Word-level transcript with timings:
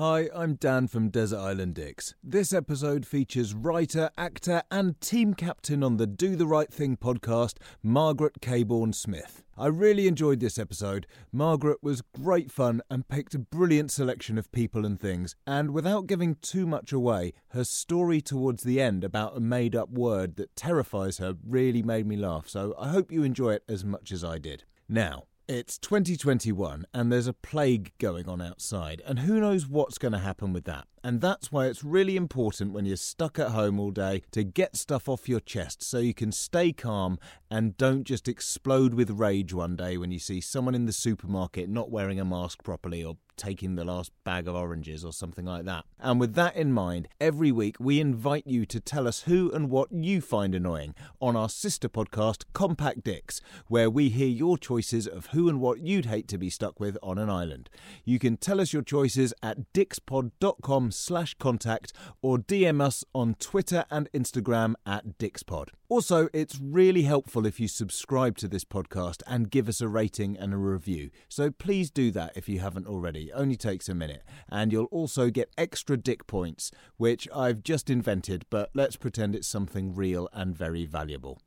Hi, 0.00 0.28
I'm 0.32 0.54
Dan 0.54 0.86
from 0.86 1.08
Desert 1.08 1.40
Island 1.40 1.74
Dicks. 1.74 2.14
This 2.22 2.52
episode 2.52 3.04
features 3.04 3.52
writer, 3.52 4.10
actor, 4.16 4.62
and 4.70 5.00
team 5.00 5.34
captain 5.34 5.82
on 5.82 5.96
the 5.96 6.06
Do 6.06 6.36
the 6.36 6.46
Right 6.46 6.72
Thing 6.72 6.96
podcast, 6.96 7.54
Margaret 7.82 8.40
Cabourn 8.40 8.92
Smith. 8.92 9.42
I 9.56 9.66
really 9.66 10.06
enjoyed 10.06 10.38
this 10.38 10.56
episode. 10.56 11.08
Margaret 11.32 11.78
was 11.82 12.04
great 12.16 12.52
fun 12.52 12.80
and 12.88 13.08
picked 13.08 13.34
a 13.34 13.40
brilliant 13.40 13.90
selection 13.90 14.38
of 14.38 14.52
people 14.52 14.86
and 14.86 15.00
things. 15.00 15.34
And 15.48 15.72
without 15.72 16.06
giving 16.06 16.36
too 16.36 16.64
much 16.64 16.92
away, 16.92 17.32
her 17.48 17.64
story 17.64 18.20
towards 18.20 18.62
the 18.62 18.80
end 18.80 19.02
about 19.02 19.36
a 19.36 19.40
made 19.40 19.74
up 19.74 19.90
word 19.90 20.36
that 20.36 20.54
terrifies 20.54 21.18
her 21.18 21.34
really 21.44 21.82
made 21.82 22.06
me 22.06 22.14
laugh. 22.14 22.48
So 22.48 22.72
I 22.78 22.90
hope 22.90 23.10
you 23.10 23.24
enjoy 23.24 23.54
it 23.54 23.64
as 23.68 23.84
much 23.84 24.12
as 24.12 24.22
I 24.22 24.38
did. 24.38 24.62
Now, 24.88 25.24
it's 25.48 25.78
2021 25.78 26.84
and 26.92 27.10
there's 27.10 27.26
a 27.26 27.32
plague 27.32 27.92
going 27.98 28.28
on 28.28 28.42
outside, 28.42 29.02
and 29.06 29.20
who 29.20 29.40
knows 29.40 29.66
what's 29.66 29.96
going 29.96 30.12
to 30.12 30.18
happen 30.18 30.52
with 30.52 30.64
that. 30.64 30.86
And 31.02 31.22
that's 31.22 31.50
why 31.50 31.66
it's 31.66 31.82
really 31.82 32.16
important 32.16 32.72
when 32.72 32.84
you're 32.84 32.96
stuck 32.96 33.38
at 33.38 33.52
home 33.52 33.80
all 33.80 33.90
day 33.90 34.22
to 34.32 34.44
get 34.44 34.76
stuff 34.76 35.08
off 35.08 35.28
your 35.28 35.40
chest 35.40 35.82
so 35.82 35.98
you 35.98 36.12
can 36.12 36.32
stay 36.32 36.72
calm 36.72 37.18
and 37.50 37.76
don't 37.78 38.04
just 38.04 38.28
explode 38.28 38.92
with 38.92 39.10
rage 39.10 39.54
one 39.54 39.74
day 39.74 39.96
when 39.96 40.10
you 40.10 40.18
see 40.18 40.40
someone 40.40 40.74
in 40.74 40.84
the 40.84 40.92
supermarket 40.92 41.68
not 41.68 41.90
wearing 41.90 42.20
a 42.20 42.24
mask 42.24 42.62
properly 42.62 43.02
or 43.02 43.16
taking 43.38 43.76
the 43.76 43.84
last 43.84 44.12
bag 44.24 44.46
of 44.46 44.54
oranges 44.54 45.04
or 45.04 45.12
something 45.12 45.44
like 45.44 45.64
that. 45.64 45.84
And 45.98 46.20
with 46.20 46.34
that 46.34 46.56
in 46.56 46.72
mind, 46.72 47.08
every 47.20 47.52
week 47.52 47.76
we 47.78 48.00
invite 48.00 48.46
you 48.46 48.66
to 48.66 48.80
tell 48.80 49.08
us 49.08 49.22
who 49.22 49.50
and 49.52 49.70
what 49.70 49.90
you 49.92 50.20
find 50.20 50.54
annoying 50.54 50.94
on 51.20 51.36
our 51.36 51.48
sister 51.48 51.88
podcast, 51.88 52.44
Compact 52.52 53.04
Dicks, 53.04 53.40
where 53.68 53.88
we 53.88 54.08
hear 54.08 54.28
your 54.28 54.58
choices 54.58 55.06
of 55.06 55.26
who 55.26 55.48
and 55.48 55.60
what 55.60 55.80
you'd 55.80 56.06
hate 56.06 56.28
to 56.28 56.38
be 56.38 56.50
stuck 56.50 56.78
with 56.80 56.98
on 57.02 57.18
an 57.18 57.30
island. 57.30 57.70
You 58.04 58.18
can 58.18 58.36
tell 58.36 58.60
us 58.60 58.72
your 58.72 58.82
choices 58.82 59.32
at 59.42 59.72
dixpod.com 59.72 60.90
slash 60.90 61.34
contact 61.34 61.92
or 62.20 62.38
DM 62.38 62.80
us 62.80 63.04
on 63.14 63.34
Twitter 63.34 63.84
and 63.90 64.10
Instagram 64.12 64.74
at 64.84 65.18
dixpod. 65.18 65.68
Also, 65.90 66.28
it's 66.34 66.60
really 66.60 67.04
helpful 67.04 67.46
if 67.46 67.58
you 67.58 67.66
subscribe 67.66 68.36
to 68.36 68.46
this 68.46 68.64
podcast 68.64 69.22
and 69.26 69.50
give 69.50 69.70
us 69.70 69.80
a 69.80 69.88
rating 69.88 70.36
and 70.36 70.52
a 70.52 70.58
review. 70.58 71.08
So 71.30 71.50
please 71.50 71.90
do 71.90 72.10
that 72.10 72.36
if 72.36 72.46
you 72.46 72.58
haven't 72.58 72.86
already. 72.86 73.28
It 73.28 73.32
only 73.34 73.56
takes 73.56 73.88
a 73.88 73.94
minute. 73.94 74.22
And 74.50 74.70
you'll 74.70 74.84
also 74.86 75.30
get 75.30 75.50
extra 75.56 75.96
dick 75.96 76.26
points, 76.26 76.70
which 76.98 77.26
I've 77.34 77.62
just 77.62 77.88
invented, 77.88 78.44
but 78.50 78.68
let's 78.74 78.96
pretend 78.96 79.34
it's 79.34 79.48
something 79.48 79.94
real 79.94 80.28
and 80.34 80.54
very 80.54 80.84
valuable. 80.84 81.40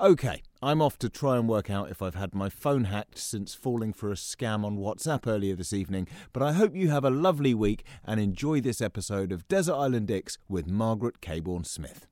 Okay, 0.00 0.42
I'm 0.60 0.82
off 0.82 0.98
to 0.98 1.08
try 1.08 1.36
and 1.36 1.48
work 1.48 1.70
out 1.70 1.88
if 1.88 2.02
I've 2.02 2.16
had 2.16 2.34
my 2.34 2.48
phone 2.48 2.84
hacked 2.84 3.18
since 3.18 3.54
falling 3.54 3.92
for 3.92 4.10
a 4.10 4.14
scam 4.14 4.64
on 4.64 4.78
WhatsApp 4.78 5.26
earlier 5.28 5.54
this 5.54 5.72
evening, 5.72 6.08
but 6.32 6.42
I 6.42 6.52
hope 6.52 6.74
you 6.74 6.90
have 6.90 7.04
a 7.04 7.10
lovely 7.10 7.54
week 7.54 7.84
and 8.04 8.18
enjoy 8.18 8.60
this 8.60 8.80
episode 8.80 9.30
of 9.30 9.46
Desert 9.46 9.74
Island 9.74 10.08
Dicks 10.08 10.36
with 10.48 10.66
Margaret 10.66 11.20
Cabourn 11.20 11.62
Smith. 11.62 12.08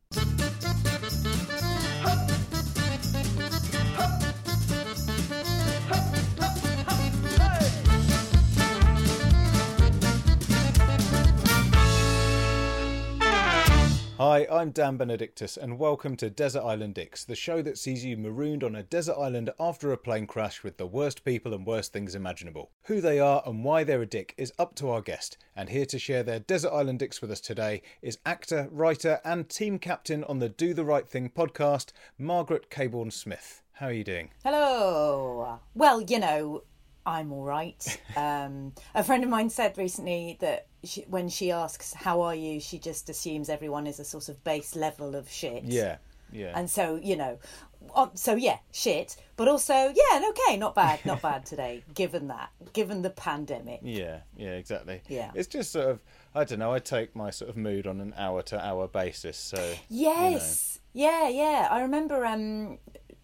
Hi, 14.19 14.47
I'm 14.51 14.71
Dan 14.71 14.97
Benedictus, 14.97 15.59
and 15.59 15.79
welcome 15.79 16.17
to 16.17 16.31
Desert 16.31 16.63
Island 16.63 16.95
Dicks, 16.95 17.23
the 17.23 17.37
show 17.37 17.61
that 17.61 17.77
sees 17.77 18.03
you 18.03 18.17
marooned 18.17 18.65
on 18.65 18.75
a 18.75 18.83
desert 18.83 19.17
island 19.19 19.51
after 19.61 19.93
a 19.93 19.99
plane 19.99 20.27
crash 20.27 20.65
with 20.65 20.79
the 20.79 20.87
worst 20.87 21.23
people 21.23 21.53
and 21.53 21.67
worst 21.67 21.93
things 21.93 22.15
imaginable. 22.15 22.71
Who 22.85 23.03
they 23.03 23.21
are 23.21 23.43
and 23.45 23.63
why 23.63 23.85
they're 23.85 24.01
a 24.01 24.07
dick 24.07 24.33
is 24.39 24.55
up 24.59 24.75
to 24.77 24.89
our 24.89 25.03
guest, 25.03 25.37
and 25.55 25.69
here 25.69 25.85
to 25.85 25.99
share 25.99 26.23
their 26.23 26.41
Desert 26.41 26.73
Island 26.73 27.01
Dicks 27.01 27.21
with 27.21 27.31
us 27.31 27.43
today 27.43 27.83
is 28.01 28.17
actor, 28.25 28.71
writer, 28.73 29.21
and 29.23 29.51
team 29.51 29.79
captain 29.79 30.25
on 30.25 30.39
the 30.39 30.49
Do 30.49 30.73
the 30.73 30.87
Right 30.87 31.07
Thing 31.07 31.29
podcast, 31.29 31.93
Margaret 32.19 32.71
Cabourn 32.71 33.11
Smith. 33.11 33.63
How 33.73 33.89
are 33.89 33.93
you 33.93 34.05
doing? 34.05 34.31
Hello. 34.43 35.61
Well, 35.75 36.01
you 36.01 36.19
know, 36.19 36.63
I'm 37.07 37.33
all 37.33 37.45
right. 37.45 38.01
Um, 38.17 38.73
a 38.95 39.05
friend 39.05 39.23
of 39.25 39.29
mine 39.29 39.51
said 39.51 39.77
recently 39.77 40.39
that 40.41 40.69
she, 40.83 41.03
when 41.03 41.29
she 41.29 41.53
asks, 41.53 41.93
How 41.93 42.23
are 42.23 42.35
you? 42.35 42.61
she 42.61 42.79
just 42.79 43.11
assumes 43.11 43.51
everyone 43.51 43.87
is 43.87 44.01
a 44.01 44.05
sort 44.05 44.31
of 44.31 44.43
base 44.43 44.75
level 44.75 45.15
of 45.15 45.31
shit. 45.31 45.65
Yeah, 45.65 45.99
yeah. 46.33 46.53
And 46.59 46.71
so, 46.71 46.99
you 47.03 47.15
know, 47.15 47.39
so 48.15 48.35
yeah, 48.35 48.59
shit, 48.73 49.17
but 49.37 49.49
also, 49.49 49.75
yeah, 49.75 50.23
okay, 50.31 50.57
not 50.57 50.75
bad, 50.75 51.05
not 51.05 51.21
bad 51.21 51.45
today, 51.53 51.83
given 51.95 52.29
that, 52.29 52.51
given 52.73 53.03
the 53.03 53.11
pandemic. 53.11 53.81
Yeah, 53.83 54.21
yeah, 54.37 54.53
exactly. 54.53 55.03
Yeah. 55.09 55.31
It's 55.35 55.49
just 55.49 55.73
sort 55.73 55.91
of, 55.91 56.01
I 56.35 56.45
don't 56.45 56.59
know, 56.59 56.73
I 56.73 56.79
take 56.79 57.15
my 57.15 57.29
sort 57.31 57.51
of 57.51 57.57
mood 57.59 57.87
on 57.87 58.01
an 58.01 58.15
hour 58.17 58.41
to 58.45 58.65
hour 58.65 58.89
basis. 58.89 59.37
So, 59.37 59.75
Yes. 59.91 60.81
Yeah, 60.95 61.29
yeah. 61.29 61.69
I 61.71 61.83
remember 61.83 62.25
um, 62.25 62.79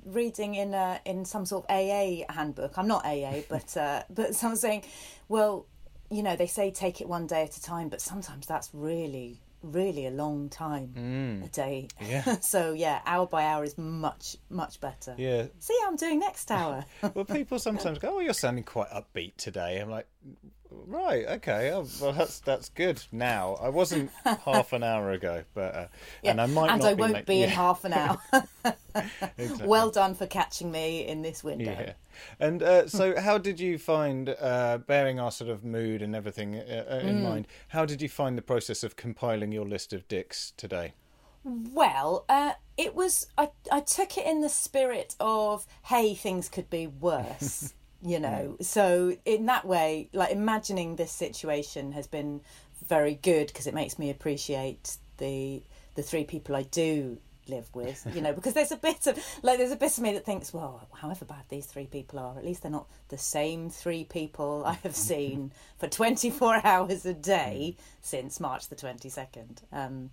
reading 0.04 0.54
in 0.54 0.74
a, 0.74 1.00
in 1.04 1.24
some 1.24 1.46
sort 1.46 1.64
of 1.64 1.70
AA 1.70 2.24
handbook. 2.32 2.76
I'm 2.76 2.88
not 2.88 3.04
AA, 3.04 3.40
but 3.48 3.76
uh, 3.76 4.02
but 4.10 4.34
someone 4.34 4.56
saying, 4.56 4.84
well, 5.28 5.66
you 6.10 6.22
know, 6.22 6.36
they 6.36 6.46
say 6.46 6.70
take 6.70 7.00
it 7.00 7.08
one 7.08 7.26
day 7.26 7.42
at 7.44 7.56
a 7.56 7.62
time, 7.62 7.88
but 7.88 8.00
sometimes 8.00 8.46
that's 8.46 8.70
really 8.72 9.40
really 9.62 10.06
a 10.06 10.10
long 10.10 10.48
time 10.48 11.40
a 11.44 11.48
day. 11.48 11.88
Yeah. 12.00 12.22
so 12.40 12.72
yeah, 12.72 13.00
hour 13.06 13.26
by 13.26 13.44
hour 13.44 13.64
is 13.64 13.78
much 13.78 14.36
much 14.50 14.80
better. 14.80 15.14
yeah. 15.16 15.46
See 15.60 15.76
how 15.80 15.88
I'm 15.88 15.96
doing 15.96 16.18
next 16.18 16.50
hour. 16.50 16.84
Well, 17.14 17.24
people 17.24 17.58
sometimes 17.58 17.98
go, 17.98 18.16
"Oh, 18.16 18.20
you're 18.20 18.32
sounding 18.32 18.64
quite 18.64 18.88
upbeat 18.90 19.36
today." 19.36 19.78
I'm 19.78 19.90
like, 19.90 20.06
"Right, 20.86 21.26
okay, 21.26 21.70
oh, 21.72 21.86
well, 22.00 22.12
that's 22.12 22.40
that's 22.40 22.68
good 22.68 23.02
now. 23.12 23.56
I 23.60 23.68
wasn't 23.68 24.10
half 24.44 24.72
an 24.72 24.82
hour 24.82 25.10
ago, 25.12 25.44
but 25.54 25.74
uh, 25.74 25.86
and 26.24 26.40
I 26.40 26.46
might 26.46 26.70
and 26.70 26.82
I 26.84 26.94
be 26.94 27.00
won't 27.00 27.26
be 27.26 27.42
in 27.42 27.50
half 27.50 27.84
an 27.84 27.92
hour. 27.92 28.18
exactly. 29.38 29.66
well 29.66 29.90
done 29.90 30.14
for 30.14 30.26
catching 30.26 30.70
me 30.70 31.06
in 31.06 31.22
this 31.22 31.42
window. 31.42 31.72
Yeah. 31.72 31.92
And 32.38 32.62
uh, 32.62 32.88
so, 32.88 33.18
how 33.18 33.38
did 33.38 33.58
you 33.58 33.78
find, 33.78 34.28
uh, 34.28 34.78
bearing 34.86 35.18
our 35.18 35.30
sort 35.30 35.50
of 35.50 35.64
mood 35.64 36.02
and 36.02 36.14
everything 36.14 36.56
uh, 36.56 36.84
uh, 36.88 37.00
Mm. 37.00 37.08
in 37.08 37.22
mind, 37.22 37.48
how 37.68 37.84
did 37.86 38.02
you 38.02 38.08
find 38.08 38.36
the 38.36 38.42
process 38.42 38.84
of 38.84 38.96
compiling 38.96 39.50
your 39.50 39.64
list 39.64 39.92
of 39.92 40.06
dicks 40.08 40.52
today? 40.56 40.92
Well, 41.44 42.24
uh, 42.28 42.52
it 42.76 42.94
was. 42.94 43.26
I, 43.36 43.50
I 43.70 43.80
took 43.80 44.16
it 44.16 44.26
in 44.26 44.42
the 44.42 44.48
spirit 44.48 45.16
of, 45.18 45.66
hey, 45.84 46.14
things 46.14 46.48
could 46.48 46.70
be 46.70 46.86
worse, 46.86 47.72
you 48.04 48.18
know. 48.18 48.56
So, 48.60 49.16
in 49.24 49.46
that 49.46 49.64
way, 49.64 50.08
like 50.12 50.30
imagining 50.30 50.96
this 50.96 51.12
situation 51.12 51.92
has 51.92 52.06
been 52.06 52.40
very 52.86 53.14
good 53.14 53.46
because 53.46 53.66
it 53.66 53.74
makes 53.74 53.98
me 53.98 54.10
appreciate 54.10 54.96
the 55.18 55.62
the 55.94 56.02
three 56.02 56.24
people 56.24 56.56
I 56.56 56.62
do 56.62 57.18
live 57.48 57.68
with, 57.74 58.06
you 58.14 58.20
know, 58.20 58.32
because 58.34 58.54
there's 58.54 58.72
a 58.72 58.76
bit 58.76 59.06
of 59.06 59.18
like 59.42 59.58
there's 59.58 59.72
a 59.72 59.76
bit 59.76 59.96
of 59.96 60.02
me 60.02 60.12
that 60.14 60.24
thinks, 60.24 60.52
well, 60.52 60.86
however 60.92 61.24
bad 61.24 61.44
these 61.48 61.66
three 61.66 61.86
people 61.86 62.18
are, 62.18 62.36
at 62.36 62.44
least 62.44 62.62
they're 62.62 62.70
not 62.70 62.88
the 63.08 63.18
same 63.18 63.70
three 63.70 64.04
people 64.04 64.64
I 64.66 64.74
have 64.82 64.96
seen 65.10 65.52
for 65.78 65.88
24 65.88 66.60
hours 66.66 67.06
a 67.06 67.14
day 67.14 67.76
since 68.00 68.40
March 68.40 68.68
the 68.68 68.76
22nd. 68.76 69.58
Um, 69.72 70.10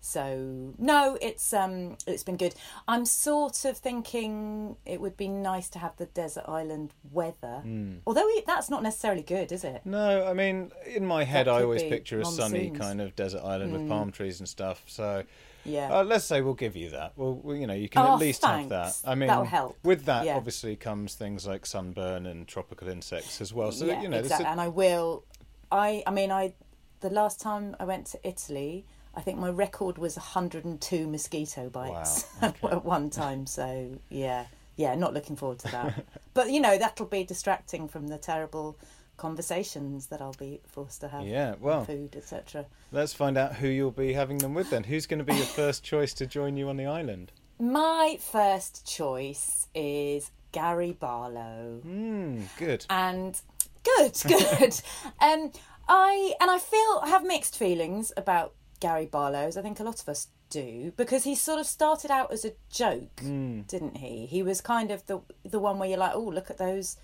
so 0.00 0.74
no, 0.78 1.18
it's 1.20 1.52
um 1.52 1.96
it's 2.06 2.22
been 2.22 2.36
good. 2.36 2.54
I'm 2.86 3.04
sort 3.04 3.64
of 3.64 3.76
thinking 3.76 4.76
it 4.86 5.00
would 5.00 5.16
be 5.16 5.28
nice 5.28 5.68
to 5.70 5.78
have 5.78 5.96
the 5.96 6.06
desert 6.06 6.44
island 6.48 6.92
weather. 7.10 7.62
Although 8.06 8.28
it, 8.28 8.46
that's 8.46 8.70
not 8.70 8.82
necessarily 8.82 9.22
good, 9.22 9.52
is 9.52 9.64
it? 9.64 9.82
No, 9.84 10.24
I 10.26 10.32
mean, 10.34 10.70
in 10.86 11.04
my 11.04 11.24
head, 11.24 11.48
I 11.48 11.62
always 11.62 11.82
picture 11.82 12.20
a 12.20 12.24
sunny 12.24 12.70
kind 12.70 13.00
of 13.00 13.16
desert 13.16 13.42
island 13.44 13.72
with 13.72 13.88
palm 13.88 14.12
trees 14.12 14.38
and 14.40 14.48
stuff. 14.48 14.82
So, 14.86 15.24
Yeah. 15.64 15.98
uh, 15.98 16.04
let's 16.04 16.24
say 16.24 16.40
we'll 16.40 16.54
give 16.54 16.76
you 16.76 16.90
that. 16.90 17.12
Well, 17.16 17.42
you 17.56 17.66
know, 17.66 17.74
you 17.74 17.88
can 17.88 18.02
Oh, 18.06 18.14
at 18.14 18.18
least 18.20 18.44
have 18.44 18.68
that. 18.70 18.96
I 19.04 19.14
mean, 19.14 19.26
That'll 19.28 19.44
help. 19.44 19.76
with 19.82 20.04
that, 20.06 20.24
Yeah. 20.24 20.36
obviously, 20.36 20.76
comes 20.76 21.14
things 21.14 21.46
like 21.46 21.66
sunburn 21.66 22.24
and 22.26 22.46
tropical 22.46 22.88
insects 22.88 23.40
as 23.40 23.52
well. 23.52 23.72
So, 23.72 23.84
yeah, 23.86 24.00
you 24.00 24.08
know, 24.08 24.18
exactly. 24.18 24.46
a- 24.46 24.50
And 24.50 24.60
I 24.60 24.68
will. 24.68 25.24
I 25.70 26.02
I 26.06 26.10
mean, 26.12 26.30
I 26.30 26.54
the 27.00 27.10
last 27.10 27.40
time 27.40 27.76
I 27.78 27.84
went 27.84 28.06
to 28.08 28.18
Italy, 28.26 28.84
I 29.14 29.20
think 29.20 29.38
my 29.38 29.50
record 29.50 29.98
was 29.98 30.16
102 30.16 31.08
mosquito 31.08 31.68
bites 31.68 32.26
Wow, 32.40 32.54
at 32.70 32.84
one 32.84 33.10
time. 33.10 33.46
So 33.46 33.98
yeah, 34.10 34.46
yeah, 34.76 34.94
not 34.94 35.14
looking 35.14 35.36
forward 35.36 35.58
to 35.60 35.70
that. 35.72 36.04
but 36.34 36.50
you 36.50 36.60
know, 36.60 36.78
that'll 36.78 37.06
be 37.06 37.24
distracting 37.24 37.88
from 37.88 38.08
the 38.08 38.18
terrible 38.18 38.78
conversations 39.16 40.06
that 40.06 40.22
I'll 40.22 40.36
be 40.38 40.60
forced 40.66 41.00
to 41.02 41.08
have. 41.08 41.26
Yeah, 41.26 41.56
well. 41.60 41.84
food, 41.84 42.14
etc. 42.16 42.64
let's 42.92 43.12
find 43.12 43.36
out 43.36 43.56
who 43.56 43.68
you'll 43.68 43.90
be 43.90 44.12
having 44.12 44.38
them 44.38 44.54
with 44.54 44.70
then. 44.70 44.84
Who's 44.84 45.06
going 45.06 45.18
to 45.18 45.24
be 45.24 45.34
your 45.34 45.46
first 45.46 45.82
choice 45.82 46.14
to 46.14 46.26
join 46.26 46.56
you 46.56 46.68
on 46.68 46.76
the 46.76 46.86
island? 46.86 47.32
My 47.58 48.18
first 48.20 48.86
choice 48.86 49.66
is 49.74 50.30
Gary 50.52 50.92
Barlow. 50.92 51.80
Hmm, 51.82 52.42
good. 52.56 52.86
and 52.88 53.38
good, 53.82 54.12
good. 54.26 54.80
um, 55.20 55.50
I 55.88 56.34
and 56.40 56.50
I 56.50 56.58
feel 56.58 57.00
I 57.02 57.08
have 57.08 57.24
mixed 57.24 57.56
feelings 57.56 58.12
about 58.16 58.54
Gary 58.80 59.06
Barlow's. 59.06 59.56
I 59.56 59.62
think 59.62 59.80
a 59.80 59.84
lot 59.84 60.00
of 60.00 60.08
us 60.08 60.28
do 60.50 60.92
because 60.96 61.24
he 61.24 61.34
sort 61.34 61.58
of 61.60 61.66
started 61.66 62.10
out 62.10 62.32
as 62.32 62.44
a 62.44 62.52
joke, 62.70 63.16
didn't 63.16 63.96
he? 63.98 64.26
He 64.26 64.42
was 64.42 64.60
kind 64.60 64.90
of 64.90 65.04
the 65.06 65.20
the 65.44 65.58
one 65.58 65.78
where 65.78 65.88
you're 65.88 65.98
like, 65.98 66.14
oh, 66.14 66.22
look 66.28 66.50
at 66.50 66.58
those 66.58 66.96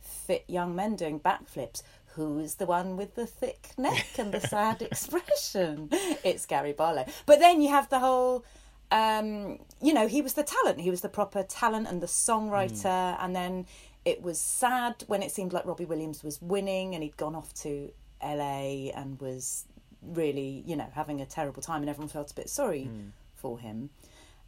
fit 0.00 0.44
young 0.48 0.74
men 0.74 0.96
doing 0.96 1.20
backflips. 1.20 1.82
who's 2.14 2.56
the 2.56 2.66
one 2.66 2.96
with 2.96 3.14
the 3.14 3.26
thick 3.26 3.70
neck 3.78 4.18
and 4.18 4.32
the 4.32 4.40
sad 4.40 4.82
expression? 4.90 5.88
It's 6.24 6.46
Gary 6.46 6.72
Barlow. 6.72 7.06
But 7.26 7.38
then 7.38 7.60
you 7.60 7.68
have 7.68 7.88
the 7.88 8.00
whole, 8.00 8.44
um, 8.90 9.60
you 9.80 9.92
know, 9.94 10.08
he 10.08 10.20
was 10.22 10.34
the 10.34 10.42
talent. 10.42 10.80
He 10.80 10.90
was 10.90 11.02
the 11.02 11.08
proper 11.08 11.42
talent 11.44 11.86
and 11.88 12.00
the 12.02 12.06
songwriter. 12.08 13.16
And 13.20 13.34
then 13.36 13.66
it 14.04 14.22
was 14.22 14.40
sad 14.40 15.04
when 15.06 15.22
it 15.22 15.30
seemed 15.30 15.52
like 15.52 15.66
Robbie 15.66 15.84
Williams 15.84 16.24
was 16.24 16.40
winning 16.42 16.94
and 16.94 17.02
he'd 17.04 17.16
gone 17.16 17.36
off 17.36 17.54
to 17.62 17.92
LA 18.22 18.90
and 18.94 19.20
was 19.20 19.66
really, 20.02 20.62
you 20.66 20.76
know, 20.76 20.88
having 20.92 21.20
a 21.20 21.26
terrible 21.26 21.62
time 21.62 21.82
and 21.82 21.90
everyone 21.90 22.08
felt 22.08 22.30
a 22.30 22.34
bit 22.34 22.48
sorry 22.48 22.84
hmm. 22.84 23.08
for 23.34 23.58
him. 23.58 23.90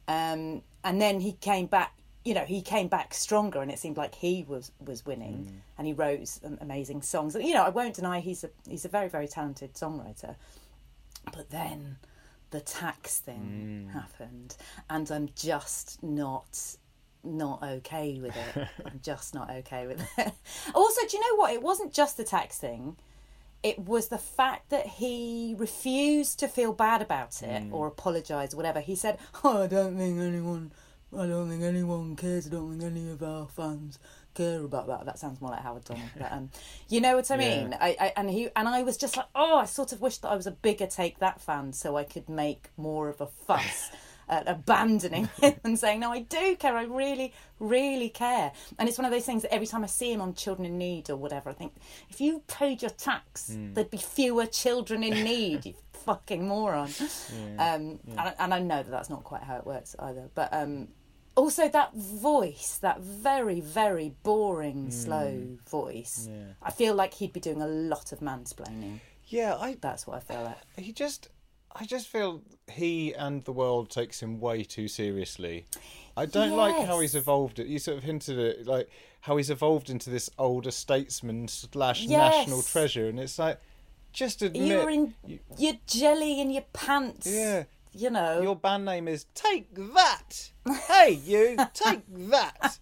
Um, 0.08 0.62
and 0.84 1.00
then 1.00 1.20
he 1.20 1.32
came 1.32 1.66
back 1.66 1.94
you 2.24 2.34
know 2.34 2.44
he 2.44 2.62
came 2.62 2.86
back 2.86 3.14
stronger 3.14 3.60
and 3.60 3.70
it 3.70 3.80
seemed 3.80 3.96
like 3.96 4.14
he 4.14 4.44
was 4.46 4.70
was 4.84 5.04
winning. 5.04 5.44
Hmm. 5.44 5.56
And 5.78 5.86
he 5.86 5.92
wrote 5.92 6.28
some 6.28 6.52
um, 6.52 6.58
amazing 6.60 7.02
songs. 7.02 7.34
And, 7.34 7.44
you 7.44 7.54
know 7.54 7.64
i 7.64 7.68
won't 7.68 7.94
deny 7.94 8.20
he's 8.20 8.44
a 8.44 8.50
he's 8.68 8.84
a 8.84 8.88
very 8.88 9.08
very 9.08 9.28
talented 9.28 9.74
songwriter. 9.74 10.36
But 11.32 11.50
then 11.50 11.96
the 12.50 12.60
tax 12.60 13.18
thing 13.18 13.88
hmm. 13.88 13.98
happened 13.98 14.56
and 14.90 15.10
i'm 15.10 15.30
just 15.34 16.02
not 16.02 16.76
not 17.24 17.62
okay 17.62 18.18
with 18.20 18.36
it. 18.36 18.68
I'm 18.86 19.00
just 19.02 19.34
not 19.34 19.50
okay 19.50 19.86
with 19.86 20.00
it. 20.18 20.32
Also 20.74 21.00
do 21.06 21.16
you 21.16 21.20
know 21.20 21.36
what? 21.36 21.52
It 21.52 21.62
wasn't 21.62 21.92
just 21.92 22.16
the 22.16 22.24
tax 22.24 22.58
thing 22.58 22.96
it 23.62 23.78
was 23.78 24.08
the 24.08 24.18
fact 24.18 24.70
that 24.70 24.86
he 24.86 25.54
refused 25.58 26.38
to 26.40 26.48
feel 26.48 26.72
bad 26.72 27.00
about 27.02 27.42
it 27.42 27.62
or 27.70 27.86
apologise 27.86 28.52
or 28.52 28.56
whatever 28.56 28.80
he 28.80 28.94
said 28.96 29.18
oh 29.44 29.62
i 29.62 29.66
don't 29.66 29.96
think 29.96 30.18
anyone 30.20 30.72
I 31.14 31.26
don't 31.26 31.50
think 31.50 31.62
anyone 31.62 32.16
cares. 32.16 32.46
I 32.46 32.50
don't 32.50 32.70
think 32.70 32.82
any 32.82 33.10
of 33.10 33.22
our 33.22 33.46
fans 33.46 33.98
care 34.32 34.62
about 34.64 34.86
that. 34.86 35.04
That 35.04 35.18
sounds 35.18 35.42
more 35.42 35.50
like 35.50 35.60
Howard 35.60 35.84
Donald, 35.84 36.08
but 36.16 36.32
um, 36.32 36.48
you 36.88 37.02
know 37.02 37.16
what 37.16 37.30
I 37.30 37.34
Yeah. 37.34 37.38
mean. 37.64 37.76
I, 37.78 37.94
I 38.00 38.12
and 38.16 38.30
he 38.30 38.48
and 38.56 38.66
I 38.66 38.82
was 38.82 38.96
just 38.96 39.18
like, 39.18 39.26
oh, 39.34 39.58
I 39.58 39.66
sort 39.66 39.92
of 39.92 40.00
wish 40.00 40.16
that 40.18 40.28
I 40.30 40.36
was 40.36 40.46
a 40.46 40.52
bigger 40.52 40.86
take 40.86 41.18
that 41.18 41.38
fan, 41.38 41.74
so 41.74 41.98
I 41.98 42.04
could 42.04 42.30
make 42.30 42.70
more 42.78 43.10
of 43.10 43.20
a 43.20 43.26
fuss. 43.26 43.90
At 44.28 44.48
abandoning 44.48 45.28
him 45.40 45.54
and 45.64 45.78
saying, 45.78 46.00
No, 46.00 46.12
I 46.12 46.20
do 46.20 46.56
care. 46.56 46.76
I 46.76 46.84
really, 46.84 47.32
really 47.58 48.08
care. 48.08 48.52
And 48.78 48.88
it's 48.88 48.98
one 48.98 49.04
of 49.04 49.10
those 49.10 49.26
things 49.26 49.42
that 49.42 49.52
every 49.52 49.66
time 49.66 49.82
I 49.84 49.88
see 49.88 50.12
him 50.12 50.20
on 50.20 50.34
Children 50.34 50.66
in 50.66 50.78
Need 50.78 51.10
or 51.10 51.16
whatever, 51.16 51.50
I 51.50 51.52
think, 51.54 51.74
if 52.08 52.20
you 52.20 52.42
paid 52.46 52.82
your 52.82 52.90
tax, 52.92 53.56
there'd 53.74 53.90
be 53.90 53.98
fewer 53.98 54.46
children 54.46 55.02
in 55.02 55.24
need, 55.24 55.66
you 55.66 55.74
fucking 55.92 56.46
moron. 56.46 56.90
Um, 57.58 58.00
and, 58.16 58.34
and 58.38 58.54
I 58.54 58.58
know 58.60 58.82
that 58.82 58.90
that's 58.90 59.10
not 59.10 59.24
quite 59.24 59.42
how 59.42 59.56
it 59.56 59.66
works 59.66 59.94
either. 59.98 60.28
But 60.34 60.52
um, 60.52 60.88
also 61.36 61.68
that 61.68 61.94
voice, 61.94 62.78
that 62.82 63.00
very, 63.00 63.60
very 63.60 64.14
boring, 64.22 64.90
slow 64.90 65.58
voice. 65.68 66.28
Yeah. 66.30 66.54
I 66.62 66.70
feel 66.70 66.94
like 66.94 67.14
he'd 67.14 67.32
be 67.32 67.40
doing 67.40 67.62
a 67.62 67.66
lot 67.66 68.12
of 68.12 68.20
mansplaining. 68.20 69.00
Yeah, 69.26 69.56
I 69.56 69.76
That's 69.80 70.06
what 70.06 70.16
I 70.16 70.20
feel 70.20 70.42
like. 70.42 70.58
he 70.76 70.92
just 70.92 71.28
I 71.74 71.84
just 71.86 72.08
feel 72.08 72.42
he 72.70 73.14
and 73.14 73.42
the 73.44 73.52
world 73.52 73.88
takes 73.90 74.22
him 74.22 74.40
way 74.40 74.62
too 74.64 74.88
seriously. 74.88 75.66
I 76.16 76.26
don't 76.26 76.52
like 76.56 76.86
how 76.86 77.00
he's 77.00 77.14
evolved 77.14 77.58
it. 77.58 77.66
You 77.66 77.78
sort 77.78 77.96
of 77.98 78.04
hinted 78.04 78.38
it 78.38 78.66
like 78.66 78.90
how 79.22 79.36
he's 79.38 79.48
evolved 79.50 79.88
into 79.88 80.10
this 80.10 80.28
older 80.38 80.70
statesman 80.70 81.48
slash 81.48 82.02
Yes. 82.02 82.34
national 82.38 82.62
treasure, 82.62 83.08
and 83.08 83.18
it's 83.18 83.38
like 83.38 83.58
just 84.12 84.42
admit 84.42 84.62
You're 84.68 84.90
in 84.90 85.14
you- 85.26 85.38
your 85.56 85.74
jelly 85.86 86.40
in 86.40 86.50
your 86.50 86.64
pants. 86.74 87.26
Yeah. 87.26 87.64
You 87.94 88.08
know. 88.10 88.40
your 88.40 88.56
band 88.56 88.84
name 88.86 89.06
is 89.06 89.26
Take 89.34 89.68
That. 89.74 90.50
Hey, 90.88 91.12
you 91.24 91.56
take 91.74 92.00
that. 92.30 92.78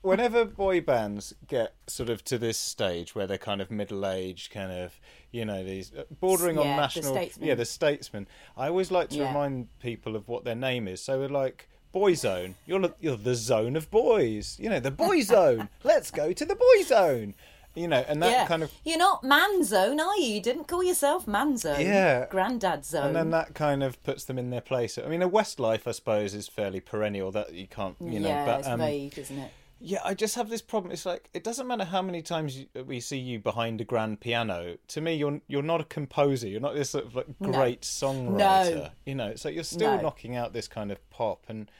Whenever 0.00 0.44
boy 0.44 0.80
bands 0.80 1.34
get 1.46 1.74
sort 1.86 2.08
of 2.08 2.22
to 2.24 2.38
this 2.38 2.56
stage 2.56 3.14
where 3.14 3.26
they're 3.26 3.36
kind 3.36 3.60
of 3.60 3.70
middle 3.70 4.06
aged, 4.06 4.50
kind 4.52 4.70
of, 4.72 4.98
you 5.32 5.44
know, 5.44 5.64
these 5.64 5.92
uh, 5.96 6.04
bordering 6.20 6.58
on 6.58 6.66
Yeah, 6.66 6.76
the 6.76 6.80
national, 6.82 7.14
statesmen. 7.14 7.48
yeah, 7.48 7.54
the 7.54 7.64
statesmen. 7.64 8.28
I 8.56 8.68
always 8.68 8.90
like 8.90 9.08
to 9.10 9.16
Yeah. 9.16 9.28
remind 9.28 9.68
people 9.80 10.14
of 10.14 10.28
what 10.28 10.44
their 10.44 10.54
name 10.54 10.86
is. 10.86 11.02
So 11.02 11.18
we're 11.18 11.28
like, 11.28 11.68
Boy 11.90 12.14
Zone. 12.14 12.54
You're 12.66 12.80
the- 12.80 12.94
you're 13.00 13.16
the 13.18 13.34
zone 13.34 13.76
of 13.76 13.90
boys. 13.90 14.56
You 14.58 14.70
know, 14.70 14.80
the 14.80 14.90
boy 14.90 15.20
zone. 15.22 15.68
Let's 15.84 16.10
go 16.10 16.32
to 16.32 16.44
the 16.44 16.54
boy 16.54 16.82
zone. 16.84 17.34
You 17.74 17.88
know, 17.88 18.04
and 18.06 18.22
that 18.22 18.30
yeah. 18.30 18.46
kind 18.46 18.62
of 18.62 18.70
You're 18.84 18.98
not 18.98 19.24
man 19.24 19.64
zone, 19.64 19.98
are 19.98 20.16
you? 20.18 20.34
You 20.34 20.40
didn't 20.42 20.68
call 20.68 20.82
yourself 20.82 21.26
man 21.26 21.56
zone. 21.56 21.80
Yeah. 21.80 22.26
Granddad 22.30 22.84
zone. 22.84 23.06
And 23.08 23.16
then 23.16 23.30
that 23.30 23.54
kind 23.54 23.82
of 23.82 24.02
puts 24.02 24.24
them 24.24 24.38
in 24.38 24.50
their 24.50 24.60
place. 24.60 24.98
I 24.98 25.06
mean, 25.08 25.22
a 25.22 25.28
Westlife, 25.28 25.86
I 25.86 25.92
suppose, 25.92 26.34
is 26.34 26.48
fairly 26.48 26.80
perennial. 26.80 27.30
That 27.30 27.54
you 27.54 27.66
can't, 27.66 27.96
you 28.00 28.20
know. 28.20 28.28
yeah, 28.28 28.44
but 28.44 28.58
it's 28.60 28.68
um, 28.68 28.80
vague, 28.80 29.18
isn't 29.18 29.38
it? 29.38 29.50
Yeah, 29.84 29.98
I 30.04 30.14
just 30.14 30.36
have 30.36 30.48
this 30.48 30.62
problem. 30.62 30.92
It's 30.92 31.04
like 31.04 31.28
it 31.34 31.42
doesn't 31.42 31.66
matter 31.66 31.84
how 31.84 32.02
many 32.02 32.22
times 32.22 32.56
you, 32.56 32.66
we 32.84 33.00
see 33.00 33.18
you 33.18 33.38
behind 33.40 33.80
a 33.80 33.84
grand 33.84 34.20
piano. 34.20 34.76
To 34.88 35.00
me, 35.00 35.14
you're 35.14 35.40
you're 35.48 35.62
not 35.62 35.80
a 35.80 35.84
composer. 35.84 36.46
You're 36.48 36.60
not 36.60 36.74
this 36.74 36.90
sort 36.90 37.04
of 37.06 37.14
like 37.16 37.26
great 37.42 37.82
songwriter. 37.82 38.36
No. 38.76 38.88
You 39.04 39.14
know, 39.16 39.34
so 39.34 39.48
you're 39.48 39.64
still 39.64 39.96
No. 39.96 40.02
knocking 40.02 40.36
out 40.36 40.52
this 40.52 40.68
kind 40.68 40.92
of 40.92 40.98
pop. 41.10 41.44
And 41.48 41.70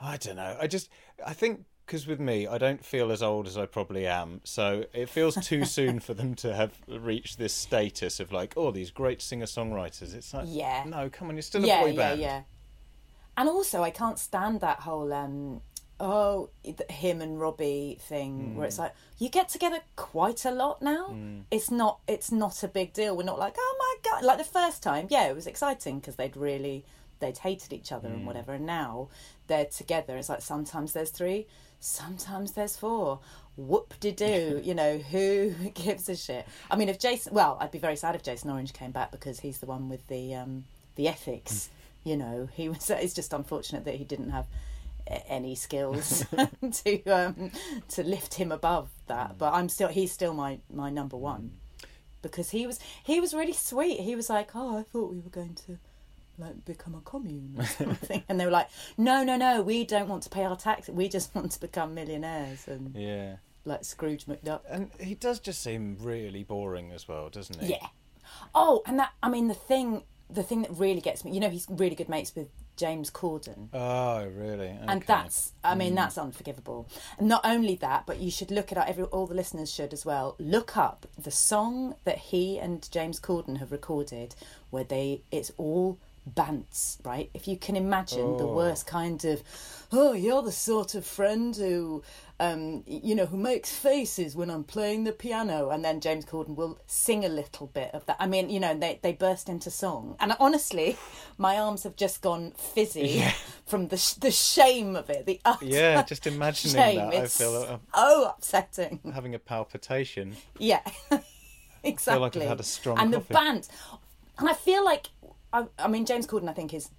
I 0.00 0.16
don't 0.16 0.36
know. 0.36 0.56
I 0.60 0.66
just 0.66 0.88
I 1.24 1.32
think 1.32 1.64
because 1.86 2.06
with 2.06 2.20
me, 2.20 2.46
I 2.46 2.56
don't 2.58 2.84
feel 2.84 3.10
as 3.10 3.20
old 3.22 3.46
as 3.48 3.56
I 3.58 3.66
probably 3.66 4.06
am. 4.06 4.40
So 4.44 4.84
it 4.92 5.08
feels 5.08 5.34
too 5.34 5.64
soon 5.76 5.98
for 6.00 6.14
them 6.14 6.34
to 6.36 6.54
have 6.54 6.72
reached 6.88 7.38
this 7.38 7.52
status 7.52 8.20
of 8.20 8.30
like, 8.32 8.54
oh, 8.56 8.70
these 8.70 8.90
great 8.92 9.20
singer 9.20 9.46
songwriters. 9.46 10.14
It's 10.14 10.32
like, 10.32 10.44
Yeah. 10.48 10.84
no, 10.86 11.10
come 11.10 11.28
on, 11.28 11.34
you're 11.34 11.42
still 11.42 11.64
a 11.64 11.66
yeah, 11.66 11.80
boy 11.80 11.86
yeah, 11.90 11.96
band. 11.96 12.20
yeah. 12.20 12.42
And 13.36 13.48
also, 13.48 13.82
I 13.82 13.90
can't 13.90 14.18
stand 14.18 14.60
that 14.60 14.80
whole 14.80 15.12
um, 15.12 15.62
oh 16.00 16.48
him 16.88 17.20
and 17.20 17.38
Robbie 17.40 17.98
thing 18.00 18.56
where 18.56 18.66
it's 18.66 18.76
Hmm. 18.76 18.82
like 18.82 18.94
you 19.18 19.28
get 19.28 19.48
together 19.50 19.80
quite 19.96 20.44
a 20.44 20.50
lot 20.50 20.80
now. 20.82 21.14
It's 21.50 21.70
not 21.70 22.00
it's 22.08 22.32
not 22.32 22.62
a 22.62 22.68
big 22.68 22.92
deal. 22.92 23.16
We're 23.16 23.24
not 23.24 23.38
like 23.38 23.54
oh 23.58 23.76
my 23.78 24.10
god 24.10 24.24
like 24.24 24.38
the 24.38 24.44
first 24.44 24.82
time. 24.82 25.06
Yeah, 25.10 25.26
it 25.28 25.34
was 25.36 25.46
exciting 25.46 26.00
because 26.00 26.16
they'd 26.16 26.36
really 26.36 26.84
they'd 27.20 27.38
hated 27.38 27.72
each 27.72 27.92
other 27.92 28.08
Hmm. 28.08 28.14
and 28.14 28.26
whatever. 28.26 28.54
And 28.54 28.66
now 28.66 29.08
they're 29.46 29.66
together. 29.66 30.16
It's 30.16 30.28
like 30.30 30.40
sometimes 30.42 30.92
there's 30.94 31.10
three, 31.10 31.46
sometimes 31.80 32.52
there's 32.52 32.76
four. 32.76 33.20
Whoop 33.56 33.94
de 34.00 34.12
doo, 34.12 34.60
you 34.64 34.74
know 34.74 34.98
who 34.98 35.50
gives 35.74 36.08
a 36.08 36.16
shit? 36.16 36.46
I 36.70 36.76
mean, 36.76 36.88
if 36.88 36.98
Jason, 36.98 37.34
well, 37.34 37.58
I'd 37.60 37.72
be 37.72 37.78
very 37.78 37.96
sad 37.96 38.14
if 38.14 38.22
Jason 38.22 38.48
Orange 38.50 38.72
came 38.72 38.90
back 38.92 39.10
because 39.10 39.40
he's 39.40 39.58
the 39.58 39.66
one 39.66 39.88
with 39.88 40.06
the 40.08 40.34
um, 40.34 40.64
the 40.96 41.08
ethics. 41.08 41.68
You 42.02 42.16
know, 42.16 42.48
he 42.54 42.70
was. 42.70 42.88
It's 42.88 43.12
just 43.12 43.34
unfortunate 43.34 43.84
that 43.84 43.96
he 43.96 44.04
didn't 44.04 44.30
have 44.30 44.46
any 45.06 45.54
skills 45.54 46.24
to 46.84 47.04
um, 47.06 47.50
to 47.88 48.02
lift 48.02 48.34
him 48.34 48.52
above 48.52 48.88
that. 49.06 49.38
But 49.38 49.54
I'm 49.54 49.68
still. 49.68 49.88
He's 49.88 50.12
still 50.12 50.34
my 50.34 50.58
my 50.72 50.90
number 50.90 51.16
one 51.16 51.52
because 52.22 52.50
he 52.50 52.66
was 52.66 52.78
he 53.04 53.20
was 53.20 53.32
really 53.34 53.52
sweet. 53.52 54.00
He 54.00 54.14
was 54.14 54.28
like, 54.30 54.50
oh, 54.54 54.78
I 54.78 54.82
thought 54.82 55.10
we 55.12 55.18
were 55.20 55.30
going 55.30 55.54
to 55.66 55.78
like 56.38 56.64
become 56.64 56.94
a 56.94 57.00
commune 57.00 57.54
or 57.58 57.64
something, 57.66 58.22
and 58.28 58.40
they 58.40 58.44
were 58.46 58.50
like, 58.50 58.68
no, 58.96 59.22
no, 59.22 59.36
no, 59.36 59.62
we 59.62 59.84
don't 59.84 60.08
want 60.08 60.22
to 60.24 60.30
pay 60.30 60.44
our 60.44 60.56
tax. 60.56 60.88
We 60.88 61.08
just 61.08 61.34
want 61.34 61.52
to 61.52 61.60
become 61.60 61.94
millionaires 61.94 62.66
and 62.66 62.94
Yeah. 62.96 63.36
like 63.64 63.84
Scrooge 63.84 64.24
McDuck. 64.26 64.60
And 64.68 64.90
he 64.98 65.14
does 65.14 65.38
just 65.38 65.62
seem 65.62 65.96
really 66.00 66.42
boring 66.42 66.92
as 66.92 67.06
well, 67.08 67.28
doesn't 67.28 67.60
he? 67.60 67.72
Yeah. 67.72 67.86
Oh, 68.54 68.82
and 68.86 68.98
that 68.98 69.12
I 69.22 69.28
mean 69.28 69.48
the 69.48 69.54
thing 69.54 70.02
the 70.30 70.42
thing 70.44 70.62
that 70.62 70.70
really 70.70 71.00
gets 71.00 71.24
me, 71.24 71.32
you 71.32 71.40
know, 71.40 71.50
he's 71.50 71.66
really 71.68 71.96
good 71.96 72.08
mates 72.08 72.32
with 72.34 72.48
James 72.80 73.10
Corden. 73.10 73.68
Oh, 73.74 74.26
really? 74.26 74.74
And 74.88 75.02
that's, 75.02 75.52
I 75.62 75.74
mean, 75.74 75.90
hmm. 75.90 75.96
that's 75.96 76.16
unforgivable. 76.16 76.88
And 77.18 77.28
not 77.28 77.42
only 77.44 77.74
that, 77.76 78.06
but 78.06 78.20
you 78.20 78.30
should 78.30 78.50
look 78.50 78.72
it 78.72 78.78
up. 78.78 78.88
Every 78.88 79.04
all 79.04 79.26
the 79.26 79.34
listeners 79.34 79.70
should 79.70 79.92
as 79.92 80.06
well. 80.06 80.34
Look 80.38 80.78
up 80.78 81.06
the 81.18 81.30
song 81.30 81.94
that 82.04 82.16
he 82.16 82.58
and 82.58 82.90
James 82.90 83.20
Corden 83.20 83.58
have 83.58 83.70
recorded, 83.70 84.34
where 84.70 84.84
they 84.84 85.20
it's 85.30 85.52
all 85.58 85.98
bants, 86.34 86.98
right? 87.04 87.30
If 87.34 87.46
you 87.48 87.56
can 87.56 87.76
imagine 87.76 88.36
the 88.36 88.44
Oh. 88.46 88.52
worst 88.54 88.86
kind 88.86 89.24
of, 89.24 89.42
oh, 89.92 90.12
you're 90.12 90.42
the 90.42 90.52
sort 90.52 90.94
of 90.94 91.04
friend 91.04 91.54
who, 91.56 92.02
um, 92.38 92.82
you 92.86 93.14
know, 93.14 93.26
who 93.26 93.36
makes 93.36 93.70
faces 93.70 94.34
when 94.34 94.48
I'm 94.50 94.64
playing 94.64 95.04
the 95.04 95.12
piano, 95.12 95.68
and 95.70 95.84
then 95.84 96.00
James 96.00 96.24
Corden 96.24 96.54
will 96.56 96.78
sing 96.86 97.24
a 97.24 97.28
little 97.28 97.66
bit 97.66 97.90
of 97.92 98.06
that. 98.06 98.16
I 98.18 98.26
mean, 98.26 98.48
you 98.48 98.60
know, 98.60 98.72
they 98.78 98.98
they 99.02 99.12
burst 99.12 99.48
into 99.48 99.70
song, 99.70 100.16
and 100.20 100.34
honestly, 100.40 100.96
my 101.36 101.58
arms 101.58 101.82
have 101.82 101.96
just 101.96 102.22
gone 102.22 102.52
fizzy 102.52 103.22
from 103.66 103.88
the 103.88 103.96
sh- 103.98 104.14
the 104.14 104.30
shame 104.30 104.96
of 104.96 105.10
it. 105.10 105.26
The 105.26 105.38
Yeah, 105.60 106.02
just 106.02 106.26
imagining 106.26 106.76
shame. 106.76 106.96
that, 107.10 107.14
I 107.14 107.26
feel 107.26 107.80
so 107.94 108.24
upsetting. 108.34 109.00
having 109.12 109.34
a 109.34 109.38
palpitation. 109.38 110.36
Yeah, 110.58 110.80
exactly. 111.82 112.20
like 112.22 112.36
I've 112.36 112.42
had 112.48 112.60
a 112.60 112.64
strong 112.64 112.98
and 112.98 113.12
coffee. 113.12 113.26
the 113.28 113.34
band, 113.34 113.68
and 114.38 114.48
I 114.48 114.54
feel 114.54 114.84
like 114.84 115.08
I, 115.52 115.66
I 115.78 115.88
mean 115.88 116.06
James 116.06 116.26
Corden. 116.26 116.48
I 116.48 116.52
think 116.52 116.72
is 116.74 116.90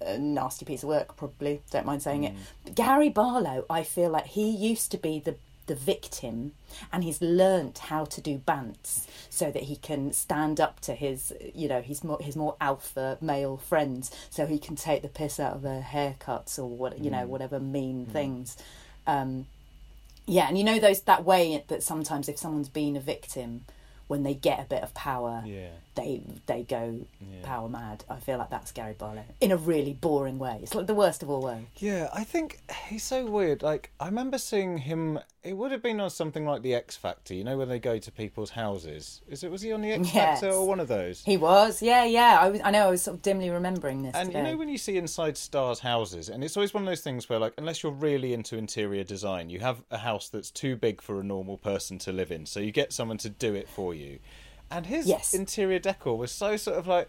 a 0.00 0.18
nasty 0.18 0.64
piece 0.64 0.82
of 0.82 0.88
work. 0.88 1.16
Probably 1.16 1.62
don't 1.70 1.86
mind 1.86 2.02
saying 2.02 2.24
it. 2.24 2.34
Mm. 2.34 2.38
But 2.64 2.74
Gary 2.74 3.08
Barlow, 3.10 3.64
I 3.68 3.82
feel 3.82 4.10
like 4.10 4.26
he 4.26 4.50
used 4.50 4.90
to 4.92 4.98
be 4.98 5.18
the 5.20 5.36
the 5.66 5.74
victim, 5.76 6.52
and 6.92 7.04
he's 7.04 7.22
learnt 7.22 7.78
how 7.78 8.04
to 8.04 8.20
do 8.20 8.38
bants 8.38 9.06
so 9.28 9.52
that 9.52 9.64
he 9.64 9.76
can 9.76 10.12
stand 10.12 10.58
up 10.60 10.80
to 10.80 10.94
his 10.94 11.32
you 11.54 11.68
know 11.68 11.80
his 11.80 12.02
more 12.02 12.18
his 12.20 12.34
more 12.34 12.56
alpha 12.60 13.18
male 13.20 13.56
friends, 13.56 14.10
so 14.30 14.46
he 14.46 14.58
can 14.58 14.74
take 14.74 15.02
the 15.02 15.08
piss 15.08 15.38
out 15.38 15.54
of 15.54 15.62
their 15.62 15.82
haircuts 15.82 16.58
or 16.58 16.66
what 16.66 16.98
you 16.98 17.10
Mm. 17.10 17.12
know 17.12 17.26
whatever 17.26 17.60
mean 17.60 18.06
things. 18.06 18.56
Um, 19.06 19.46
yeah, 20.26 20.48
and 20.48 20.56
you 20.58 20.64
know 20.64 20.78
those 20.78 21.02
that 21.02 21.24
way 21.24 21.62
that 21.68 21.82
sometimes 21.82 22.28
if 22.28 22.38
someone's 22.38 22.68
been 22.68 22.96
a 22.96 23.00
victim, 23.00 23.64
when 24.08 24.22
they 24.24 24.34
get 24.34 24.60
a 24.60 24.64
bit 24.64 24.82
of 24.82 24.92
power, 24.94 25.42
Yeah. 25.46 25.70
They 25.94 26.22
they 26.46 26.62
go 26.62 27.06
Yeah. 27.20 27.42
power 27.42 27.68
mad. 27.68 28.04
I 28.08 28.16
feel 28.16 28.38
like 28.38 28.50
that's 28.50 28.72
Gary 28.72 28.94
Barlow 28.94 29.24
in 29.40 29.50
a 29.50 29.56
really 29.56 29.92
boring 29.92 30.38
way. 30.38 30.60
It's 30.62 30.74
like 30.74 30.86
the 30.86 30.94
worst 30.94 31.22
of 31.22 31.30
all 31.30 31.42
worlds. 31.42 31.66
Yeah, 31.78 32.08
I 32.12 32.24
think 32.24 32.60
he's 32.88 33.02
so 33.04 33.26
weird. 33.26 33.62
Like, 33.62 33.90
I 33.98 34.06
remember 34.06 34.38
seeing 34.38 34.78
him. 34.78 35.18
It 35.42 35.56
would 35.56 35.72
have 35.72 35.82
been 35.82 36.00
on 36.00 36.10
something 36.10 36.44
like 36.44 36.62
the 36.62 36.74
X 36.74 36.96
Factor. 36.96 37.34
You 37.34 37.44
know, 37.44 37.56
when 37.56 37.68
they 37.68 37.78
go 37.78 37.98
to 37.98 38.12
people's 38.12 38.50
houses. 38.50 39.22
Is 39.28 39.42
it? 39.42 39.50
Was 39.50 39.62
he 39.62 39.72
on 39.72 39.80
the 39.80 39.92
X 39.92 40.14
Yes. 40.14 40.40
Factor 40.40 40.54
or 40.54 40.66
one 40.66 40.80
of 40.80 40.88
those? 40.88 41.24
He 41.24 41.36
was, 41.36 41.80
yeah, 41.82 42.04
yeah. 42.04 42.38
I, 42.40 42.48
was, 42.50 42.60
I 42.62 42.70
know. 42.70 42.86
I 42.86 42.90
was 42.90 43.02
sort 43.02 43.16
of 43.16 43.22
dimly 43.22 43.50
remembering 43.50 44.02
this. 44.02 44.14
And 44.14 44.28
today. 44.28 44.38
you 44.38 44.44
know 44.52 44.56
when 44.58 44.68
you 44.68 44.78
see 44.78 44.96
inside 44.96 45.36
stars' 45.36 45.80
houses, 45.80 46.28
and 46.28 46.44
it's 46.44 46.56
always 46.56 46.74
one 46.74 46.82
of 46.82 46.88
those 46.88 47.00
things 47.00 47.28
where, 47.28 47.38
like, 47.38 47.54
unless 47.58 47.82
you're 47.82 47.92
really 47.92 48.32
into 48.34 48.56
interior 48.56 49.02
design, 49.02 49.50
you 49.50 49.60
have 49.60 49.82
a 49.90 49.98
house 49.98 50.28
that's 50.28 50.50
too 50.50 50.76
big 50.76 51.00
for 51.00 51.20
a 51.20 51.24
normal 51.24 51.56
person 51.56 51.98
to 52.00 52.12
live 52.12 52.30
in, 52.30 52.44
so 52.46 52.60
you 52.60 52.70
get 52.70 52.92
someone 52.92 53.18
to 53.18 53.30
do 53.30 53.54
it 53.54 53.68
for 53.68 53.94
you. 53.94 54.18
And 54.70 54.86
his 54.86 55.06
Yes. 55.06 55.34
interior 55.34 55.78
decor 55.78 56.16
was 56.16 56.30
so 56.32 56.56
sort 56.56 56.78
of 56.78 56.86
like 56.86 57.08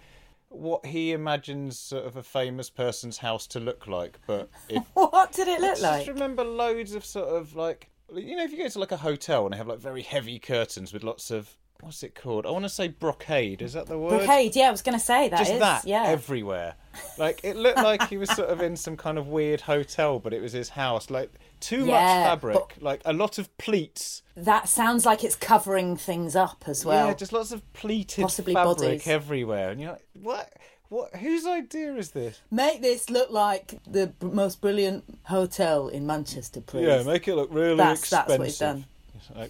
what 0.49 0.85
he 0.87 1.11
imagines 1.13 1.79
sort 1.79 2.05
of 2.05 2.17
a 2.17 2.23
famous 2.23 2.69
person's 2.69 3.19
house 3.19 3.47
to 3.47 3.59
look 3.59 3.87
like, 3.87 4.19
but 4.27 4.49
what 4.93 5.31
did 5.31 5.47
it 5.47 5.61
look 5.61 5.77
I 5.77 5.81
like? 5.81 6.05
just 6.05 6.07
remember 6.07 6.43
loads 6.43 6.93
of 6.93 7.05
sort 7.05 7.29
of 7.29 7.55
like 7.55 7.89
you 8.13 8.35
know 8.35 8.43
if 8.43 8.51
you 8.51 8.57
go 8.57 8.67
to 8.67 8.79
like 8.79 8.91
a 8.91 8.97
hotel 8.97 9.45
and 9.45 9.53
they 9.53 9.57
have 9.57 9.67
like 9.67 9.79
very 9.79 10.01
heavy 10.01 10.39
curtains 10.39 10.91
with 10.91 11.03
lots 11.03 11.31
of 11.31 11.55
what's 11.81 12.03
it 12.03 12.15
called? 12.15 12.45
I 12.45 12.51
want 12.51 12.63
to 12.65 12.69
say 12.69 12.87
brocade. 12.87 13.61
Is 13.61 13.73
that 13.73 13.87
the 13.87 13.97
word? 13.97 14.17
Brocade, 14.25 14.55
yeah, 14.55 14.67
I 14.67 14.71
was 14.71 14.81
going 14.81 14.97
to 14.97 15.03
say 15.03 15.29
that 15.29 15.37
Just 15.39 15.51
is, 15.53 15.59
that 15.59 15.85
yeah. 15.85 16.03
everywhere. 16.05 16.75
Like 17.17 17.41
it 17.43 17.55
looked 17.55 17.77
like 17.83 18.07
he 18.09 18.17
was 18.17 18.29
sort 18.31 18.49
of 18.49 18.61
in 18.61 18.75
some 18.75 18.97
kind 18.97 19.17
of 19.17 19.27
weird 19.27 19.61
hotel, 19.61 20.19
but 20.19 20.33
it 20.33 20.41
was 20.41 20.53
his 20.53 20.69
house. 20.69 21.09
Like 21.09 21.31
too 21.59 21.85
Yeah, 21.85 21.91
much 21.93 22.27
fabric, 22.29 22.75
like 22.79 23.01
a 23.05 23.13
lot 23.13 23.37
of 23.37 23.55
pleats. 23.57 24.23
That 24.35 24.67
sounds 24.69 25.05
like 25.05 25.23
it's 25.23 25.35
covering 25.35 25.95
things 25.97 26.35
up 26.35 26.63
as 26.67 26.85
well. 26.85 27.07
yeah, 27.07 27.13
just 27.13 27.33
lots 27.33 27.51
of 27.51 27.61
pleated 27.73 28.23
possibly 28.23 28.53
fabric 28.53 28.77
bodies. 28.77 29.07
everywhere, 29.07 29.69
and 29.71 29.79
you're 29.81 29.91
like, 29.91 30.05
what? 30.13 30.53
What? 30.89 31.15
Whose 31.15 31.45
idea 31.45 31.95
is 31.95 32.11
this? 32.11 32.41
Make 32.51 32.81
this 32.81 33.09
look 33.09 33.29
like 33.31 33.79
the 33.89 34.11
most 34.21 34.59
brilliant 34.59 35.05
hotel 35.23 35.87
in 35.87 36.05
Manchester, 36.05 36.59
please. 36.59 36.85
Yeah, 36.85 37.03
make 37.03 37.29
it 37.29 37.35
look 37.35 37.47
really 37.53 37.77
That's- 37.77 37.99
expensive. 38.01 38.27
that's 38.27 38.39
what 38.39 38.45
he's 38.47 38.57
done. 38.57 38.85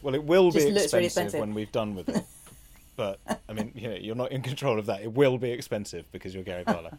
Well, 0.01 0.16
it 0.16 0.24
will 0.24 0.51
Just 0.51 0.66
be 0.66 0.72
expensive, 0.72 0.94
really 0.94 1.06
expensive. 1.06 1.40
when 1.40 1.54
we've 1.54 1.72
done 1.72 1.96
with 1.96 2.10
it. 2.10 2.24
but 2.96 3.20
I 3.50 3.54
mean, 3.54 3.72
you 3.75 3.88
know, 3.90 3.96
you're 3.96 4.16
not 4.16 4.32
in 4.32 4.42
control 4.42 4.78
of 4.80 4.86
that. 4.88 5.01
It 5.01 5.13
will 5.13 5.38
be 5.38 5.51
expensive 5.51 6.06
because 6.12 6.34
you're 6.34 6.44
Gary 6.44 6.63
Barlow. 6.63 6.98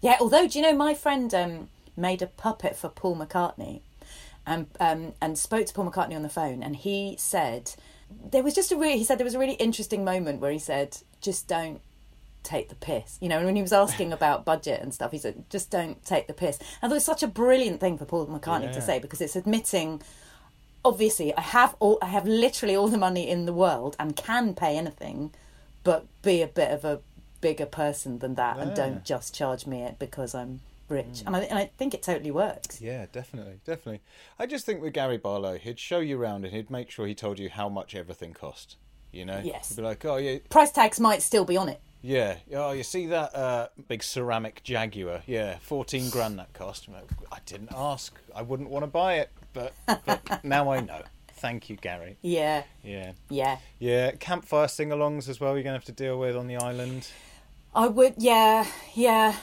Yeah, 0.00 0.16
although 0.20 0.46
do 0.46 0.58
you 0.58 0.64
know 0.64 0.74
my 0.74 0.94
friend 0.94 1.32
um, 1.34 1.68
made 1.96 2.22
a 2.22 2.26
puppet 2.26 2.76
for 2.76 2.88
Paul 2.88 3.16
McCartney, 3.16 3.80
and 4.46 4.66
um, 4.78 5.14
and 5.20 5.38
spoke 5.38 5.66
to 5.66 5.72
Paul 5.74 5.90
McCartney 5.90 6.14
on 6.14 6.22
the 6.22 6.28
phone, 6.28 6.62
and 6.62 6.76
he 6.76 7.16
said 7.18 7.72
there 8.30 8.42
was 8.42 8.54
just 8.54 8.70
a 8.70 8.76
really 8.76 8.98
he 8.98 9.04
said 9.04 9.18
there 9.18 9.24
was 9.24 9.34
a 9.34 9.38
really 9.38 9.54
interesting 9.54 10.04
moment 10.04 10.40
where 10.40 10.52
he 10.52 10.58
said 10.58 10.98
just 11.20 11.48
don't 11.48 11.80
take 12.42 12.68
the 12.68 12.76
piss, 12.76 13.18
you 13.20 13.28
know, 13.28 13.38
and 13.38 13.46
when 13.46 13.56
he 13.56 13.62
was 13.62 13.72
asking 13.72 14.12
about 14.18 14.44
budget 14.44 14.80
and 14.80 14.94
stuff, 14.94 15.10
he 15.10 15.18
said 15.18 15.44
just 15.50 15.70
don't 15.70 16.04
take 16.04 16.28
the 16.28 16.32
piss. 16.34 16.58
And 16.80 16.92
it 16.92 16.94
was 16.94 17.04
such 17.04 17.22
a 17.22 17.26
brilliant 17.28 17.80
thing 17.80 17.98
for 17.98 18.04
Paul 18.04 18.26
McCartney 18.26 18.64
Yeah. 18.64 18.72
to 18.72 18.80
say 18.82 18.98
because 18.98 19.20
it's 19.20 19.36
admitting. 19.36 20.02
Obviously, 20.86 21.34
I 21.36 21.40
have 21.40 21.74
all. 21.80 21.98
I 22.00 22.06
have 22.06 22.26
literally 22.26 22.76
all 22.76 22.88
the 22.88 22.98
money 22.98 23.28
in 23.28 23.44
the 23.46 23.52
world 23.52 23.96
and 23.98 24.14
can 24.16 24.54
pay 24.54 24.76
anything, 24.78 25.32
but 25.84 26.06
be 26.22 26.42
a 26.42 26.46
bit 26.46 26.70
of 26.70 26.84
a 26.84 27.00
bigger 27.40 27.66
person 27.66 28.18
than 28.20 28.34
that 28.34 28.56
and 28.58 28.74
don't 28.74 29.04
just 29.04 29.34
charge 29.34 29.66
me 29.66 29.82
it 29.82 29.98
because 29.98 30.34
I'm 30.34 30.60
rich. 30.88 31.22
And, 31.26 31.36
I, 31.36 31.40
and 31.40 31.58
I 31.58 31.70
think 31.76 31.92
it 31.94 32.02
totally 32.02 32.30
works. 32.30 32.80
yeah, 32.80 33.06
definitely, 33.12 33.60
definitely. 33.64 34.00
I 34.38 34.46
just 34.46 34.64
think 34.64 34.80
with 34.80 34.92
Gary 34.94 35.18
Barlow, 35.18 35.56
he'd 35.58 35.78
show 35.78 35.98
you 36.00 36.20
around 36.20 36.44
and 36.44 36.54
he'd 36.54 36.70
make 36.70 36.90
sure 36.90 37.06
he 37.06 37.14
told 37.14 37.38
you 37.38 37.48
how 37.50 37.68
much 37.68 37.94
everything 37.94 38.32
cost. 38.32 38.76
You 39.12 39.24
know, 39.26 39.40
Yes. 39.44 39.68
he'd 39.68 39.76
be 39.76 39.82
like, 39.82 40.04
oh 40.04 40.16
yeah, 40.16 40.38
Price 40.48 40.70
tags 40.72 40.98
might 41.00 41.22
still 41.22 41.44
be 41.44 41.56
on 41.56 41.68
it. 41.68 41.80
yeah, 42.02 42.36
oh 42.54 42.72
you 42.72 42.82
see 42.82 43.06
that 43.06 43.34
uh, 43.34 43.68
big 43.88 44.02
ceramic 44.02 44.62
Jaguar? 44.64 45.22
Yeah, 45.26 45.58
fourteen 45.60 46.08
grand 46.10 46.38
that 46.38 46.52
cost. 46.54 46.88
I 47.32 47.38
didn't 47.46 47.70
ask. 47.74 48.14
I 48.34 48.42
wouldn't 48.42 48.70
want 48.70 48.82
to 48.84 48.88
buy 48.88 49.14
it, 49.18 49.30
but, 49.56 50.02
but 50.06 50.44
now 50.44 50.70
I 50.70 50.80
know. 50.80 51.02
Thank 51.38 51.68
you, 51.68 51.76
Gary. 51.76 52.16
Yeah, 52.22 52.62
Yeah. 52.82 53.12
yeah. 53.28 53.58
Yeah, 53.78 54.12
campfire 54.12 54.68
sing-alongs 54.68 55.28
as 55.28 55.40
well. 55.40 55.54
You're 55.54 55.64
gonna 55.64 55.76
have 55.76 55.84
to 55.86 55.92
deal 55.92 56.18
with 56.18 56.36
on 56.36 56.46
the 56.46 56.56
island. 56.56 57.08
I 57.74 57.88
would, 57.88 58.14
yeah, 58.18 58.66
yeah. 58.94 59.36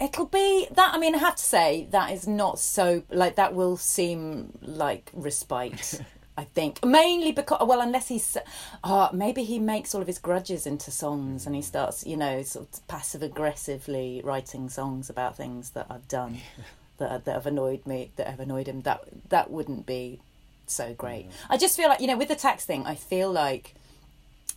It'll 0.00 0.26
be 0.26 0.68
that. 0.72 0.92
I 0.94 0.98
mean, 0.98 1.14
I 1.14 1.18
have 1.18 1.36
to 1.36 1.42
say 1.42 1.88
that 1.90 2.10
is 2.12 2.26
not 2.28 2.58
so 2.58 3.02
like 3.10 3.36
that. 3.36 3.54
Will 3.54 3.76
seem 3.76 4.52
like 4.62 5.10
respite. 5.12 6.00
I 6.36 6.42
think 6.44 6.84
mainly 6.84 7.30
because 7.30 7.64
well, 7.66 7.80
unless 7.80 8.08
he's, 8.08 8.36
uh, 8.82 9.08
maybe 9.12 9.44
he 9.44 9.60
makes 9.60 9.94
all 9.94 10.00
of 10.00 10.08
his 10.08 10.18
grudges 10.18 10.66
into 10.66 10.90
songs 10.90 11.46
and 11.46 11.54
he 11.54 11.62
starts, 11.62 12.04
you 12.04 12.16
know, 12.16 12.42
sort 12.42 12.66
of 12.74 12.88
passive 12.88 13.22
aggressively 13.22 14.20
writing 14.24 14.68
songs 14.68 15.08
about 15.08 15.36
things 15.36 15.70
that 15.70 15.86
I've 15.88 16.08
done 16.08 16.38
that 16.98 17.24
that 17.24 17.32
have 17.32 17.46
annoyed 17.46 17.86
me, 17.86 18.10
that 18.16 18.26
have 18.26 18.40
annoyed 18.40 18.68
him. 18.68 18.82
That 18.82 19.02
that 19.28 19.50
wouldn't 19.50 19.86
be 19.86 20.20
so 20.66 20.94
great. 20.94 21.26
I 21.50 21.56
just 21.56 21.76
feel 21.76 21.88
like 21.88 22.00
you 22.00 22.06
know, 22.06 22.16
with 22.16 22.28
the 22.28 22.36
tax 22.36 22.64
thing, 22.64 22.86
I 22.86 22.94
feel 22.94 23.30
like 23.30 23.74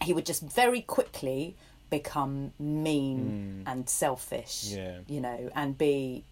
he 0.01 0.13
would 0.13 0.25
just 0.25 0.41
very 0.43 0.81
quickly 0.81 1.55
become 1.89 2.51
mean 2.59 3.61
hmm. 3.65 3.67
and 3.69 3.89
selfish 3.89 4.65
Yeah. 4.65 4.97
you 5.07 5.21
know 5.21 5.49
and 5.55 5.77
be 5.77 6.23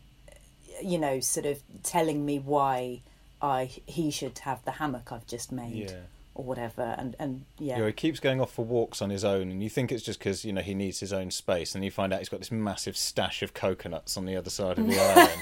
you 0.84 0.98
know 0.98 1.22
sort 1.22 1.46
of 1.46 1.62
telling 1.82 2.26
me 2.26 2.40
why 2.40 3.02
i 3.42 3.72
he 3.86 4.12
should 4.12 4.38
have 4.40 4.64
the 4.66 4.72
hammock 4.72 5.14
i've 5.14 5.26
just 5.28 5.54
made 5.54 5.92
Yeah. 5.92 6.00
or 6.34 6.44
whatever 6.44 6.94
and 6.98 7.16
and 7.20 7.46
yeah, 7.58 7.76
You 7.76 7.82
know, 7.84 7.88
he 7.88 7.94
keeps 7.94 8.20
going 8.20 8.42
off 8.42 8.52
for 8.52 8.66
walks 8.66 9.02
on 9.02 9.10
his 9.10 9.24
own, 9.24 9.50
and 9.50 9.64
you 9.64 9.70
think 9.70 9.94
it's 9.94 10.04
just 10.04 10.20
because 10.20 10.44
you 10.44 10.52
know 10.52 10.62
he 10.62 10.74
needs 10.74 11.00
his 11.00 11.14
own 11.14 11.32
space, 11.32 11.74
and 11.74 11.86
you 11.86 11.92
find 11.92 12.12
out 12.12 12.20
he's 12.20 12.28
got 12.28 12.40
this 12.40 12.52
massive 12.52 12.98
stash 12.98 13.42
of 13.42 13.54
coconuts 13.54 14.18
on 14.18 14.26
the 14.26 14.36
other 14.36 14.50
side 14.50 14.78
of 14.78 14.86
the 14.86 15.00
island. 15.12 15.42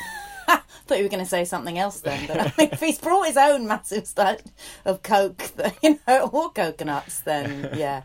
Thought 0.93 0.99
you 0.99 1.05
were 1.05 1.09
going 1.09 1.23
to 1.23 1.29
say 1.29 1.43
something 1.43 1.79
else 1.79 2.01
then 2.01 2.27
but 2.27 2.39
I 2.39 2.43
mean, 2.59 2.69
if 2.71 2.79
he's 2.79 2.99
brought 2.99 3.25
his 3.25 3.35
own 3.35 3.65
massive 3.65 4.05
stash 4.05 4.41
of 4.85 5.01
coke 5.01 5.51
you 5.81 5.99
know 6.07 6.29
or 6.31 6.51
coconuts 6.51 7.21
then 7.21 7.71
yeah. 7.75 8.03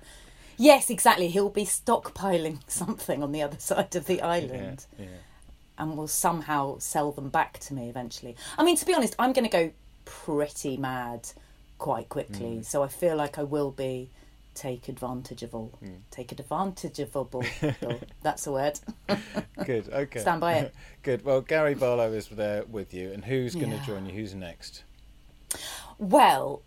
Yes 0.57 0.89
exactly. 0.89 1.29
He'll 1.29 1.51
be 1.51 1.67
stockpiling 1.67 2.61
something 2.67 3.23
on 3.23 3.33
the 3.33 3.43
other 3.43 3.59
side 3.59 3.95
of 3.95 4.07
the 4.07 4.23
island. 4.23 4.87
yeah. 4.99 5.07
and 5.77 5.99
will 5.99 6.09
somehow 6.09 6.79
sell 6.79 7.13
them 7.13 7.29
back 7.29 7.59
to 7.61 7.75
me 7.75 7.91
eventually. 7.91 8.37
I 8.57 8.65
mean, 8.65 8.77
to 8.77 8.87
be 8.87 8.95
honest, 8.95 9.15
I'm 9.19 9.35
going 9.35 9.45
to 9.45 9.51
go 9.51 9.71
pretty 10.07 10.79
mad 10.79 11.29
quite 11.77 12.09
quickly, 12.09 12.61
mm. 12.61 12.65
so 12.65 12.83
I 12.83 12.89
feel 12.89 13.17
like 13.17 13.39
I 13.39 13.43
will 13.43 13.71
be 13.71 14.09
take 14.59 14.89
advantage 14.89 15.43
of 15.43 15.55
all. 15.55 15.79
Take 16.11 16.33
advantage 16.33 16.99
of 16.99 17.17
all. 17.17 17.45
That's 18.23 18.47
a 18.47 18.53
word. 18.53 18.81
Good. 19.65 19.89
Okay. 19.89 20.21
Stand 20.21 20.41
by 20.41 20.55
it. 20.55 20.75
Good. 21.03 21.25
Well, 21.25 21.41
Gary 21.41 21.75
Barlow 21.75 22.13
is 22.13 22.29
there 22.29 22.65
with 22.65 22.93
you, 22.93 23.13
and 23.13 23.25
who's 23.25 23.55
going 23.55 23.71
to 23.71 23.77
Yeah. 23.77 23.85
join 23.87 24.07
you? 24.07 24.13
Who's 24.13 24.35
next? 24.35 24.83
well, 25.99 26.63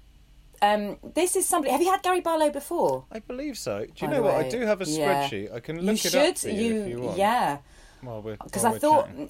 um, 0.61 0.97
this 1.15 1.35
is 1.35 1.45
somebody. 1.47 1.71
Have 1.71 1.81
you 1.81 1.89
had 1.91 2.01
Gary 2.03 2.21
Barlow 2.21 2.49
before? 2.49 3.05
I 3.11 3.19
believe 3.19 3.57
so. 3.57 3.85
Do 3.85 3.91
you 3.97 4.07
By 4.07 4.13
know 4.13 4.21
what? 4.23 4.35
I 4.35 4.49
do 4.49 4.61
have 4.61 4.81
a 4.81 4.85
yeah. 4.85 5.23
spreadsheet. 5.27 5.53
I 5.53 5.59
can 5.59 5.77
you 5.77 5.81
look 5.83 5.95
it 5.95 6.11
should. 6.11 6.15
up 6.15 6.37
for 6.37 6.49
you, 6.49 6.81
if 6.81 6.87
you 6.89 7.01
want. 7.01 7.17
yeah. 7.17 7.57
Because 8.01 8.65
I 8.65 8.77
thought. 8.79 9.07
chatting. 9.07 9.29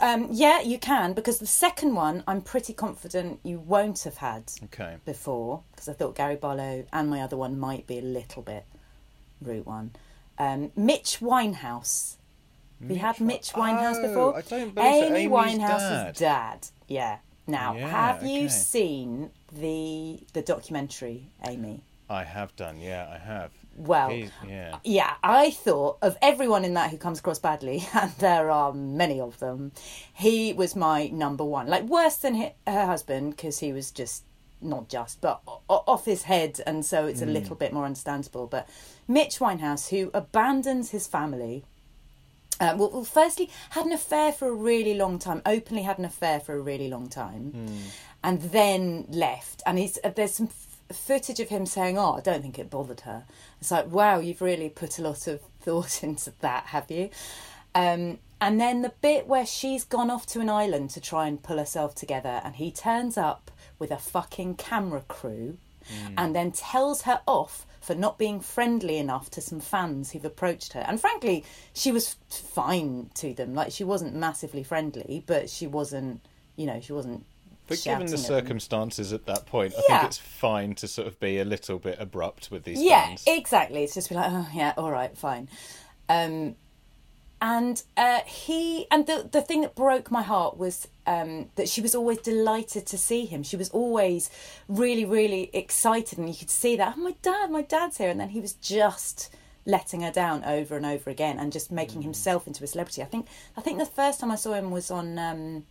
Um, 0.00 0.28
yeah, 0.30 0.60
you 0.60 0.78
can 0.78 1.12
because 1.12 1.38
the 1.38 1.46
second 1.46 1.94
one 1.94 2.24
I'm 2.26 2.42
pretty 2.42 2.72
confident 2.72 3.40
you 3.42 3.58
won't 3.58 4.02
have 4.02 4.16
had 4.16 4.50
Okay. 4.64 4.96
before 5.04 5.62
because 5.72 5.88
I 5.88 5.92
thought 5.92 6.14
Gary 6.16 6.36
Barlow 6.36 6.84
and 6.92 7.08
my 7.10 7.20
other 7.20 7.36
one 7.36 7.58
might 7.58 7.86
be 7.86 7.98
a 7.98 8.02
little 8.02 8.42
bit 8.42 8.64
route 9.40 9.66
one. 9.66 9.92
Um, 10.38 10.72
Mitch 10.76 11.18
Winehouse. 11.20 12.16
Have 12.80 12.90
you 12.90 12.98
had 12.98 13.20
Mitch 13.20 13.52
Winehouse 13.52 13.96
Oh, 13.98 14.08
before? 14.08 14.36
I 14.36 14.40
don't 14.42 14.74
believe. 14.74 15.04
Amy 15.04 15.16
Amy's 15.24 15.30
Winehouse's 15.30 16.18
dad. 16.18 16.66
Yeah. 16.88 17.18
Now, 17.46 17.74
Yeah, 17.76 17.88
have 17.88 18.16
okay. 18.18 18.28
you 18.42 18.48
seen 18.48 19.30
the 19.52 20.20
the 20.32 20.42
documentary, 20.42 21.28
Amy? 21.46 21.82
I 22.10 22.24
have 22.24 22.54
done. 22.56 22.80
Yeah, 22.80 23.08
I 23.10 23.18
have. 23.18 23.50
Well, 23.76 24.10
He's- 24.10 24.30
yeah. 24.46 24.78
yeah, 24.84 25.14
I 25.22 25.50
thought 25.50 25.98
of 26.00 26.16
everyone 26.22 26.64
in 26.64 26.74
that 26.74 26.90
who 26.90 26.96
comes 26.96 27.18
across 27.18 27.38
badly, 27.38 27.86
and 27.94 28.12
there 28.18 28.50
are 28.50 28.72
many 28.72 29.20
of 29.20 29.38
them. 29.40 29.72
He 30.12 30.52
was 30.52 30.76
my 30.76 31.08
number 31.08 31.44
one, 31.44 31.66
like 31.66 31.84
worse 31.84 32.16
than 32.16 32.34
her 32.66 32.86
husband 32.86 33.30
because 33.36 33.58
he 33.58 33.72
was 33.72 33.90
just 33.90 34.22
not 34.60 34.88
just, 34.88 35.20
but 35.20 35.40
off 35.68 36.04
his 36.06 36.22
head, 36.22 36.60
and 36.66 36.84
so 36.86 37.06
it's 37.06 37.20
a 37.20 37.26
little 37.26 37.56
bit 37.56 37.72
more 37.72 37.84
understandable. 37.84 38.46
But 38.46 38.68
Mitch 39.06 39.38
Winehouse, 39.38 39.90
who 39.90 40.10
abandons 40.14 40.90
his 40.90 41.06
family. 41.06 41.64
Uh, 42.60 42.74
well, 42.78 42.88
well, 42.90 43.04
firstly, 43.04 43.50
had 43.70 43.84
an 43.84 43.90
affair 43.92 44.32
for 44.32 44.46
a 44.48 44.54
really 44.54 44.94
long 44.94 45.18
time. 45.18 45.42
Openly 45.44 45.82
had 45.82 45.98
an 45.98 46.04
affair 46.04 46.38
for 46.38 46.54
a 46.54 46.60
really 46.60 46.88
long 46.88 47.08
time, 47.08 47.68
and 48.22 48.40
then 48.40 49.06
left. 49.10 49.60
And 49.66 49.76
he's 49.78 49.98
uh, 50.04 50.10
there's 50.10 50.34
some 50.34 50.48
footage 50.94 51.40
of 51.40 51.48
him 51.48 51.66
saying, 51.66 51.98
"Oh, 51.98 52.14
I 52.14 52.20
don't 52.20 52.42
think 52.42 52.58
it 52.58 52.70
bothered 52.70 53.00
her." 53.00 53.24
It's 53.60 53.70
like, 53.70 53.90
wow, 53.90 54.18
you've 54.18 54.42
really 54.42 54.68
put 54.68 54.98
a 54.98 55.02
lot 55.02 55.26
of 55.26 55.40
thought 55.60 56.02
into 56.02 56.32
that, 56.40 56.66
have 56.66 56.90
you? 56.90 57.10
Um, 57.74 58.18
and 58.40 58.60
then 58.60 58.82
the 58.82 58.92
bit 59.00 59.26
where 59.26 59.46
she's 59.46 59.84
gone 59.84 60.10
off 60.10 60.26
to 60.26 60.40
an 60.40 60.50
island 60.50 60.90
to 60.90 61.00
try 61.00 61.26
and 61.26 61.42
pull 61.42 61.58
herself 61.58 61.94
together, 61.94 62.40
and 62.44 62.56
he 62.56 62.70
turns 62.70 63.16
up 63.16 63.50
with 63.78 63.90
a 63.90 63.98
fucking 63.98 64.56
camera 64.56 65.02
crew 65.08 65.58
and 66.16 66.34
then 66.34 66.52
tells 66.52 67.02
her 67.02 67.20
off 67.26 67.66
for 67.80 67.94
not 67.94 68.16
being 68.16 68.40
friendly 68.40 68.96
enough 68.96 69.30
to 69.30 69.40
some 69.40 69.60
fans 69.60 70.10
who've 70.10 70.24
approached 70.24 70.72
her. 70.72 70.80
And 70.80 70.98
frankly, 70.98 71.44
she 71.74 71.92
was 71.92 72.16
fine 72.30 73.10
to 73.14 73.34
them. 73.34 73.54
Like 73.54 73.72
she 73.72 73.84
wasn't 73.84 74.14
massively 74.14 74.62
friendly, 74.62 75.22
but 75.26 75.50
she 75.50 75.66
wasn't, 75.66 76.20
you 76.56 76.66
know, 76.66 76.80
she 76.80 76.92
wasn't. 76.92 77.24
But 77.66 77.82
given 77.82 78.06
the 78.06 78.06
shouting 78.06 78.06
at 78.06 78.10
them. 78.10 78.18
circumstances 78.18 79.12
at 79.12 79.24
that 79.26 79.46
point, 79.46 79.74
I 79.78 79.82
think 79.82 80.04
it's 80.04 80.18
fine 80.18 80.74
to 80.76 80.88
sort 80.88 81.08
of 81.08 81.18
be 81.18 81.38
a 81.38 81.44
little 81.44 81.78
bit 81.78 81.96
abrupt 81.98 82.50
with 82.50 82.64
these 82.64 82.82
yeah, 82.82 83.06
fans. 83.06 83.24
exactly. 83.26 83.84
It's 83.84 83.94
just 83.94 84.10
be 84.10 84.14
like, 84.14 84.30
oh 84.30 84.48
yeah, 84.52 84.74
all 84.76 84.90
right, 84.90 85.16
fine. 85.16 85.48
Um, 86.08 86.56
and 87.40 87.82
uh, 87.96 88.20
he 88.26 88.86
and 88.90 89.06
the 89.06 89.28
the 89.30 89.42
thing 89.42 89.60
that 89.62 89.74
broke 89.74 90.10
my 90.10 90.22
heart 90.22 90.56
was 90.56 90.88
um, 91.06 91.50
that 91.56 91.68
she 91.68 91.80
was 91.80 91.94
always 91.94 92.18
delighted 92.18 92.86
to 92.86 92.96
see 92.96 93.26
him. 93.26 93.42
She 93.42 93.56
was 93.56 93.68
always 93.70 94.30
really, 94.68 95.04
really 95.04 95.50
excited, 95.52 96.18
and 96.18 96.28
you 96.28 96.34
could 96.34 96.50
see 96.50 96.76
that. 96.76 96.94
Oh, 96.96 97.00
my 97.00 97.14
dad, 97.20 97.50
my 97.50 97.62
dad's 97.62 97.98
here, 97.98 98.08
and 98.08 98.18
then 98.18 98.30
he 98.30 98.40
was 98.40 98.54
just 98.54 99.34
letting 99.66 100.02
her 100.02 100.10
down 100.10 100.44
over 100.44 100.76
and 100.76 100.86
over 100.86 101.10
again, 101.10 101.38
and 101.38 101.52
just 101.52 101.70
making 101.70 102.02
himself 102.02 102.46
into 102.46 102.64
a 102.64 102.66
celebrity. 102.66 103.02
I 103.02 103.06
think 103.06 103.26
I 103.56 103.60
think 103.60 103.78
the 103.78 103.86
first 103.86 104.20
time 104.20 104.30
I 104.30 104.36
saw 104.36 104.54
him 104.54 104.70
was 104.70 104.90
on. 104.90 105.18
Um, 105.18 105.64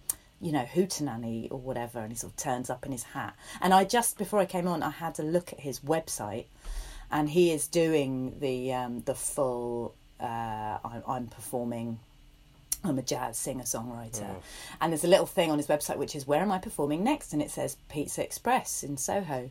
you 0.44 0.52
know, 0.52 0.66
Hootenanny 0.66 1.48
or 1.50 1.58
whatever, 1.58 2.00
and 2.00 2.12
he 2.12 2.18
sort 2.18 2.34
of 2.34 2.38
turns 2.38 2.70
up 2.70 2.86
in 2.86 2.92
his 2.92 3.04
hat. 3.04 3.34
And 3.62 3.74
I 3.74 3.86
just 3.86 4.18
before 4.18 4.40
I 4.40 4.46
came 4.46 4.68
on, 4.68 4.84
I 4.84 4.90
had 4.90 5.18
a 5.18 5.24
look 5.24 5.54
at 5.54 5.62
his 5.62 5.80
website, 5.80 6.46
and 7.10 7.30
he 7.30 7.52
is 7.52 7.68
doing 7.68 8.36
the 8.40 8.74
um, 8.74 9.00
the 9.02 9.16
full. 9.16 9.96
Uh, 10.20 10.78
I'm, 10.84 11.04
I'm 11.08 11.28
performing. 11.28 12.00
I'm 12.84 13.00
a 13.00 13.02
jazz 13.02 13.38
singer 13.38 13.64
songwriter, 13.64 14.36
and 14.82 14.92
there's 14.92 15.06
a 15.06 15.08
little 15.08 15.26
thing 15.26 15.50
on 15.50 15.58
his 15.58 15.68
website 15.68 15.96
which 15.96 16.16
is 16.16 16.28
where 16.28 16.42
am 16.42 16.52
I 16.52 16.58
performing 16.58 17.02
next, 17.02 17.32
and 17.32 17.42
it 17.42 17.50
says 17.50 17.78
Pizza 17.88 18.22
Express 18.22 18.84
in 18.84 18.98
Soho. 18.98 19.50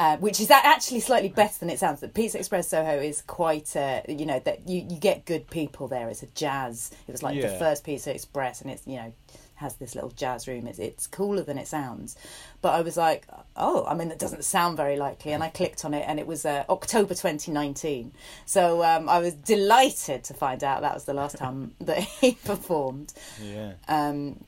Uh, 0.00 0.16
which 0.18 0.38
is 0.38 0.48
actually 0.48 1.00
slightly 1.00 1.28
better 1.28 1.58
than 1.58 1.68
it 1.68 1.76
sounds. 1.76 2.00
But 2.00 2.14
Pizza 2.14 2.38
Express 2.38 2.68
Soho 2.68 3.00
is 3.00 3.20
quite, 3.22 3.74
a, 3.74 4.04
you 4.08 4.26
know, 4.26 4.38
that 4.44 4.68
you, 4.68 4.86
you 4.88 4.96
get 4.96 5.24
good 5.24 5.50
people 5.50 5.88
there. 5.88 6.08
It's 6.08 6.22
a 6.22 6.28
jazz. 6.36 6.92
It 7.08 7.10
was 7.10 7.24
like 7.24 7.40
the 7.40 7.48
first 7.48 7.82
Pizza 7.82 8.14
Express, 8.14 8.60
and 8.60 8.70
it's 8.70 8.86
you 8.86 8.94
know 8.94 9.12
has 9.58 9.76
this 9.76 9.94
little 9.94 10.10
jazz 10.10 10.48
room. 10.48 10.66
It's 10.66 10.78
it's 10.78 11.06
cooler 11.06 11.42
than 11.42 11.58
it 11.58 11.68
sounds. 11.68 12.16
But 12.62 12.74
I 12.74 12.80
was 12.80 12.96
like, 12.96 13.26
oh, 13.56 13.84
I 13.86 13.94
mean, 13.94 14.08
that 14.08 14.18
doesn't 14.18 14.44
sound 14.44 14.76
very 14.76 14.96
likely. 14.96 15.32
And 15.32 15.42
I 15.44 15.48
clicked 15.48 15.84
on 15.84 15.94
it, 15.94 16.04
and 16.08 16.18
it 16.18 16.26
was 16.26 16.44
uh, 16.44 16.64
October 16.68 17.14
2019. 17.14 18.12
So 18.46 18.82
um, 18.84 19.08
I 19.08 19.18
was 19.18 19.34
delighted 19.34 20.24
to 20.24 20.34
find 20.34 20.64
out 20.64 20.80
that 20.82 20.94
was 20.94 21.04
the 21.04 21.14
last 21.14 21.36
time 21.38 21.72
that 21.80 21.98
he 22.00 22.32
performed 22.32 23.12
Yeah. 23.42 23.72
um, 23.88 24.44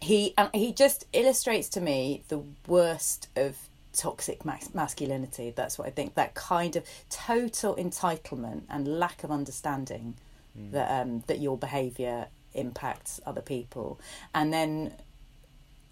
he 0.00 0.34
and 0.36 0.50
he 0.54 0.72
just 0.72 1.06
illustrates 1.12 1.68
to 1.70 1.80
me 1.80 2.22
the 2.28 2.42
worst 2.66 3.28
of 3.36 3.56
toxic 3.92 4.44
mas- 4.44 4.74
masculinity. 4.74 5.52
That's 5.54 5.78
what 5.78 5.86
I 5.86 5.90
think. 5.90 6.14
That 6.14 6.34
kind 6.34 6.74
of 6.76 6.84
total 7.10 7.76
entitlement 7.76 8.62
and 8.70 8.98
lack 8.98 9.22
of 9.24 9.30
understanding 9.30 10.14
that 10.72 11.00
um, 11.00 11.22
that 11.28 11.38
your 11.38 11.56
behaviour 11.56 12.26
impacts 12.54 13.20
other 13.26 13.42
people, 13.42 14.00
and 14.34 14.52
then. 14.52 14.94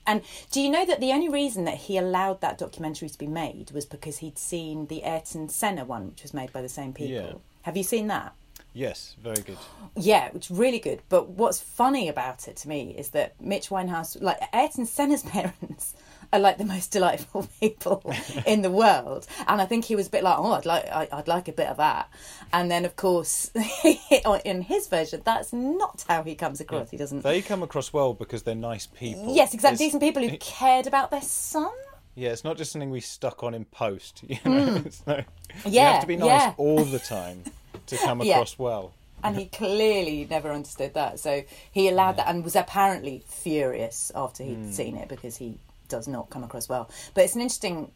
And 0.06 0.22
do 0.50 0.60
you 0.60 0.70
know 0.70 0.84
that 0.86 0.98
the 0.98 1.12
only 1.12 1.28
reason 1.28 1.64
that 1.66 1.74
he 1.74 1.96
allowed 1.96 2.40
that 2.40 2.58
documentary 2.58 3.08
to 3.10 3.18
be 3.18 3.28
made 3.28 3.70
was 3.70 3.84
because 3.84 4.18
he'd 4.18 4.38
seen 4.38 4.86
the 4.86 5.04
Ayrton 5.04 5.48
Senna 5.48 5.84
one, 5.84 6.08
which 6.08 6.22
was 6.22 6.34
made 6.34 6.52
by 6.52 6.62
the 6.62 6.70
same 6.70 6.92
people? 6.92 7.12
Yeah. 7.12 7.32
Have 7.62 7.76
you 7.76 7.84
seen 7.84 8.08
that? 8.08 8.34
Yes, 8.72 9.16
very 9.22 9.42
good. 9.42 9.58
Yeah, 9.96 10.30
it's 10.34 10.50
really 10.50 10.78
good. 10.78 11.02
But 11.08 11.30
what's 11.30 11.60
funny 11.60 12.08
about 12.08 12.46
it 12.48 12.56
to 12.58 12.68
me 12.68 12.94
is 12.96 13.10
that 13.10 13.40
Mitch 13.40 13.68
Winehouse, 13.68 14.20
like 14.20 14.38
Ayrton 14.52 14.86
Senna's 14.86 15.22
parents, 15.24 15.94
are 16.32 16.38
like 16.38 16.58
the 16.58 16.64
most 16.64 16.90
delightful 16.92 17.48
people 17.60 18.02
in 18.46 18.62
the 18.62 18.70
world, 18.70 19.26
and 19.48 19.60
I 19.60 19.66
think 19.66 19.84
he 19.84 19.96
was 19.96 20.06
a 20.06 20.10
bit 20.10 20.22
like, 20.22 20.38
oh, 20.38 20.52
I'd 20.52 20.66
like, 20.66 20.86
I- 20.86 21.08
I'd 21.12 21.28
like 21.28 21.48
a 21.48 21.52
bit 21.52 21.68
of 21.68 21.76
that. 21.78 22.08
And 22.52 22.70
then, 22.70 22.84
of 22.84 22.96
course, 22.96 23.50
in 24.44 24.62
his 24.62 24.88
version, 24.88 25.22
that's 25.24 25.52
not 25.52 26.04
how 26.08 26.22
he 26.22 26.34
comes 26.34 26.60
across. 26.60 26.90
He 26.90 26.96
doesn't. 26.96 27.22
They 27.22 27.42
come 27.42 27.62
across 27.62 27.92
well 27.92 28.14
because 28.14 28.42
they're 28.42 28.54
nice 28.54 28.86
people. 28.86 29.34
Yes, 29.34 29.54
exactly. 29.54 29.74
It's- 29.86 29.92
Decent 29.92 30.02
people 30.02 30.26
who 30.28 30.36
cared 30.38 30.86
about 30.86 31.10
their 31.10 31.22
son. 31.22 31.70
Yeah, 32.16 32.30
it's 32.30 32.44
not 32.44 32.56
just 32.58 32.72
something 32.72 32.90
we 32.90 33.00
stuck 33.00 33.42
on 33.44 33.54
in 33.54 33.64
post. 33.66 34.22
You 34.28 34.38
know, 34.44 34.82
it's 34.84 35.06
no, 35.06 35.16
you 35.64 35.70
Hmm. 35.70 35.76
Have 35.76 36.00
to 36.02 36.06
be 36.06 36.16
nice 36.16 36.28
yeah. 36.28 36.54
all 36.58 36.84
the 36.84 36.98
time 36.98 37.44
to 37.86 37.96
come 37.96 38.22
Yeah. 38.22 38.34
across 38.34 38.58
well. 38.58 38.92
and 39.22 39.36
he 39.36 39.46
clearly 39.46 40.26
never 40.30 40.50
understood 40.50 40.94
that. 40.94 41.20
So 41.20 41.42
he 41.70 41.88
allowed 41.88 42.16
that 42.16 42.28
and 42.28 42.42
was 42.42 42.56
apparently 42.56 43.22
furious 43.26 44.10
after 44.14 44.42
he'd 44.44 44.54
Hmm. 44.56 44.70
seen 44.72 44.96
it 44.96 45.08
because 45.08 45.36
he 45.36 45.58
does 45.90 46.08
not 46.08 46.30
come 46.30 46.42
across 46.42 46.68
well. 46.68 46.90
But 47.14 47.24
it's 47.24 47.34
an 47.34 47.42
interesting 47.42 47.90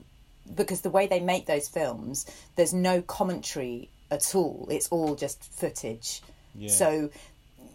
because 0.54 0.82
the 0.82 0.90
way 0.90 1.06
they 1.06 1.20
make 1.20 1.46
those 1.46 1.68
films, 1.68 2.26
there's 2.56 2.74
no 2.74 3.00
commentary 3.00 3.88
at 4.10 4.34
all. 4.34 4.68
It's 4.70 4.88
all 4.88 5.14
just 5.14 5.42
footage. 5.52 6.20
Yeah. 6.54 6.68
So 6.68 7.10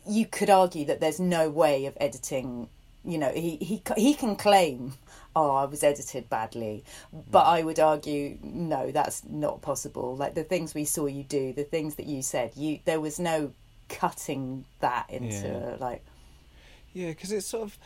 you 0.08 0.26
could 0.26 0.50
argue 0.50 0.86
that 0.86 1.00
there's 1.00 1.20
no 1.20 1.50
way 1.50 1.86
of 1.86 1.98
editing. 2.00 2.70
You 3.04 3.18
know, 3.18 3.32
he 3.32 3.56
he 3.58 3.82
he 3.98 4.14
can 4.14 4.36
claim, 4.36 4.94
"Oh, 5.36 5.52
I 5.56 5.66
was 5.66 5.84
edited 5.84 6.30
badly," 6.30 6.84
but 7.32 7.44
hmm. 7.44 7.50
I 7.50 7.64
would 7.64 7.80
argue, 7.80 8.38
no, 8.44 8.92
that's 8.92 9.24
not 9.26 9.62
possible. 9.62 10.16
Like 10.16 10.36
the 10.36 10.44
things 10.44 10.74
we 10.74 10.86
saw 10.86 11.08
you 11.08 11.24
do, 11.24 11.54
the 11.54 11.64
things 11.64 11.96
that 11.96 12.06
you 12.06 12.22
said, 12.22 12.52
you 12.56 12.80
there 12.86 13.00
was 13.00 13.20
no 13.20 13.54
cutting 13.88 14.66
that 14.82 15.10
into 15.10 15.48
Yeah. 15.48 15.76
like 15.80 16.06
Yeah, 16.94 17.10
because 17.10 17.32
it's 17.32 17.48
sort 17.48 17.64
of 17.64 17.78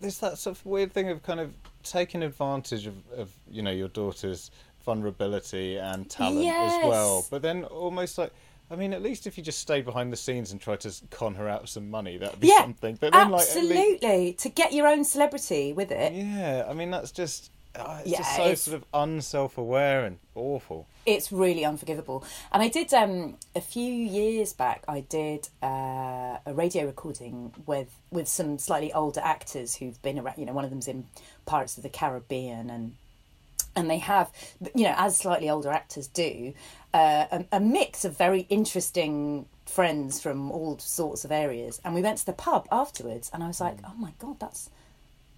there's 0.00 0.18
that 0.18 0.38
sort 0.38 0.56
of 0.56 0.66
weird 0.66 0.92
thing 0.92 1.08
of 1.08 1.22
kind 1.22 1.40
of 1.40 1.52
taking 1.82 2.22
advantage 2.22 2.86
of, 2.86 2.94
of 3.16 3.30
you 3.50 3.62
know 3.62 3.70
your 3.70 3.88
daughter's 3.88 4.50
vulnerability 4.84 5.76
and 5.76 6.08
talent 6.10 6.46
as 6.46 6.88
well, 6.88 7.26
but 7.30 7.42
then 7.42 7.64
almost 7.64 8.18
like. 8.18 8.32
I 8.70 8.74
mean, 8.74 8.94
at 8.94 9.02
least 9.02 9.26
if 9.26 9.36
you 9.36 9.44
just 9.44 9.58
stay 9.58 9.82
behind 9.82 10.10
the 10.10 10.16
scenes 10.16 10.50
and 10.50 10.58
try 10.58 10.76
to 10.76 10.90
con 11.10 11.34
her 11.34 11.46
out 11.46 11.64
of 11.64 11.68
some 11.68 11.90
money, 11.90 12.16
that'd 12.16 12.40
be 12.40 12.46
yeah, 12.48 12.62
something. 12.62 12.96
But 12.98 13.12
then, 13.12 13.30
like, 13.30 13.42
at 13.42 13.56
least- 13.56 13.56
absolutely 13.58 14.32
to 14.32 14.48
get 14.48 14.72
your 14.72 14.86
own 14.86 15.04
celebrity 15.04 15.74
with 15.74 15.90
it. 15.90 16.14
yeah, 16.14 16.64
I 16.66 16.72
mean, 16.72 16.90
that's 16.90 17.12
just 17.12 17.50
uh, 17.74 17.98
it's 18.00 18.08
Yeah, 18.10 18.18
just 18.18 18.36
so 18.36 18.42
it's- 18.42 18.60
sort 18.62 18.76
of 18.76 18.84
unself-aware 18.94 20.04
and 20.04 20.18
awful. 20.34 20.86
it's 21.06 21.32
really 21.32 21.64
unforgivable. 21.64 22.24
And 22.52 22.62
I 22.62 22.68
did 22.68 22.92
um, 22.94 23.36
a 23.54 23.60
few 23.60 23.92
years 23.92 24.52
back. 24.52 24.84
I 24.88 25.00
did 25.00 25.48
uh, 25.62 26.38
a 26.46 26.52
radio 26.54 26.86
recording 26.86 27.52
with 27.66 27.88
with 28.10 28.28
some 28.28 28.58
slightly 28.58 28.92
older 28.92 29.20
actors 29.20 29.76
who've 29.76 30.00
been 30.02 30.18
around. 30.18 30.38
You 30.38 30.46
know, 30.46 30.52
one 30.52 30.64
of 30.64 30.70
them's 30.70 30.88
in 30.88 31.06
Pirates 31.46 31.76
of 31.76 31.82
the 31.82 31.88
Caribbean, 31.88 32.70
and 32.70 32.94
and 33.74 33.88
they 33.88 33.98
have, 33.98 34.30
you 34.74 34.84
know, 34.84 34.94
as 34.98 35.16
slightly 35.16 35.48
older 35.48 35.70
actors 35.70 36.06
do, 36.06 36.52
uh, 36.92 37.24
a, 37.32 37.44
a 37.52 37.60
mix 37.60 38.04
of 38.04 38.16
very 38.18 38.40
interesting 38.50 39.46
friends 39.64 40.20
from 40.20 40.50
all 40.50 40.78
sorts 40.78 41.24
of 41.24 41.32
areas. 41.32 41.80
And 41.82 41.94
we 41.94 42.02
went 42.02 42.18
to 42.18 42.26
the 42.26 42.34
pub 42.34 42.68
afterwards, 42.70 43.30
and 43.32 43.42
I 43.42 43.46
was 43.46 43.60
like, 43.62 43.78
oh 43.84 43.94
my 43.96 44.12
god, 44.18 44.38
that's 44.40 44.68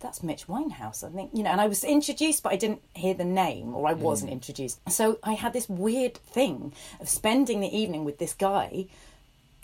that's 0.05 0.23
Mitch 0.23 0.47
Winehouse. 0.47 1.03
I 1.03 1.09
think, 1.09 1.31
you 1.33 1.43
know, 1.43 1.51
and 1.51 1.61
I 1.61 1.67
was 1.67 1.83
introduced, 1.83 2.43
but 2.43 2.53
I 2.53 2.57
didn't 2.57 2.83
hear 2.95 3.15
the 3.15 3.25
name 3.25 3.75
or 3.75 3.89
I 3.89 3.95
wasn't 3.95 4.31
mm. 4.31 4.35
introduced. 4.35 4.79
So 4.91 5.19
I 5.25 5.33
had 5.33 5.55
this 5.55 5.67
weird 5.67 6.15
thing 6.19 6.75
of 7.01 7.09
spending 7.09 7.61
the 7.61 7.75
evening 7.75 8.05
with 8.05 8.19
this 8.19 8.35
guy 8.35 8.87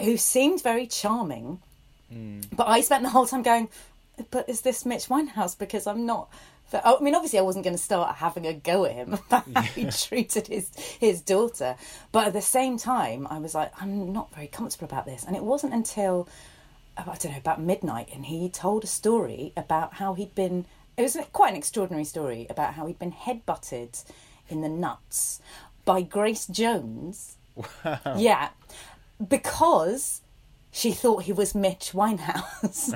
who 0.00 0.16
seemed 0.16 0.62
very 0.62 0.86
charming, 0.86 1.60
mm. 2.12 2.42
but 2.56 2.66
I 2.66 2.80
spent 2.80 3.02
the 3.02 3.10
whole 3.10 3.26
time 3.26 3.42
going, 3.42 3.68
but 4.30 4.48
is 4.48 4.62
this 4.62 4.86
Mitch 4.86 5.08
Winehouse? 5.08 5.56
Because 5.56 5.86
I'm 5.86 6.06
not. 6.06 6.30
I 6.72 6.96
mean, 7.00 7.14
obviously, 7.14 7.38
I 7.38 7.42
wasn't 7.42 7.64
going 7.64 7.76
to 7.76 7.82
start 7.82 8.16
having 8.16 8.46
a 8.46 8.54
go 8.54 8.84
at 8.84 8.92
him 8.92 9.14
about 9.26 9.44
how 9.54 9.62
he 9.62 9.90
treated 9.90 10.46
his 10.46 10.70
his 11.00 11.20
daughter, 11.20 11.76
but 12.12 12.28
at 12.28 12.32
the 12.32 12.40
same 12.40 12.78
time, 12.78 13.26
I 13.28 13.38
was 13.38 13.54
like, 13.54 13.72
I'm 13.82 14.12
not 14.12 14.32
very 14.34 14.46
comfortable 14.46 14.86
about 14.86 15.04
this. 15.04 15.24
And 15.24 15.36
it 15.36 15.42
wasn't 15.42 15.74
until 15.74 16.28
Uh, 17.06 17.10
I 17.10 17.16
don't 17.16 17.32
know, 17.32 17.38
about 17.38 17.60
midnight, 17.60 18.08
and 18.12 18.26
he 18.26 18.48
told 18.48 18.84
a 18.84 18.86
story 18.86 19.52
about 19.56 19.94
how 19.94 20.14
he'd 20.14 20.34
been. 20.34 20.66
It 20.96 21.02
was 21.02 21.16
quite 21.32 21.50
an 21.50 21.56
extraordinary 21.56 22.04
story 22.04 22.46
about 22.50 22.74
how 22.74 22.86
he'd 22.86 22.98
been 22.98 23.12
headbutted 23.12 24.04
in 24.48 24.60
the 24.60 24.68
nuts 24.68 25.40
by 25.84 26.02
Grace 26.02 26.46
Jones. 26.46 27.36
Yeah, 28.16 28.50
because 29.26 30.20
she 30.70 30.92
thought 30.92 31.24
he 31.24 31.32
was 31.32 31.54
Mitch 31.54 31.92
Winehouse. 31.92 32.92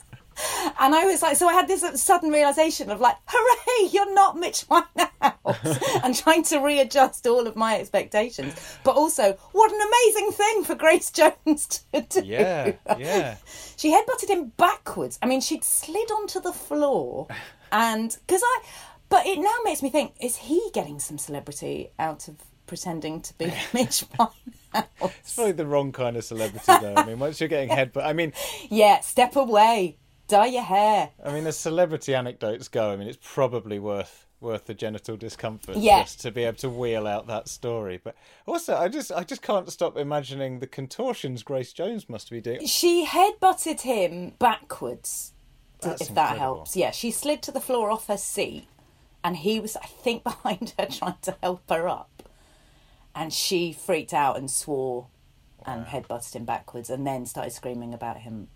And 0.80 0.94
I 0.94 1.04
was 1.06 1.22
like, 1.22 1.36
so 1.36 1.48
I 1.48 1.54
had 1.54 1.66
this 1.66 1.84
sudden 2.00 2.30
realization 2.30 2.90
of 2.90 3.00
like, 3.00 3.16
hooray, 3.26 3.88
you're 3.92 4.12
not 4.14 4.38
Mitch 4.38 4.64
Winehouse, 4.68 6.00
and 6.04 6.14
trying 6.14 6.44
to 6.44 6.58
readjust 6.58 7.26
all 7.26 7.46
of 7.48 7.56
my 7.56 7.78
expectations. 7.78 8.54
But 8.84 8.94
also, 8.94 9.32
what 9.52 9.72
an 9.72 9.80
amazing 9.80 10.32
thing 10.32 10.64
for 10.64 10.74
Grace 10.76 11.10
Jones 11.10 11.84
to 11.92 12.00
do. 12.02 12.22
Yeah, 12.24 12.72
yeah. 12.96 13.36
She 13.76 13.92
headbutted 13.92 14.28
him 14.28 14.52
backwards. 14.56 15.18
I 15.20 15.26
mean, 15.26 15.40
she'd 15.40 15.64
slid 15.64 16.10
onto 16.12 16.40
the 16.40 16.52
floor, 16.52 17.26
and 17.72 18.16
because 18.26 18.42
I, 18.44 18.62
but 19.08 19.26
it 19.26 19.38
now 19.38 19.56
makes 19.64 19.82
me 19.82 19.90
think: 19.90 20.12
is 20.20 20.36
he 20.36 20.70
getting 20.72 21.00
some 21.00 21.18
celebrity 21.18 21.90
out 21.98 22.28
of 22.28 22.36
pretending 22.66 23.20
to 23.22 23.34
be 23.34 23.46
Mitch 23.74 24.04
Winehouse? 24.16 24.84
It's 25.02 25.34
probably 25.34 25.52
the 25.52 25.66
wrong 25.66 25.92
kind 25.92 26.16
of 26.16 26.24
celebrity, 26.24 26.64
though. 26.66 26.94
I 26.96 27.04
mean, 27.04 27.18
once 27.18 27.40
you're 27.40 27.48
getting 27.48 27.70
headbutt, 27.70 28.04
I 28.04 28.12
mean, 28.12 28.32
Yeah, 28.68 29.00
step 29.00 29.34
away, 29.34 29.96
dye 30.28 30.46
your 30.46 30.62
hair. 30.62 31.10
I 31.24 31.32
mean, 31.32 31.46
as 31.46 31.58
celebrity 31.58 32.14
anecdotes 32.14 32.68
go, 32.68 32.90
I 32.92 32.96
mean, 32.96 33.08
it's 33.08 33.18
probably 33.20 33.78
worth 33.78 34.26
worth 34.40 34.66
the 34.66 34.74
genital 34.74 35.16
discomfort 35.16 35.76
Yeah. 35.78 36.02
just 36.02 36.20
to 36.20 36.30
be 36.30 36.44
able 36.44 36.56
to 36.58 36.70
wheel 36.70 37.08
out 37.08 37.26
that 37.26 37.48
story. 37.48 38.00
But 38.02 38.14
also, 38.46 38.76
I 38.76 38.86
just 38.88 39.10
I 39.10 39.24
just 39.24 39.42
can't 39.42 39.68
stop 39.72 39.96
imagining 39.96 40.60
the 40.60 40.66
contortions 40.68 41.42
Grace 41.42 41.72
Jones 41.72 42.08
must 42.08 42.30
be 42.30 42.40
doing. 42.40 42.64
She 42.66 43.04
headbutted 43.04 43.80
him 43.80 44.34
backwards, 44.38 45.32
That's 45.80 46.02
if 46.02 46.14
that 46.14 46.38
helps. 46.38 46.76
Yeah, 46.76 46.92
she 46.92 47.10
slid 47.10 47.42
to 47.42 47.50
the 47.52 47.60
floor 47.60 47.90
off 47.90 48.06
her 48.06 48.16
seat, 48.16 48.68
and 49.24 49.36
he 49.38 49.58
was, 49.58 49.76
I 49.76 49.86
think, 49.86 50.22
behind 50.30 50.72
her 50.78 50.86
trying 50.86 51.16
to 51.22 51.36
help 51.42 51.68
her 51.68 51.88
up. 51.88 52.22
And 53.16 53.32
she 53.32 53.72
freaked 53.72 54.14
out 54.14 54.36
and 54.36 54.48
swore 54.48 55.08
and 55.66 55.86
headbutted 55.86 56.34
him 56.36 56.44
backwards, 56.44 56.90
and 56.90 57.04
then 57.04 57.26
started 57.26 57.50
screaming 57.52 57.92
about 57.92 58.18
him, 58.18 58.46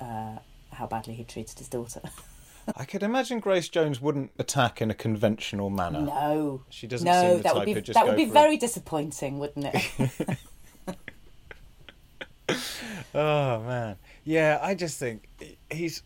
uh, 0.00 0.38
how 0.72 0.86
badly 0.86 1.14
he 1.14 1.24
treated 1.24 1.58
his 1.58 1.68
daughter. 1.68 2.00
I 2.76 2.84
could 2.84 3.02
imagine 3.02 3.40
Grace 3.40 3.68
Jones 3.68 4.00
wouldn't 4.00 4.30
attack 4.38 4.80
in 4.82 4.90
a 4.90 4.94
conventional 4.94 5.70
manner. 5.70 6.02
no, 6.02 6.62
She 6.68 6.86
doesn't 6.86 7.04
no, 7.06 7.20
seem 7.22 7.36
the 7.38 7.42
that 7.44 7.54
would 7.56 7.64
be 7.64 7.72
that 7.74 8.06
would 8.06 8.16
be 8.16 8.24
for 8.26 8.30
it. 8.30 8.34
very 8.34 8.56
disappointing, 8.56 9.38
wouldn't 9.38 9.66
it? 9.74 10.38
Oh 13.14 13.60
man, 13.62 13.96
yeah. 14.24 14.58
I 14.60 14.74
just 14.74 14.98
think 14.98 15.28
he's 15.70 16.02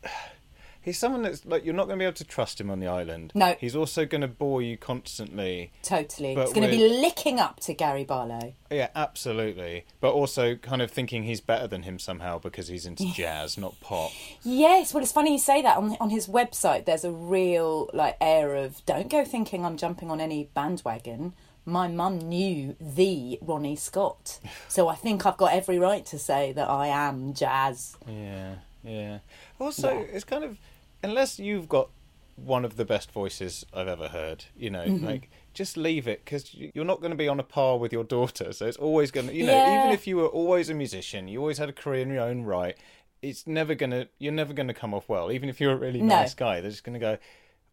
he's 0.85 0.99
someone 0.99 1.23
that's 1.23 1.44
like 1.44 1.64
you're 1.64 1.75
not 1.75 1.87
going 1.87 1.99
to 1.99 2.03
be 2.03 2.07
able 2.07 2.14
to 2.16 2.25
trust 2.25 2.61
him 2.61 2.70
on 2.70 2.79
the 2.79 2.87
island. 2.87 3.33
No. 3.35 3.57
he's 3.59 3.75
also 3.75 4.05
going 4.05 4.20
to 4.20 4.29
bore 4.29 4.62
you 4.62 4.77
constantly. 4.77 5.73
totally, 5.83 6.35
he's 6.35 6.53
going 6.53 6.68
to 6.68 6.77
be 6.77 6.88
licking 6.88 7.40
up 7.40 7.61
to 7.61 7.75
Gary 7.75 8.05
Barlow. 8.05 8.55
Yeah, 8.70 8.88
absolutely. 8.94 9.87
But 10.01 10.12
also 10.12 10.57
kind 10.57 10.83
of 10.83 10.90
thinking 10.90 11.23
he's 11.25 11.40
better 11.40 11.66
than 11.66 11.83
him 11.85 11.99
somehow 11.99 12.38
because 12.38 12.68
he's 12.68 12.87
into 12.87 13.05
jazz, 13.14 13.57
not 13.59 13.81
pop. 13.81 14.11
Yes, 14.42 14.92
well, 14.94 15.03
it's 15.03 15.12
funny 15.12 15.33
you 15.33 15.38
say 15.38 15.62
that. 15.62 15.77
On 15.77 15.97
on 16.01 16.11
his 16.11 16.27
website, 16.29 16.85
there's 16.85 17.05
a 17.05 17.11
real 17.11 17.88
like 17.92 18.16
air 18.20 18.55
of 18.57 18.85
don't 18.87 19.09
go 19.11 19.25
thinking 19.25 19.64
I'm 19.64 19.77
jumping 19.77 20.11
on 20.11 20.20
any 20.20 20.51
bandwagon. 20.55 21.33
My 21.66 21.88
mum 21.88 22.18
knew 22.18 22.77
the 22.79 23.38
Ronnie 23.40 23.77
Scott, 23.77 24.38
so 24.68 24.87
I 24.88 24.97
think 24.97 25.25
I've 25.25 25.38
got 25.38 25.55
every 25.55 25.79
right 25.79 26.05
to 26.07 26.18
say 26.18 26.53
that 26.53 26.68
I 26.68 26.88
am 26.88 27.33
jazz. 27.33 27.97
Yeah, 28.07 28.57
yeah. 28.83 29.18
Also, 29.59 29.88
Yeah. 29.90 30.05
it's 30.12 30.25
kind 30.25 30.44
of 30.44 30.59
unless 31.05 31.38
you've 31.38 31.69
got 31.69 31.90
one 32.37 32.64
of 32.64 32.77
the 32.77 32.85
best 32.85 33.12
voices 33.12 33.64
I've 33.73 33.87
ever 33.88 34.09
heard, 34.09 34.47
you 34.57 34.71
know, 34.71 34.85
Mm-hmm. 34.85 35.07
like 35.07 35.31
just 35.53 35.77
leave 35.77 36.09
it 36.09 36.25
because 36.25 36.53
you're 36.53 36.85
not 36.85 37.01
going 37.01 37.12
to 37.12 37.17
be 37.17 37.29
on 37.29 37.38
a 37.38 37.45
par 37.45 37.79
with 37.79 37.93
your 37.93 38.03
daughter. 38.03 38.53
So 38.53 38.67
it's 38.67 38.77
always 38.77 39.12
going 39.12 39.29
to, 39.29 39.35
you 39.35 39.47
know, 39.47 39.53
Yeah. 39.53 39.81
even 39.83 39.93
if 39.95 40.07
you 40.09 40.17
were 40.17 40.27
always 40.27 40.69
a 40.69 40.75
musician, 40.75 41.29
you 41.29 41.38
always 41.38 41.59
had 41.59 41.69
a 41.69 41.73
career 41.73 42.03
in 42.03 42.11
your 42.11 42.23
own 42.25 42.43
right. 42.43 42.77
It's 43.23 43.47
never 43.47 43.75
gonna, 43.77 44.09
you're 44.19 44.33
never 44.33 44.53
gonna 44.53 44.75
come 44.75 44.93
off 44.93 45.09
well. 45.09 45.31
Even 45.31 45.49
if 45.49 45.61
you're 45.61 45.73
a 45.73 45.77
really 45.77 46.03
No. 46.03 46.17
nice 46.17 46.35
guy, 46.35 46.61
they're 46.61 46.71
just 46.71 46.85
gonna 46.85 46.99
go, 46.99 47.17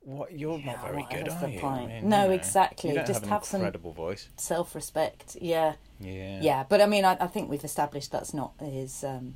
"What? 0.02 0.32
You're 0.32 0.60
not 0.60 0.82
very 0.82 1.06
good, 1.10 1.28
are 1.28 1.42
the 1.42 1.52
you?" 1.52 1.60
point? 1.60 2.04
No, 2.04 2.28
you 2.28 2.32
exactly. 2.32 2.92
You 2.92 3.04
Just 3.06 3.22
have 3.22 3.30
have 3.30 3.46
some- 3.46 3.60
incredible 3.62 3.92
voice. 3.92 4.30
Self 4.38 4.74
respect, 4.76 5.36
yeah. 5.42 5.74
Yeah. 6.00 6.40
yeah, 6.42 6.64
But 6.70 6.80
I 6.82 6.86
mean, 6.86 7.04
I, 7.04 7.18
I 7.20 7.28
think 7.28 7.50
we've 7.50 7.64
established 7.66 8.12
that's 8.12 8.34
not 8.34 8.54
his 8.62 9.04
um, 9.04 9.36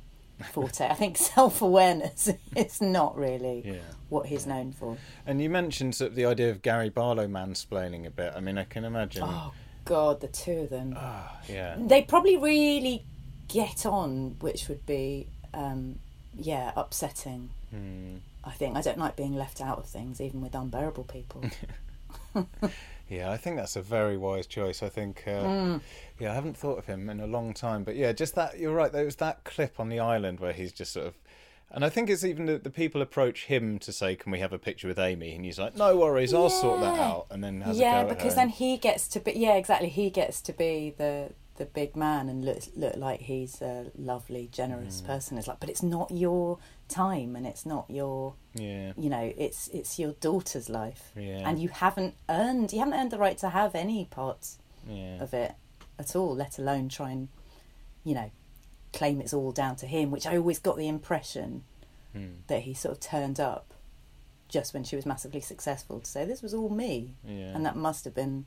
forte. 0.52 0.86
I 0.86 0.94
think 0.94 1.16
self 1.16 1.62
awareness 1.62 2.30
is 2.56 2.80
not 2.80 3.16
really 3.16 3.62
Yeah. 3.64 3.74
what 4.08 4.26
he's 4.26 4.46
known 4.46 4.72
for. 4.72 4.96
And 5.26 5.40
you 5.40 5.48
mentioned 5.50 5.94
sort 5.94 6.10
of 6.10 6.16
the 6.16 6.26
idea 6.26 6.50
of 6.50 6.62
Gary 6.62 6.90
Barlow 6.90 7.26
mansplaining 7.26 8.06
a 8.06 8.10
bit. 8.10 8.32
I 8.36 8.40
mean, 8.40 8.58
I 8.58 8.64
can 8.64 8.84
imagine. 8.84 9.22
Oh 9.24 9.52
God, 9.84 10.20
the 10.20 10.28
two 10.28 10.60
of 10.60 10.70
them. 10.70 10.94
Ah, 10.96 11.38
yeah. 11.48 11.76
they 11.78 12.02
probably 12.02 12.36
really 12.36 13.04
get 13.48 13.86
on, 13.86 14.36
which 14.40 14.68
would 14.68 14.84
be, 14.86 15.28
um, 15.54 15.98
yeah, 16.36 16.72
upsetting. 16.76 17.50
Hmm. 17.70 18.16
I 18.44 18.50
think 18.52 18.76
I 18.76 18.80
don't 18.80 18.98
like 18.98 19.16
being 19.16 19.34
left 19.34 19.60
out 19.60 19.78
of 19.78 19.86
things, 19.86 20.20
even 20.20 20.40
with 20.40 20.54
unbearable 20.54 21.04
people. 21.04 21.44
Yeah, 23.08 23.30
I 23.30 23.36
think 23.36 23.56
that's 23.56 23.76
a 23.76 23.82
very 23.82 24.16
wise 24.16 24.46
choice. 24.46 24.82
I 24.82 24.88
think, 24.88 25.22
uh, 25.26 25.30
Mm. 25.44 25.80
yeah, 26.18 26.32
I 26.32 26.34
haven't 26.34 26.56
thought 26.56 26.78
of 26.78 26.86
him 26.86 27.08
in 27.08 27.20
a 27.20 27.26
long 27.26 27.54
time, 27.54 27.84
but 27.84 27.94
yeah, 27.94 28.12
just 28.12 28.34
that. 28.34 28.58
You're 28.58 28.74
right. 28.74 28.90
There 28.92 29.04
was 29.04 29.16
that 29.16 29.44
clip 29.44 29.78
on 29.78 29.88
the 29.88 30.00
island 30.00 30.40
where 30.40 30.52
he's 30.52 30.72
just 30.72 30.92
sort 30.92 31.06
of, 31.06 31.14
and 31.70 31.84
I 31.84 31.88
think 31.88 32.10
it's 32.10 32.24
even 32.24 32.46
that 32.46 32.64
the 32.64 32.70
people 32.70 33.00
approach 33.02 33.44
him 33.46 33.78
to 33.80 33.92
say, 33.92 34.16
"Can 34.16 34.32
we 34.32 34.40
have 34.40 34.52
a 34.52 34.58
picture 34.58 34.88
with 34.88 34.98
Amy?" 34.98 35.34
And 35.36 35.44
he's 35.44 35.58
like, 35.58 35.76
"No 35.76 35.96
worries, 35.96 36.34
I'll 36.34 36.50
sort 36.50 36.80
that 36.80 36.98
out." 36.98 37.26
And 37.30 37.44
then 37.44 37.60
has 37.60 37.78
yeah, 37.78 38.00
a 38.00 38.04
go 38.04 38.10
at 38.10 38.16
because 38.16 38.34
then 38.34 38.48
he 38.48 38.76
gets 38.76 39.06
to 39.08 39.20
be. 39.20 39.32
Yeah, 39.32 39.54
exactly. 39.54 39.88
He 39.88 40.10
gets 40.10 40.40
to 40.42 40.52
be 40.52 40.94
the 40.96 41.30
the 41.56 41.64
big 41.66 41.96
man 41.96 42.28
and 42.28 42.44
look 42.44 42.58
look 42.76 42.96
like 42.96 43.20
he's 43.22 43.60
a 43.62 43.90
lovely, 43.96 44.48
generous 44.52 45.00
Mm. 45.00 45.06
person. 45.06 45.38
It's 45.38 45.46
like, 45.48 45.60
but 45.60 45.68
it's 45.70 45.82
not 45.82 46.10
your 46.10 46.58
time, 46.88 47.34
and 47.36 47.46
it's 47.46 47.64
not 47.66 47.86
your. 47.90 48.34
yeah, 48.54 48.92
You 48.96 49.10
know, 49.10 49.32
it's 49.36 49.68
it's 49.68 49.98
your 49.98 50.12
daughter's 50.20 50.68
life, 50.68 51.12
Yeah. 51.16 51.48
and 51.48 51.58
you 51.58 51.68
haven't 51.68 52.14
earned 52.28 52.72
you 52.72 52.78
haven't 52.80 52.94
earned 52.94 53.10
the 53.10 53.18
right 53.18 53.38
to 53.38 53.48
have 53.50 53.74
any 53.74 54.04
parts 54.06 54.58
yeah, 54.88 55.20
of 55.22 55.34
it 55.34 55.54
at 55.98 56.14
all, 56.14 56.34
let 56.34 56.58
alone 56.58 56.88
try 56.88 57.10
and, 57.10 57.28
you 58.04 58.14
know, 58.14 58.30
claim 58.92 59.20
it's 59.20 59.32
all 59.34 59.50
down 59.52 59.76
to 59.76 59.86
him, 59.86 60.10
which 60.10 60.26
I 60.26 60.36
always 60.36 60.58
got 60.58 60.76
the 60.76 60.88
impression 60.88 61.64
Hmm. 62.12 62.34
that 62.46 62.62
he 62.62 62.72
sort 62.74 62.92
of 62.92 63.00
turned 63.00 63.40
up 63.40 63.74
just 64.48 64.72
when 64.72 64.84
she 64.84 64.94
was 64.96 65.04
massively 65.04 65.40
successful 65.40 66.00
to 66.00 66.08
say, 66.10 66.24
this 66.24 66.40
was 66.40 66.54
all 66.54 66.68
me. 66.68 67.14
yeah, 67.26 67.54
And 67.54 67.66
that 67.66 67.76
must 67.76 68.04
have 68.04 68.14
been, 68.14 68.46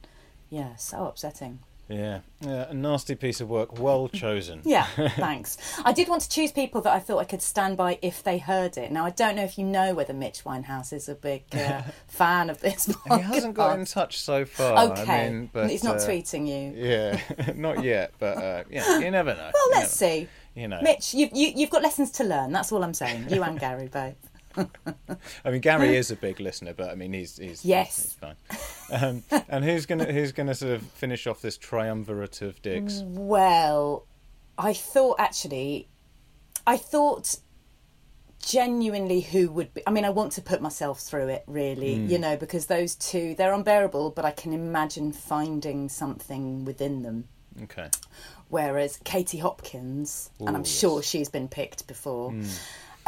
yeah, 0.49 0.75
so 0.77 1.05
upsetting. 1.07 1.59
Yeah, 1.89 2.19
yeah. 2.41 2.69
A 2.69 2.73
nasty 2.73 3.15
piece 3.15 3.41
of 3.41 3.49
work, 3.49 3.79
well 3.79 4.07
chosen. 4.09 4.61
Yeah, 4.63 4.85
thanks. 5.15 5.57
I 5.83 5.91
did 5.91 6.07
want 6.07 6.21
to 6.21 6.29
choose 6.29 6.51
people 6.51 6.81
that 6.81 6.93
I 6.93 6.99
thought 6.99 7.17
I 7.17 7.23
could 7.25 7.41
stand 7.41 7.77
by 7.77 7.97
if 8.01 8.21
they 8.23 8.37
heard 8.37 8.77
it. 8.77 8.91
Now, 8.91 9.05
I 9.05 9.09
don't 9.09 9.35
know 9.35 9.43
if 9.43 9.57
you 9.57 9.65
know 9.65 9.93
whether 9.93 10.13
Mitch 10.13 10.43
Winehouse 10.43 10.93
is 10.93 11.09
a 11.09 11.15
big 11.15 11.43
uh, 11.53 11.81
fan 12.07 12.49
of 12.49 12.61
this 12.61 12.87
And 13.09 13.21
he 13.21 13.33
hasn't 13.33 13.55
got 13.55 13.77
in 13.79 13.85
touch 13.85 14.19
so 14.19 14.45
far. 14.45 14.91
Okay, 14.91 15.27
I 15.27 15.29
mean, 15.29 15.49
but 15.51 15.69
he's 15.69 15.83
not 15.83 15.95
uh, 15.97 15.99
tweeting 16.07 16.47
you. 16.47 16.73
Yeah, 16.87 17.19
not 17.55 17.83
yet, 17.83 18.13
but 18.19 18.37
uh, 18.37 18.63
yeah, 18.69 18.99
you 18.99 19.09
never 19.11 19.33
know. 19.33 19.51
Well, 19.53 19.67
You 19.69 19.71
let's 19.73 19.99
never- 19.99 20.13
see. 20.13 20.27
You 20.55 20.67
know, 20.67 20.81
Mitch, 20.81 21.13
you, 21.13 21.29
you, 21.31 21.53
you've 21.55 21.69
got 21.69 21.83
lessons 21.83 22.11
to 22.11 22.23
learn. 22.23 22.51
That's 22.51 22.71
all 22.71 22.83
I'm 22.83 22.93
saying. 22.93 23.27
You 23.29 23.43
and 23.43 23.59
Gary 23.59 23.87
both. 23.87 24.15
I 25.45 25.51
mean, 25.51 25.61
Gary 25.61 25.95
is 25.95 26.11
a 26.11 26.15
big 26.15 26.39
listener, 26.39 26.73
but 26.73 26.89
I 26.89 26.95
mean, 26.95 27.13
he's 27.13 27.37
he's 27.37 27.63
Yes. 27.65 27.95
he's 28.01 28.13
fine. 28.13 28.35
Um, 28.91 29.23
and 29.49 29.63
who's 29.63 29.85
gonna 29.85 30.11
who's 30.11 30.31
gonna 30.31 30.55
sort 30.55 30.73
of 30.73 30.83
finish 30.83 31.27
off 31.27 31.41
this 31.41 31.57
triumvirate 31.57 32.41
of 32.41 32.61
dicks? 32.61 33.01
Well, 33.05 34.05
I 34.57 34.73
thought 34.73 35.15
actually, 35.19 35.87
I 36.67 36.77
thought 36.77 37.35
genuinely 38.41 39.21
who 39.21 39.51
would 39.51 39.73
be. 39.73 39.81
I 39.85 39.91
mean, 39.91 40.05
I 40.05 40.09
want 40.09 40.31
to 40.33 40.41
put 40.41 40.61
myself 40.61 40.99
through 41.01 41.27
it, 41.29 41.43
really, 41.47 41.95
Hmm. 41.95 42.07
you 42.07 42.17
know, 42.19 42.37
because 42.37 42.67
those 42.67 42.95
two, 42.95 43.35
they're 43.35 43.53
unbearable, 43.53 44.11
but 44.11 44.25
I 44.25 44.31
can 44.31 44.53
imagine 44.53 45.11
finding 45.11 45.89
something 45.89 46.65
within 46.65 47.03
them. 47.03 47.27
Okay, 47.63 47.89
Whereas 48.47 48.97
Katie 49.03 49.39
Hopkins, 49.39 50.29
and 50.39 50.49
I'm 50.55 50.61
Ooh, 50.61 50.65
sure 50.65 51.03
she's 51.03 51.27
been 51.29 51.49
picked 51.49 51.87
before. 51.87 52.31
Hmm. 52.31 52.45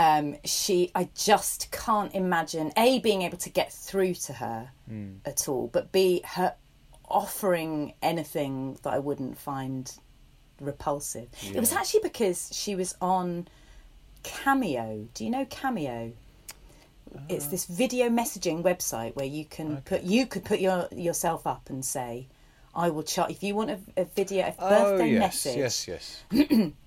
Um, 0.02 0.36
she, 0.46 0.92
I 0.96 1.10
just 1.16 1.70
can't 1.72 2.14
imagine 2.16 2.72
a 2.76 3.00
being 3.00 3.22
able 3.22 3.38
to 3.38 3.50
get 3.50 3.72
through 3.72 4.16
to 4.16 4.34
her 4.34 4.72
Hmm. 4.88 5.16
at 5.26 5.48
all, 5.48 5.68
but 5.68 5.92
b 5.92 6.22
her 6.26 6.56
offering 7.08 7.94
anything 8.02 8.80
that 8.84 8.94
I 8.94 9.00
wouldn't 9.00 9.38
find 9.38 9.92
repulsive. 10.60 11.28
It 11.54 11.60
was 11.60 11.72
actually 11.74 12.00
because 12.04 12.50
she 12.52 12.74
was 12.76 12.96
on 13.02 13.48
Cameo. 14.24 15.08
Do 15.14 15.24
you 15.26 15.30
know 15.30 15.46
Cameo? 15.46 16.14
It's 17.28 17.48
this 17.48 17.66
video 17.66 18.08
messaging 18.10 18.64
website 18.64 19.16
where 19.16 19.26
you 19.26 19.44
can 19.46 19.74
Okay. 19.74 19.82
put 19.98 20.04
you 20.04 20.26
could 20.26 20.46
put 20.46 20.60
your 20.62 20.88
yourself 20.92 21.46
up 21.46 21.70
and 21.70 21.84
say, 21.84 22.28
"I 22.74 22.90
will 22.90 23.04
charge 23.04 23.32
if 23.32 23.44
you 23.44 23.54
want 23.56 23.70
a, 23.72 23.80
a 23.98 24.06
video, 24.06 24.46
a 24.48 24.56
oh 24.60 24.70
birthday 24.70 25.12
yes, 25.12 25.20
message." 25.20 25.58
yes, 25.58 25.88
yes. 26.32 26.72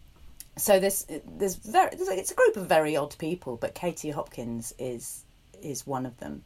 So 0.57 0.79
this 0.79 1.07
there's 1.27 1.57
very 1.57 1.91
there's, 1.97 2.09
it's 2.09 2.31
a 2.31 2.35
group 2.35 2.57
of 2.57 2.67
very 2.67 2.97
odd 2.97 3.17
people, 3.19 3.57
but 3.57 3.75
Katie 3.75 4.11
Hopkins 4.11 4.73
is 4.79 5.25
is 5.63 5.87
one 5.87 6.07
of 6.07 6.17
them, 6.19 6.45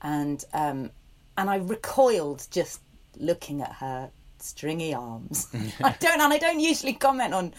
and 0.00 0.42
um, 0.52 0.90
and 1.36 1.50
I 1.50 1.56
recoiled 1.56 2.46
just 2.50 2.80
looking 3.18 3.60
at 3.60 3.72
her 3.74 4.10
stringy 4.38 4.94
arms. 4.94 5.48
I 5.82 5.94
don't 6.00 6.20
and 6.20 6.32
I 6.32 6.38
don't 6.38 6.60
usually 6.60 6.94
comment 6.94 7.34
on 7.34 7.52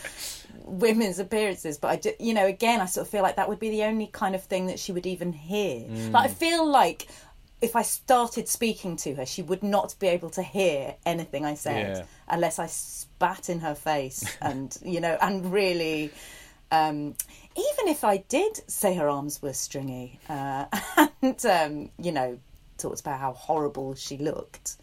women's 0.63 1.19
appearances, 1.19 1.77
but 1.77 1.89
I 1.89 1.95
do, 1.97 2.13
you 2.19 2.33
know 2.33 2.47
again 2.47 2.81
I 2.81 2.85
sort 2.85 3.05
of 3.05 3.11
feel 3.11 3.21
like 3.21 3.35
that 3.35 3.47
would 3.47 3.59
be 3.59 3.69
the 3.69 3.83
only 3.83 4.07
kind 4.07 4.33
of 4.33 4.43
thing 4.43 4.67
that 4.67 4.79
she 4.79 4.91
would 4.91 5.05
even 5.05 5.33
hear. 5.33 5.85
Like 6.11 6.31
I 6.31 6.33
feel 6.33 6.67
like. 6.67 7.07
If 7.61 7.75
I 7.75 7.81
started 7.83 8.47
speaking 8.47 8.95
to 8.97 9.15
her, 9.15 9.25
she 9.25 9.41
would 9.41 9.63
not 9.63 9.95
be 9.99 10.07
able 10.07 10.29
to 10.31 10.43
hear 10.43 10.95
anything 11.05 11.45
I 11.45 11.55
said 11.55 11.97
Yeah. 11.97 12.03
unless 12.27 12.59
I 12.59 12.67
spat 12.67 13.49
in 13.49 13.59
her 13.61 13.75
face 13.75 14.23
and 14.41 14.77
you 14.83 14.99
know 14.99 15.17
and 15.21 15.51
really 15.51 16.11
um, 16.71 17.15
even 17.55 17.87
if 17.87 18.03
I 18.03 18.17
did 18.17 18.69
say 18.69 18.95
her 18.95 19.07
arms 19.07 19.41
were 19.41 19.53
stringy 19.53 20.19
uh, 20.29 20.65
and 21.21 21.45
um, 21.45 21.89
you 21.97 22.11
know 22.11 22.39
talked 22.77 22.99
about 22.99 23.19
how 23.19 23.31
horrible 23.33 23.95
she 23.95 24.17
looked 24.17 24.75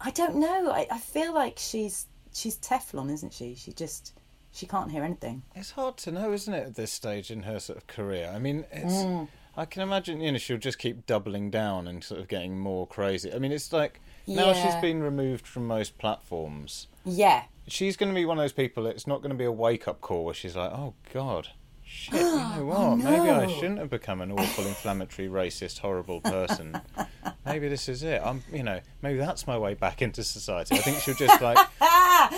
I 0.00 0.10
don't 0.10 0.36
know 0.36 0.70
I, 0.70 0.86
I 0.90 0.98
feel 0.98 1.34
like 1.34 1.58
she's 1.58 2.06
she's 2.32 2.56
Teflon 2.56 3.10
isn't 3.12 3.32
she 3.34 3.54
she 3.54 3.72
just 3.72 4.12
she 4.52 4.66
can't 4.66 4.90
hear 4.90 5.04
anything 5.04 5.42
It's 5.54 5.72
hard 5.72 5.98
to 5.98 6.10
know, 6.12 6.32
isn't 6.32 6.52
it, 6.52 6.66
at 6.68 6.74
this 6.74 6.92
stage 6.92 7.30
in 7.30 7.42
her 7.42 7.60
sort 7.60 7.76
of 7.76 7.86
career? 7.86 8.32
I 8.34 8.38
mean, 8.38 8.64
it's. 8.72 8.94
Mm. 8.94 9.28
I 9.58 9.64
can 9.64 9.82
imagine, 9.82 10.20
you 10.20 10.30
know, 10.30 10.38
she'll 10.38 10.56
just 10.56 10.78
keep 10.78 11.04
doubling 11.04 11.50
down 11.50 11.88
and 11.88 12.04
sort 12.04 12.20
of 12.20 12.28
getting 12.28 12.60
more 12.60 12.86
crazy. 12.86 13.34
I 13.34 13.40
mean, 13.40 13.50
it's 13.50 13.72
like 13.72 14.00
now 14.24 14.52
she's 14.52 14.76
been 14.76 15.02
removed 15.02 15.48
from 15.48 15.66
most 15.66 15.98
platforms. 15.98 16.86
Yeah. 17.04 17.42
She's 17.66 17.96
going 17.96 18.08
to 18.08 18.14
be 18.14 18.24
one 18.24 18.38
of 18.38 18.44
those 18.44 18.52
people. 18.52 18.86
It's 18.86 19.08
not 19.08 19.20
going 19.20 19.30
to 19.30 19.36
be 19.36 19.44
a 19.44 19.50
wake 19.50 19.88
up 19.88 20.00
call 20.00 20.24
where 20.24 20.32
she's 20.32 20.54
like, 20.54 20.70
"Oh 20.70 20.94
God, 21.12 21.48
shit, 21.84 22.14
you 22.14 22.20
know 22.36 22.54
oh, 22.58 22.64
what? 22.66 22.96
Maybe 22.98 23.30
I 23.30 23.48
shouldn't 23.48 23.80
have 23.80 23.90
become 23.90 24.20
an 24.20 24.30
awful, 24.30 24.64
inflammatory, 24.64 25.28
racist, 25.28 25.80
horrible 25.80 26.20
person. 26.20 26.80
maybe 27.44 27.68
this 27.68 27.88
is 27.88 28.04
it. 28.04 28.22
I'm, 28.24 28.44
you 28.52 28.62
know, 28.62 28.78
maybe 29.02 29.18
that's 29.18 29.48
my 29.48 29.58
way 29.58 29.74
back 29.74 30.02
into 30.02 30.22
society. 30.22 30.76
I 30.76 30.78
think 30.78 31.00
she'll 31.00 31.14
just 31.14 31.42
like 31.42 31.58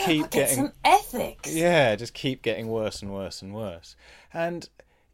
keep 0.06 0.22
Get 0.22 0.30
getting 0.30 0.56
some 0.56 0.72
ethics. 0.86 1.54
yeah, 1.54 1.96
just 1.96 2.14
keep 2.14 2.40
getting 2.40 2.68
worse 2.68 3.02
and 3.02 3.12
worse 3.12 3.42
and 3.42 3.54
worse. 3.54 3.94
And 4.32 4.66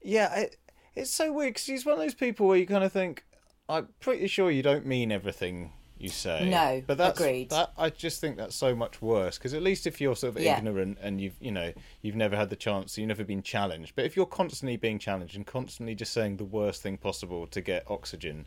yeah, 0.03 0.35
it, 0.37 0.57
it's 0.97 1.11
so 1.11 1.33
weird 1.33 1.51
because 1.51 1.65
she's 1.65 1.85
one 1.87 1.93
of 1.95 1.99
those 2.01 2.15
people 2.15 2.49
where 2.49 2.57
you 2.59 2.67
kind 2.67 2.83
of 2.85 2.93
think, 2.93 3.25
I'm 3.69 3.89
pretty 4.01 4.27
sure 4.27 4.51
you 4.51 4.63
don't 4.63 4.87
mean 4.87 5.13
everything 5.13 5.73
you 5.99 6.09
say. 6.09 6.49
No, 6.49 6.83
but 6.87 6.99
that's 6.99 7.19
agreed. 7.21 7.51
that. 7.51 7.73
I 7.79 7.91
just 7.91 8.21
think 8.21 8.37
that's 8.37 8.55
so 8.55 8.75
much 8.75 9.01
worse 9.01 9.39
because 9.39 9.55
at 9.55 9.63
least 9.63 9.87
if 9.87 10.01
you're 10.01 10.15
sort 10.17 10.37
of 10.37 10.43
Yeah. 10.43 10.59
ignorant 10.59 10.99
and 11.01 11.21
you've 11.21 11.37
you 11.41 11.51
know 11.51 11.73
you've 12.03 12.17
never 12.17 12.37
had 12.37 12.51
the 12.51 12.57
chance, 12.57 12.99
you've 12.99 13.09
never 13.09 13.25
been 13.25 13.43
challenged. 13.43 13.95
But 13.97 14.05
if 14.05 14.15
you're 14.17 14.27
constantly 14.27 14.77
being 14.77 14.99
challenged 14.99 15.37
and 15.37 15.47
constantly 15.47 15.95
just 15.95 16.13
saying 16.13 16.37
the 16.37 16.45
worst 16.45 16.83
thing 16.83 16.97
possible 16.99 17.47
to 17.47 17.61
get 17.61 17.91
oxygen, 17.91 18.47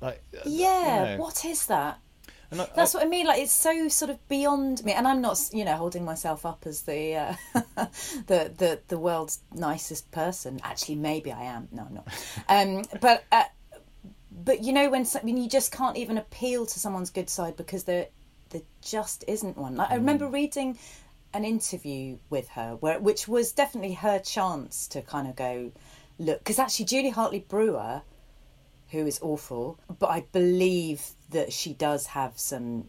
like 0.00 0.22
uh, 0.36 0.42
Yeah, 0.46 1.10
you 1.12 1.16
know, 1.16 1.22
what 1.22 1.44
is 1.44 1.66
that? 1.66 1.98
And 2.50 2.60
I- 2.62 2.68
That's 2.74 2.94
what 2.94 3.02
I 3.04 3.06
mean. 3.06 3.26
Like 3.26 3.40
it's 3.40 3.52
so 3.52 3.88
sort 3.88 4.10
of 4.10 4.28
beyond 4.28 4.84
me, 4.84 4.92
and 4.92 5.06
I'm 5.06 5.20
not, 5.20 5.38
you 5.52 5.64
know, 5.64 5.76
holding 5.76 6.04
myself 6.04 6.44
up 6.44 6.64
as 6.66 6.82
the 6.82 7.16
uh, 7.16 7.34
the 8.26 8.52
the 8.56 8.80
the 8.88 8.98
world's 8.98 9.40
nicest 9.54 10.10
person. 10.10 10.60
Actually, 10.62 10.96
maybe 10.96 11.32
I 11.32 11.44
am. 11.44 11.68
No, 11.72 11.82
I'm 11.88 11.94
not. 11.94 12.08
Um, 12.48 12.84
but 13.00 13.24
uh, 13.30 13.44
but 14.30 14.62
you 14.64 14.72
know 14.72 14.88
when 14.90 15.04
some- 15.04 15.22
when 15.22 15.36
you 15.36 15.48
just 15.48 15.72
can't 15.72 15.96
even 15.96 16.18
appeal 16.18 16.66
to 16.66 16.80
someone's 16.80 17.10
good 17.10 17.28
side 17.30 17.56
because 17.56 17.84
there 17.84 18.06
there 18.50 18.62
just 18.82 19.24
isn't 19.28 19.56
one. 19.56 19.76
Like 19.76 19.90
I 19.90 19.94
remember 19.96 20.26
reading 20.26 20.78
an 21.32 21.44
interview 21.44 22.18
with 22.28 22.48
her 22.50 22.76
where 22.80 22.98
which 22.98 23.28
was 23.28 23.52
definitely 23.52 23.92
her 23.94 24.18
chance 24.18 24.88
to 24.88 25.00
kind 25.02 25.28
of 25.28 25.36
go 25.36 25.70
look 26.18 26.38
because 26.40 26.58
actually 26.58 26.86
Julie 26.86 27.10
Hartley 27.10 27.38
Brewer 27.38 28.02
who 28.90 29.06
is 29.06 29.18
awful, 29.22 29.78
but 29.98 30.08
I 30.08 30.24
believe 30.32 31.02
that 31.30 31.52
she 31.52 31.74
does 31.74 32.06
have 32.08 32.38
some 32.38 32.88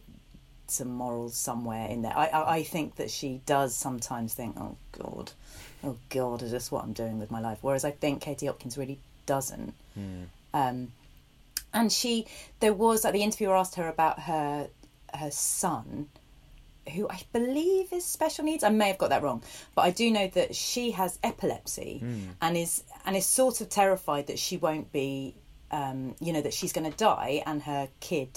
some 0.66 0.88
morals 0.88 1.36
somewhere 1.36 1.88
in 1.88 2.02
there. 2.02 2.16
I 2.16 2.26
I, 2.26 2.54
I 2.56 2.62
think 2.62 2.96
that 2.96 3.10
she 3.10 3.40
does 3.46 3.74
sometimes 3.74 4.34
think, 4.34 4.56
oh 4.58 4.76
God, 4.92 5.32
oh 5.84 5.96
God, 6.08 6.42
is 6.42 6.50
this 6.50 6.70
what 6.72 6.84
I'm 6.84 6.92
doing 6.92 7.18
with 7.18 7.30
my 7.30 7.40
life? 7.40 7.58
Whereas 7.60 7.84
I 7.84 7.90
think 7.90 8.20
Katie 8.22 8.46
Hopkins 8.46 8.78
really 8.78 8.98
doesn't. 9.26 9.74
Um, 10.54 10.92
and 11.74 11.90
she, 11.90 12.26
there 12.60 12.74
was 12.74 13.04
like 13.04 13.12
the 13.14 13.22
interviewer 13.22 13.56
asked 13.56 13.76
her 13.76 13.88
about 13.88 14.20
her 14.20 14.68
her 15.14 15.30
son, 15.30 16.08
who 16.94 17.08
I 17.08 17.20
believe 17.32 17.92
is 17.92 18.04
special 18.04 18.44
needs. 18.44 18.64
I 18.64 18.70
may 18.70 18.88
have 18.88 18.98
got 18.98 19.10
that 19.10 19.22
wrong, 19.22 19.42
but 19.74 19.82
I 19.82 19.90
do 19.90 20.10
know 20.10 20.26
that 20.28 20.54
she 20.56 20.90
has 20.92 21.18
epilepsy 21.22 22.00
and 22.40 22.56
is 22.56 22.82
and 23.06 23.16
is 23.16 23.26
sort 23.26 23.60
of 23.60 23.68
terrified 23.68 24.26
that 24.28 24.38
she 24.38 24.56
won't 24.56 24.90
be, 24.92 25.34
um, 25.72 26.14
you 26.20 26.32
know, 26.32 26.40
that 26.42 26.52
she's 26.54 26.72
going 26.72 26.90
to 26.90 26.96
die 26.96 27.42
and 27.46 27.62
her 27.62 27.88
kid 28.00 28.28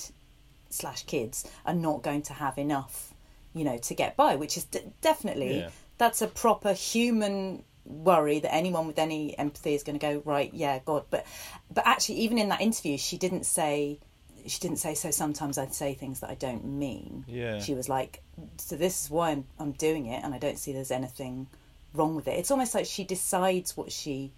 slash 0.70 1.04
kids 1.06 1.48
are 1.66 1.74
not 1.74 2.02
going 2.02 2.22
to 2.24 2.34
have 2.34 2.58
enough, 2.58 3.14
you 3.54 3.64
know, 3.64 3.78
to 3.78 3.94
get 3.94 4.16
by. 4.16 4.36
Which 4.36 4.58
is 4.58 4.64
d- 4.66 4.80
definitely 5.02 5.60
Yeah. 5.60 5.70
that's 5.98 6.22
a 6.22 6.28
proper 6.28 6.74
human 6.74 7.64
worry 7.86 8.40
that 8.40 8.54
anyone 8.54 8.88
with 8.88 8.98
any 8.98 9.38
empathy 9.38 9.76
is 9.76 9.84
going 9.84 10.00
to 10.00 10.06
go 10.06 10.22
right. 10.26 10.52
Yeah, 10.54 10.80
God, 10.86 11.04
but 11.10 11.26
but 11.72 11.86
actually, 11.86 12.16
even 12.20 12.38
in 12.38 12.50
that 12.50 12.62
interview, 12.62 12.98
she 12.98 13.18
didn't 13.18 13.46
say. 13.46 14.00
She 14.48 14.60
didn't 14.60 14.78
say 14.78 14.94
so. 14.94 15.10
Sometimes 15.10 15.58
I'd 15.58 15.74
say 15.74 15.96
things 15.96 16.20
that 16.20 16.30
I 16.30 16.36
don't 16.36 16.64
mean. 16.66 17.26
Yeah. 17.28 17.60
She 17.60 17.74
was 17.74 17.90
like, 17.90 18.22
"So 18.58 18.76
this 18.76 19.06
is 19.06 19.10
why 19.10 19.32
I'm 19.32 19.46
I'm 19.58 19.72
doing 19.72 20.06
it, 20.06 20.24
and 20.24 20.36
I 20.36 20.38
don't 20.38 20.60
see 20.60 20.72
there's 20.72 20.92
anything 20.92 21.48
wrong 21.96 22.16
with 22.16 22.28
it." 22.28 22.34
It's 22.38 22.52
almost 22.52 22.76
like 22.76 22.86
she 22.86 23.04
decides 23.04 23.76
what 23.76 23.92
she 23.92 24.32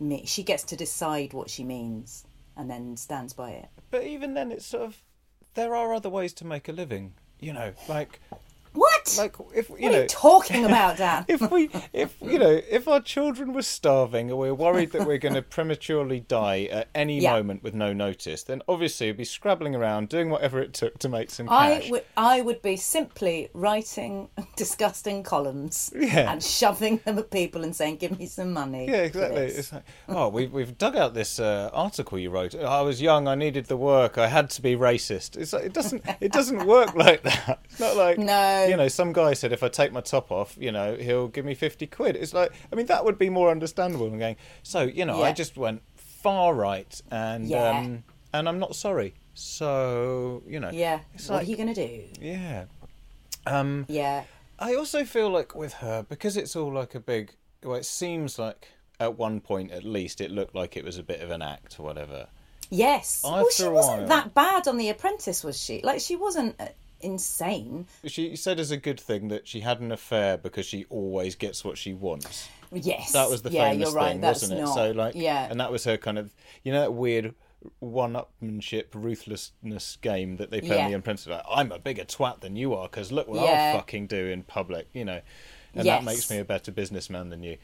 me- 0.00 0.26
she 0.26 0.42
gets 0.42 0.62
to 0.64 0.76
decide 0.76 1.32
what 1.32 1.50
she 1.50 1.64
means 1.64 2.24
and 2.56 2.70
then 2.70 2.96
stands 2.96 3.32
by 3.32 3.50
it. 3.50 3.68
But 3.90 4.04
even 4.04 4.34
then, 4.34 4.52
it's 4.52 4.66
sort 4.66 4.84
of 4.84 5.02
there 5.54 5.74
are 5.74 5.92
other 5.94 6.08
ways 6.08 6.32
to 6.34 6.46
make 6.46 6.68
a 6.68 6.72
living. 6.72 7.14
You 7.40 7.52
know, 7.52 7.72
like 7.88 8.20
What? 9.16 9.18
like 9.40 9.56
if 9.56 9.68
you 9.68 9.74
what 9.76 9.92
know 9.92 9.98
are 9.98 10.02
you 10.02 10.08
talking 10.08 10.64
about, 10.70 10.96
Dan? 10.98 11.24
if 11.28 11.40
we 11.50 11.70
if 11.92 12.16
you 12.20 12.38
know 12.38 12.60
if 12.70 12.86
our 12.88 13.00
children 13.00 13.52
were 13.52 13.62
starving 13.62 14.30
or 14.30 14.36
we're 14.38 14.54
worried 14.54 14.92
that 14.92 15.06
we're 15.06 15.18
going 15.18 15.34
to 15.42 15.42
prematurely 15.42 16.20
die 16.20 16.64
at 16.70 16.88
any 16.94 17.20
Yeah. 17.20 17.32
moment 17.32 17.62
with 17.62 17.74
no 17.74 17.92
notice 17.92 18.42
then 18.42 18.62
obviously 18.68 19.06
we'd 19.08 19.16
be 19.18 19.24
scrabbling 19.24 19.74
around 19.74 20.08
doing 20.08 20.30
whatever 20.30 20.60
it 20.60 20.72
took 20.74 20.98
to 20.98 21.08
make 21.08 21.30
some 21.30 21.48
cash. 21.48 21.88
I 21.88 21.90
would 21.90 22.04
I 22.16 22.40
would 22.40 22.62
be 22.62 22.76
simply 22.76 23.48
writing 23.54 24.28
disgusting 24.56 25.22
columns 25.22 25.92
Yeah. 25.94 26.30
and 26.32 26.42
shoving 26.42 27.00
them 27.04 27.18
at 27.18 27.30
people 27.30 27.62
and 27.64 27.74
saying, 27.74 27.96
"Give 27.96 28.18
me 28.18 28.26
some 28.26 28.52
money." 28.52 28.86
yeah 28.88 29.02
exactly 29.02 29.42
it's 29.46 29.72
like 29.72 29.84
oh 30.08 30.28
we've, 30.28 30.52
we've 30.52 30.76
dug 30.78 30.96
out 30.96 31.14
this 31.14 31.38
uh, 31.40 31.70
article 31.72 32.18
you 32.18 32.30
wrote 32.30 32.54
i 32.54 32.80
was 32.80 33.00
young 33.02 33.26
i 33.28 33.34
needed 33.34 33.66
the 33.66 33.76
work 33.76 34.18
i 34.18 34.26
had 34.26 34.48
to 34.50 34.62
be 34.62 34.74
racist 34.76 35.36
it's 35.36 35.52
like, 35.52 35.64
it 35.64 35.72
doesn't 35.72 36.02
it 36.20 36.32
doesn't 36.32 36.66
work 36.66 36.94
like 36.94 37.22
that 37.22 37.60
it's 37.64 37.80
not 37.80 37.96
like 37.96 38.18
No. 38.18 38.64
you 38.66 38.76
know 38.76 38.88
some 38.98 39.12
guy 39.12 39.32
said 39.40 39.50
if 39.58 39.62
i 39.62 39.68
take 39.80 39.92
my 39.98 40.00
top 40.14 40.26
off 40.38 40.50
you 40.66 40.72
know 40.76 40.88
he'll 41.06 41.28
give 41.36 41.44
me 41.50 41.54
50 41.54 41.86
quid 41.96 42.14
it's 42.16 42.34
like 42.34 42.50
i 42.70 42.74
mean 42.76 42.86
that 42.86 43.02
would 43.04 43.18
be 43.18 43.30
more 43.30 43.48
understandable 43.56 44.08
than 44.10 44.18
going 44.18 44.36
so 44.62 44.80
you 44.82 45.04
know 45.08 45.22
i 45.22 45.32
just 45.42 45.56
went 45.56 45.80
far 46.22 46.48
right 46.54 46.92
and 47.10 47.46
Yeah. 47.48 47.78
um 47.78 48.04
and 48.34 48.48
i'm 48.48 48.58
not 48.58 48.74
sorry 48.86 49.14
so 49.34 50.42
you 50.46 50.60
know 50.60 50.70
Yeah. 50.72 51.00
what 51.12 51.30
like 51.30 51.46
are 51.46 51.50
you 51.50 51.56
going 51.56 51.74
to 51.74 51.86
do? 51.86 52.04
yeah 52.20 52.64
um 53.46 53.86
Yeah. 53.88 54.24
I 54.60 54.74
also 54.74 55.04
feel 55.04 55.30
like 55.30 55.54
with 55.54 55.74
her 55.74 56.02
because 56.08 56.36
it's 56.36 56.56
all 56.56 56.72
like 56.72 56.96
a 56.96 57.00
big. 57.00 57.30
Well, 57.62 57.76
it 57.76 57.84
seems 57.84 58.40
like 58.40 58.66
at 58.98 59.16
one 59.16 59.40
point 59.40 59.70
at 59.70 59.84
least 59.84 60.20
it 60.20 60.32
looked 60.32 60.52
like 60.60 60.76
it 60.76 60.84
was 60.84 60.98
a 60.98 61.04
bit 61.04 61.20
of 61.20 61.30
an 61.30 61.42
act 61.42 61.78
or 61.78 61.84
whatever. 61.84 62.26
Yes. 62.68 63.22
I- 63.24 63.28
well, 63.42 63.46
she 63.54 63.68
wasn't 63.68 63.98
while- 64.00 64.08
that 64.08 64.34
bad 64.34 64.66
on 64.66 64.76
The 64.76 64.88
Apprentice, 64.88 65.44
was 65.44 65.56
she? 65.62 65.80
Like, 65.82 66.00
she 66.00 66.16
wasn't 66.16 66.56
uh, 66.60 66.66
insane. 67.00 67.86
She 68.04 68.36
said 68.36 68.58
as 68.60 68.70
a 68.70 68.76
good 68.76 68.98
thing 69.00 69.28
that 69.28 69.46
she 69.48 69.60
had 69.60 69.80
an 69.80 69.92
affair 69.92 70.36
because 70.36 70.66
she 70.66 70.84
always 70.90 71.34
gets 71.34 71.64
what 71.64 71.78
she 71.78 71.94
wants. 71.94 72.48
Yes. 72.72 73.12
That 73.12 73.30
was 73.30 73.42
the 73.42 73.50
yeah, 73.50 73.70
famous 73.70 73.92
right. 73.92 74.12
thing, 74.12 74.20
That's 74.20 74.42
wasn't 74.42 74.60
it? 74.60 74.64
not. 74.64 74.74
So 74.74 74.90
like, 74.92 75.14
yeah. 75.14 75.46
and 75.50 75.60
that 75.60 75.70
was 75.72 75.84
her 75.84 75.96
kind 75.96 76.18
of, 76.18 76.34
you 76.64 76.72
know, 76.72 76.80
that 76.80 76.92
weird 76.92 77.34
one-upmanship, 77.80 78.86
ruthlessness 78.94 79.96
game 80.00 80.36
that 80.36 80.50
they 80.50 80.60
play 80.60 80.76
Yeah. 80.76 80.84
on 80.86 80.90
the 80.92 80.96
Apprentice. 80.96 81.26
Like, 81.26 81.42
I'm 81.50 81.72
a 81.72 81.78
bigger 81.78 82.04
twat 82.04 82.40
than 82.40 82.56
you 82.56 82.74
are 82.74 82.88
because 82.88 83.10
look 83.12 83.28
what 83.28 83.42
Yeah. 83.42 83.72
I'll 83.74 83.80
fucking 83.80 84.06
do 84.06 84.26
in 84.28 84.42
public, 84.42 84.88
you 84.92 85.04
know, 85.04 85.20
and 85.74 85.84
Yes. 85.84 85.98
that 86.00 86.04
makes 86.04 86.30
me 86.30 86.38
a 86.38 86.44
better 86.44 86.70
businessman 86.72 87.30
than 87.30 87.42
you. 87.42 87.58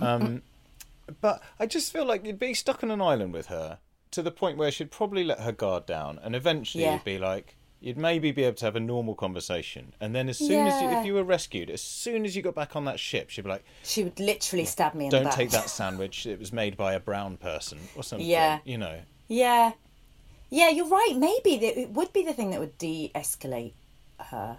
Um, 0.00 0.42
but 1.20 1.42
I 1.58 1.66
just 1.66 1.92
feel 1.92 2.04
like 2.04 2.24
you'd 2.24 2.38
be 2.38 2.54
stuck 2.54 2.82
on 2.82 2.90
an 2.90 3.00
island 3.00 3.32
with 3.32 3.46
her 3.46 3.78
to 4.12 4.22
the 4.22 4.30
point 4.30 4.56
where 4.58 4.70
she'd 4.70 4.90
probably 4.90 5.24
let 5.24 5.40
her 5.40 5.52
guard 5.52 5.86
down, 5.86 6.18
and 6.22 6.34
eventually 6.34 6.84
Yeah. 6.84 6.94
you'd 6.94 7.04
be 7.04 7.18
like. 7.18 7.56
You'd 7.86 7.96
maybe 7.96 8.32
be 8.32 8.42
able 8.42 8.56
to 8.56 8.64
have 8.64 8.74
a 8.74 8.80
normal 8.80 9.14
conversation, 9.14 9.92
and 10.00 10.12
then 10.12 10.28
as 10.28 10.38
soon 10.38 10.66
as 10.66 10.82
you, 10.82 10.88
if 10.88 11.06
you 11.06 11.14
were 11.14 11.22
rescued, 11.22 11.70
as 11.70 11.80
soon 11.80 12.24
as 12.24 12.34
you 12.34 12.42
got 12.42 12.56
back 12.56 12.74
on 12.74 12.84
that 12.86 12.98
ship, 12.98 13.30
she'd 13.30 13.44
be 13.44 13.48
like, 13.48 13.64
She 13.84 14.02
would 14.02 14.18
literally 14.18 14.64
oh, 14.64 14.66
stab 14.66 14.94
me 14.94 15.04
in 15.04 15.10
don't 15.12 15.22
back. 15.22 15.34
take 15.34 15.50
that 15.50 15.70
sandwich. 15.80 16.26
It 16.26 16.40
was 16.40 16.52
made 16.52 16.76
by 16.76 16.94
a 16.94 16.98
brown 16.98 17.36
person 17.36 17.78
or 17.94 18.02
something. 18.02 18.26
Yeah. 18.26 18.58
You 18.64 18.78
know. 18.78 18.98
Yeah. 19.28 19.70
Yeah, 20.50 20.68
you're 20.70 20.88
right. 20.88 21.14
Maybe 21.16 21.64
it 21.64 21.90
would 21.90 22.12
be 22.12 22.24
the 22.24 22.32
thing 22.32 22.50
that 22.50 22.58
would 22.58 22.76
de 22.76 23.12
escalate 23.14 23.74
her. 24.18 24.56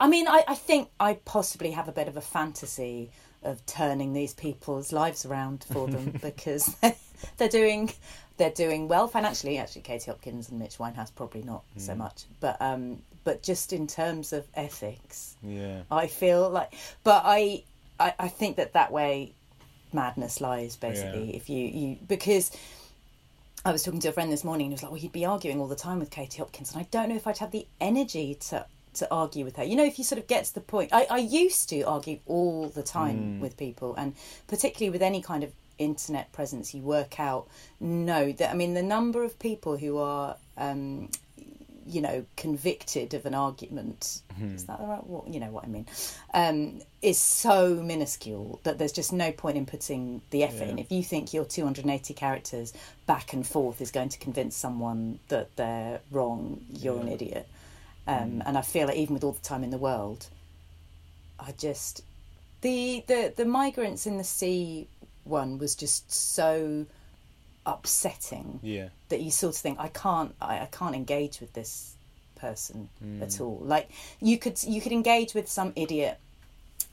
I 0.00 0.08
mean, 0.08 0.26
I, 0.26 0.42
I 0.48 0.54
think 0.54 0.88
I 0.98 1.18
possibly 1.26 1.72
have 1.72 1.88
a 1.88 1.92
bit 1.92 2.08
of 2.08 2.16
a 2.16 2.22
fantasy 2.22 3.10
of 3.42 3.66
turning 3.66 4.14
these 4.14 4.32
people's 4.32 4.94
lives 4.94 5.26
around 5.26 5.62
for 5.70 5.88
them 5.88 6.14
because 6.22 6.74
they're 7.36 7.50
doing 7.50 7.92
they're 8.36 8.50
doing 8.50 8.88
well 8.88 9.08
financially. 9.08 9.58
Actually, 9.58 9.82
Katie 9.82 10.10
Hopkins 10.10 10.48
and 10.50 10.58
Mitch 10.58 10.78
Winehouse 10.78 11.14
probably 11.14 11.42
not 11.42 11.62
so 11.78 11.92
Mm. 11.94 11.98
much, 11.98 12.24
but 12.40 12.60
um, 12.60 13.02
but 13.24 13.42
just 13.42 13.72
in 13.72 13.86
terms 13.86 14.32
of 14.32 14.46
ethics, 14.54 15.34
Yeah. 15.42 15.82
I 15.90 16.06
feel 16.06 16.48
like, 16.50 16.72
but 17.02 17.22
I, 17.24 17.64
I, 17.98 18.14
I 18.20 18.28
think 18.28 18.56
that 18.56 18.74
that 18.74 18.92
way 18.92 19.32
madness 19.92 20.40
lies 20.40 20.76
basically. 20.76 21.30
Yeah. 21.30 21.36
If 21.36 21.50
you, 21.50 21.66
you, 21.66 21.96
because 22.06 22.50
I 23.64 23.72
was 23.72 23.82
talking 23.82 23.98
to 24.00 24.08
a 24.08 24.12
friend 24.12 24.30
this 24.30 24.44
morning 24.44 24.66
and 24.66 24.72
he 24.72 24.74
was 24.74 24.82
like, 24.84 24.92
well, 24.92 25.00
he'd 25.00 25.10
be 25.12 25.24
arguing 25.24 25.58
all 25.60 25.66
the 25.66 25.74
time 25.74 25.98
with 25.98 26.10
Katie 26.10 26.38
Hopkins. 26.38 26.72
And 26.72 26.80
I 26.80 26.86
don't 26.92 27.08
know 27.08 27.16
if 27.16 27.26
I'd 27.26 27.38
have 27.38 27.50
the 27.50 27.66
energy 27.80 28.36
to, 28.48 28.64
to 28.94 29.08
argue 29.12 29.44
with 29.44 29.56
her. 29.56 29.64
You 29.64 29.74
know, 29.74 29.84
if 29.84 29.98
you 29.98 30.04
sort 30.04 30.20
of 30.20 30.28
get 30.28 30.44
to 30.44 30.54
the 30.54 30.60
point, 30.60 30.90
I, 30.92 31.06
I 31.10 31.18
used 31.18 31.68
to 31.70 31.82
argue 31.82 32.20
all 32.26 32.68
the 32.68 32.82
time 32.84 33.40
with 33.40 33.56
people 33.56 33.96
and 33.96 34.14
particularly 34.46 34.90
with 34.90 35.02
any 35.02 35.20
kind 35.20 35.42
of 35.42 35.50
internet 35.78 36.32
presence, 36.32 36.74
you 36.74 36.82
work 36.82 37.18
out, 37.20 37.48
no, 37.80 38.32
that, 38.32 38.50
I 38.50 38.54
mean, 38.54 38.74
the 38.74 38.82
number 38.82 39.22
of 39.24 39.38
people 39.38 39.76
who 39.76 39.98
are, 39.98 40.36
um, 40.56 41.10
you 41.88 42.00
know, 42.00 42.24
convicted 42.36 43.14
of 43.14 43.26
an 43.26 43.34
argument. 43.34 44.22
Is 44.54 44.64
that 44.64 44.80
the 44.80 44.86
right? 44.86 45.06
What 45.06 45.28
you 45.28 45.38
know 45.40 45.50
what 45.50 45.64
I 45.64 45.68
mean? 45.68 45.86
Um, 46.34 46.80
is 47.00 47.18
so 47.18 47.74
minuscule 47.76 48.58
that 48.64 48.76
there's 48.78 48.92
just 48.92 49.12
no 49.12 49.30
point 49.32 49.56
in 49.56 49.66
putting 49.66 50.20
the 50.30 50.42
effort 50.42 50.64
in. 50.64 50.78
If 50.80 50.90
you 50.90 51.02
think 51.04 51.32
your 51.32 51.44
280 51.44 52.12
characters 52.14 52.72
back 53.06 53.32
and 53.32 53.46
forth 53.46 53.80
is 53.80 53.90
going 53.92 54.08
to 54.10 54.18
convince 54.18 54.56
someone 54.56 55.20
that 55.28 55.54
they're 55.56 56.00
wrong, 56.10 56.60
you're 56.70 57.00
an 57.00 57.08
idiot. 57.08 57.46
Um, 58.08 58.42
And 58.44 58.58
I 58.58 58.62
feel 58.62 58.88
like 58.88 58.96
even 58.96 59.14
with 59.14 59.24
all 59.24 59.32
the 59.32 59.40
time 59.48 59.62
in 59.64 59.70
the 59.70 59.78
world, 59.78 60.26
I 61.38 61.52
just 61.52 62.02
the 62.62 63.04
the 63.06 63.32
the 63.36 63.44
migrants 63.44 64.06
in 64.06 64.18
the 64.18 64.24
sea 64.24 64.88
one 65.26 65.58
was 65.58 65.74
just 65.74 66.10
so 66.12 66.86
upsetting 67.64 68.60
Yeah. 68.62 68.88
that 69.08 69.20
you 69.20 69.30
sort 69.30 69.54
of 69.54 69.60
think 69.60 69.78
I 69.80 69.88
can't 69.88 70.34
I, 70.40 70.60
I 70.60 70.68
can't 70.70 70.94
engage 70.94 71.40
with 71.40 71.52
this 71.52 71.94
person 72.36 72.88
Hmm. 73.00 73.22
at 73.22 73.40
all. 73.40 73.58
Like 73.62 73.90
you 74.20 74.38
could 74.38 74.62
you 74.62 74.80
could 74.80 74.92
engage 74.92 75.34
with 75.34 75.48
some 75.48 75.72
idiot 75.74 76.18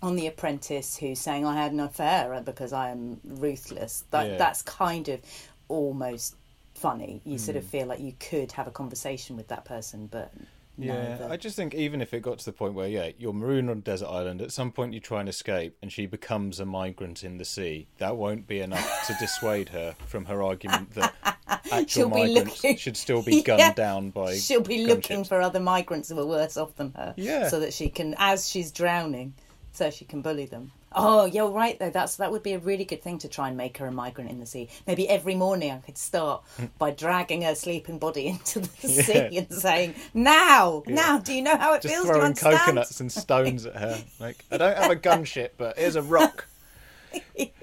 on 0.01 0.15
The 0.15 0.27
Apprentice 0.27 0.97
who's 0.97 1.19
saying 1.19 1.45
I 1.45 1.55
had 1.55 1.71
an 1.71 1.79
affair 1.79 2.41
because 2.43 2.73
I 2.73 2.89
am 2.89 3.19
ruthless. 3.23 4.03
That 4.11 4.31
Yeah. 4.31 4.37
that's 4.37 4.61
kind 4.63 5.07
of 5.09 5.21
almost 5.69 6.35
funny. 6.73 7.21
You 7.23 7.37
sort 7.37 7.55
Hmm. 7.55 7.59
of 7.59 7.65
feel 7.67 7.85
like 7.87 7.99
you 7.99 8.13
could 8.19 8.53
have 8.53 8.67
a 8.67 8.71
conversation 8.71 9.37
with 9.37 9.47
that 9.49 9.63
person, 9.65 10.07
but 10.07 10.31
Yeah, 10.77 11.17
the- 11.17 11.29
I 11.29 11.37
just 11.37 11.55
think 11.55 11.75
even 11.75 12.01
if 12.01 12.13
it 12.13 12.21
got 12.21 12.39
to 12.39 12.45
the 12.45 12.51
point 12.51 12.73
where, 12.73 12.87
yeah, 12.87 13.11
you're 13.19 13.33
marooned 13.33 13.69
on 13.69 13.77
a 13.77 13.81
desert 13.81 14.07
island, 14.07 14.41
at 14.41 14.51
some 14.51 14.71
point 14.71 14.93
you 14.93 14.99
try 14.99 15.19
and 15.19 15.29
escape 15.29 15.77
and 15.81 15.91
she 15.91 16.05
becomes 16.07 16.59
a 16.59 16.65
migrant 16.65 17.23
in 17.23 17.37
the 17.37 17.45
sea, 17.45 17.87
that 17.99 18.17
won't 18.17 18.47
be 18.47 18.59
enough 18.59 19.05
to 19.07 19.13
dissuade 19.19 19.69
her 19.69 19.95
from 20.07 20.25
her 20.25 20.41
argument 20.41 20.91
that 20.95 21.13
actual 21.71 21.85
She'll 21.87 22.09
be 22.09 22.15
migrants 22.33 22.63
looking- 22.63 22.77
should 22.77 22.97
still 22.97 23.21
be 23.21 23.41
gunned 23.43 23.59
Yeah. 23.59 23.73
down 23.73 24.09
by. 24.09 24.35
she'll 24.35 24.61
be 24.61 24.85
looking 24.85 25.21
gunships. 25.23 25.27
for 25.27 25.41
other 25.41 25.59
migrants 25.59 26.09
who 26.09 26.19
are 26.19 26.25
worse 26.25 26.57
off 26.57 26.75
than 26.75 26.91
her. 26.95 27.13
Yeah. 27.17 27.49
So 27.49 27.59
that 27.59 27.73
she 27.73 27.89
can, 27.89 28.15
as 28.17 28.49
she's 28.49 28.71
drowning, 28.71 29.35
so 29.73 29.89
she 29.91 30.05
can 30.05 30.21
bully 30.21 30.45
them. 30.45 30.71
Oh, 30.95 31.25
you're 31.25 31.49
right 31.49 31.77
though. 31.79 31.89
That's 31.89 32.17
that 32.17 32.31
would 32.31 32.43
be 32.43 32.53
a 32.53 32.59
really 32.59 32.85
good 32.85 33.01
thing 33.01 33.17
to 33.19 33.27
try 33.27 33.47
and 33.47 33.57
make 33.57 33.77
her 33.77 33.87
a 33.87 33.91
migrant 33.91 34.29
in 34.29 34.39
the 34.39 34.45
sea. 34.45 34.69
Maybe 34.87 35.07
every 35.09 35.35
morning 35.35 35.71
I 35.71 35.77
could 35.77 35.97
start 35.97 36.43
mm. 36.59 36.69
by 36.77 36.91
dragging 36.91 37.41
her 37.43 37.55
sleeping 37.55 37.99
body 37.99 38.27
into 38.33 38.59
the 38.61 38.69
Yeah. 38.81 39.03
sea 39.03 39.37
and 39.37 39.51
saying, 39.53 39.95
"Now, 40.13 40.83
now, 40.87 41.19
do 41.19 41.33
you 41.33 41.41
know 41.41 41.57
how 41.57 41.73
it 41.73 41.81
Just 41.81 41.93
feels 41.93 42.05
to 42.05 42.11
throwing 42.13 42.25
understand?" 42.25 42.57
coconuts 42.57 42.99
and 42.99 43.11
stones 43.11 43.65
at 43.65 43.75
her. 43.75 44.03
Like, 44.19 44.43
I 44.51 44.57
don't 44.57 44.77
have 44.77 44.91
a 44.91 44.95
gunship, 44.95 45.51
but 45.57 45.77
here's 45.77 45.95
a 45.95 46.01
rock. 46.01 46.47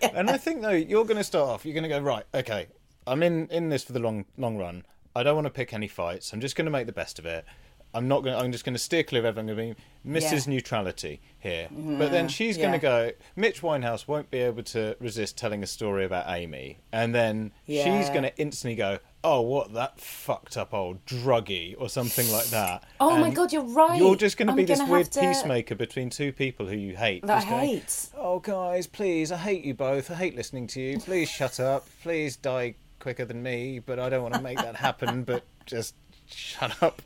And 0.02 0.30
I 0.30 0.36
think 0.36 0.62
though 0.62 0.70
you're 0.70 1.04
going 1.04 1.16
to 1.16 1.24
start 1.24 1.48
off. 1.48 1.64
You're 1.64 1.74
going 1.74 1.84
to 1.84 1.88
go 1.88 2.00
right. 2.00 2.24
Okay, 2.34 2.66
I'm 3.06 3.22
in 3.22 3.48
in 3.48 3.68
this 3.68 3.84
for 3.84 3.92
the 3.92 4.00
long 4.00 4.24
long 4.36 4.56
run. 4.56 4.84
I 5.14 5.22
don't 5.22 5.34
want 5.34 5.46
to 5.46 5.50
pick 5.52 5.72
any 5.72 5.88
fights. 5.88 6.32
I'm 6.32 6.40
just 6.40 6.54
going 6.54 6.66
to 6.66 6.70
make 6.70 6.86
the 6.86 6.92
best 6.92 7.18
of 7.18 7.26
it. 7.26 7.44
I'm 7.92 8.08
not 8.08 8.22
going. 8.22 8.36
I'm 8.36 8.52
just 8.52 8.64
going 8.64 8.74
to 8.74 8.78
steer 8.78 9.02
clear 9.02 9.20
of 9.20 9.26
everything. 9.26 9.50
I'm 9.50 9.56
going 9.56 9.74
to 9.74 9.80
be 10.04 10.20
Mrs. 10.20 10.46
Yeah. 10.46 10.54
Neutrality 10.54 11.20
here. 11.38 11.68
Mm-hmm. 11.72 11.98
But 11.98 12.10
then 12.10 12.28
she's 12.28 12.56
going 12.56 12.70
yeah. 12.70 12.78
to 12.78 12.82
go. 12.82 13.10
Mitch 13.36 13.62
Winehouse 13.62 14.06
won't 14.06 14.30
be 14.30 14.38
able 14.38 14.62
to 14.64 14.96
resist 15.00 15.36
telling 15.36 15.62
a 15.62 15.66
story 15.66 16.04
about 16.04 16.26
Amy, 16.28 16.78
and 16.92 17.14
then 17.14 17.52
she's 17.66 18.08
going 18.10 18.22
to 18.22 18.36
instantly 18.38 18.76
go, 18.76 18.98
"Oh, 19.24 19.40
what 19.40 19.74
that 19.74 19.98
fucked 19.98 20.56
up 20.56 20.72
old 20.72 21.04
druggie" 21.04 21.74
or 21.78 21.88
something 21.88 22.30
like 22.30 22.46
that. 22.46 22.84
Oh 23.00 23.18
my 23.18 23.30
God, 23.30 23.52
you're 23.52 23.62
right. 23.62 23.98
You're 23.98 24.16
just 24.16 24.36
going 24.36 24.48
to 24.48 24.54
be 24.54 24.64
this 24.64 24.82
weird 24.82 25.10
to- 25.12 25.20
peacemaker 25.20 25.74
between 25.74 26.10
two 26.10 26.32
people 26.32 26.66
who 26.66 26.76
you 26.76 26.96
hate. 26.96 27.26
That 27.26 27.46
I 27.46 27.50
going, 27.50 27.68
hate. 27.68 28.08
Oh, 28.16 28.38
guys, 28.38 28.86
please, 28.86 29.32
I 29.32 29.36
hate 29.36 29.64
you 29.64 29.74
both. 29.74 30.10
I 30.10 30.14
hate 30.14 30.36
listening 30.36 30.66
to 30.68 30.80
you. 30.80 30.98
Please 30.98 31.28
shut 31.28 31.58
up. 31.58 31.86
Please 32.02 32.36
die 32.36 32.76
quicker 33.00 33.24
than 33.24 33.42
me, 33.42 33.80
but 33.80 33.98
I 33.98 34.08
don't 34.08 34.22
want 34.22 34.34
to 34.34 34.42
make 34.42 34.58
that 34.58 34.76
happen, 34.76 35.24
but 35.24 35.44
just 35.66 35.94
shut 36.26 36.80
up. 36.82 37.02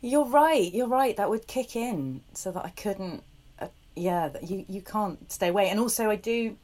You're 0.00 0.24
right. 0.26 0.72
You're 0.72 0.88
right. 0.88 1.16
That 1.16 1.28
would 1.30 1.46
kick 1.46 1.76
in 1.76 2.22
so 2.34 2.50
that 2.52 2.64
I 2.64 2.70
couldn't. 2.70 3.22
Uh, 3.58 3.68
yeah, 3.96 4.30
you 4.42 4.64
you 4.68 4.80
can't 4.82 5.30
stay 5.30 5.48
away. 5.48 5.68
And 5.68 5.78
also, 5.80 6.10
I 6.10 6.16
do. 6.16 6.56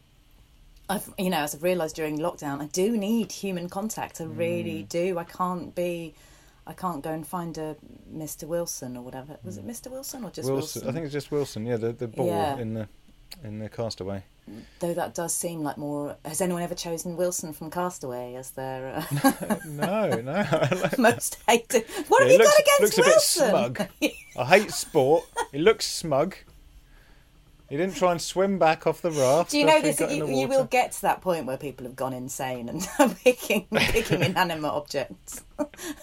I've 0.88 1.12
you 1.18 1.31
know 1.31 1.38
as 1.38 1.55
I've 1.55 1.62
realised 1.62 1.96
during 1.96 2.18
lockdown, 2.18 2.62
I 2.62 2.66
do 2.66 2.96
need 2.96 3.33
human 3.33 3.68
contact. 3.68 4.20
I 4.20 4.25
really 4.25 4.85
Mm. 4.85 4.88
do. 4.88 5.18
I 5.18 5.25
can't 5.25 5.75
be. 5.75 6.14
I 6.68 6.72
can't 6.72 7.03
go 7.03 7.11
and 7.12 7.25
find 7.27 7.57
a 7.59 7.77
Mr. 8.12 8.44
Wilson 8.44 8.96
or 8.96 9.03
whatever. 9.03 9.37
Was 9.44 9.57
it 9.57 9.66
Mr. 9.66 9.88
Wilson 9.90 10.25
or 10.25 10.31
just 10.31 10.49
Mm. 10.49 10.55
Wilson, 10.55 10.81
Wilson? 10.81 10.88
I 10.88 10.92
think 10.92 11.05
it's 11.05 11.12
just 11.12 11.31
Wilson, 11.31 11.64
yeah, 11.66 11.77
the, 11.77 11.92
the 11.92 12.09
ball 12.09 12.27
Yeah. 12.27 12.59
in 12.59 12.75
the 12.75 12.88
in 13.44 13.59
the 13.59 13.68
castaway. 13.68 14.25
Though 14.79 14.94
that 14.94 15.14
does 15.14 15.35
seem 15.35 15.62
like 15.62 15.77
more. 15.77 16.16
Has 16.25 16.40
anyone 16.40 16.62
ever 16.62 16.77
chosen 16.77 17.16
Wilson 17.16 17.53
from 17.53 17.68
Castaway 17.68 18.35
as 18.37 18.51
their 18.53 19.05
uh, 19.11 19.57
No, 19.66 20.20
no. 20.20 20.44
most 20.99 21.38
hated? 21.49 21.85
What 22.07 22.22
have 22.22 22.31
you 22.31 22.38
looks, 22.38 22.51
got 22.51 22.61
against 22.61 22.81
looks 22.81 22.99
a 22.99 23.03
bit 23.03 23.07
Wilson? 23.07 23.49
smug. 23.49 24.12
I 24.38 24.44
hate 24.44 24.70
sport. 24.70 25.25
He 25.51 25.59
looks 25.59 25.85
smug. 25.87 26.37
He 27.68 27.77
didn't 27.77 27.96
try 27.96 28.12
and 28.12 28.22
swim 28.22 28.61
back 28.61 28.87
off 28.87 29.03
the 29.03 29.11
raft. 29.11 29.51
Do 29.51 29.59
you 29.59 29.66
know 29.66 29.81
this? 29.81 29.99
You, 29.99 30.29
you 30.29 30.46
will 30.46 30.66
get 30.66 30.92
to 30.92 31.03
that 31.03 31.20
point 31.20 31.46
where 31.46 31.57
people 31.57 31.85
have 31.85 31.96
gone 31.96 32.12
insane 32.12 32.68
and 32.68 32.87
are 33.01 33.09
picking 33.09 33.66
picking 33.72 34.22
inanimate 34.22 34.70
objects 34.70 35.42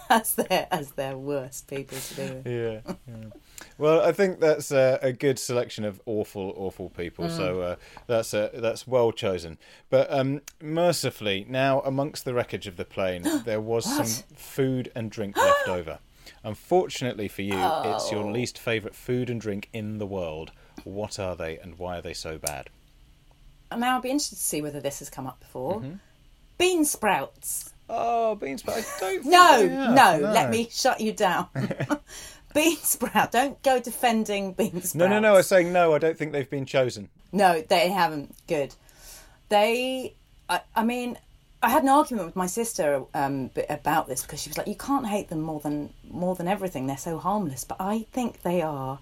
as 0.09 0.35
their 0.35 0.67
as 0.69 0.91
their 0.91 1.17
worst 1.17 1.69
people 1.69 1.97
to 1.97 2.15
do. 2.15 2.21
with. 2.33 2.47
yeah, 2.47 2.93
yeah. 3.07 3.29
Well, 3.77 4.01
I 4.01 4.11
think 4.11 4.39
that's 4.39 4.71
a, 4.71 4.99
a 5.01 5.11
good 5.11 5.39
selection 5.39 5.83
of 5.83 5.99
awful, 6.05 6.53
awful 6.55 6.89
people. 6.89 7.29
So 7.29 7.55
Mm. 7.55 7.71
uh, 7.71 7.75
that's 8.07 8.33
uh, 8.33 8.49
that's 8.53 8.87
well 8.87 9.11
chosen. 9.11 9.57
But 9.89 10.11
um, 10.13 10.41
mercifully, 10.61 11.45
now 11.49 11.81
amongst 11.81 12.23
the 12.25 12.33
wreckage 12.33 12.67
of 12.67 12.77
the 12.77 12.85
plane, 12.85 13.23
there 13.45 13.61
was 13.61 13.85
some 13.85 14.23
food 14.35 14.91
and 14.95 15.09
drink 15.11 15.35
left 15.47 15.67
over. 15.67 15.99
Unfortunately 16.43 17.27
for 17.27 17.41
you, 17.41 17.55
it's 17.85 18.11
your 18.11 18.23
Oh. 18.25 18.31
least 18.31 18.57
favourite 18.59 18.95
food 18.95 19.29
and 19.29 19.39
drink 19.41 19.69
in 19.73 19.97
the 19.97 20.05
world. 20.05 20.51
What 20.83 21.17
are 21.19 21.35
they, 21.35 21.57
and 21.57 21.77
why 21.79 21.97
are 21.97 22.01
they 22.01 22.13
so 22.13 22.37
bad? 22.37 22.69
Now 23.75 23.95
I'll 23.95 24.01
be 24.01 24.09
interested 24.09 24.35
to 24.35 24.41
see 24.41 24.61
whether 24.61 24.79
this 24.79 24.99
has 24.99 25.09
come 25.09 25.25
up 25.25 25.39
before. 25.39 25.79
Mm-hmm. 25.81 25.93
Bean 26.57 26.85
sprouts. 26.85 27.73
Oh, 27.89 28.35
beans, 28.35 28.61
sprouts. 28.61 29.01
I 29.01 29.17
don't. 29.17 29.23
think 29.23 29.25
No, 29.33 29.93
no, 30.19 30.19
let 30.31 30.49
me 30.49 30.69
shut 30.71 31.01
you 31.01 31.11
down. 31.13 31.47
bean 32.55 32.77
sprout. 32.77 33.31
Don't 33.31 33.61
go 33.63 33.79
defending 33.79 34.53
bean 34.53 34.69
sprouts. 34.71 34.95
No, 34.95 35.07
no, 35.07 35.19
no. 35.19 35.35
I'm 35.35 35.43
saying 35.43 35.73
no. 35.73 35.93
I 35.93 35.97
don't 35.97 36.17
think 36.17 36.31
they've 36.31 36.49
been 36.49 36.65
chosen. 36.65 37.09
No, 37.31 37.61
they 37.61 37.89
haven't. 37.89 38.35
Good. 38.47 38.75
They, 39.49 40.13
I, 40.49 40.61
I 40.75 40.83
mean, 40.83 41.17
I 41.61 41.69
had 41.69 41.83
an 41.83 41.89
argument 41.89 42.25
with 42.27 42.35
my 42.35 42.47
sister 42.47 43.03
um, 43.13 43.49
about 43.69 44.07
this 44.07 44.21
because 44.21 44.41
she 44.41 44.49
was 44.49 44.57
like, 44.57 44.67
"You 44.67 44.75
can't 44.75 45.07
hate 45.07 45.29
them 45.29 45.41
more 45.41 45.59
than 45.59 45.93
more 46.09 46.35
than 46.35 46.47
everything. 46.47 46.87
They're 46.87 46.97
so 46.97 47.17
harmless." 47.17 47.63
But 47.63 47.77
I 47.79 48.05
think 48.11 48.41
they 48.41 48.61
are 48.61 48.99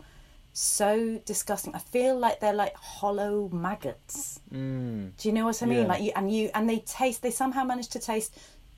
so 0.54 1.20
disgusting. 1.26 1.74
I 1.74 1.80
feel 1.80 2.18
like 2.18 2.40
they're 2.40 2.54
like 2.54 2.76
hollow 2.76 3.50
maggots. 3.52 4.40
Mm. 4.54 5.12
Do 5.18 5.28
you 5.28 5.34
know 5.34 5.46
what 5.46 5.62
I 5.64 5.66
mean? 5.66 5.82
Yeah. 5.82 5.88
Like 5.88 6.04
you 6.04 6.12
and 6.16 6.34
you 6.34 6.52
and 6.54 6.70
they 6.70 6.80
taste. 6.80 7.22
They 7.22 7.32
somehow 7.32 7.64
manage 7.64 7.88
to 7.90 8.00
taste 8.00 8.38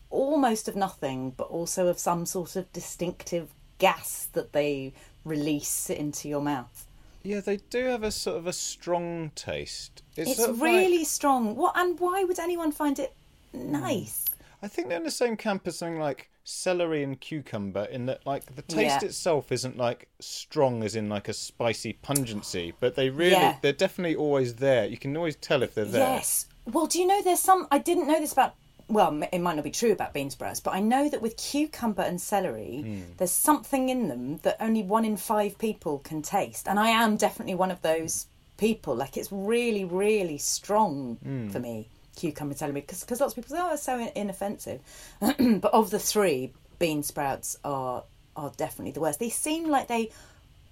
almost 0.09 0.67
of 0.67 0.75
nothing, 0.75 1.31
but 1.31 1.47
also 1.47 1.87
of 1.87 1.99
some 1.99 2.25
sort 2.25 2.55
of 2.55 2.71
distinctive 2.71 3.49
gas 3.87 4.29
that 4.31 4.53
they 4.53 4.93
release 5.25 5.89
into 5.89 6.29
your 6.29 6.41
mouth. 6.41 6.87
Yeah, 7.21 7.41
they 7.41 7.57
do 7.69 7.85
have 7.85 8.03
a 8.03 8.11
sort 8.11 8.37
of 8.37 8.47
a 8.47 8.53
strong 8.53 9.31
taste. 9.35 10.03
It's 10.15 10.37
sort 10.37 10.51
of 10.51 10.59
like- 10.59 10.71
really 10.71 11.03
strong. 11.03 11.55
What 11.55 11.73
and 11.77 11.99
why 11.99 12.23
would 12.23 12.39
anyone 12.39 12.71
find 12.71 12.97
it 12.99 13.13
nice? 13.53 14.25
I 14.61 14.67
think 14.69 14.87
they're 14.87 14.97
in 14.97 15.03
the 15.03 15.11
same 15.11 15.35
camp 15.37 15.67
as 15.67 15.77
something 15.77 15.99
like 15.99 16.29
celery 16.45 17.03
and 17.03 17.19
cucumber, 17.19 17.83
in 17.85 18.05
that 18.07 18.25
like 18.25 18.55
the 18.55 18.61
taste 18.61 19.01
Yeah. 19.01 19.07
itself 19.09 19.51
isn't 19.51 19.77
like 19.77 20.07
strong 20.19 20.83
as 20.83 20.95
in 20.95 21.07
like 21.09 21.27
a 21.29 21.33
spicy 21.33 21.93
pungency, 21.93 22.73
but 22.79 22.95
they 22.95 23.09
really 23.09 23.31
Yeah. 23.31 23.57
they're 23.61 23.71
definitely 23.85 24.15
always 24.15 24.55
there. 24.55 24.85
You 24.85 24.97
can 24.97 25.15
always 25.17 25.35
tell 25.37 25.61
if 25.63 25.75
they're 25.75 25.85
there. 25.85 26.15
Yes. 26.15 26.47
Well, 26.65 26.87
do 26.87 26.99
you 26.99 27.07
know 27.07 27.21
there's 27.21 27.39
some? 27.41 27.67
I 27.71 27.77
didn't 27.79 28.07
know 28.07 28.19
this 28.19 28.31
about. 28.33 28.55
Well, 28.89 29.23
it 29.31 29.39
might 29.39 29.55
not 29.55 29.63
be 29.63 29.71
true 29.71 29.91
about 29.91 30.13
bean 30.13 30.29
sprouts, 30.29 30.59
but 30.59 30.73
I 30.75 30.79
know 30.79 31.09
that 31.09 31.21
with 31.21 31.37
cucumber 31.37 32.03
and 32.03 32.19
celery, 32.21 32.81
Hmm. 32.81 33.01
there's 33.17 33.31
something 33.31 33.89
in 33.89 34.07
them 34.09 34.37
that 34.43 34.57
only 34.59 34.83
one 34.83 35.05
in 35.05 35.17
five 35.17 35.57
people 35.57 35.99
can 35.99 36.21
taste, 36.21 36.67
and 36.67 36.79
I 36.79 36.89
am 36.89 37.15
definitely 37.17 37.55
one 37.55 37.71
of 37.71 37.81
those 37.81 38.27
people. 38.57 38.93
Like 38.95 39.17
it's 39.17 39.31
really, 39.31 39.83
really 39.85 40.37
strong 40.37 41.17
Hmm. 41.23 41.49
for 41.49 41.59
me. 41.59 41.87
Cucumber 42.15 42.51
and 42.51 42.59
celery, 42.59 42.81
because 42.81 43.19
lots 43.19 43.33
of 43.33 43.35
people 43.35 43.55
say, 43.55 43.61
"Oh, 43.63 43.73
it's 43.73 43.81
so 43.83 43.97
inoffensive," 44.15 44.81
but 45.19 45.73
of 45.73 45.89
the 45.89 45.97
three, 45.99 46.53
bean 46.77 47.01
sprouts 47.03 47.57
are 47.63 48.03
are 48.35 48.51
definitely 48.57 48.91
the 48.91 48.99
worst. 48.99 49.19
They 49.19 49.29
seem 49.29 49.69
like 49.69 49.87
they 49.87 50.11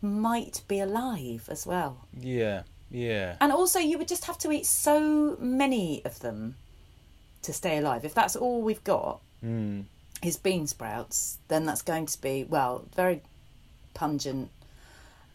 might 0.01 0.61
be 0.67 0.79
alive 0.79 1.47
as 1.49 1.65
well. 1.65 2.05
Yeah, 2.19 2.63
yeah. 2.89 3.37
And 3.39 3.51
also, 3.51 3.79
you 3.79 3.97
would 3.97 4.07
just 4.07 4.25
have 4.25 4.37
to 4.39 4.51
eat 4.51 4.65
so 4.65 5.37
many 5.39 6.03
of 6.05 6.19
them 6.19 6.55
to 7.43 7.53
stay 7.53 7.77
alive. 7.77 8.05
If 8.05 8.13
that's 8.13 8.35
all 8.35 8.61
we've 8.61 8.83
got 8.83 9.19
Mm. 9.43 9.85
is 10.21 10.37
bean 10.37 10.67
sprouts, 10.67 11.39
then 11.47 11.65
that's 11.65 11.81
going 11.81 12.05
to 12.05 12.21
be 12.21 12.43
well 12.43 12.85
very 12.95 13.21
pungent 13.93 14.49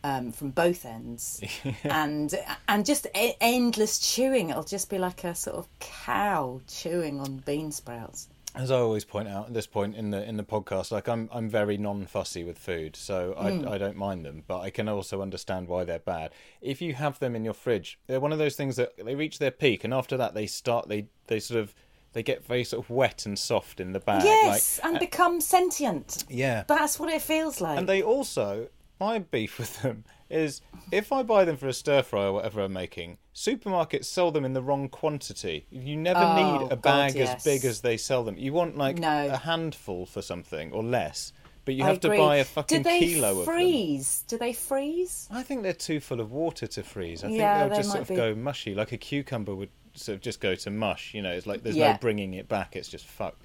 um, 0.04 0.30
from 0.30 0.50
both 0.50 0.84
ends, 0.84 1.42
and 1.84 2.32
and 2.68 2.86
just 2.86 3.06
e- 3.18 3.34
endless 3.40 3.98
chewing. 3.98 4.50
It'll 4.50 4.62
just 4.62 4.88
be 4.88 4.98
like 4.98 5.24
a 5.24 5.34
sort 5.34 5.56
of 5.56 5.66
cow 5.80 6.60
chewing 6.68 7.20
on 7.20 7.38
bean 7.38 7.72
sprouts. 7.72 8.28
as 8.54 8.70
I 8.70 8.76
always 8.78 9.04
point 9.04 9.28
out 9.28 9.48
at 9.48 9.54
this 9.54 9.66
point 9.66 9.96
in 9.96 10.10
the 10.10 10.22
in 10.22 10.36
the 10.36 10.44
podcast, 10.44 10.92
like 10.92 11.08
I'm 11.08 11.28
I'm 11.32 11.48
very 11.48 11.76
non 11.76 12.06
fussy 12.06 12.44
with 12.44 12.56
food, 12.56 12.94
so 12.94 13.34
I 13.36 13.50
Hmm. 13.50 13.66
I 13.68 13.78
don't 13.78 13.96
mind 13.96 14.24
them, 14.24 14.44
but 14.46 14.60
I 14.60 14.70
can 14.70 14.88
also 14.88 15.20
understand 15.22 15.66
why 15.66 15.82
they're 15.82 15.98
bad. 15.98 16.30
If 16.60 16.80
you 16.80 16.94
have 16.94 17.18
them 17.18 17.34
in 17.34 17.44
your 17.44 17.54
fridge, 17.54 17.98
they're 18.06 18.20
one 18.20 18.32
of 18.32 18.38
those 18.38 18.54
things 18.54 18.76
that 18.76 18.96
they 19.04 19.16
reach 19.16 19.40
their 19.40 19.50
peak, 19.50 19.82
and 19.82 19.92
after 19.92 20.16
that 20.16 20.34
they 20.34 20.46
start 20.46 20.88
they 20.88 21.08
they 21.26 21.40
sort 21.40 21.58
of 21.60 21.74
they 22.16 22.22
get 22.22 22.42
very 22.46 22.64
sort 22.64 22.82
of 22.82 22.88
wet 22.88 23.26
and 23.26 23.38
soft 23.38 23.78
in 23.78 23.92
the 23.92 24.00
bag. 24.00 24.24
yes, 24.24 24.80
like, 24.82 24.86
and 24.88 24.96
uh, 24.96 25.00
become 25.00 25.38
sentient. 25.38 26.24
yeah, 26.30 26.64
That's 26.66 26.98
what 26.98 27.10
it 27.12 27.20
feels 27.20 27.60
like. 27.60 27.78
and 27.78 27.86
they 27.86 28.02
also 28.02 28.68
my 28.98 29.18
beef 29.18 29.58
with 29.58 29.82
them 29.82 30.04
is 30.30 30.62
if 30.90 31.12
I 31.12 31.22
buy 31.22 31.44
them 31.44 31.58
for 31.58 31.68
a 31.68 31.72
stir 31.74 32.02
fry 32.02 32.24
or 32.24 32.32
whatever 32.32 32.62
I'm 32.62 32.72
making, 32.72 33.18
supermarkets 33.34 34.06
sell 34.06 34.30
them 34.30 34.46
in 34.46 34.54
the 34.54 34.62
wrong 34.62 34.88
quantity. 34.88 35.66
You 35.70 35.96
never 35.98 36.18
Oh, 36.20 36.34
need 36.58 36.66
a 36.72 36.76
God, 36.76 36.82
bag 36.82 37.14
yes. 37.14 37.36
as 37.36 37.44
big 37.44 37.64
as 37.66 37.82
they 37.82 37.98
sell 37.98 38.24
them. 38.24 38.38
You 38.38 38.54
want 38.54 38.78
like 38.78 38.96
No. 38.98 39.28
a 39.28 39.36
handful 39.36 40.06
for 40.06 40.22
something 40.22 40.72
or 40.72 40.82
less, 40.82 41.34
but 41.66 41.74
you 41.74 41.84
I 41.84 41.88
have 41.88 42.00
to 42.00 42.08
buy 42.08 42.36
a 42.36 42.44
fucking 42.44 42.78
Do 42.78 42.84
they 42.84 43.00
kilo 43.00 43.30
of 43.32 43.36
them. 43.36 43.44
freeze? 43.44 44.24
Do 44.28 44.38
they 44.38 44.54
freeze? 44.54 45.28
I 45.30 45.42
think 45.42 45.62
they're 45.62 45.72
too 45.74 46.00
full 46.00 46.20
of 46.20 46.32
water 46.32 46.66
to 46.66 46.82
freeze. 46.82 47.22
I 47.22 47.26
think 47.26 47.38
Yeah, 47.38 47.58
they'll 47.60 47.68
they 47.68 47.76
just 47.76 47.90
sort 47.90 48.02
of 48.02 48.08
be. 48.08 48.16
go 48.16 48.34
mushy, 48.34 48.74
like 48.74 48.92
a 48.92 48.96
cucumber 48.98 49.54
would 49.54 49.68
sort 49.96 50.16
of 50.16 50.22
just 50.22 50.40
go 50.40 50.54
to 50.54 50.70
mush. 50.70 51.12
You 51.14 51.22
know, 51.22 51.30
it's 51.32 51.46
like 51.46 51.62
there's 51.62 51.76
Yeah. 51.76 51.92
no 51.92 51.98
bringing 51.98 52.34
it 52.34 52.48
back. 52.48 52.76
It's 52.76 52.88
just 52.88 53.06
fuck. 53.06 53.36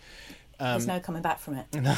Um, 0.60 0.74
There's 0.74 0.88
no 0.88 1.00
coming 1.00 1.22
back 1.24 1.40
from 1.40 1.56
it. 1.56 1.66
No. 1.82 1.96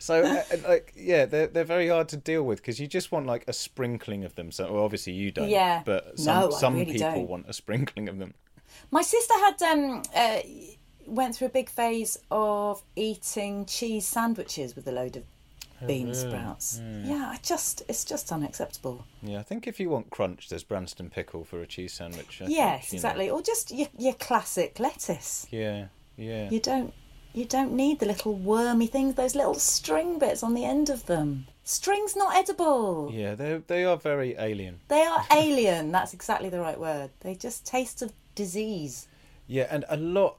So, 0.00 0.22
uh, 0.24 0.42
like, 0.66 0.92
yeah, 0.96 1.26
they're 1.26 1.46
they're 1.46 1.62
very 1.64 1.88
hard 1.88 2.08
to 2.08 2.16
deal 2.16 2.42
with 2.42 2.58
because 2.58 2.80
you 2.80 2.86
just 2.86 3.12
want 3.12 3.26
like 3.26 3.44
a 3.46 3.52
sprinkling 3.52 4.24
of 4.24 4.34
them. 4.34 4.50
So, 4.50 4.72
well, 4.72 4.82
obviously 4.82 5.12
you 5.12 5.30
don't. 5.30 5.48
Yeah. 5.48 5.82
But 5.84 6.18
some 6.18 6.40
No, 6.40 6.50
some 6.50 6.74
really 6.74 6.92
people 6.94 7.10
don't. 7.12 7.28
want 7.28 7.46
a 7.48 7.52
sprinkling 7.52 8.08
of 8.08 8.18
them. 8.18 8.34
My 8.90 9.02
sister 9.02 9.34
had 9.34 9.62
um 9.62 10.02
uh, 10.14 10.38
went 11.06 11.36
through 11.36 11.48
a 11.48 11.50
big 11.50 11.68
phase 11.68 12.18
of 12.30 12.82
eating 12.96 13.66
cheese 13.66 14.06
sandwiches 14.06 14.74
with 14.74 14.86
a 14.88 14.92
load 14.92 15.16
of 15.16 15.24
Oh, 15.80 15.86
bean 15.86 16.12
sprouts. 16.14 16.78
Hmm. 16.78 17.04
Yeah, 17.04 17.30
I 17.32 17.38
just 17.42 17.82
it's 17.88 18.04
just 18.04 18.32
unacceptable. 18.32 19.04
Yeah, 19.22 19.38
I 19.38 19.42
think 19.42 19.66
if 19.66 19.78
you 19.78 19.90
want 19.90 20.10
crunch, 20.10 20.48
there's 20.48 20.64
Branston 20.64 21.10
pickle 21.10 21.44
for 21.44 21.60
a 21.60 21.66
cheese 21.66 21.92
sandwich. 21.92 22.40
I 22.40 22.46
think, 22.46 22.50
yes, 22.50 22.92
know. 22.92 22.96
exactly. 22.96 23.30
Or 23.30 23.42
just 23.42 23.70
your 23.70 23.88
your 23.96 24.14
classic 24.14 24.80
lettuce. 24.80 25.46
Yeah, 25.50 25.86
yeah. 26.16 26.50
You 26.50 26.60
don't 26.60 26.92
you 27.32 27.44
don't 27.44 27.72
need 27.72 28.00
the 28.00 28.06
little 28.06 28.34
wormy 28.34 28.86
things, 28.86 29.14
those 29.14 29.34
little 29.34 29.54
string 29.54 30.18
bits 30.18 30.42
on 30.42 30.54
the 30.54 30.64
end 30.64 30.90
of 30.90 31.06
them. 31.06 31.46
String's 31.62 32.16
not 32.16 32.34
edible. 32.34 33.10
Yeah, 33.12 33.34
they 33.34 33.62
they 33.66 33.84
are 33.84 33.96
very 33.96 34.34
alien. 34.38 34.80
They 34.88 35.02
are 35.02 35.24
alien. 35.32 35.92
That's 35.92 36.14
exactly 36.14 36.48
the 36.48 36.60
right 36.60 36.78
word. 36.78 37.10
They 37.20 37.34
just 37.34 37.66
taste 37.66 38.02
of 38.02 38.12
disease. 38.34 39.06
Yeah, 39.46 39.66
and 39.70 39.84
a 39.88 39.96
lot. 39.96 40.38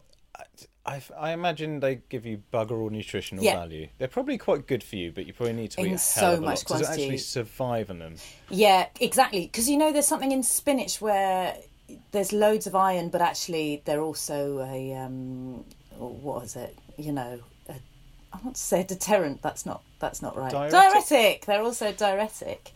I, 0.85 1.01
I 1.17 1.31
imagine 1.33 1.81
they 1.81 2.01
give 2.09 2.25
you 2.25 2.41
bugger 2.53 2.71
all 2.71 2.89
nutritional 2.89 3.43
Yeah. 3.43 3.57
value. 3.57 3.89
They're 3.97 4.07
probably 4.07 4.37
quite 4.37 4.65
good 4.65 4.83
for 4.83 4.95
you, 4.95 5.11
but 5.11 5.25
you 5.27 5.33
probably 5.33 5.53
need 5.53 5.71
to 5.71 5.81
In 5.81 5.87
eat 5.87 5.89
a 5.89 5.97
hell 5.97 5.99
so 5.99 6.33
of 6.33 6.39
a 6.39 6.41
much 6.41 6.69
lot 6.69 6.79
to 6.79 6.89
actually 6.89 7.17
survive 7.17 7.89
on 7.89 7.99
them. 7.99 8.15
Yeah, 8.49 8.87
exactly. 8.99 9.41
Because 9.41 9.69
you 9.69 9.77
know, 9.77 9.91
there's 9.91 10.07
something 10.07 10.31
in 10.31 10.41
spinach 10.41 11.01
where 11.01 11.55
there's 12.11 12.31
loads 12.31 12.65
of 12.65 12.75
iron, 12.75 13.09
but 13.09 13.21
actually 13.21 13.81
they're 13.85 14.01
also 14.01 14.59
a 14.61 14.93
um, 14.95 15.63
what 15.97 16.43
is 16.45 16.55
it? 16.55 16.75
You 16.97 17.11
know, 17.11 17.39
a, 17.67 17.73
I 18.33 18.37
want 18.43 18.55
to 18.55 18.61
say 18.61 18.81
a 18.81 18.83
deterrent. 18.83 19.41
That's 19.41 19.65
not 19.65 19.81
that's 19.99 20.21
not 20.21 20.35
right. 20.37 20.51
Diuretic? 20.51 20.71
diuretic. 20.71 21.45
They're 21.45 21.61
also 21.61 21.91
diuretic. 21.91 22.71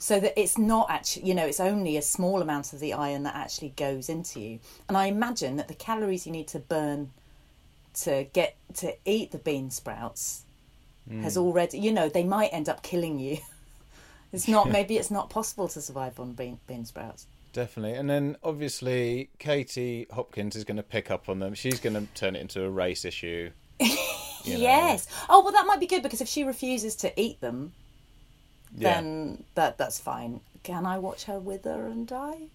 So 0.00 0.20
that 0.20 0.40
it's 0.40 0.56
not 0.56 0.88
actually, 0.90 1.26
you 1.26 1.34
know, 1.34 1.44
it's 1.44 1.58
only 1.58 1.96
a 1.96 2.02
small 2.02 2.40
amount 2.40 2.72
of 2.72 2.78
the 2.78 2.92
iron 2.92 3.24
that 3.24 3.34
actually 3.34 3.70
goes 3.70 4.08
into 4.08 4.38
you. 4.38 4.60
And 4.88 4.96
I 4.96 5.06
imagine 5.06 5.56
that 5.56 5.66
the 5.66 5.74
calories 5.74 6.24
you 6.24 6.30
need 6.30 6.46
to 6.48 6.60
burn 6.60 7.10
to 7.94 8.24
get 8.32 8.56
to 8.76 8.94
eat 9.04 9.32
the 9.32 9.38
bean 9.38 9.70
sprouts 9.70 10.42
hmm. 11.08 11.22
has 11.22 11.36
already, 11.36 11.78
you 11.78 11.92
know, 11.92 12.08
they 12.08 12.24
might 12.24 12.48
end 12.48 12.68
up 12.68 12.82
killing 12.82 13.18
you. 13.18 13.38
It's 14.30 14.46
not. 14.46 14.68
Maybe 14.68 14.98
it's 14.98 15.10
not 15.10 15.30
possible 15.30 15.68
to 15.68 15.80
survive 15.80 16.20
on 16.20 16.32
bean, 16.32 16.60
bean 16.66 16.84
sprouts. 16.84 17.26
Definitely. 17.52 17.94
And 17.94 18.08
then 18.08 18.36
obviously 18.42 19.30
Katie 19.38 20.06
Hopkins 20.12 20.54
is 20.54 20.64
going 20.64 20.76
to 20.76 20.82
pick 20.82 21.10
up 21.10 21.28
on 21.28 21.38
them. 21.38 21.54
She's 21.54 21.80
going 21.80 21.94
to 21.94 22.06
turn 22.14 22.36
it 22.36 22.40
into 22.40 22.62
a 22.62 22.70
race 22.70 23.04
issue. 23.04 23.50
you 23.80 23.88
know. 23.88 24.58
Yes. 24.58 25.08
Oh 25.28 25.42
well, 25.42 25.52
that 25.52 25.66
might 25.66 25.80
be 25.80 25.86
good 25.86 26.02
because 26.02 26.20
if 26.20 26.28
she 26.28 26.44
refuses 26.44 26.94
to 26.96 27.20
eat 27.20 27.40
them, 27.40 27.72
Yeah. 28.76 29.00
then 29.00 29.44
that 29.54 29.78
that's 29.78 29.98
fine. 29.98 30.40
Can 30.62 30.84
I 30.84 30.98
watch 30.98 31.24
her 31.24 31.38
wither 31.38 31.86
and 31.86 32.06
die? 32.06 32.48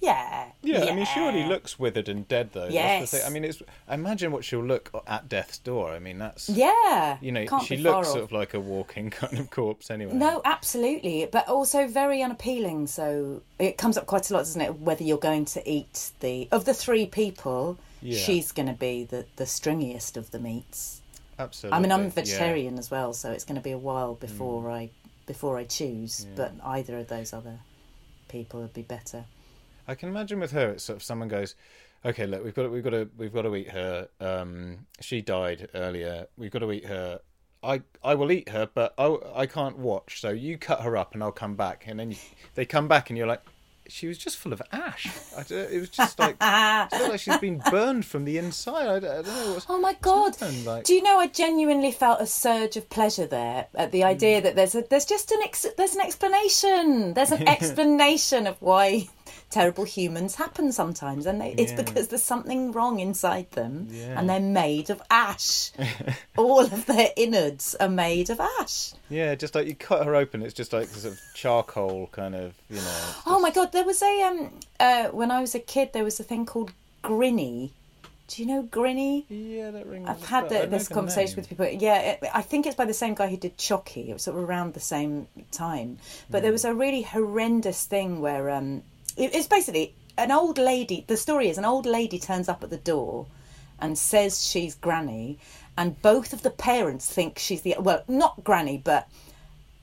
Yeah. 0.00 0.46
Yeah, 0.62 0.84
I 0.84 0.94
mean, 0.94 1.06
she 1.06 1.20
already 1.20 1.44
looks 1.44 1.78
withered 1.78 2.08
and 2.08 2.26
dead, 2.28 2.50
though. 2.52 2.62
That's 2.62 2.74
Yes. 2.74 3.10
the 3.10 3.16
thing. 3.18 3.26
I 3.26 3.30
mean, 3.30 3.44
it's. 3.44 3.62
Imagine 3.90 4.32
what 4.32 4.44
she'll 4.44 4.64
look 4.64 4.90
at 5.06 5.28
death's 5.28 5.58
door. 5.58 5.92
I 5.92 5.98
mean, 5.98 6.18
that's. 6.18 6.48
Yeah. 6.48 7.18
You 7.20 7.32
know, 7.32 7.46
Can't 7.46 7.62
she 7.64 7.76
looks 7.76 8.08
sort 8.08 8.22
of 8.22 8.32
like 8.32 8.54
a 8.54 8.60
walking 8.60 9.10
kind 9.20 9.38
of 9.38 9.50
corpse 9.50 9.90
anyway. 9.90 10.12
No, 10.14 10.40
absolutely, 10.44 11.26
but 11.30 11.48
also 11.48 11.86
very 11.86 12.22
unappealing. 12.22 12.86
So 12.86 13.42
it 13.58 13.78
comes 13.78 13.96
up 13.96 14.06
quite 14.06 14.28
a 14.30 14.34
lot, 14.34 14.40
doesn't 14.40 14.60
it? 14.60 14.80
Whether 14.80 15.04
you're 15.04 15.18
going 15.18 15.44
to 15.46 15.70
eat 15.70 16.10
the 16.20 16.48
of 16.52 16.64
the 16.64 16.74
three 16.74 17.06
people, 17.06 17.78
Yeah. 18.02 18.18
she's 18.18 18.52
going 18.52 18.68
to 18.68 18.74
be 18.74 19.04
the 19.04 19.26
the 19.36 19.44
stringiest 19.44 20.16
of 20.16 20.30
the 20.30 20.38
meats. 20.38 21.00
Absolutely. 21.38 21.76
I 21.76 21.80
mean, 21.80 21.92
I'm 21.92 22.04
yeah. 22.04 22.08
Mm. 22.10 22.14
vegetarian 22.14 22.78
as 22.78 22.90
well, 22.90 23.12
so 23.14 23.30
it's 23.32 23.44
going 23.44 23.56
to 23.56 23.62
be 23.62 23.70
a 23.72 23.78
while 23.78 24.14
before 24.14 24.70
I 24.70 24.90
before 25.26 25.56
I 25.58 25.64
choose. 25.64 26.26
But 26.36 26.52
either 26.64 26.98
of 26.98 27.08
those 27.08 27.32
other 27.32 27.58
people 28.28 28.60
would 28.60 28.74
be 28.74 28.82
better. 28.82 29.24
I 29.90 29.94
can 29.94 30.08
imagine 30.08 30.40
with 30.40 30.52
her, 30.52 30.70
it's 30.70 30.84
sort 30.84 30.96
of 30.98 31.02
someone 31.02 31.28
goes, 31.28 31.54
"Okay, 32.04 32.26
look, 32.26 32.44
we've 32.44 32.54
got 32.54 32.62
to, 32.62 32.68
we've 32.70 32.84
got 32.84 32.90
to, 32.90 33.08
we've 33.18 33.32
got 33.32 33.42
to 33.42 33.54
eat 33.56 33.70
her. 33.70 34.08
Um, 34.20 34.86
she 35.00 35.20
died 35.20 35.68
earlier. 35.74 36.26
We've 36.36 36.50
got 36.50 36.60
to 36.60 36.70
eat 36.72 36.86
her. 36.86 37.20
I, 37.62 37.82
I 38.02 38.14
will 38.14 38.32
eat 38.32 38.48
her, 38.50 38.68
but 38.72 38.94
I, 38.96 39.16
I 39.34 39.46
can't 39.46 39.76
watch. 39.78 40.20
So 40.20 40.30
you 40.30 40.56
cut 40.58 40.80
her 40.82 40.96
up, 40.96 41.12
and 41.14 41.22
I'll 41.22 41.32
come 41.32 41.56
back. 41.56 41.84
And 41.86 41.98
then 42.00 42.12
you, 42.12 42.16
they 42.54 42.64
come 42.64 42.88
back, 42.88 43.10
and 43.10 43.18
you're 43.18 43.26
like, 43.26 43.42
she 43.88 44.06
was 44.06 44.16
just 44.18 44.36
full 44.38 44.52
of 44.52 44.62
ash. 44.70 45.08
I 45.36 45.42
don't- 45.42 45.72
it 45.72 45.80
was 45.80 45.90
just 45.90 46.16
like, 46.20 46.36
it 46.40 47.08
like 47.10 47.18
she's 47.20 47.36
been 47.38 47.58
burned 47.70 48.06
from 48.06 48.24
the 48.24 48.38
inside. 48.38 48.86
I, 48.86 49.00
don't- 49.00 49.10
I 49.10 49.22
don't 49.22 49.26
know 49.26 49.52
what's. 49.54 49.66
Oh 49.68 49.80
my 49.80 49.94
god! 50.00 50.36
like- 50.64 50.84
Do 50.84 50.94
you 50.94 51.02
know 51.02 51.18
I 51.18 51.26
genuinely 51.26 51.90
felt 51.90 52.20
a 52.20 52.26
surge 52.26 52.76
of 52.76 52.88
pleasure 52.88 53.26
there 53.26 53.66
at 53.74 53.90
the 53.90 54.04
idea 54.04 54.40
that 54.40 54.54
there's 54.54 54.76
a 54.76 54.82
there's 54.88 55.04
just 55.06 55.32
an 55.32 55.40
ex, 55.42 55.66
there's 55.76 55.96
an 55.96 56.02
explanation. 56.02 57.14
There's 57.14 57.32
an 57.32 57.48
explanation 57.56 58.46
of 58.46 58.56
why 58.62 59.08
terrible 59.50 59.84
humans 59.84 60.36
happen 60.36 60.70
sometimes, 60.72 61.26
and 61.26 61.40
they, 61.40 61.52
it's 61.58 61.72
Yeah. 61.72 61.82
because 61.82 62.08
there's 62.08 62.22
something 62.22 62.72
wrong 62.72 63.00
inside 63.00 63.50
them, 63.50 63.88
Yeah. 63.90 64.18
and 64.18 64.30
they're 64.30 64.40
made 64.40 64.90
of 64.90 65.02
ash. 65.10 65.72
All 66.38 66.60
of 66.60 66.86
their 66.86 67.08
innards 67.16 67.74
are 67.80 67.88
made 67.88 68.30
of 68.30 68.40
ash. 68.40 68.92
Yeah, 69.08 69.34
just 69.34 69.54
like 69.54 69.66
you 69.66 69.74
cut 69.74 70.06
her 70.06 70.14
open, 70.14 70.42
it's 70.42 70.54
just 70.54 70.72
like 70.72 70.86
sort 70.88 71.12
of 71.12 71.20
charcoal 71.34 72.08
kind 72.12 72.34
of, 72.34 72.54
you 72.70 72.76
know. 72.76 72.82
it's 73.08 73.22
Oh 73.26 73.40
my 73.40 73.50
god! 73.50 73.72
There 73.72 73.84
was 73.84 74.02
a 74.02 74.22
um 74.22 74.52
uh 74.78 75.08
when 75.08 75.30
I 75.30 75.40
was 75.40 75.54
a 75.54 75.60
kid, 75.60 75.92
there 75.92 76.04
was 76.04 76.20
a 76.20 76.24
thing 76.24 76.46
called 76.46 76.72
Grinny. 77.02 77.70
Do 78.28 78.40
you 78.40 78.46
know 78.46 78.62
Grinny? 78.62 79.24
Yeah, 79.28 79.72
that 79.72 79.86
rings. 79.88 80.08
I've 80.08 80.24
had 80.24 80.48
the, 80.48 80.64
this 80.66 80.86
conversation 80.86 81.32
name. 81.34 81.36
with 81.40 81.48
people. 81.48 81.66
Yeah, 81.66 81.98
it, 82.12 82.24
I 82.32 82.42
think 82.42 82.64
it's 82.64 82.76
by 82.76 82.84
the 82.84 82.94
same 82.94 83.14
guy 83.14 83.26
who 83.26 83.36
did 83.36 83.58
Chucky. 83.58 84.08
It 84.08 84.12
was 84.12 84.22
sort 84.22 84.36
of 84.38 84.44
around 84.48 84.74
the 84.74 84.78
same 84.80 85.26
time. 85.50 85.98
But 86.30 86.42
there 86.42 86.52
was 86.52 86.64
a 86.64 86.72
really 86.72 87.02
horrendous 87.02 87.84
thing 87.86 88.20
where 88.20 88.48
um, 88.50 88.84
it, 89.20 89.34
it's 89.34 89.46
basically 89.46 89.94
an 90.16 90.30
old 90.30 90.58
lady. 90.58 91.04
The 91.06 91.16
story 91.16 91.48
is 91.48 91.58
an 91.58 91.64
old 91.64 91.86
lady 91.86 92.18
turns 92.18 92.48
up 92.48 92.64
at 92.64 92.70
the 92.70 92.76
door 92.76 93.26
and 93.78 93.96
says 93.96 94.44
she's 94.44 94.74
Granny, 94.74 95.38
and 95.76 96.00
both 96.02 96.32
of 96.32 96.42
the 96.42 96.50
parents 96.50 97.10
think 97.10 97.38
she's 97.38 97.62
the 97.62 97.76
well, 97.78 98.02
not 98.08 98.42
Granny, 98.44 98.80
but 98.82 99.08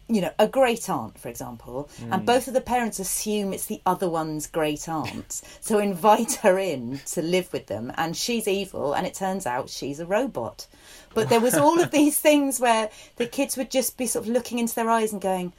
you 0.10 0.22
know, 0.22 0.32
a 0.40 0.48
great 0.48 0.90
aunt, 0.90 1.20
for 1.20 1.28
example, 1.28 1.90
and 2.00 2.22
mm. 2.22 2.26
both 2.26 2.48
of 2.48 2.54
the 2.54 2.62
parents 2.62 2.98
assume 2.98 3.52
it's 3.52 3.66
the 3.66 3.82
other 3.86 4.10
one's 4.10 4.48
great 4.48 4.88
aunt. 4.88 5.42
so 5.60 5.80
invite 5.80 6.34
her 6.36 6.58
in 6.58 7.02
to 7.08 7.22
live 7.22 7.52
with 7.52 7.68
them, 7.68 7.92
and 7.98 8.16
she's 8.16 8.48
evil, 8.48 8.94
and 8.94 9.06
it 9.06 9.14
turns 9.14 9.46
out 9.46 9.70
she's 9.70 10.00
a 10.00 10.06
robot. 10.06 10.66
But 11.14 11.30
there 11.30 11.42
was 11.42 11.56
all 11.56 11.82
of 11.82 11.92
these 12.00 12.20
things 12.20 12.60
where 12.60 12.90
the 13.18 13.28
kids 13.28 13.58
would 13.58 13.70
just 13.70 13.98
be 13.98 14.08
sort 14.08 14.26
of 14.26 14.32
looking 14.32 14.60
into 14.60 14.76
their 14.76 14.90
eyes 14.90 15.12
and 15.12 15.22
going, 15.22 15.52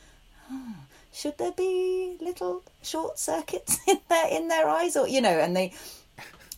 "Oh, 0.51 0.75
should 1.13 1.39
there 1.39 1.53
be 1.53 2.17
little 2.21 2.63
short 2.83 3.19
circuits 3.19 3.79
in 3.89 4.01
their 4.09 4.29
in 4.29 4.49
their 4.49 4.69
eyes, 4.69 4.97
or 4.97 5.09
you 5.09 5.21
know, 5.21 5.39
and 5.39 5.57
they 5.57 5.73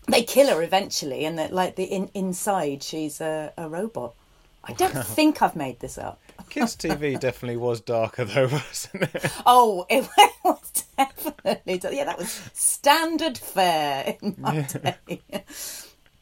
they 0.08 0.22
kill 0.22 0.48
her 0.48 0.62
eventually, 0.62 1.24
and 1.24 1.38
that 1.38 1.52
like 1.52 1.76
the 1.76 1.84
in, 1.84 2.10
inside 2.14 2.82
she's 2.82 3.20
a, 3.20 3.52
a 3.56 3.68
robot. 3.68 4.14
I 4.62 4.74
don't 4.74 5.06
think 5.06 5.40
I've 5.40 5.56
made 5.56 5.80
this 5.80 5.96
up. 5.96 6.20
Kids 6.50 6.76
TV 6.76 7.18
definitely 7.18 7.56
was 7.56 7.80
darker 7.80 8.24
though, 8.24 8.46
wasn't 8.52 9.02
it? 9.04 9.32
Oh, 9.46 9.86
it 9.88 10.06
was 10.44 10.84
definitely. 10.96 11.80
Yeah, 11.96 12.04
that 12.04 12.18
was 12.18 12.30
standard 12.52 13.38
fare 13.38 14.16
in 14.20 14.34
my 14.38 14.62
day. 14.62 15.20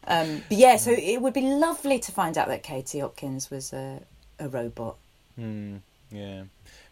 Um, 0.07 0.43
but 0.49 0.57
yeah, 0.57 0.77
so 0.77 0.91
it 0.91 1.21
would 1.21 1.35
be 1.35 1.43
lovely 1.43 1.99
to 1.99 2.13
find 2.13 2.39
out 2.39 2.49
that 2.49 2.63
Katie 2.63 3.01
Hopkins 3.01 3.51
was 3.51 3.73
a, 3.75 4.01
a 4.39 4.49
robot. 4.49 4.97
Yeah. 5.37 6.43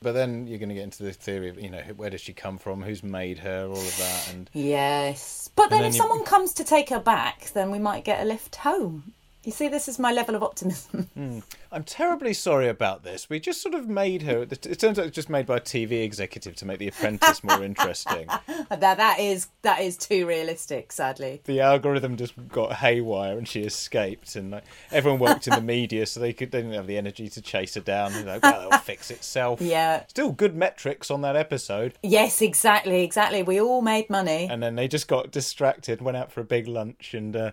But 0.06 0.12
then 0.12 0.46
you're 0.46 0.60
going 0.60 0.68
to 0.68 0.74
get 0.76 0.84
into 0.84 1.02
the 1.02 1.12
theory 1.12 1.48
of, 1.48 1.60
you 1.60 1.68
know, 1.68 1.82
where 1.96 2.10
does 2.10 2.20
she 2.20 2.32
come 2.32 2.58
from? 2.58 2.80
Who's 2.80 3.02
made 3.02 3.40
her? 3.40 3.66
All 3.66 3.72
of 3.76 3.98
that. 3.98 4.30
And 4.32 4.48
Yes. 4.52 5.50
But 5.56 5.68
then, 5.68 5.80
then 5.80 5.88
if 5.88 5.94
you- 5.96 5.98
someone 6.00 6.22
comes 6.22 6.52
to 6.54 6.62
take 6.62 6.90
her 6.90 7.00
back, 7.00 7.50
then 7.54 7.72
we 7.72 7.80
might 7.80 8.04
get 8.04 8.22
a 8.22 8.24
lift 8.24 8.54
home. 8.54 9.14
You 9.46 9.52
see, 9.52 9.68
this 9.68 9.86
is 9.86 10.00
my 10.00 10.10
level 10.10 10.34
of 10.34 10.42
optimism. 10.42 11.06
I'm 11.70 11.84
terribly 11.84 12.32
sorry 12.32 12.68
about 12.68 13.04
this. 13.04 13.30
We 13.30 13.38
just 13.38 13.62
sort 13.62 13.76
of 13.76 13.88
made 13.88 14.22
her. 14.22 14.42
It 14.42 14.80
turns 14.80 14.98
out 14.98 15.06
it's 15.06 15.14
just 15.14 15.30
made 15.30 15.46
by 15.46 15.58
a 15.58 15.60
TV 15.60 16.02
executive 16.02 16.56
to 16.56 16.64
make 16.66 16.80
The 16.80 16.88
Apprentice 16.88 17.44
more 17.44 17.62
interesting. 17.62 18.26
that 18.70 18.80
that 18.80 19.20
is 19.20 19.46
that 19.62 19.82
is 19.82 19.96
too 19.96 20.26
realistic, 20.26 20.90
sadly. 20.90 21.42
The 21.44 21.60
algorithm 21.60 22.16
just 22.16 22.34
got 22.48 22.72
haywire 22.72 23.38
and 23.38 23.46
she 23.46 23.60
escaped, 23.60 24.34
and 24.34 24.50
like, 24.50 24.64
everyone 24.90 25.20
worked 25.20 25.46
in 25.46 25.54
the 25.54 25.60
media, 25.76 26.06
so 26.06 26.18
they 26.18 26.32
could 26.32 26.50
they 26.50 26.62
didn't 26.62 26.74
have 26.74 26.88
the 26.88 26.98
energy 26.98 27.28
to 27.28 27.40
chase 27.40 27.74
her 27.76 27.80
down. 27.80 28.14
You 28.14 28.24
know, 28.24 28.40
well, 28.42 28.66
it'll 28.66 28.78
fix 28.80 29.12
itself. 29.12 29.60
Yeah. 29.60 30.06
Still 30.08 30.32
good 30.32 30.56
metrics 30.56 31.08
on 31.08 31.20
that 31.22 31.36
episode, 31.36 31.94
Yes, 32.02 32.42
exactly, 32.42 33.04
exactly. 33.04 33.44
We 33.44 33.60
all 33.60 33.82
made 33.82 34.10
money. 34.10 34.48
and 34.50 34.60
then 34.60 34.74
they 34.74 34.88
just 34.88 35.06
got 35.06 35.30
distracted, 35.30 36.02
went 36.02 36.16
out 36.16 36.32
for 36.32 36.40
a 36.40 36.44
big 36.44 36.66
lunch, 36.66 37.14
and 37.14 37.36
uh, 37.36 37.52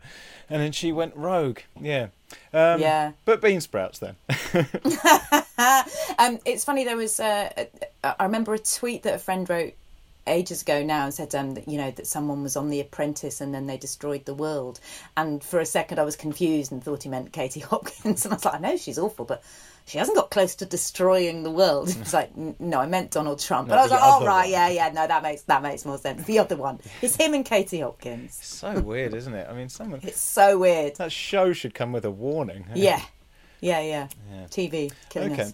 and 0.50 0.60
then 0.60 0.72
she 0.72 0.92
went 0.92 1.16
rogue. 1.16 1.60
Yeah. 1.84 2.08
Um, 2.54 2.80
Yeah. 2.80 3.12
But 3.26 3.42
bean 3.42 3.62
sprouts 3.62 4.00
then. 4.00 4.16
Um, 6.20 6.40
it's 6.46 6.64
funny. 6.66 6.84
There 6.84 6.98
was, 6.98 7.20
uh, 7.20 7.66
I 8.04 8.24
remember 8.24 8.54
a 8.54 8.60
tweet 8.60 9.04
that 9.04 9.16
a 9.16 9.20
friend 9.20 9.50
wrote 9.50 9.74
ages 10.28 10.62
ago 10.62 10.84
now 10.84 11.06
and 11.06 11.14
said, 11.14 11.34
um, 11.36 11.54
that, 11.56 11.68
you 11.68 11.78
know, 11.78 11.92
that 11.92 12.08
someone 12.08 12.44
was 12.44 12.56
on 12.56 12.70
The 12.70 12.80
Apprentice 12.80 13.42
and 13.42 13.54
then 13.54 13.68
they 13.68 13.78
destroyed 13.78 14.26
the 14.26 14.34
world. 14.34 14.80
And 15.18 15.44
for 15.44 15.60
a 15.60 15.66
second, 15.66 16.00
I 16.00 16.04
was 16.04 16.16
confused 16.16 16.72
and 16.72 16.84
thought 16.84 17.04
he 17.04 17.10
meant 17.10 17.34
Katie 17.34 17.60
Hopkins. 17.72 18.26
And 18.26 18.34
I 18.34 18.36
was 18.38 18.46
like, 18.46 18.56
I 18.56 18.60
know 18.60 18.78
she's 18.78 18.98
awful, 19.00 19.26
but 19.26 19.44
she 19.86 19.98
hasn't 19.98 20.16
got 20.16 20.32
close 20.32 20.56
to 20.56 20.66
destroying 20.66 21.44
the 21.44 21.52
world. 21.52 21.90
It's 21.90 22.14
like, 22.14 22.36
no, 22.38 22.80
I 22.80 22.86
meant 22.88 23.12
Donald 23.12 23.40
Trump. 23.40 23.68
But 23.68 23.76
No, 23.76 23.82
I 23.82 23.84
was 23.84 23.92
like, 23.92 24.00
oh 24.02 24.26
right, 24.26 24.42
one. 24.44 24.50
yeah, 24.52 24.70
yeah, 24.70 24.90
no, 24.94 25.06
that 25.08 25.22
makes 25.24 25.42
that 25.44 25.62
makes 25.62 25.84
more 25.86 25.98
sense. 25.98 26.24
The 26.26 26.40
other 26.40 26.56
one, 26.56 26.80
it's 27.02 27.18
him 27.18 27.34
and 27.34 27.44
Katie 27.44 27.82
Hopkins. 27.82 28.34
so 28.34 28.80
weird, 28.80 29.14
isn't 29.14 29.34
it? 29.34 29.46
I 29.50 29.54
mean, 29.54 29.68
someone 29.68 30.00
It's 30.04 30.22
so 30.22 30.58
weird. 30.58 30.96
that 30.96 31.12
show 31.12 31.52
should 31.52 31.74
come 31.74 31.92
with 31.92 32.06
a 32.06 32.12
warning. 32.12 32.66
Yeah, 32.74 33.02
yeah, 33.60 33.82
yeah. 33.82 34.08
Yeah. 34.32 34.46
TV 34.46 34.94
killing 35.10 35.34
Okay. 35.34 35.42
us. 35.44 35.54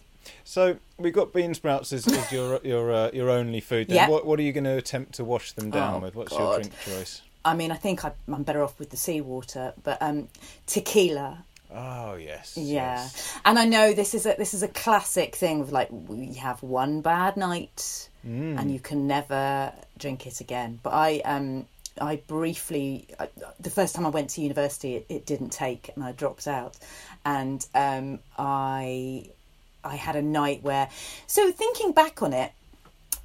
So 0.50 0.78
we've 0.98 1.14
got 1.14 1.32
bean 1.32 1.54
sprouts 1.54 1.94
as, 1.94 2.08
as 2.08 2.32
your 2.32 2.60
your 2.64 2.92
uh, 2.92 3.12
your 3.14 3.30
only 3.30 3.60
food. 3.60 3.88
Then. 3.88 3.98
Yeah. 3.98 4.10
What 4.10 4.26
what 4.26 4.40
are 4.40 4.42
you 4.42 4.52
going 4.52 4.64
to 4.64 4.78
attempt 4.78 5.14
to 5.16 5.24
wash 5.24 5.52
them 5.52 5.70
down 5.70 5.98
Oh, 5.98 6.00
with? 6.00 6.16
What's 6.16 6.32
your 6.32 6.56
drink 6.56 6.74
choice? 6.84 7.22
I 7.46 7.54
mean, 7.54 7.72
I 7.72 7.76
think 7.76 8.04
I, 8.04 8.14
I'm 8.28 8.42
better 8.42 8.64
off 8.64 8.80
with 8.80 8.90
the 8.90 8.98
seawater, 8.98 9.74
but 9.84 10.02
um, 10.02 10.28
tequila. 10.66 11.46
Oh 11.72 12.16
yes. 12.16 12.58
Yeah, 12.58 12.96
yes. 12.96 13.38
and 13.46 13.60
I 13.60 13.66
know 13.66 13.94
this 13.94 14.16
is 14.16 14.26
a 14.26 14.34
this 14.40 14.56
is 14.56 14.64
a 14.64 14.68
classic 14.68 15.36
thing 15.36 15.62
of 15.62 15.72
like 15.72 15.90
we 15.92 16.34
have 16.34 16.64
one 16.64 17.02
bad 17.02 17.38
night 17.38 18.10
and 18.24 18.72
you 18.72 18.80
can 18.80 19.06
never 19.06 19.72
drink 20.00 20.26
it 20.26 20.42
again. 20.42 20.80
But 20.82 20.94
I 20.94 21.20
um 21.20 21.68
I 22.02 22.16
briefly 22.26 23.06
I, 23.20 23.30
the 23.60 23.70
first 23.70 23.94
time 23.94 24.08
I 24.08 24.10
went 24.10 24.32
to 24.32 24.42
university 24.42 24.96
it, 24.96 25.06
it 25.10 25.26
didn't 25.28 25.52
take 25.52 25.92
and 25.94 26.04
I 26.04 26.12
dropped 26.12 26.48
out, 26.48 26.76
and 27.24 27.64
um 27.76 28.18
I 28.36 29.30
I 29.84 29.96
had 29.96 30.16
a 30.16 30.22
night 30.22 30.64
where 30.64 30.90
so 31.28 31.52
thinking 31.52 31.92
back 31.92 32.22
on 32.22 32.34
it 32.34 32.52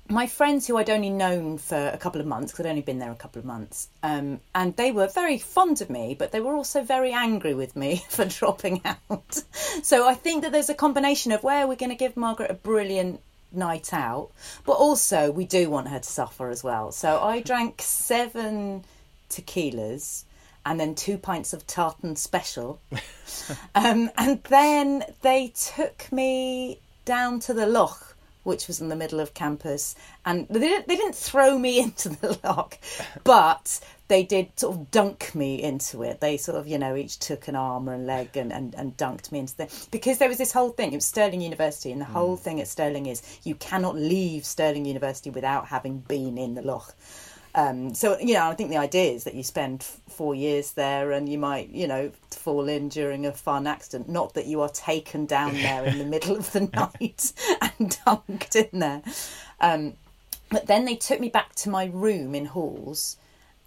my 0.08 0.26
friends 0.26 0.66
who 0.66 0.76
I'd 0.76 0.90
only 0.90 1.08
known 1.08 1.56
for 1.56 1.88
a 1.88 1.96
couple 1.96 2.20
of 2.20 2.26
months, 2.26 2.52
because 2.52 2.66
I'd 2.66 2.70
only 2.70 2.82
been 2.82 2.98
there 2.98 3.10
a 3.10 3.16
couple 3.16 3.38
of 3.38 3.46
months, 3.46 3.88
um, 4.02 4.40
and 4.54 4.76
they 4.76 4.92
were 4.92 5.06
very 5.06 5.38
fond 5.38 5.80
of 5.80 5.88
me, 5.88 6.14
but 6.18 6.30
they 6.30 6.40
were 6.40 6.54
also 6.54 6.82
very 6.82 7.12
angry 7.12 7.54
with 7.54 7.74
me 7.74 8.04
for 8.08 8.24
dropping 8.24 8.82
out. 8.84 9.42
So 9.82 10.06
I 10.06 10.14
think 10.14 10.42
that 10.42 10.52
there's 10.52 10.68
a 10.68 10.74
combination 10.74 11.32
of 11.32 11.42
where 11.42 11.66
we're 11.66 11.76
going 11.76 11.90
to 11.90 11.96
give 11.96 12.16
Margaret 12.16 12.50
a 12.50 12.54
brilliant 12.54 13.20
night 13.50 13.94
out, 13.94 14.30
but 14.66 14.72
also 14.72 15.30
we 15.30 15.46
do 15.46 15.70
want 15.70 15.88
her 15.88 15.98
to 15.98 16.08
suffer 16.08 16.50
as 16.50 16.62
well. 16.62 16.92
So 16.92 17.22
I 17.22 17.40
drank 17.40 17.80
seven 17.80 18.84
tequilas 19.30 20.24
and 20.66 20.80
then 20.80 20.94
two 20.94 21.18
pints 21.18 21.52
of 21.52 21.66
tartan 21.66 22.16
special. 22.16 22.80
um, 23.74 24.10
and 24.16 24.42
then 24.44 25.04
they 25.22 25.52
took 25.54 26.10
me 26.10 26.78
down 27.04 27.40
to 27.40 27.54
the 27.54 27.66
loch 27.66 28.14
which 28.44 28.68
was 28.68 28.80
in 28.80 28.88
the 28.90 28.96
middle 28.96 29.20
of 29.20 29.34
campus, 29.34 29.96
and 30.24 30.46
they 30.48 30.60
didn't 30.60 30.86
they 30.86 30.96
didn't 30.96 31.16
throw 31.16 31.58
me 31.58 31.80
into 31.82 32.10
the 32.10 32.38
loch, 32.44 32.78
but 33.24 33.80
they 34.08 34.22
did 34.22 34.48
sort 34.60 34.76
of 34.76 34.90
dunk 34.90 35.34
me 35.34 35.60
into 35.60 36.02
it. 36.02 36.20
They 36.20 36.36
sort 36.36 36.58
of 36.58 36.68
you 36.68 36.78
know 36.78 36.94
each 36.94 37.18
took 37.18 37.48
an 37.48 37.56
arm 37.56 37.88
and 37.88 38.06
leg 38.06 38.36
and, 38.36 38.52
and, 38.52 38.74
and 38.74 38.96
dunked 38.96 39.32
me 39.32 39.40
into 39.40 39.56
the 39.56 39.86
because 39.90 40.18
there 40.18 40.28
was 40.28 40.38
this 40.38 40.52
whole 40.52 40.70
thing. 40.70 40.92
It 40.92 40.96
was 40.96 41.06
Stirling 41.06 41.40
University, 41.40 41.90
and 41.90 42.00
the 42.00 42.06
whole 42.06 42.36
thing 42.36 42.60
at 42.60 42.68
Stirling 42.68 43.06
is 43.06 43.22
you 43.42 43.54
cannot 43.56 43.96
leave 43.96 44.44
Stirling 44.44 44.84
University 44.84 45.30
without 45.30 45.66
having 45.66 45.98
been 45.98 46.38
in 46.38 46.54
the 46.54 46.62
loch. 46.62 46.94
Um, 47.54 47.94
so 47.94 48.18
you 48.18 48.34
know, 48.34 48.48
I 48.48 48.54
think 48.54 48.70
the 48.70 48.76
idea 48.76 49.12
is 49.12 49.24
that 49.24 49.34
you 49.34 49.42
spend 49.42 49.82
f- 49.82 50.00
four 50.08 50.34
years 50.34 50.72
there, 50.72 51.12
and 51.12 51.28
you 51.28 51.38
might, 51.38 51.70
you 51.70 51.86
know, 51.86 52.10
fall 52.30 52.68
in 52.68 52.88
during 52.88 53.26
a 53.26 53.32
fun 53.32 53.66
accident. 53.66 54.08
Not 54.08 54.34
that 54.34 54.46
you 54.46 54.60
are 54.60 54.68
taken 54.68 55.26
down 55.26 55.54
there 55.54 55.84
in 55.84 55.98
the 55.98 56.04
middle 56.14 56.36
of 56.36 56.50
the 56.52 56.60
night 56.60 57.32
and 57.60 57.90
dunked 57.90 58.56
in 58.56 58.80
there. 58.80 59.02
Um, 59.60 59.94
but 60.50 60.66
then 60.66 60.84
they 60.84 60.96
took 60.96 61.20
me 61.20 61.28
back 61.28 61.54
to 61.56 61.70
my 61.70 61.86
room 61.86 62.34
in 62.34 62.46
Halls, 62.46 63.16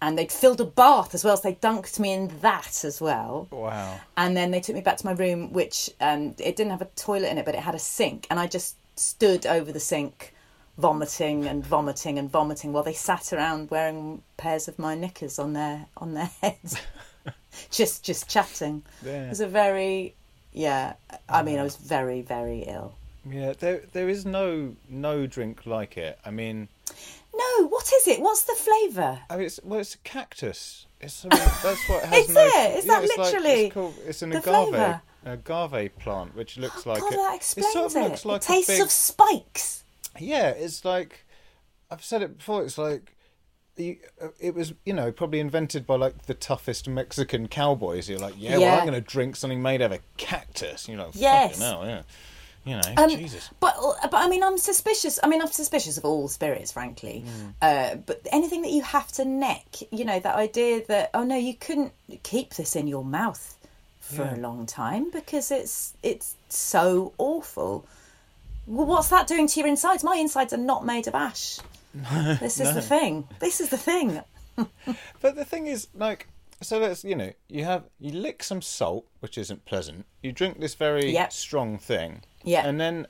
and 0.02 0.18
they'd 0.18 0.32
filled 0.32 0.60
a 0.60 0.64
bath 0.64 1.14
as 1.14 1.24
well, 1.24 1.36
so 1.36 1.48
they 1.48 1.54
dunked 1.54 1.98
me 1.98 2.12
in 2.12 2.28
that 2.40 2.84
as 2.84 3.00
well. 3.00 3.48
Wow. 3.50 4.00
And 4.16 4.36
then 4.36 4.50
they 4.50 4.60
took 4.60 4.74
me 4.74 4.82
back 4.82 4.98
to 4.98 5.06
my 5.06 5.12
room, 5.12 5.52
which 5.52 5.90
um, 6.00 6.34
it 6.38 6.56
didn't 6.56 6.70
have 6.70 6.82
a 6.82 6.88
toilet 6.96 7.28
in 7.28 7.38
it, 7.38 7.44
but 7.46 7.54
it 7.54 7.60
had 7.60 7.74
a 7.74 7.78
sink, 7.78 8.26
and 8.30 8.38
I 8.38 8.46
just 8.46 8.76
stood 8.96 9.46
over 9.46 9.72
the 9.72 9.80
sink 9.80 10.34
vomiting 10.78 11.44
and 11.46 11.66
vomiting 11.66 12.18
and 12.18 12.30
vomiting 12.30 12.72
while 12.72 12.84
they 12.84 12.92
sat 12.92 13.32
around 13.32 13.70
wearing 13.70 14.22
pairs 14.36 14.68
of 14.68 14.78
my 14.78 14.94
knickers 14.94 15.38
on 15.38 15.52
their 15.52 15.86
on 15.96 16.14
their 16.14 16.30
heads 16.40 16.76
just 17.70 18.04
just 18.04 18.28
chatting 18.28 18.82
Yeah. 19.04 19.26
it 19.26 19.28
was 19.30 19.40
a 19.40 19.48
very 19.48 20.14
yeah 20.52 20.94
i 21.28 21.42
mean 21.42 21.58
i 21.58 21.62
was 21.64 21.76
very 21.76 22.22
very 22.22 22.60
ill 22.60 22.94
Yeah. 23.28 23.52
There 23.58 23.82
there 23.92 24.08
is 24.08 24.24
no 24.24 24.76
no 24.88 25.26
drink 25.26 25.66
like 25.66 25.98
it. 25.98 26.18
I 26.24 26.30
mean, 26.30 26.68
no 27.34 27.66
what 27.66 27.92
is 27.92 28.06
it 28.06 28.20
what's 28.22 28.44
the 28.44 28.54
flavour 28.54 29.18
I 29.28 29.36
mean 29.36 29.46
it's 29.46 29.60
well, 29.62 29.80
it's 29.80 29.94
a 29.96 29.98
cactus. 29.98 30.86
It's 31.00 31.24
mean, 31.24 31.30
that's 31.62 31.88
what 31.88 32.04
it 32.04 32.08
has 32.08 32.28
Is 32.28 32.34
no. 32.34 32.40
it? 32.40 32.78
Is 32.78 32.84
that 32.86 33.04
it's 33.04 33.16
like- 33.18 33.26
literally 33.32 33.64
it's, 33.66 33.74
called, 33.74 33.94
it's 34.06 34.22
an 34.22 34.32
agave 34.32 34.44
flavour? 34.44 35.02
agave 35.26 35.98
plant, 35.98 36.34
which 36.36 36.56
looks 36.56 36.86
oh, 36.86 36.90
like 36.90 37.00
god 37.00 37.12
it. 37.12 37.16
that 37.16 37.34
it 37.36 37.64
sort 37.72 37.86
of 37.90 37.96
it, 37.96 38.02
looks 38.08 38.24
like 38.24 38.42
it 38.42 38.46
tastes 38.46 38.70
a 38.70 38.72
big, 38.74 38.82
of 38.82 38.90
spikes 38.90 39.84
Yeah, 40.20 40.48
it's 40.50 40.84
like 40.84 41.24
I've 41.90 42.04
said 42.04 42.22
it 42.22 42.38
before. 42.38 42.64
It's 42.64 42.78
like 42.78 43.14
you, 43.76 43.96
uh, 44.20 44.28
it 44.40 44.54
was, 44.54 44.74
you 44.84 44.92
know, 44.92 45.12
probably 45.12 45.38
invented 45.40 45.86
by 45.86 45.94
like 45.96 46.26
the 46.26 46.34
toughest 46.34 46.88
Mexican 46.88 47.46
cowboys. 47.48 48.08
You're 48.08 48.18
like, 48.18 48.34
yeah, 48.36 48.58
well, 48.58 48.78
I'm 48.80 48.86
going 48.86 49.00
to 49.00 49.06
drink 49.06 49.36
something 49.36 49.62
made 49.62 49.80
out 49.82 49.92
of 49.92 49.98
a 50.00 50.02
cactus. 50.16 50.88
You 50.88 50.96
know, 50.96 51.10
Yes. 51.14 51.52
fucking 51.58 51.62
hell, 51.66 51.86
yeah. 51.86 52.02
You 52.64 52.74
know, 52.74 53.02
Um, 53.02 53.08
Jesus. 53.08 53.48
But 53.60 53.76
but 54.02 54.14
I 54.14 54.28
mean, 54.28 54.42
I'm 54.42 54.58
suspicious. 54.58 55.18
I 55.22 55.28
mean, 55.28 55.40
I'm 55.40 55.48
suspicious 55.52 55.96
of 55.96 56.04
all 56.04 56.28
spirits, 56.28 56.72
frankly. 56.72 57.24
Mm. 57.24 57.54
Uh, 57.62 57.94
but 58.04 58.26
anything 58.32 58.62
that 58.62 58.72
you 58.72 58.82
have 58.82 59.10
to 59.12 59.24
neck, 59.24 59.64
you 59.90 60.04
know, 60.04 60.18
that 60.20 60.34
idea 60.34 60.84
that 60.88 61.10
oh 61.14 61.22
no, 61.22 61.36
you 61.36 61.54
couldn't 61.54 61.92
keep 62.24 62.54
this 62.54 62.76
in 62.76 62.86
your 62.88 63.04
mouth 63.04 63.56
for 64.00 64.22
Yeah. 64.24 64.36
a 64.36 64.38
long 64.38 64.66
time 64.66 65.10
because 65.10 65.50
it's 65.50 65.94
it's 66.02 66.34
so 66.48 67.14
awful. 67.16 67.86
Well, 68.68 68.86
what's 68.86 69.08
that 69.08 69.26
doing 69.26 69.46
to 69.48 69.60
your 69.60 69.68
insides? 69.68 70.04
My 70.04 70.16
insides 70.16 70.52
are 70.52 70.58
not 70.58 70.84
made 70.84 71.08
of 71.08 71.14
ash. 71.14 71.58
This 72.38 72.60
is 72.60 72.74
the 72.74 72.82
thing. 72.82 73.26
This 73.40 73.60
is 73.60 73.70
the 73.70 73.78
thing. 73.78 74.20
But 75.20 75.36
the 75.36 75.44
thing 75.44 75.66
is, 75.66 75.88
like, 75.94 76.26
so 76.60 76.78
let's, 76.78 77.02
you 77.04 77.14
know, 77.16 77.32
you 77.48 77.64
have 77.64 77.84
you 78.00 78.10
lick 78.12 78.42
some 78.42 78.60
salt, 78.60 79.06
which 79.20 79.38
isn't 79.38 79.64
pleasant. 79.64 80.04
You 80.22 80.32
drink 80.32 80.60
this 80.60 80.74
very 80.74 81.12
Yep. 81.12 81.32
strong 81.32 81.78
thing, 81.78 82.22
Yeah. 82.42 82.66
and 82.66 82.78
then 82.80 83.06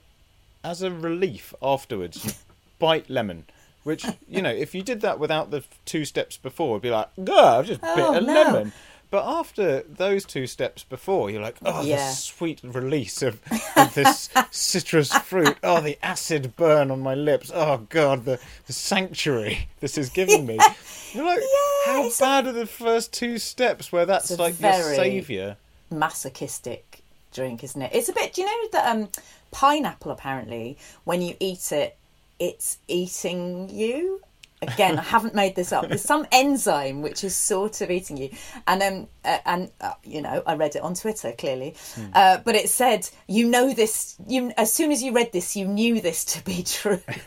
as 0.63 0.83
a 0.83 0.91
relief 0.91 1.55
afterwards, 1.63 2.25
you 2.25 2.33
bite 2.79 3.09
lemon. 3.11 3.47
Which 3.85 4.05
you 4.29 4.43
know, 4.43 4.51
if 4.51 4.75
you 4.75 4.83
did 4.83 5.01
that 5.01 5.19
without 5.19 5.51
the 5.51 5.65
two 5.87 6.05
steps 6.05 6.37
before, 6.37 6.73
it'd 6.77 6.83
be 6.83 6.91
like, 6.91 7.09
"God, 7.25 7.61
I've 7.61 7.67
just 7.67 7.81
bit 7.81 7.91
Oh, 7.97 8.13
a 8.13 8.21
no. 8.21 8.33
lemon." 8.35 8.73
But 9.11 9.25
after 9.27 9.83
those 9.83 10.25
two 10.27 10.47
steps 10.47 10.85
before, 10.85 11.31
you're 11.31 11.41
like, 11.41 11.57
"Oh, 11.65 11.83
the 11.83 11.99
sweet 12.13 12.61
release 12.63 13.23
of, 13.23 13.41
of 13.77 13.95
this 13.95 14.29
citrus 14.51 15.13
fruit. 15.17 15.57
Oh, 15.63 15.81
the 15.81 15.99
acid 16.03 16.55
burn 16.57 16.91
on 16.91 17.01
my 17.01 17.15
lips. 17.15 17.51
Oh 17.55 17.87
God, 17.89 18.25
the, 18.27 18.39
the 18.67 18.73
sanctuary 18.75 19.69
this 19.81 19.97
is 19.97 20.11
giving 20.11 20.45
me." 20.47 20.59
You're 21.13 21.25
like, 21.25 21.39
Yeah, 21.41 21.93
"How 21.93 22.05
it's 22.05 22.21
a- 22.21 22.23
bad 22.23 22.47
are 22.49 22.53
the 22.53 22.67
first 22.67 23.13
two 23.15 23.39
steps 23.39 23.91
where 23.91 24.05
that's 24.05 24.39
like 24.39 24.61
your 24.61 24.73
savior?" 24.75 25.57
masochistic 25.91 27.01
drink, 27.33 27.65
isn't 27.65 27.81
it? 27.81 27.91
It's 27.95 28.09
a 28.09 28.13
bit. 28.13 28.35
Do 28.35 28.43
you 28.43 28.47
know 28.47 28.69
that 28.73 28.87
um, 28.95 29.09
pineapple? 29.51 30.13
Apparently, 30.13 30.77
when 31.05 31.23
you 31.23 31.35
eat 31.41 31.73
it, 31.73 31.97
it's 32.39 32.79
eating 32.89 33.69
you. 33.71 34.21
Again, 34.61 34.99
I 34.99 35.03
haven't 35.03 35.35
made 35.35 35.55
this 35.55 35.73
up. 35.73 35.87
There's 35.89 36.03
some 36.03 36.27
enzyme 36.33 37.01
which 37.01 37.23
is 37.23 37.37
sort 37.37 37.81
of 37.81 37.91
eating 37.93 38.17
you, 38.17 38.31
and 38.67 38.83
um, 38.83 39.07
uh, 39.25 39.39
and 39.47 39.71
uh, 39.81 39.93
you 40.05 40.21
know, 40.21 40.43
I 40.47 40.55
read 40.55 40.75
it 40.75 40.83
on 40.83 40.95
Twitter 40.95 41.33
clearly, 41.33 41.77
uh, 42.13 42.39
but 42.45 42.57
it 42.57 42.69
said, 42.69 43.09
you 43.29 43.49
know 43.49 43.73
this. 43.73 44.17
You 44.27 44.53
as 44.57 44.73
soon 44.73 44.91
as 44.91 45.01
you 45.03 45.13
read 45.13 45.33
this, 45.33 45.55
you 45.57 45.67
knew 45.67 46.01
this 46.01 46.25
to 46.27 46.45
be 46.45 46.63
true, 46.67 47.01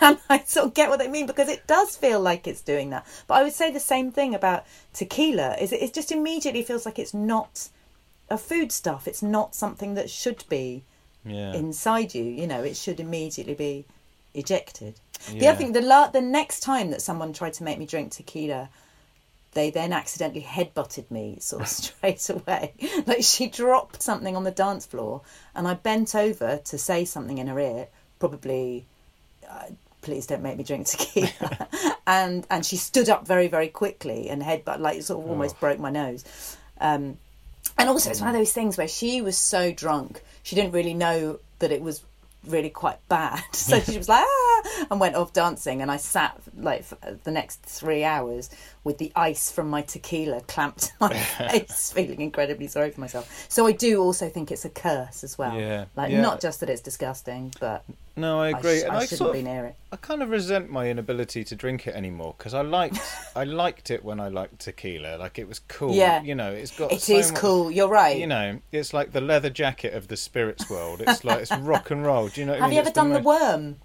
and 0.00 0.18
I 0.28 0.44
sort 0.46 0.66
of 0.66 0.74
get 0.74 0.88
what 0.90 0.98
they 1.00 1.08
mean 1.08 1.26
because 1.26 1.48
it 1.48 1.66
does 1.66 1.96
feel 1.96 2.20
like 2.20 2.46
it's 2.46 2.60
doing 2.60 2.90
that. 2.90 3.04
But 3.26 3.34
I 3.34 3.42
would 3.42 3.52
say 3.52 3.72
the 3.72 3.80
same 3.80 4.12
thing 4.12 4.34
about 4.34 4.64
tequila. 4.92 5.56
Is 5.60 5.72
it? 5.72 5.82
It 5.82 5.92
just 5.92 6.12
immediately 6.12 6.62
feels 6.62 6.86
like 6.86 6.98
it's 7.00 7.14
not 7.14 7.68
a 8.28 8.38
food 8.38 8.70
stuff. 8.70 9.08
It's 9.08 9.22
not 9.24 9.56
something 9.56 9.94
that 9.94 10.08
should 10.08 10.44
be 10.48 10.84
Yeah. 11.24 11.52
inside 11.52 12.14
you. 12.14 12.22
You 12.22 12.46
know, 12.46 12.62
it 12.62 12.76
should 12.76 13.00
immediately 13.00 13.54
be 13.54 13.86
ejected. 14.34 14.94
The 15.28 15.36
Yeah. 15.36 15.50
other 15.50 15.58
thing, 15.58 15.72
the 15.72 15.82
la- 15.82 16.08
the 16.08 16.20
next 16.20 16.60
time 16.60 16.90
that 16.90 17.02
someone 17.02 17.32
tried 17.32 17.54
to 17.54 17.64
make 17.64 17.78
me 17.78 17.86
drink 17.86 18.12
tequila, 18.12 18.68
they 19.52 19.70
then 19.70 19.92
accidentally 19.92 20.42
headbutted 20.42 21.10
me 21.10 21.38
sort 21.40 21.62
of 21.62 21.68
straight 21.80 22.28
away. 22.30 22.72
Like 23.06 23.22
she 23.22 23.46
dropped 23.48 24.02
something 24.02 24.36
on 24.36 24.44
the 24.44 24.50
dance 24.50 24.86
floor, 24.86 25.22
and 25.54 25.66
I 25.68 25.74
bent 25.74 26.14
over 26.14 26.58
to 26.64 26.78
say 26.78 27.04
something 27.04 27.38
in 27.38 27.46
her 27.48 27.58
ear, 27.58 27.88
probably. 28.18 28.86
Uh, 29.48 29.66
Please 30.02 30.26
don't 30.26 30.40
make 30.42 30.56
me 30.56 30.64
drink 30.64 30.86
tequila, 30.86 31.68
and 32.06 32.46
and 32.50 32.64
she 32.64 32.78
stood 32.78 33.10
up 33.10 33.26
very 33.26 33.48
very 33.48 33.68
quickly 33.68 34.30
and 34.30 34.42
head 34.42 34.64
headbutt 34.64 34.80
like 34.80 35.02
sort 35.02 35.22
of 35.22 35.28
almost 35.30 35.60
broke 35.60 35.78
my 35.78 35.90
nose. 35.90 36.24
Um, 36.80 37.18
and 37.76 37.86
also, 37.90 38.08
it's 38.08 38.20
one 38.22 38.30
of 38.30 38.34
those 38.34 38.50
things 38.54 38.78
where 38.78 38.88
she 38.88 39.20
was 39.20 39.36
so 39.36 39.72
drunk, 39.72 40.22
she 40.42 40.56
didn't 40.56 40.72
really 40.72 40.94
know 40.94 41.38
that 41.58 41.70
it 41.70 41.82
was 41.82 42.02
really 42.46 42.70
quite 42.70 42.98
bad. 43.08 43.42
So 43.52 43.80
she 43.80 43.96
was 43.96 44.08
like, 44.08 44.24
ah, 44.26 44.49
and 44.90 45.00
went 45.00 45.14
off 45.16 45.32
dancing. 45.32 45.82
And 45.82 45.90
I 45.90 45.96
sat 45.96 46.40
like 46.56 46.84
for 46.84 46.96
the 47.24 47.30
next 47.30 47.62
three 47.62 48.04
hours 48.04 48.50
with 48.84 48.98
the 48.98 49.12
ice 49.14 49.50
from 49.50 49.68
my 49.68 49.82
tequila 49.82 50.40
clamped 50.42 50.80
to 50.88 50.92
my 51.00 51.14
face, 51.14 51.92
feeling 51.92 52.20
incredibly 52.20 52.66
sorry 52.66 52.90
for 52.90 53.00
myself. 53.00 53.46
So 53.48 53.66
I 53.66 53.72
do 53.72 54.00
also 54.00 54.28
think 54.28 54.50
it's 54.50 54.64
a 54.64 54.70
curse 54.70 55.22
as 55.24 55.36
well. 55.38 55.54
Yeah, 55.58 55.84
Like, 55.96 56.12
yeah. 56.12 56.20
not 56.20 56.40
just 56.40 56.60
that 56.60 56.70
it's 56.70 56.80
disgusting, 56.80 57.52
but 57.60 57.84
No, 58.16 58.40
I 58.40 58.46
I, 58.46 58.58
agree. 58.58 58.80
sh- 58.80 58.84
and 58.84 58.92
I 58.92 58.96
I, 58.96 59.00
shouldn't 59.02 59.18
sort 59.18 59.32
be 59.34 59.42
near 59.42 59.66
it. 59.66 59.76
I 59.92 59.96
kind 59.96 60.22
of 60.22 60.30
resent 60.30 60.70
my 60.70 60.88
inability 60.88 61.44
to 61.44 61.54
drink 61.56 61.86
it 61.86 61.94
anymore 61.94 62.34
because 62.38 62.54
I 62.54 62.62
liked 62.62 62.98
I 63.36 63.44
liked 63.44 63.90
it 63.90 64.04
when 64.04 64.18
I 64.20 64.28
liked 64.28 64.60
tequila. 64.60 65.16
Like 65.18 65.38
it 65.38 65.46
was 65.48 65.58
cool. 65.68 65.92
Yeah. 65.94 66.22
You 66.22 66.34
know, 66.34 66.50
it's 66.52 66.76
got 66.78 66.90
It 66.92 67.06
is 67.10 67.26
so 67.26 67.32
much- 67.32 67.40
cool. 67.40 67.70
You're 67.70 67.88
right. 67.88 68.16
You 68.18 68.26
know, 68.28 68.60
it's 68.72 68.94
like 68.94 69.12
the 69.12 69.20
leather 69.20 69.50
jacket 69.50 69.92
of 69.94 70.08
the 70.08 70.16
spirits 70.16 70.70
world. 70.70 71.02
It's 71.06 71.22
like 71.24 71.40
it's 71.40 71.52
rock 71.58 71.90
and 71.90 72.04
roll. 72.04 72.28
Do 72.28 72.40
you 72.40 72.46
know? 72.46 72.52
What 72.52 72.60
I 72.60 72.64
Have 72.64 72.70
mean? 72.70 72.74
you 72.76 72.80
ever 72.80 72.88
It's 72.88 72.94
done 72.94 73.08
the 73.10 73.20
most- 73.20 73.40
worm? 73.42 73.76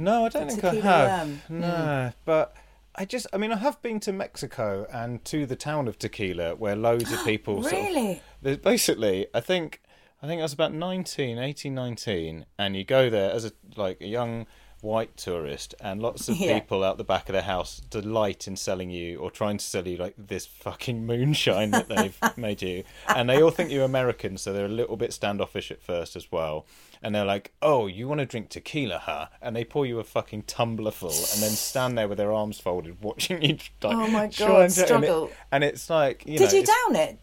No, 0.00 0.24
I 0.26 0.28
don't 0.30 0.46
The 0.48 0.52
think 0.56 0.64
I 0.64 0.74
have. 1.08 1.50
No, 1.50 2.12
but 2.24 2.54
I 2.96 3.04
just, 3.04 3.26
I 3.32 3.36
mean, 3.36 3.52
I 3.52 3.56
have 3.56 3.80
been 3.82 4.00
to 4.00 4.12
Mexico 4.12 4.86
and 4.92 5.24
to 5.26 5.46
the 5.46 5.56
town 5.56 5.88
of 5.88 5.98
Tequila, 5.98 6.56
where 6.56 6.74
loads 6.74 7.12
of 7.12 7.22
people. 7.24 7.62
Sort 7.62 7.74
of, 7.74 7.78
Really? 7.80 8.22
basically, 8.56 9.26
I 9.34 9.40
think, 9.40 9.80
I 10.22 10.26
think 10.26 10.40
I 10.40 10.42
was 10.42 10.52
about 10.52 10.72
19, 10.72 11.38
18, 11.38 11.74
19, 11.74 12.46
and 12.58 12.76
you 12.76 12.84
go 12.84 13.08
there 13.10 13.30
as 13.30 13.44
a 13.44 13.52
like 13.76 14.00
a 14.00 14.06
young 14.06 14.46
white 14.82 15.14
tourist, 15.16 15.74
and 15.80 16.00
lots 16.00 16.28
of 16.28 16.36
Yeah. 16.38 16.58
people 16.58 16.82
out 16.82 16.96
the 16.98 17.04
back 17.04 17.28
of 17.28 17.34
their 17.34 17.42
house 17.42 17.80
delight 17.80 18.48
in 18.48 18.56
selling 18.56 18.88
you 18.90 19.18
or 19.18 19.30
trying 19.30 19.58
to 19.58 19.64
sell 19.64 19.86
you 19.86 19.98
like 19.98 20.14
this 20.16 20.46
fucking 20.46 21.04
moonshine 21.06 21.70
that 21.72 21.88
they've 21.88 22.18
made 22.36 22.62
you, 22.62 22.84
and 23.14 23.28
they 23.28 23.42
all 23.42 23.50
think 23.50 23.70
you're 23.70 23.84
American, 23.84 24.36
so 24.38 24.52
they're 24.52 24.64
a 24.64 24.68
little 24.68 24.96
bit 24.96 25.12
standoffish 25.12 25.70
at 25.70 25.82
first 25.82 26.16
as 26.16 26.32
well. 26.32 26.64
And 27.02 27.14
they're 27.14 27.24
like, 27.24 27.52
"Oh, 27.62 27.86
you 27.86 28.06
want 28.08 28.18
to 28.20 28.26
drink 28.26 28.50
tequila, 28.50 28.98
huh?" 28.98 29.26
And 29.40 29.56
they 29.56 29.64
pour 29.64 29.86
you 29.86 29.98
a 30.00 30.04
fucking 30.04 30.42
tumbler 30.42 30.90
full, 30.90 31.08
and 31.08 31.42
then 31.42 31.50
stand 31.50 31.96
there 31.96 32.06
with 32.08 32.18
their 32.18 32.32
arms 32.32 32.60
folded, 32.60 32.98
watching 33.02 33.42
you. 33.42 33.54
Like, 33.82 33.94
Oh 33.96 34.06
my 34.08 34.26
God, 34.26 34.40
and. 34.50 34.58
And 34.58 34.64
it- 34.66 34.72
struggle. 34.72 35.30
And 35.50 35.64
it's 35.64 35.88
like, 35.88 36.26
you 36.26 36.36
Did 36.38 36.52
know, 36.52 36.58
you 36.58 36.64
down 36.66 36.96
it? 36.96 37.18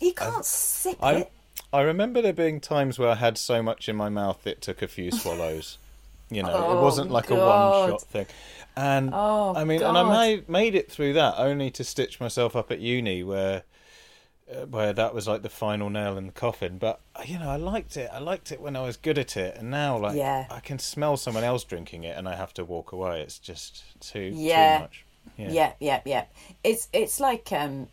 You 0.00 0.12
can't 0.12 0.44
sip 0.44 0.96
I 1.02 1.12
it. 1.14 1.32
I 1.72 1.80
remember 1.82 2.22
there 2.22 2.32
being 2.32 2.60
times 2.60 2.98
where 2.98 3.08
I 3.08 3.14
had 3.16 3.36
so 3.36 3.62
much 3.62 3.88
in 3.88 3.96
my 3.96 4.08
mouth 4.08 4.46
it 4.46 4.60
took 4.62 4.80
a 4.82 4.86
few 4.88 5.10
swallows. 5.10 5.78
You 6.30 6.42
know, 6.42 6.48
it 6.50 6.54
Oh, 6.56 6.82
wasn't 6.82 7.10
like 7.10 7.30
a 7.30 7.34
one 7.34 7.90
shot 7.90 8.02
thing. 8.02 8.26
And 8.76 9.10
Oh, 9.12 9.54
I 9.56 9.64
mean, 9.64 9.82
and 9.82 9.96
I 9.98 10.02
made 10.04 10.48
made 10.48 10.74
it 10.76 10.90
through 10.90 11.14
that 11.14 11.34
only 11.36 11.70
to 11.72 11.82
stitch 11.84 12.20
myself 12.20 12.54
up 12.56 12.70
at 12.70 12.78
uni 12.80 13.22
where 13.24 13.62
where 14.68 14.92
that 14.92 15.14
was 15.14 15.26
like 15.26 15.42
the 15.42 15.48
final 15.48 15.88
nail 15.90 16.16
in 16.18 16.26
the 16.26 16.32
coffin. 16.32 16.78
But 16.78 17.00
you 17.24 17.38
know, 17.38 17.48
I 17.48 17.56
liked 17.56 17.96
it. 17.96 18.10
I 18.12 18.18
liked 18.18 18.52
it 18.52 18.60
when 18.60 18.76
I 18.76 18.82
was 18.82 18.96
good 18.96 19.18
at 19.18 19.36
it, 19.36 19.56
and 19.56 19.70
now 19.70 19.96
like 19.98 20.16
Yeah. 20.16 20.46
I 20.50 20.60
can 20.60 20.78
smell 20.78 21.16
someone 21.16 21.44
else 21.44 21.64
drinking 21.64 22.04
it, 22.04 22.16
and 22.16 22.28
I 22.28 22.34
have 22.36 22.52
to 22.54 22.64
walk 22.64 22.92
away. 22.92 23.22
It's 23.22 23.38
just 23.38 23.82
too 24.00 24.32
Yeah. 24.34 24.76
too 24.78 24.82
much. 24.82 25.04
Yeah. 25.38 25.50
Yeah, 25.50 25.72
yeah, 25.80 26.00
yeah. 26.04 26.24
It's 26.62 26.88
it's 26.92 27.18
like 27.18 27.50
um, 27.52 27.88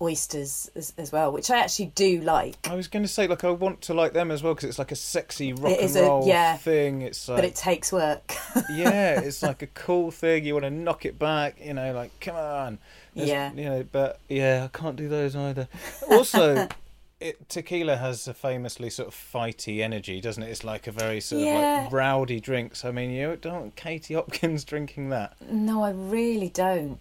oysters 0.00 0.70
as, 0.76 0.92
as 0.96 1.12
well, 1.12 1.32
which 1.32 1.50
I 1.50 1.58
actually 1.58 1.86
do 1.94 2.20
like. 2.20 2.56
I 2.68 2.74
was 2.74 2.88
going 2.88 3.02
to 3.02 3.08
say, 3.08 3.26
like, 3.26 3.44
I 3.44 3.50
want 3.50 3.82
to 3.82 3.94
like 3.94 4.12
them 4.12 4.30
as 4.30 4.42
well 4.42 4.54
because 4.54 4.68
it's 4.68 4.78
like 4.78 4.92
a 4.92 4.96
sexy 4.96 5.52
rock 5.52 5.76
and 5.80 5.96
a- 5.96 6.02
roll 6.02 6.26
yeah. 6.26 6.56
thing. 6.56 7.02
It's 7.02 7.28
like, 7.28 7.38
But 7.38 7.44
it 7.44 7.54
takes 7.56 7.92
work. 7.92 8.32
yeah, 8.70 9.20
it's 9.24 9.42
like 9.42 9.62
a 9.62 9.66
cool 9.66 10.10
thing. 10.10 10.44
You 10.44 10.54
want 10.54 10.64
to 10.64 10.70
knock 10.70 11.04
it 11.04 11.18
back, 11.18 11.56
you 11.62 11.74
know, 11.74 11.92
like 11.92 12.12
come 12.20 12.36
on. 12.36 12.78
There's- 13.14 13.28
Yeah. 13.28 13.52
You 13.52 13.64
know, 13.64 13.84
but 13.90 14.18
yeah, 14.28 14.68
I 14.72 14.76
can't 14.78 14.96
do 14.96 15.08
those 15.08 15.34
either. 15.36 15.68
Also, 16.10 16.68
it, 17.20 17.48
tequila 17.48 17.96
has 17.96 18.26
a 18.28 18.34
famously 18.34 18.88
sort 18.90 19.08
of 19.08 19.14
fighty 19.14 19.80
energy, 19.80 20.20
doesn't 20.20 20.42
it? 20.42 20.48
It's 20.50 20.64
like 20.64 20.86
a 20.86 20.92
very 20.92 21.20
sort 21.20 21.42
of 21.42 21.82
like 21.82 21.92
rowdy 21.92 22.40
drink. 22.40 22.76
So 22.76 22.88
I 22.88 22.92
mean, 22.92 23.10
you 23.10 23.36
don't 23.40 23.52
want 23.54 23.76
Katie 23.76 24.14
Hopkins 24.14 24.64
drinking 24.72 25.10
that. 25.10 25.34
no, 25.50 25.82
I 25.82 25.90
really 25.90 26.48
don't. 26.48 26.98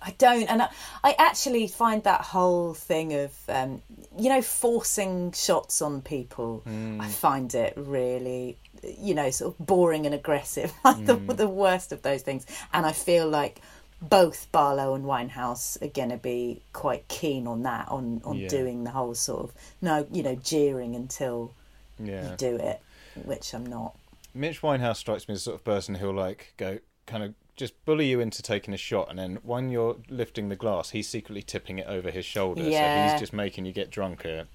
I 0.00 0.14
don't, 0.16 0.44
and 0.44 0.62
I, 0.62 0.68
I 1.02 1.16
actually 1.18 1.66
find 1.66 2.04
that 2.04 2.20
whole 2.20 2.72
thing 2.72 3.14
of 3.14 3.32
um, 3.48 3.82
you 4.16 4.28
know 4.28 4.40
forcing 4.42 5.32
shots 5.32 5.82
on 5.82 6.02
people. 6.02 6.62
I 7.00 7.08
find 7.08 7.52
it 7.52 7.72
really, 7.76 8.56
you 8.96 9.16
know, 9.16 9.30
sort 9.30 9.58
of 9.58 9.66
boring 9.66 10.06
and 10.06 10.14
aggressive, 10.14 10.72
like 10.84 11.04
the 11.04 11.16
the 11.16 11.48
worst 11.48 11.90
of 11.90 12.02
those 12.02 12.22
things. 12.22 12.46
And 12.72 12.86
I 12.86 12.92
feel 12.92 13.28
like 13.28 13.60
both 14.00 14.50
Barlow 14.52 14.94
and 14.94 15.04
Winehouse 15.04 15.80
are 15.82 15.88
going 15.88 16.10
to 16.10 16.16
be 16.16 16.62
quite 16.72 17.08
keen 17.08 17.46
on 17.46 17.62
that, 17.64 17.88
on 17.88 18.20
on 18.24 18.36
Yeah. 18.36 18.48
doing 18.48 18.84
the 18.84 18.90
whole 18.90 19.14
sort 19.14 19.44
of 19.44 19.52
no, 19.82 20.06
you 20.12 20.22
know, 20.22 20.36
jeering 20.36 20.94
until 20.94 21.52
Yeah. 21.98 22.30
you 22.30 22.36
do 22.36 22.56
it, 22.56 22.80
which 23.24 23.52
I'm 23.54 23.66
not. 23.66 23.94
Mitch 24.34 24.60
Winehouse 24.62 24.96
strikes 24.96 25.26
me 25.26 25.32
as 25.34 25.40
the 25.40 25.44
sort 25.50 25.54
of 25.56 25.64
person 25.64 25.96
who'll 25.96 26.14
like 26.14 26.52
go 26.56 26.78
kind 27.06 27.24
of 27.24 27.34
just 27.56 27.74
bully 27.84 28.06
you 28.06 28.20
into 28.20 28.40
taking 28.40 28.72
a 28.72 28.76
shot, 28.76 29.08
and 29.10 29.18
then 29.18 29.38
when 29.42 29.68
you're 29.68 29.96
lifting 30.08 30.48
the 30.48 30.54
glass, 30.54 30.90
he's 30.90 31.08
secretly 31.08 31.42
tipping 31.42 31.80
it 31.80 31.86
over 31.88 32.08
his 32.10 32.24
shoulder. 32.24 32.62
So 32.62 32.68
he's 32.68 33.18
just 33.20 33.32
making 33.32 33.64
you 33.66 33.72
get 33.72 33.90
drunker. 33.90 34.46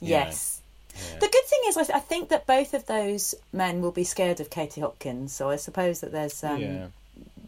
you. 0.00 0.08
Yes. 0.08 0.60
The 0.92 1.28
good 1.28 1.44
thing 1.44 1.60
is, 1.68 1.76
I, 1.78 1.84
th- 1.84 1.96
I 1.96 2.00
think 2.00 2.28
that 2.30 2.46
both 2.46 2.74
of 2.74 2.84
those 2.84 3.34
men 3.52 3.80
will 3.80 3.92
be 3.92 4.04
scared 4.04 4.40
of 4.40 4.50
Katie 4.50 4.82
Hopkins. 4.82 5.32
So 5.32 5.48
I 5.48 5.56
suppose 5.56 6.00
that 6.00 6.12
there's 6.12 6.42
um, 6.44 6.60
yeah. 6.60 6.86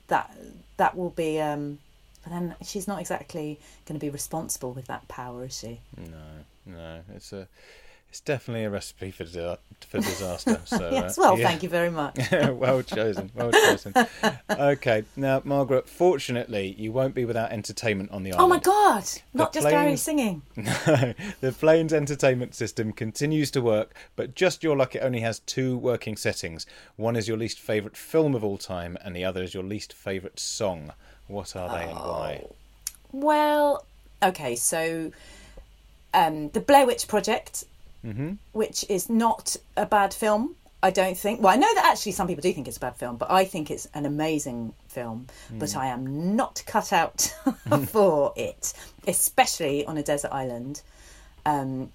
that 0.07 0.35
that 0.83 0.97
will 0.97 1.11
be. 1.11 1.41
Um, 1.41 1.79
but 2.25 2.31
then 2.31 2.55
she's 2.63 2.87
not 2.89 3.01
exactly 3.01 3.59
going 3.87 3.99
to 3.99 4.05
be 4.05 4.11
responsible 4.11 4.73
with 4.73 4.87
that 4.87 5.07
power, 5.09 5.45
is 5.45 5.59
she? 5.59 5.81
No, 5.97 6.77
no, 6.77 7.01
it's 7.15 7.33
a, 7.33 7.49
it's 8.13 8.21
definitely 8.21 8.65
a 8.65 8.69
recipe 8.69 9.11
for 9.11 9.25
for 9.25 9.97
disaster. 9.97 10.61
So 10.67 10.91
yes. 10.93 11.17
uh, 11.17 11.23
Well, 11.23 11.39
yeah. 11.39 11.49
thank 11.49 11.63
you 11.63 11.71
very 11.71 11.91
much. 11.91 12.19
well 12.33 12.83
chosen, 12.83 13.31
well 13.35 13.51
chosen. 13.51 13.95
Okay, 14.51 15.05
now 15.17 15.41
Margaret, 15.47 15.89
fortunately, 15.89 16.75
you 16.79 16.93
won't 16.93 17.15
be 17.15 17.25
without 17.25 17.53
entertainment 17.53 18.11
on 18.11 18.23
the 18.23 18.35
island. 18.35 18.45
Oh 18.45 18.49
my 18.49 18.59
God! 18.59 19.05
Not 19.33 19.55
just 19.55 19.67
Gary 19.67 19.97
singing. 19.97 20.43
No, 20.57 21.15
the 21.41 21.53
plane's 21.53 21.95
entertainment 21.95 22.55
system 22.55 22.93
continues 22.93 23.51
to 23.53 23.63
work, 23.63 23.95
but 24.15 24.35
just 24.35 24.63
your 24.63 24.77
luck, 24.77 24.95
it 24.95 24.99
only 24.99 25.21
has 25.21 25.39
two 25.39 25.79
working 25.79 26.19
settings. 26.19 26.67
One 26.97 27.17
is 27.17 27.27
your 27.29 27.39
least 27.39 27.59
favourite 27.61 27.97
film 27.97 28.35
of 28.35 28.45
all 28.45 28.59
time, 28.59 28.99
and 29.03 29.17
the 29.17 29.25
other 29.25 29.43
is 29.43 29.55
your 29.55 29.63
least 29.63 29.95
favourite 29.95 30.39
song. 30.39 30.93
What 31.29 31.57
are 31.57 31.71
they 31.71 31.85
and 31.85 31.99
why? 31.99 32.47
Well, 33.11 33.87
okay, 34.23 34.55
so 34.55 35.13
um, 36.15 36.51
the 36.51 36.61
Blair 36.61 36.87
Witch 36.87 37.09
Project, 37.09 37.65
which 38.53 38.85
is 38.89 39.09
not 39.09 39.57
a 39.77 39.87
bad 39.87 40.13
film, 40.13 40.57
I 40.83 40.91
don't 40.91 41.17
think. 41.17 41.41
Well, 41.41 41.53
I 41.53 41.57
know 41.57 41.73
that 41.75 41.85
actually 41.87 42.13
some 42.13 42.27
people 42.27 42.43
do 42.43 42.53
think 42.53 42.67
it's 42.67 42.77
a 42.77 42.81
bad 42.81 42.97
film, 42.97 43.17
but 43.17 43.31
I 43.31 43.45
think 43.45 43.71
it's 43.71 43.87
an 43.95 44.05
amazing 44.05 44.75
film. 44.89 45.29
But 45.59 45.77
I 45.77 45.87
am 45.87 46.35
not 46.35 46.63
cut 46.67 46.93
out 46.93 47.21
for 47.89 48.33
it, 48.37 48.73
especially 49.07 49.87
on 49.87 49.97
a 49.97 50.03
desert 50.03 50.33
island. 50.33 50.83
Um, 51.47 51.93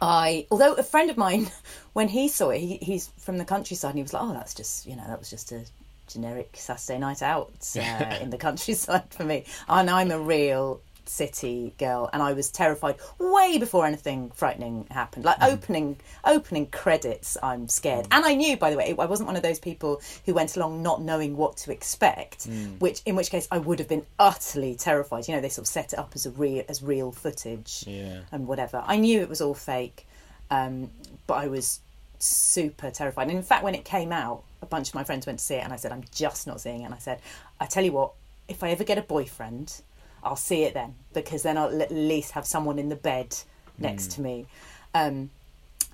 I, 0.00 0.46
although 0.50 0.72
a 0.74 0.82
friend 0.82 1.10
of 1.10 1.16
mine, 1.16 1.50
when 1.92 2.08
he 2.08 2.28
saw 2.28 2.50
it, 2.50 2.58
he, 2.60 2.76
he's 2.78 3.08
from 3.18 3.36
the 3.36 3.44
countryside, 3.44 3.90
and 3.90 3.98
he 3.98 4.02
was 4.02 4.14
like, 4.14 4.22
"Oh, 4.22 4.32
that's 4.32 4.54
just 4.54 4.86
you 4.86 4.96
know, 4.96 5.04
that 5.06 5.18
was 5.18 5.28
just 5.28 5.52
a 5.52 5.62
generic 6.06 6.50
Saturday 6.54 6.98
night 6.98 7.22
out 7.22 7.52
uh, 7.76 8.18
in 8.22 8.30
the 8.30 8.38
countryside 8.38 9.10
for 9.10 9.24
me." 9.24 9.44
And 9.68 9.90
I'm 9.90 10.10
a 10.10 10.18
real 10.18 10.80
city 11.08 11.74
girl, 11.78 12.10
and 12.12 12.22
I 12.22 12.32
was 12.32 12.50
terrified 12.50 12.96
way 13.18 13.58
before 13.58 13.86
anything 13.86 14.30
frightening 14.30 14.86
happened. 14.90 15.24
Like 15.24 15.38
mm. 15.38 15.52
opening 15.52 15.96
opening 16.24 16.66
credits, 16.66 17.36
I'm 17.42 17.68
scared, 17.68 18.06
mm. 18.06 18.16
and 18.16 18.24
I 18.24 18.34
knew, 18.34 18.56
by 18.56 18.70
the 18.70 18.76
way, 18.76 18.94
I 18.98 19.06
wasn't 19.06 19.26
one 19.26 19.36
of 19.36 19.42
those 19.42 19.58
people 19.58 20.00
who 20.26 20.34
went 20.34 20.56
along 20.56 20.82
not 20.82 21.02
knowing 21.02 21.36
what 21.36 21.56
to 21.58 21.72
expect. 21.72 22.48
Mm. 22.48 22.80
Which, 22.80 23.02
in 23.06 23.16
which 23.16 23.30
case, 23.30 23.48
I 23.50 23.58
would 23.58 23.78
have 23.78 23.88
been 23.88 24.06
utterly 24.18 24.74
terrified. 24.74 25.28
You 25.28 25.34
know, 25.34 25.40
they 25.40 25.48
sort 25.48 25.64
of 25.64 25.68
set 25.68 25.92
it 25.92 25.98
up 25.98 26.12
as 26.14 26.26
a 26.26 26.30
real 26.30 26.64
as 26.68 26.82
real 26.82 27.12
footage 27.12 27.84
Yeah. 27.86 28.20
and 28.32 28.46
whatever. 28.46 28.82
I 28.86 28.96
knew 28.96 29.20
it 29.20 29.28
was 29.28 29.40
all 29.40 29.54
fake, 29.54 30.06
um, 30.50 30.90
but 31.26 31.34
I 31.34 31.48
was 31.48 31.80
super 32.18 32.90
terrified. 32.90 33.28
And 33.28 33.36
in 33.36 33.42
fact, 33.42 33.62
when 33.64 33.74
it 33.74 33.84
came 33.84 34.12
out, 34.12 34.42
a 34.62 34.66
bunch 34.66 34.88
of 34.88 34.94
my 34.94 35.04
friends 35.04 35.26
went 35.26 35.38
to 35.38 35.44
see 35.44 35.56
it, 35.56 35.64
and 35.64 35.72
I 35.72 35.76
said, 35.76 35.92
"I'm 35.92 36.04
just 36.12 36.46
not 36.46 36.60
seeing 36.60 36.82
it." 36.82 36.84
And 36.84 36.94
I 36.94 36.98
said, 36.98 37.20
"I 37.60 37.66
tell 37.66 37.84
you 37.84 37.92
what, 37.92 38.12
if 38.48 38.62
I 38.62 38.70
ever 38.70 38.84
get 38.84 38.98
a 38.98 39.02
boyfriend, 39.02 39.80
I'll 40.24 40.36
see 40.36 40.64
it 40.64 40.74
then, 40.74 40.94
because 41.12 41.42
then 41.42 41.56
I'll 41.56 41.82
at 41.82 41.90
least 41.90 42.32
have 42.32 42.46
someone 42.46 42.78
in 42.78 42.88
the 42.88 42.96
bed 42.96 43.36
next 43.78 44.12
to 44.12 44.20
me. 44.20 44.46
Um, 44.94 45.30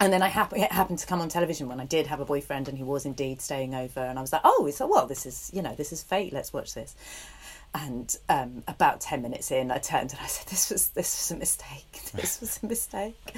and 0.00 0.12
then 0.12 0.22
I 0.22 0.28
hap- 0.28 0.54
it 0.54 0.72
happened 0.72 0.98
to 1.00 1.06
come 1.06 1.20
on 1.20 1.28
television 1.28 1.68
when 1.68 1.78
I 1.78 1.84
did 1.84 2.06
have 2.06 2.20
a 2.20 2.24
boyfriend, 2.24 2.68
and 2.68 2.78
he 2.78 2.84
was 2.84 3.04
indeed 3.04 3.42
staying 3.42 3.74
over. 3.74 4.00
And 4.00 4.18
I 4.18 4.22
was 4.22 4.32
like, 4.32 4.40
"Oh, 4.44 4.66
it's 4.66 4.80
well, 4.80 5.06
this 5.06 5.26
is 5.26 5.50
you 5.52 5.60
know, 5.60 5.74
this 5.74 5.92
is 5.92 6.02
fate. 6.02 6.32
Let's 6.32 6.52
watch 6.52 6.74
this." 6.74 6.96
And 7.74 8.16
um, 8.28 8.64
about 8.66 9.00
ten 9.02 9.20
minutes 9.20 9.50
in, 9.50 9.70
I 9.70 9.78
turned 9.78 10.10
and 10.12 10.20
I 10.20 10.26
said, 10.26 10.48
"This 10.48 10.70
was 10.70 10.88
this 10.88 11.30
was 11.30 11.36
a 11.36 11.38
mistake. 11.38 12.00
This 12.14 12.40
was 12.40 12.58
a 12.62 12.66
mistake." 12.66 13.36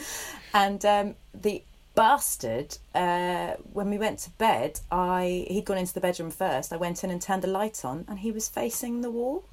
And 0.54 0.84
um, 0.84 1.14
the 1.34 1.62
bastard, 1.94 2.78
uh, 2.94 3.54
when 3.72 3.90
we 3.90 3.98
went 3.98 4.20
to 4.20 4.30
bed, 4.30 4.80
I 4.90 5.46
he'd 5.48 5.64
gone 5.64 5.78
into 5.78 5.94
the 5.94 6.00
bedroom 6.00 6.30
first. 6.30 6.72
I 6.72 6.76
went 6.76 7.02
in 7.02 7.10
and 7.10 7.20
turned 7.20 7.42
the 7.42 7.48
light 7.48 7.84
on, 7.84 8.04
and 8.08 8.20
he 8.20 8.30
was 8.30 8.48
facing 8.48 9.00
the 9.00 9.10
wall. 9.10 9.44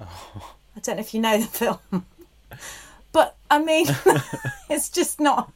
I 0.76 0.80
don't 0.80 0.96
know 0.96 1.00
if 1.00 1.14
you 1.14 1.20
know 1.20 1.38
the 1.38 1.46
film, 1.90 2.06
but 3.12 3.36
I 3.50 3.58
mean, 3.62 3.86
it's 4.70 4.88
just 4.88 5.20
not 5.20 5.52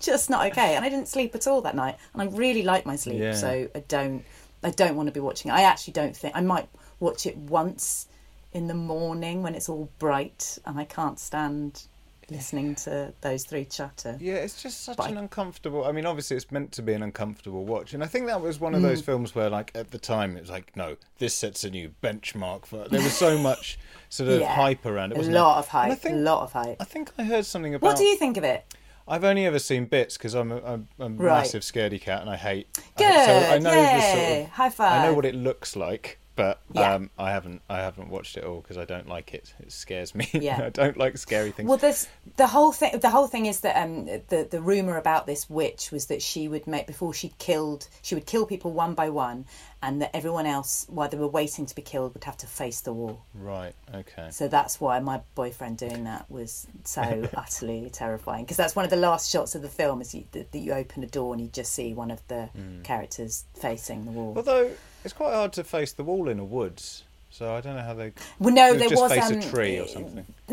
just 0.00 0.30
not 0.30 0.46
okay. 0.50 0.76
And 0.76 0.84
I 0.84 0.88
didn't 0.88 1.08
sleep 1.08 1.34
at 1.34 1.46
all 1.46 1.60
that 1.62 1.74
night, 1.76 1.96
and 2.14 2.22
I 2.22 2.26
really 2.26 2.62
like 2.62 2.86
my 2.86 2.96
sleep, 2.96 3.20
Yeah. 3.20 3.34
so 3.34 3.68
I 3.74 3.80
don't 3.88 4.24
I 4.62 4.70
don't 4.70 4.96
want 4.96 5.06
to 5.08 5.12
be 5.12 5.20
watching 5.20 5.50
it. 5.50 5.54
I 5.54 5.62
actually 5.62 5.92
don't 5.92 6.16
think 6.16 6.36
I 6.36 6.40
might 6.40 6.68
watch 7.00 7.26
it 7.26 7.36
once 7.36 8.06
in 8.52 8.66
the 8.66 8.74
morning 8.74 9.42
when 9.42 9.54
it's 9.54 9.68
all 9.68 9.88
bright, 9.98 10.58
and 10.66 10.78
I 10.78 10.84
can't 10.84 11.18
stand 11.18 11.84
listening 12.30 12.74
to 12.76 13.12
those 13.20 13.44
three 13.44 13.64
chatter. 13.64 14.16
Yeah, 14.20 14.34
it's 14.34 14.62
just 14.62 14.84
such 14.84 14.96
But 14.96 15.10
an 15.10 15.18
uncomfortable. 15.18 15.84
I 15.84 15.92
mean, 15.92 16.06
obviously, 16.06 16.36
it's 16.36 16.50
meant 16.50 16.72
to 16.72 16.82
be 16.82 16.92
an 16.92 17.02
uncomfortable 17.02 17.64
watch, 17.64 17.94
and 17.94 18.02
I 18.02 18.06
think 18.06 18.26
that 18.26 18.40
was 18.40 18.60
one 18.60 18.74
of 18.74 18.80
Mm. 18.80 18.84
those 18.84 19.00
films 19.02 19.34
where, 19.34 19.50
like, 19.50 19.70
at 19.74 19.90
the 19.90 19.98
time, 19.98 20.36
it 20.36 20.40
was 20.40 20.50
like, 20.50 20.76
no, 20.76 20.96
this 21.18 21.34
sets 21.34 21.64
a 21.64 21.70
new 21.70 21.92
benchmark 22.02 22.66
for. 22.66 22.88
There 22.88 23.02
was 23.02 23.12
so 23.16 23.38
much 23.50 23.78
sort 24.08 24.28
of 24.30 24.40
Yeah. 24.40 24.54
hype 24.54 24.86
around 24.86 25.12
it. 25.12 25.16
A 25.16 25.18
Wasn't 25.18 25.34
lot 25.34 25.54
there? 25.54 25.58
of 25.60 25.68
hype. 25.68 25.84
And 25.84 25.92
I 25.92 25.96
think, 25.96 26.14
a 26.14 26.18
lot 26.18 26.42
of 26.42 26.52
hype. 26.52 26.76
I 26.80 26.84
think 26.84 27.10
I 27.18 27.24
heard 27.24 27.46
something 27.46 27.74
about. 27.74 27.86
What 27.86 27.96
do 27.96 28.04
you 28.04 28.16
think 28.16 28.36
of 28.36 28.44
it? 28.44 28.64
I've 29.08 29.24
only 29.24 29.44
ever 29.44 29.58
seen 29.58 29.86
bits 29.86 30.16
because 30.16 30.34
I'm 30.34 30.52
a, 30.52 30.58
I'm 30.58 30.88
a 31.00 31.08
Right. 31.08 31.38
massive 31.38 31.62
scaredy 31.62 32.00
cat, 32.00 32.20
and 32.20 32.30
I 32.30 32.36
hate. 32.36 32.68
Good. 32.96 33.06
I, 33.06 33.26
so 33.26 33.32
I 33.54 33.58
know 33.58 33.70
the 33.70 34.00
sort 34.00 34.42
of. 34.44 34.48
High 34.50 34.70
five. 34.70 35.00
I 35.00 35.06
know 35.06 35.14
what 35.14 35.24
it 35.24 35.34
looks 35.34 35.74
like, 35.74 36.20
but 36.40 36.60
Yeah. 36.72 36.94
um, 36.94 37.10
I 37.18 37.30
haven't. 37.30 37.60
I 37.68 37.78
haven't 37.78 38.08
watched 38.08 38.36
it 38.36 38.44
all 38.44 38.60
because 38.60 38.78
I 38.78 38.84
don't 38.84 39.08
like 39.08 39.34
it. 39.34 39.52
It 39.60 39.72
scares 39.72 40.14
me. 40.14 40.28
Yeah. 40.32 40.62
I 40.66 40.70
don't 40.70 40.96
like 40.96 41.18
scary 41.18 41.50
things. 41.50 41.68
Well, 41.68 41.78
this 41.78 42.08
the 42.36 42.46
whole 42.46 42.72
thing. 42.72 42.98
The 42.98 43.10
whole 43.10 43.26
thing 43.26 43.46
is 43.46 43.60
that 43.60 43.76
um, 43.82 44.06
the 44.06 44.46
the 44.50 44.60
rumor 44.60 44.96
about 44.96 45.26
this 45.26 45.50
witch 45.50 45.90
was 45.90 46.06
that 46.06 46.22
she 46.22 46.48
would 46.48 46.66
make 46.66 46.86
before 46.86 47.12
she 47.12 47.32
killed, 47.38 47.88
she 48.02 48.14
would 48.14 48.26
kill 48.26 48.46
people 48.46 48.72
one 48.72 48.94
by 48.94 49.10
one, 49.10 49.44
and 49.82 50.02
that 50.02 50.14
everyone 50.14 50.44
else, 50.46 50.84
while 50.90 51.08
they 51.08 51.16
were 51.16 51.26
waiting 51.28 51.64
to 51.66 51.74
be 51.74 51.80
killed, 51.82 52.12
would 52.14 52.24
have 52.24 52.36
to 52.38 52.46
face 52.46 52.82
the 52.82 52.92
wall. 52.92 53.22
right. 53.34 53.74
Okay. 53.94 54.28
So 54.30 54.46
that's 54.48 54.80
why 54.80 54.98
my 55.00 55.20
boyfriend 55.34 55.78
doing 55.78 56.04
that 56.04 56.30
was 56.30 56.66
so 56.84 57.28
utterly 57.34 57.88
terrifying. 57.90 58.44
Because 58.44 58.56
that's 58.58 58.76
one 58.76 58.84
of 58.84 58.90
the 58.90 58.96
last 58.96 59.30
shots 59.30 59.54
of 59.54 59.62
the 59.62 59.68
film 59.68 60.00
is 60.02 60.14
you, 60.14 60.24
that, 60.32 60.52
that 60.52 60.58
you 60.58 60.72
open 60.72 61.02
a 61.02 61.06
door 61.06 61.32
and 61.32 61.42
you 61.42 61.48
just 61.48 61.72
see 61.72 61.94
one 61.94 62.10
of 62.10 62.20
the 62.28 62.48
characters 62.84 63.44
facing 63.58 64.04
the 64.04 64.10
wall. 64.10 64.34
Although 64.36 64.70
it's 65.04 65.14
quite 65.14 65.32
hard 65.32 65.52
to 65.54 65.64
face 65.64 65.92
the 65.92 66.04
wall 66.04 66.28
in 66.28 66.38
a 66.38 66.44
woods, 66.44 67.04
so 67.30 67.54
I 67.54 67.60
don't 67.62 67.76
know 67.76 67.82
how 67.82 67.94
they. 67.94 68.12
well, 68.38 68.52
no, 68.52 68.74
there 68.74 68.88
just 68.88 69.00
was 69.00 69.12
face 69.12 69.30
um, 69.30 69.38
a 69.38 69.42
tree 69.42 69.78
or 69.78 69.86
something. 69.86 70.26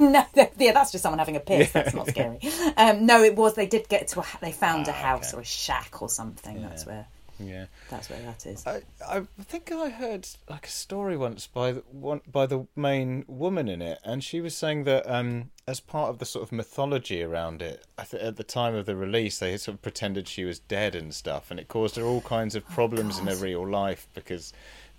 no, 0.00 0.24
yeah, 0.58 0.72
that's 0.72 0.90
just 0.90 1.02
someone 1.02 1.18
having 1.18 1.36
a 1.36 1.40
piss. 1.40 1.70
That's 1.72 1.94
not 1.94 2.06
scary. 2.08 2.40
Um, 2.76 3.06
no, 3.06 3.22
it 3.22 3.36
was. 3.36 3.54
They 3.54 3.66
did 3.66 3.88
get 3.88 4.08
to. 4.08 4.20
A, 4.20 4.24
they 4.40 4.50
found 4.52 4.88
a 4.88 4.92
Ah, 4.92 4.94
house 4.94 5.28
okay. 5.34 5.38
or 5.38 5.40
a 5.42 5.44
shack 5.44 6.00
or 6.02 6.08
something. 6.08 6.62
That's 6.62 6.86
where. 6.86 7.06
Yeah. 7.38 7.66
That's 7.90 8.08
where 8.08 8.20
that 8.22 8.46
is. 8.46 8.66
I, 8.66 8.82
I 9.06 9.22
think 9.42 9.70
I 9.70 9.90
heard 9.90 10.26
like 10.48 10.66
a 10.66 10.70
story 10.70 11.16
once 11.16 11.46
by 11.46 11.72
the 11.72 11.82
one 11.90 12.20
by 12.30 12.46
the 12.46 12.66
main 12.74 13.24
woman 13.28 13.68
in 13.68 13.82
it, 13.82 13.98
and 14.04 14.24
she 14.24 14.40
was 14.40 14.56
saying 14.56 14.84
that 14.84 15.08
um, 15.08 15.50
as 15.68 15.80
part 15.80 16.10
of 16.10 16.18
the 16.18 16.24
sort 16.24 16.44
of 16.44 16.52
mythology 16.52 17.22
around 17.22 17.62
it, 17.62 17.84
I 17.98 18.04
th- 18.04 18.22
at 18.22 18.36
the 18.36 18.44
time 18.44 18.74
of 18.74 18.86
the 18.86 18.96
release, 18.96 19.38
they 19.38 19.56
sort 19.56 19.76
of 19.76 19.82
pretended 19.82 20.28
she 20.28 20.44
was 20.44 20.58
dead 20.58 20.94
and 20.94 21.12
stuff, 21.12 21.50
and 21.50 21.60
it 21.60 21.68
caused 21.68 21.96
her 21.96 22.04
all 22.04 22.22
kinds 22.22 22.54
of 22.54 22.66
problems 22.68 23.18
in 23.18 23.26
her 23.26 23.36
real 23.36 23.68
life 23.68 24.08
because 24.14 24.52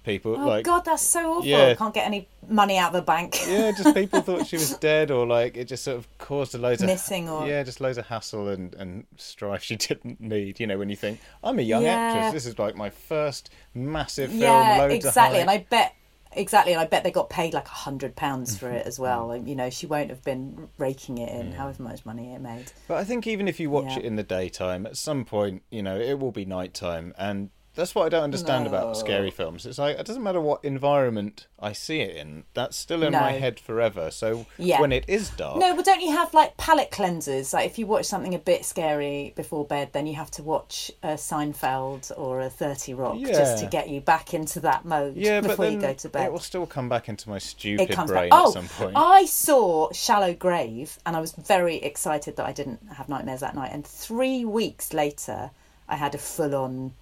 people 0.07 0.35
Oh 0.39 0.47
like 0.47 0.65
God, 0.65 0.85
that's 0.85 1.03
so 1.03 1.33
awful. 1.33 1.45
Yeah. 1.45 1.75
Can't 1.75 1.93
get 1.93 2.07
any 2.07 2.27
money 2.47 2.77
out 2.77 2.87
of 2.87 2.93
the 2.93 3.01
bank. 3.01 3.37
yeah, 3.47 3.71
just 3.71 3.93
people 3.93 4.21
thought 4.21 4.47
she 4.47 4.55
was 4.55 4.75
dead, 4.79 5.11
or 5.11 5.27
like 5.27 5.57
it 5.57 5.65
just 5.65 5.83
sort 5.83 5.97
of 5.97 6.07
caused 6.17 6.55
a 6.55 6.57
loads 6.57 6.81
of 6.81 6.87
Missing 6.87 7.29
or- 7.29 7.45
yeah, 7.47 7.61
just 7.63 7.81
loads 7.81 7.97
of 7.97 8.07
hassle 8.07 8.47
and 8.47 8.73
and 8.75 9.05
strife 9.17 9.61
she 9.61 9.75
didn't 9.87 10.19
need. 10.19 10.59
You 10.59 10.67
know, 10.67 10.77
when 10.77 10.89
you 10.89 10.95
think 10.95 11.19
I'm 11.43 11.59
a 11.59 11.63
young 11.63 11.83
Yeah. 11.83 11.89
actress, 11.97 12.33
this 12.33 12.45
is 12.45 12.57
like 12.57 12.75
my 12.75 12.89
first 12.89 13.51
massive 13.75 14.29
film, 14.29 14.41
yeah, 14.41 14.85
exactly. 14.85 15.41
And. 15.41 15.49
I 15.49 15.59
bet 15.69 15.93
exactly, 16.31 16.73
and 16.73 16.81
I 16.81 16.85
bet 16.85 17.03
they 17.03 17.11
got 17.11 17.29
paid 17.29 17.53
like 17.53 17.67
a 17.67 17.71
hundred 17.71 18.15
pounds 18.15 18.57
for 18.57 18.69
it 18.69 18.85
as 18.87 18.95
mm-hmm. 18.95 19.03
well. 19.03 19.31
And, 19.31 19.47
you 19.47 19.55
know, 19.55 19.69
she 19.69 19.85
won't 19.85 20.09
have 20.09 20.23
been 20.23 20.69
raking 20.77 21.17
it 21.17 21.29
in 21.29 21.51
however 21.51 21.83
much 21.83 22.05
money 22.05 22.33
it 22.33 22.41
made. 22.41 22.71
But 22.87 22.97
I 22.97 23.03
think 23.03 23.27
even 23.27 23.47
if 23.47 23.59
you 23.59 23.69
watch 23.69 23.91
Yeah. 23.91 23.99
it 23.99 24.05
in 24.05 24.15
the 24.15 24.23
daytime, 24.23 24.85
at 24.85 24.97
some 24.97 25.25
point, 25.25 25.63
you 25.69 25.83
know, 25.83 25.97
it 25.99 26.19
will 26.19 26.31
be 26.31 26.45
nighttime, 26.45 27.13
and 27.17 27.49
that's 27.77 27.95
what 27.95 28.05
I 28.05 28.09
don't 28.09 28.23
understand 28.23 28.65
No. 28.65 28.69
about 28.71 28.97
scary 28.97 29.31
films. 29.31 29.65
It's 29.65 29.77
like 29.77 29.97
it 29.97 30.05
doesn't 30.05 30.21
matter 30.23 30.41
what 30.41 30.65
environment 30.65 31.47
I 31.59 31.71
see 31.71 32.01
it 32.01 32.17
in; 32.17 32.43
that's 32.53 32.75
still 32.75 33.03
in 33.03 33.13
my 33.13 33.31
head 33.31 33.59
forever. 33.59 34.11
So 34.11 34.45
Yeah. 34.57 34.81
when 34.81 34.91
it 34.91 35.05
is 35.07 35.29
dark, 35.29 35.57
No, 35.59 35.75
but 35.75 35.85
don't 35.85 36.01
you 36.01 36.11
have 36.11 36.33
like 36.33 36.57
palate 36.57 36.91
cleansers? 36.91 37.53
Like 37.53 37.65
if 37.65 37.79
you 37.79 37.87
watch 37.87 38.05
something 38.05 38.35
a 38.35 38.39
bit 38.39 38.65
scary 38.65 39.31
before 39.37 39.63
bed, 39.65 39.89
then 39.93 40.05
you 40.07 40.15
have 40.15 40.31
to 40.31 40.43
watch 40.43 40.91
a 41.01 41.13
Seinfeld 41.13 42.11
or 42.17 42.41
a 42.41 42.49
Thirty 42.49 42.93
Rock 42.93 43.17
just 43.19 43.59
to 43.63 43.65
get 43.69 43.89
you 43.89 44.01
back 44.01 44.33
into 44.33 44.59
that 44.61 44.83
mode 44.83 45.15
yeah, 45.15 45.41
before 45.41 45.67
you 45.67 45.79
go 45.79 45.93
to 45.93 46.09
bed. 46.09 46.25
it 46.25 46.31
will 46.31 46.39
still 46.39 46.65
come 46.65 46.89
back 46.89 47.07
into 47.07 47.29
my 47.29 47.37
stupid 47.37 47.89
it 47.89 47.93
comes 47.93 48.11
brain 48.11 48.29
back. 48.29 48.39
Oh, 48.39 48.47
at 48.47 48.53
some 48.53 48.67
point. 48.67 48.93
I 48.97 49.25
saw 49.25 49.91
Shallow 49.91 50.33
Grave, 50.33 50.97
and 51.05 51.15
I 51.15 51.19
was 51.19 51.31
very 51.33 51.77
excited 51.77 52.35
that 52.37 52.45
I 52.45 52.51
didn't 52.51 52.79
have 52.93 53.07
nightmares 53.07 53.41
that 53.41 53.55
night. 53.55 53.71
And 53.71 53.85
three 53.85 54.43
weeks 54.45 54.93
later, 54.93 55.51
I 55.87 55.95
had 55.95 56.15
a 56.15 56.17
full-on, 56.17 56.93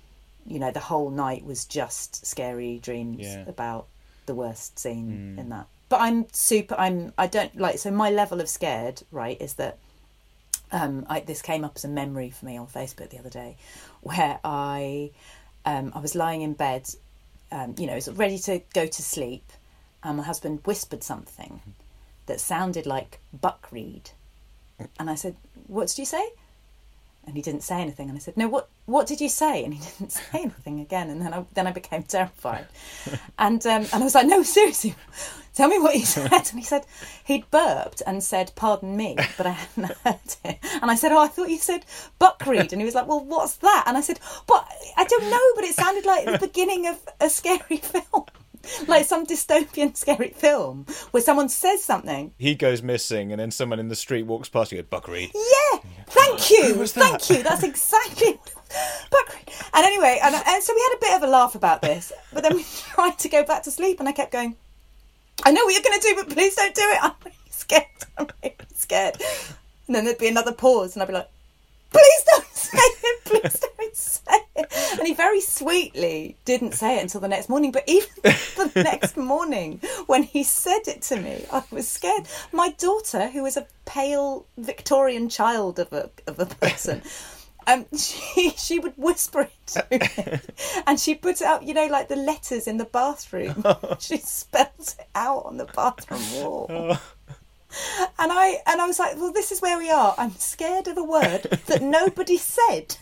you 0.46 0.60
know, 0.60 0.72
the 0.72 0.80
whole 0.80 1.10
night 1.10 1.44
was 1.44 1.66
just 1.66 2.26
scary 2.26 2.80
dreams 2.80 3.22
Yeah. 3.22 3.46
About 3.48 3.88
the 4.26 4.36
worst 4.36 4.80
scene 4.80 5.36
in 5.38 5.50
that. 5.50 5.68
But 5.90 6.02
I'm 6.02 6.26
super. 6.32 6.76
I'm. 6.78 7.14
I 7.18 7.28
don't 7.28 7.56
like. 7.58 7.78
So 7.78 7.92
my 7.92 8.10
level 8.10 8.42
of 8.42 8.50
scared, 8.50 9.04
right, 9.12 9.40
is 9.42 9.54
that. 9.56 9.78
Um, 10.72 11.06
I, 11.08 11.20
this 11.20 11.44
came 11.44 11.64
up 11.64 11.74
as 11.76 11.86
a 11.86 11.88
memory 11.88 12.32
for 12.32 12.46
me 12.46 12.58
on 12.58 12.66
Facebook 12.66 13.10
the 13.12 13.20
other 13.20 13.30
day, 13.30 13.56
where 14.02 14.40
I, 14.44 15.12
um, 15.64 15.92
I 15.94 16.00
was 16.00 16.16
lying 16.16 16.42
in 16.42 16.54
bed, 16.54 16.90
um, 17.52 17.76
you 17.78 17.86
know, 17.86 17.94
was 17.94 18.10
ready 18.10 18.40
to 18.40 18.62
go 18.74 18.88
to 18.88 19.02
sleep, 19.04 19.44
and 20.04 20.18
my 20.18 20.24
husband 20.24 20.62
whispered 20.66 21.04
something 21.04 21.62
that 22.26 22.40
sounded 22.40 22.88
like 22.88 23.20
Buck 23.32 23.62
buckreed, 23.62 24.10
and 25.00 25.08
I 25.08 25.16
said, 25.16 25.36
"What 25.68 25.88
did 25.88 26.00
you 26.00 26.06
say?" 26.06 26.28
And 27.28 27.36
he 27.36 27.44
didn't 27.44 27.62
say 27.62 27.80
anything, 27.80 28.10
and 28.10 28.18
I 28.18 28.20
said, 28.20 28.36
"No, 28.36 28.48
what 28.48 28.68
what 28.86 29.08
did 29.08 29.22
you 29.22 29.30
say?" 29.30 29.64
And 29.64 29.74
he 29.74 29.80
didn't 30.00 30.12
say 30.12 30.42
anything 30.42 30.80
again, 30.80 31.10
and 31.10 31.22
then 31.22 31.34
I 31.34 31.46
then 31.54 31.68
I 31.68 31.72
became 31.72 32.04
terrified, 32.04 32.68
and 33.40 33.66
um, 33.66 33.84
and 33.92 34.02
I 34.02 34.04
was 34.04 34.16
like, 34.16 34.28
"No, 34.28 34.44
seriously, 34.44 34.96
tell 35.54 35.70
me 35.70 35.80
what 35.80 35.96
he 35.96 36.04
said." 36.06 36.32
And 36.32 36.60
he 36.60 36.64
said 36.64 36.86
he'd 37.24 37.50
burped 37.52 38.02
and 38.06 38.24
said, 38.24 38.52
"Pardon 38.56 38.96
me," 38.96 39.16
but 39.38 39.46
I 39.46 39.52
hadn't 39.52 39.98
heard 40.04 40.36
it, 40.44 40.60
and 40.82 40.92
I 40.92 40.96
said, 40.96 41.12
"Oh, 41.12 41.20
I 41.20 41.28
thought 41.28 41.50
you 41.50 41.58
said 41.58 41.86
buckreed," 42.20 42.72
and 42.72 42.82
he 42.82 42.86
was 42.86 42.96
like, 42.96 43.08
"Well, 43.08 43.24
what's 43.24 43.58
that?" 43.58 43.84
And 43.88 43.98
I 43.98 44.02
said, 44.02 44.20
"But 44.48 44.68
I 44.98 45.04
don't 45.06 45.30
know, 45.30 45.52
but 45.56 45.66
it 45.66 45.76
sounded 45.76 46.06
like 46.06 46.26
the 46.26 46.48
beginning 46.48 46.88
of 46.88 47.00
a 47.20 47.30
scary 47.30 47.78
film." 47.78 48.26
Like 48.88 49.06
some 49.06 49.28
dystopian 49.28 49.96
scary 49.96 50.30
film 50.30 50.88
where 51.12 51.22
someone 51.22 51.50
says 51.50 51.84
something 51.84 52.34
he 52.40 52.56
goes 52.56 52.82
missing, 52.82 53.32
and 53.32 53.40
then 53.40 53.52
someone 53.52 53.80
in 53.80 53.90
the 53.90 53.96
street 53.96 54.24
walks 54.24 54.50
past 54.50 54.72
you. 54.72 54.82
Buckery. 54.82 55.32
Yeah, 55.34 55.80
thank 56.08 56.50
you, 56.50 56.88
thank 56.88 57.30
you. 57.30 57.44
That's 57.44 57.62
exactly 57.62 58.40
And 59.76 59.86
anyway, 59.86 60.20
and, 60.24 60.34
and 60.34 60.64
so 60.64 60.74
we 60.74 60.82
had 60.90 60.96
a 60.96 61.02
bit 61.02 61.16
of 61.18 61.24
a 61.24 61.32
laugh 61.32 61.54
about 61.54 61.82
this, 61.82 62.14
but 62.34 62.44
then 62.44 62.56
we 62.56 62.64
tried 62.94 63.20
to 63.20 63.30
go 63.30 63.44
back 63.44 63.64
to 63.64 63.72
sleep, 63.72 64.00
and 64.00 64.08
I 64.08 64.14
kept 64.14 64.32
going. 64.32 64.56
I 65.44 65.52
know 65.52 65.66
what 65.66 65.74
you're 65.74 65.84
going 65.84 66.00
to 66.00 66.08
do, 66.08 66.16
but 66.16 66.34
please 66.34 66.56
don't 66.56 66.74
do 66.74 66.82
it. 66.82 67.00
I'm 67.04 67.12
really 67.26 67.38
scared. 67.50 67.86
I'm 68.18 68.28
really 68.42 68.56
scared. 68.74 69.18
And 69.88 69.96
then 69.96 70.06
there'd 70.06 70.18
be 70.18 70.30
another 70.30 70.54
pause, 70.54 70.96
and 70.96 71.04
I'd 71.04 71.08
be 71.08 71.14
like, 71.14 71.30
"Please 71.92 72.24
don't 72.32 72.48
say 72.48 72.78
it. 72.78 73.26
Please 73.26 73.60
don't 73.60 73.96
say 73.96 74.38
it." 74.56 74.98
And 74.98 75.06
he 75.06 75.14
very 75.14 75.42
sweetly 75.42 76.38
didn't 76.46 76.72
say 76.72 76.98
it 76.98 77.04
until 77.04 77.20
the 77.20 77.28
next 77.28 77.50
morning. 77.50 77.74
But 77.74 77.84
even 77.86 78.08
the 78.24 78.72
next 78.76 79.18
morning, 79.18 79.82
when 80.06 80.24
he 80.24 80.44
said 80.44 80.88
it 80.88 81.02
to 81.04 81.18
me, 81.18 81.46
I 81.52 81.64
was 81.70 81.86
scared. 81.86 82.30
My 82.54 82.70
daughter, 82.70 83.28
who 83.28 83.46
is 83.46 83.58
a 83.58 83.68
pale 83.84 84.46
Victorian 84.58 85.28
child 85.28 85.80
of 85.80 85.92
a 85.92 86.10
of 86.28 86.40
a 86.40 86.46
person. 86.46 87.02
Um, 87.68 87.86
she 87.98 88.52
she 88.52 88.80
would 88.80 88.94
whisper 88.98 89.42
it 89.42 89.68
to 89.68 89.86
me, 89.92 90.40
and 90.88 91.00
she 91.00 91.16
put 91.16 91.42
out, 91.42 91.64
you 91.64 91.74
know, 91.74 91.88
like 91.88 92.08
the 92.08 92.16
letters 92.16 92.68
in 92.68 92.78
the 92.78 92.86
bathroom. 92.86 93.64
she 94.00 94.18
spells 94.18 94.96
it 95.00 95.08
out 95.16 95.46
on 95.46 95.58
the 95.58 95.66
bathroom 95.66 96.22
wall. 96.34 96.98
And 98.18 98.32
I 98.32 98.62
and 98.66 98.80
I 98.82 98.88
was 98.88 99.00
like, 99.00 99.18
well, 99.18 99.34
this 99.34 99.52
is 99.52 99.62
where 99.62 99.78
we 99.78 99.90
are. 99.90 100.16
I'm 100.18 100.32
scared 100.36 100.88
of 100.88 100.98
a 100.98 101.04
word 101.04 101.44
that 101.66 101.82
nobody 101.82 102.38
said 102.38 102.96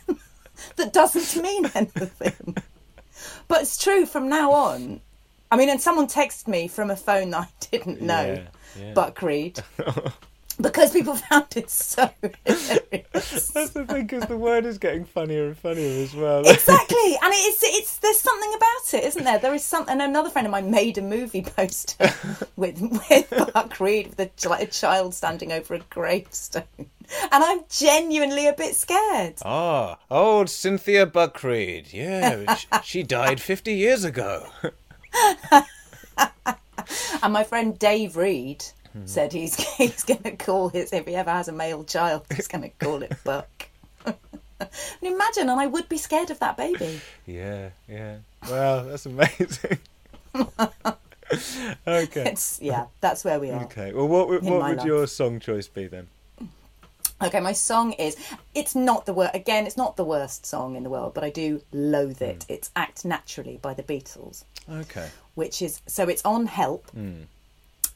that 0.78 0.94
doesn't 0.94 1.42
mean 1.44 1.66
anything. 1.76 2.56
But 3.48 3.62
it's 3.62 3.78
true 3.78 4.06
from 4.06 4.30
now 4.30 4.52
on. 4.52 5.02
I 5.52 5.58
mean, 5.58 5.70
and 5.70 5.80
someone 5.80 6.08
texted 6.08 6.48
me 6.48 6.68
from 6.68 6.90
a 6.90 6.96
phone 6.96 7.30
that 7.32 7.42
I 7.42 7.48
didn't 7.72 8.02
know, 8.02 8.44
Yeah, 8.76 8.84
yeah. 8.84 8.94
Buck 8.94 9.22
Reed. 9.22 9.60
Because 10.62 10.92
people 10.92 11.16
found 11.30 11.48
it 11.56 11.70
so 11.70 12.10
hilarious. 12.46 13.50
That's 13.50 13.70
the 13.72 13.86
thing, 13.88 14.08
because 14.08 14.26
the 14.28 14.38
word 14.38 14.66
is 14.66 14.78
getting 14.78 15.06
funnier 15.06 15.48
and 15.48 15.58
funnier 15.58 16.04
as 16.04 16.14
well. 16.16 16.40
exactly, 16.48 17.18
and 17.22 17.34
it's 17.34 17.64
it's 17.64 17.98
there's 17.98 18.20
something 18.20 18.54
about 18.56 18.94
it, 18.94 19.04
isn't 19.06 19.24
there? 19.24 19.40
There 19.40 19.54
is 19.54 19.64
something. 19.64 20.00
Another 20.00 20.30
friend 20.30 20.46
of 20.48 20.52
mine 20.52 20.70
made 20.72 20.98
a 20.98 21.02
movie 21.02 21.42
poster 21.42 22.12
with 22.56 22.82
with 22.82 23.54
Buck 23.54 23.80
Reed 23.80 24.10
with 24.16 24.20
a, 24.20 24.50
like 24.50 24.62
a 24.64 24.72
child 24.72 25.14
standing 25.14 25.52
over 25.52 25.76
a 25.76 25.80
gravestone, 25.90 26.64
and 26.78 26.88
I'm 27.32 27.62
genuinely 27.70 28.48
a 28.48 28.54
bit 28.54 28.76
scared. 28.76 29.36
Ah, 29.44 29.98
old 30.12 30.50
Cynthia 30.50 31.06
Buckreed. 31.06 31.94
Yeah, 31.94 32.56
sh- 32.56 32.66
she 32.84 33.04
died 33.04 33.40
50 33.42 33.74
years 33.74 34.04
ago. 34.04 34.48
And 37.22 37.32
my 37.32 37.44
friend 37.44 37.78
Dave 37.80 38.18
Reed 38.18 38.66
Mm-hmm. 38.96 39.08
said 39.08 39.34
he's 39.34 39.56
he's 39.78 40.04
going 40.04 40.22
to 40.24 40.36
call 40.36 40.70
his 40.70 40.94
if 40.94 41.08
he 41.08 41.16
ever 41.16 41.32
has 41.32 41.48
a 41.48 41.52
male 41.52 41.84
child, 41.84 42.26
he's 42.36 42.48
going 42.48 42.64
to 42.64 42.70
call 42.70 43.02
it 43.04 43.14
Buck. 43.24 43.70
And 45.02 45.14
imagine, 45.14 45.50
and 45.50 45.60
I 45.60 45.68
would 45.68 45.90
be 45.90 45.98
scared 45.98 46.30
of 46.30 46.40
that 46.40 46.56
baby. 46.56 47.02
Yeah, 47.26 47.70
yeah. 47.90 48.18
Wow, 48.50 48.84
that's 48.84 49.06
amazing. 49.06 49.80
okay. 50.36 52.24
It's 52.32 52.60
yeah, 52.62 52.86
that's 53.02 53.26
where 53.26 53.40
we 53.40 53.52
are. 53.52 53.64
Okay. 53.64 53.92
Well, 53.94 54.08
what 54.08 54.30
would, 54.30 54.44
what 54.44 54.64
would 54.64 54.78
life. 54.78 54.86
your 54.86 55.08
song 55.08 55.40
choice 55.42 55.68
be 55.68 55.88
then? 55.88 56.08
Okay, 57.22 57.40
my 57.40 57.54
song 57.54 57.94
is. 57.94 58.16
It's 58.54 58.76
not 58.76 59.06
the 59.06 59.14
worst. 59.14 59.36
Again, 59.36 59.66
it's 59.66 59.78
not 59.78 59.96
the 59.96 60.04
worst 60.04 60.46
song 60.46 60.76
in 60.76 60.84
the 60.84 60.90
world, 60.90 61.14
but 61.14 61.24
I 61.24 61.30
do 61.30 61.62
loathe 61.72 62.22
it. 62.22 62.44
Hmm. 62.48 62.54
It's 62.54 62.72
"Act 62.76 63.06
Naturally" 63.06 63.58
by 63.62 63.74
the 63.74 63.84
Beatles, 63.84 64.44
Okay. 64.70 65.10
which 65.36 65.62
is 65.62 65.82
so 65.88 66.08
it's 66.08 66.24
on 66.26 66.46
Help, 66.48 66.90
hmm. 66.92 67.24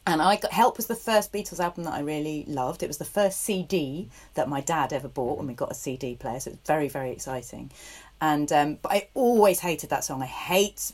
And 0.08 0.22
I 0.22 0.36
got 0.36 0.52
Help 0.52 0.78
was 0.78 0.86
the 0.86 0.94
first 0.94 1.32
Beatles 1.32 1.60
album 1.60 1.84
that 1.84 1.92
I 1.92 2.00
really 2.00 2.44
loved. 2.48 2.82
It 2.82 2.88
was 2.88 2.96
the 2.96 3.04
first 3.04 3.42
CD 3.42 4.08
that 4.34 4.48
my 4.48 4.62
dad 4.62 4.92
ever 4.92 5.06
bought 5.06 5.36
when 5.36 5.46
we 5.46 5.52
got 5.52 5.70
a 5.70 5.74
CD 5.74 6.14
player, 6.14 6.40
so 6.40 6.50
it's 6.50 6.66
very 6.66 6.88
very 6.88 7.10
exciting. 7.10 7.70
And 8.20 8.50
um, 8.50 8.78
but 8.82 8.92
I 8.92 9.08
always 9.14 9.60
hated 9.60 9.90
that 9.90 10.04
song. 10.04 10.22
I 10.22 10.26
hate 10.26 10.92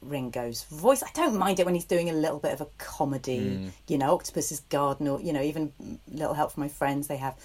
Ringo's 0.00 0.62
voice. 0.64 1.02
I 1.02 1.10
don't 1.12 1.36
mind 1.36 1.58
it 1.58 1.66
when 1.66 1.74
he's 1.74 1.84
doing 1.84 2.08
a 2.08 2.12
little 2.12 2.38
bit 2.38 2.52
of 2.52 2.60
a 2.60 2.66
comedy, 2.78 3.72
you 3.88 3.98
know, 3.98 4.14
Octopus's 4.14 4.60
Garden, 4.70 5.08
or 5.08 5.20
you 5.20 5.32
know, 5.32 5.42
even 5.42 5.72
Little 6.10 6.34
Help 6.34 6.52
from 6.52 6.62
My 6.62 6.68
Friends. 6.68 7.08
They 7.08 7.16
have 7.16 7.36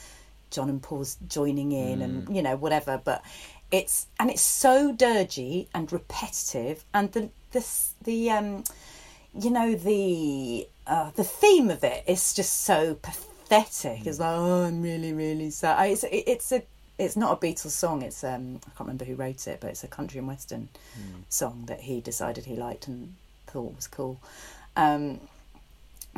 John 0.51 0.70
and 0.70 0.82
Paul's 0.82 1.18
joining 1.28 1.72
in, 1.72 2.03
and 2.03 2.36
you 2.36 2.43
know, 2.43 2.55
whatever. 2.55 3.01
But 3.03 3.24
it's 3.72 4.05
and 4.20 4.30
it's 4.30 4.41
so 4.41 4.93
dirgy 4.93 5.65
and 5.74 5.91
repetitive, 5.91 6.86
and 6.93 7.11
the 7.11 7.30
this 7.53 7.95
the 8.03 8.30
um, 8.30 8.63
you 9.34 9.49
know 9.49 9.74
the 9.74 10.68
uh, 10.88 11.11
the 11.15 11.23
theme 11.23 11.69
of 11.69 11.83
it 11.83 12.03
is 12.07 12.33
just 12.33 12.63
so 12.63 12.95
pathetic. 12.95 14.05
It's 14.07 14.19
like, 14.19 14.29
oh, 14.35 14.63
I'm 14.63 14.81
really 14.81 15.13
really 15.13 15.49
sad. 15.49 15.77
I- 15.79 15.88
It's 15.88 16.03
it's 16.11 16.51
a 16.51 16.63
it's 16.97 17.15
not 17.15 17.31
a 17.33 17.45
Beatles 17.45 17.71
song. 17.71 18.01
It's 18.01 18.23
um 18.23 18.59
I 18.65 18.69
can't 18.71 18.79
remember 18.81 19.05
who 19.05 19.15
wrote 19.15 19.47
it, 19.47 19.59
but 19.61 19.69
it's 19.69 19.83
a 19.83 19.88
country 19.88 20.17
and 20.19 20.27
western 20.27 20.69
song 21.29 21.65
that 21.67 21.81
he 21.81 22.01
decided 22.01 22.45
he 22.45 22.55
liked 22.55 22.88
and 22.88 23.13
thought 23.47 23.75
was 23.75 23.88
cool. 23.88 24.19
Um, 24.75 25.19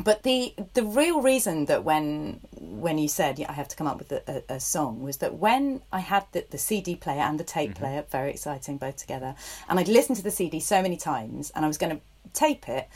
but 0.02 0.22
the 0.22 0.54
the 0.74 0.82
real 0.84 1.20
reason 1.20 1.66
that 1.66 1.84
when 1.84 2.40
when 2.58 2.96
you 2.96 3.08
said 3.08 3.38
yeah, 3.38 3.50
I 3.50 3.52
have 3.52 3.68
to 3.68 3.76
come 3.76 3.86
up 3.86 3.98
with 3.98 4.12
a, 4.12 4.22
a, 4.48 4.54
a 4.54 4.60
song 4.60 5.02
was 5.02 5.18
that 5.18 5.34
when 5.34 5.82
I 5.92 6.00
had 6.00 6.24
the, 6.32 6.44
the 6.50 6.56
CD 6.58 6.94
player 6.96 7.20
and 7.20 7.38
the 7.38 7.44
tape 7.44 7.74
player, 7.74 8.04
very 8.10 8.30
exciting 8.30 8.78
both 8.78 8.96
together, 8.96 9.34
and 9.68 9.78
I'd 9.78 9.88
listened 9.88 10.16
to 10.16 10.22
the 10.24 10.30
CD 10.30 10.58
so 10.60 10.80
many 10.80 10.96
times, 10.96 11.50
and 11.54 11.64
I 11.66 11.68
was 11.68 11.76
going 11.76 11.96
to 11.96 12.02
tape 12.32 12.66
it, 12.68 12.88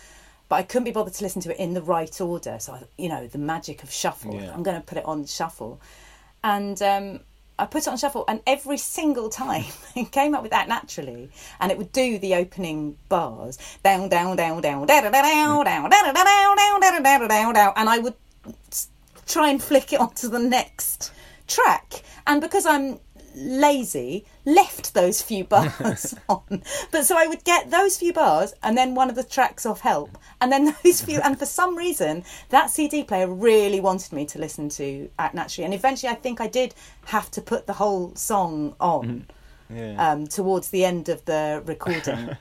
but 0.54 0.60
I 0.60 0.62
couldn't 0.62 0.84
be 0.84 0.92
bothered 0.92 1.14
to 1.14 1.24
listen 1.24 1.42
to 1.42 1.50
it 1.50 1.58
in 1.58 1.74
the 1.74 1.82
right 1.82 2.20
order. 2.20 2.58
So 2.60 2.74
I, 2.74 2.82
you 2.96 3.08
know 3.08 3.26
the 3.26 3.38
magic 3.38 3.82
of 3.82 3.90
shuffle. 3.90 4.36
Yeah. 4.36 4.54
I'm 4.54 4.62
going 4.62 4.80
to 4.80 4.86
put 4.86 4.98
it 4.98 5.04
on 5.04 5.26
shuffle, 5.26 5.80
and 6.44 6.80
um, 6.80 7.20
I 7.58 7.66
put 7.66 7.82
it 7.82 7.88
on 7.88 7.96
shuffle, 7.96 8.24
and 8.28 8.40
every 8.46 8.78
single 8.78 9.28
time 9.28 9.64
it 9.96 10.12
came 10.12 10.32
up 10.32 10.42
with 10.42 10.52
that 10.52 10.68
naturally, 10.68 11.28
and 11.58 11.72
it 11.72 11.78
would 11.78 11.90
do 11.90 12.20
the 12.20 12.36
opening 12.36 12.96
bars 13.08 13.58
down, 13.82 14.08
down, 14.08 14.36
down, 14.36 14.62
down, 14.62 14.86
down, 14.86 15.10
down, 15.10 15.12
down, 15.12 15.64
down, 15.64 15.90
down, 15.90 15.90
down, 15.90 16.14
down, 16.14 16.80
down, 16.80 17.02
down, 17.02 17.28
down, 17.28 17.54
down, 17.54 17.72
and 17.74 17.88
I 17.88 17.98
would 17.98 18.14
try 19.26 19.50
and 19.50 19.60
flick 19.60 19.92
it 19.92 19.98
onto 19.98 20.28
the 20.28 20.38
next 20.38 21.12
track, 21.48 22.04
and 22.28 22.40
because 22.40 22.64
I'm 22.64 23.00
lazy, 23.34 24.24
left 24.44 24.94
those 24.94 25.22
few 25.22 25.44
bars 25.54 26.14
on. 26.28 26.62
But 26.92 27.04
so 27.04 27.16
I 27.16 27.26
would 27.26 27.44
get 27.44 27.70
those 27.70 27.96
few 27.96 28.12
bars 28.12 28.54
and 28.62 28.76
then 28.76 28.94
one 28.94 29.08
of 29.10 29.16
the 29.16 29.24
tracks 29.24 29.66
off 29.66 29.80
help 29.80 30.16
and 30.40 30.50
then 30.52 30.74
those 30.84 31.00
few 31.02 31.20
and 31.20 31.38
for 31.38 31.46
some 31.46 31.76
reason 31.76 32.24
that 32.50 32.70
CD 32.70 33.04
player 33.04 33.28
really 33.28 33.80
wanted 33.80 34.12
me 34.12 34.24
to 34.26 34.38
listen 34.38 34.68
to 34.70 35.08
Act 35.18 35.34
Naturally 35.34 35.64
and 35.64 35.74
eventually 35.74 36.10
I 36.10 36.14
think 36.16 36.40
I 36.40 36.46
did 36.46 36.74
have 37.06 37.30
to 37.32 37.40
put 37.40 37.66
the 37.66 37.72
whole 37.74 38.14
song 38.14 38.74
on 38.80 39.26
Yeah. 39.68 40.12
um, 40.12 40.26
towards 40.26 40.70
the 40.70 40.84
end 40.84 41.08
of 41.08 41.24
the 41.24 41.62
recording. 41.66 42.36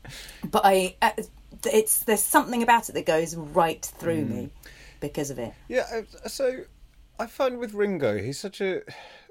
but 0.50 0.62
I 0.64 0.96
uh, 1.02 1.10
it's 1.66 2.00
there's 2.00 2.22
something 2.22 2.62
about 2.62 2.88
it 2.88 2.92
that 2.92 3.04
goes 3.06 3.34
right 3.34 3.84
through 3.84 4.24
me 4.24 4.50
because 5.00 5.30
of 5.30 5.38
it. 5.38 5.52
Yeah, 5.68 5.84
uh, 5.92 6.28
so 6.28 6.60
I 7.18 7.26
find 7.26 7.58
with 7.58 7.74
Ringo, 7.74 8.16
he's 8.18 8.38
such 8.38 8.60
a 8.60 8.82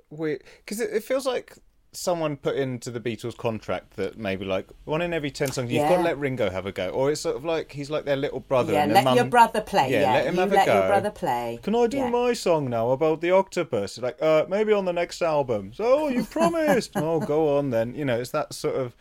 weird 0.10 0.44
because 0.60 0.80
it, 0.80 0.90
it 0.94 1.04
feels 1.04 1.26
like 1.26 1.54
someone 1.94 2.36
put 2.38 2.56
into 2.56 2.92
the 2.92 3.00
Beatles 3.00 3.36
contract 3.36 3.96
that 3.96 4.18
maybe 4.20 4.46
like 4.46 4.68
one 4.86 5.02
in 5.02 5.14
every 5.14 5.32
ten 5.32 5.52
songs 5.52 5.72
you've 5.72 5.88
got 5.90 5.96
to 5.98 6.04
let 6.04 6.18
Ringo 6.20 6.50
have 6.50 6.66
a 6.66 6.72
go, 6.72 6.90
or 6.90 7.12
it's 7.12 7.22
sort 7.22 7.36
of 7.36 7.46
like 7.46 7.72
he's 7.72 7.90
like 7.90 8.06
their 8.06 8.16
little 8.18 8.40
brother. 8.40 8.74
Yeah, 8.74 8.86
let 8.86 9.04
mum- 9.06 9.16
your 9.16 9.26
brother 9.26 9.62
play. 9.62 9.92
Yeah, 9.92 10.02
Yeah, 10.02 10.14
let 10.14 10.26
him 10.28 10.36
you 10.36 10.40
have 10.42 10.52
a 10.52 10.56
let 10.56 10.66
go. 10.68 10.74
your 10.80 10.88
brother 10.88 11.12
play. 11.12 11.60
Can 11.64 11.76
I 11.76 11.88
do 11.88 11.98
Yeah. 11.98 12.10
my 12.10 12.34
song 12.34 12.70
now 12.70 12.92
about 12.92 13.22
the 13.22 13.32
octopus? 13.32 13.98
Like, 13.98 14.22
uh, 14.22 14.46
maybe 14.48 14.74
on 14.74 14.86
the 14.86 14.94
next 14.94 15.22
album. 15.22 15.72
So, 15.74 15.84
oh, 15.86 16.08
you 16.10 16.24
promised. 16.30 16.92
oh, 16.96 17.20
go 17.20 17.58
on 17.58 17.70
then. 17.72 17.96
You 17.96 18.06
know, 18.06 18.20
it's 18.20 18.32
that 18.32 18.54
sort 18.54 18.76
of 18.76 18.96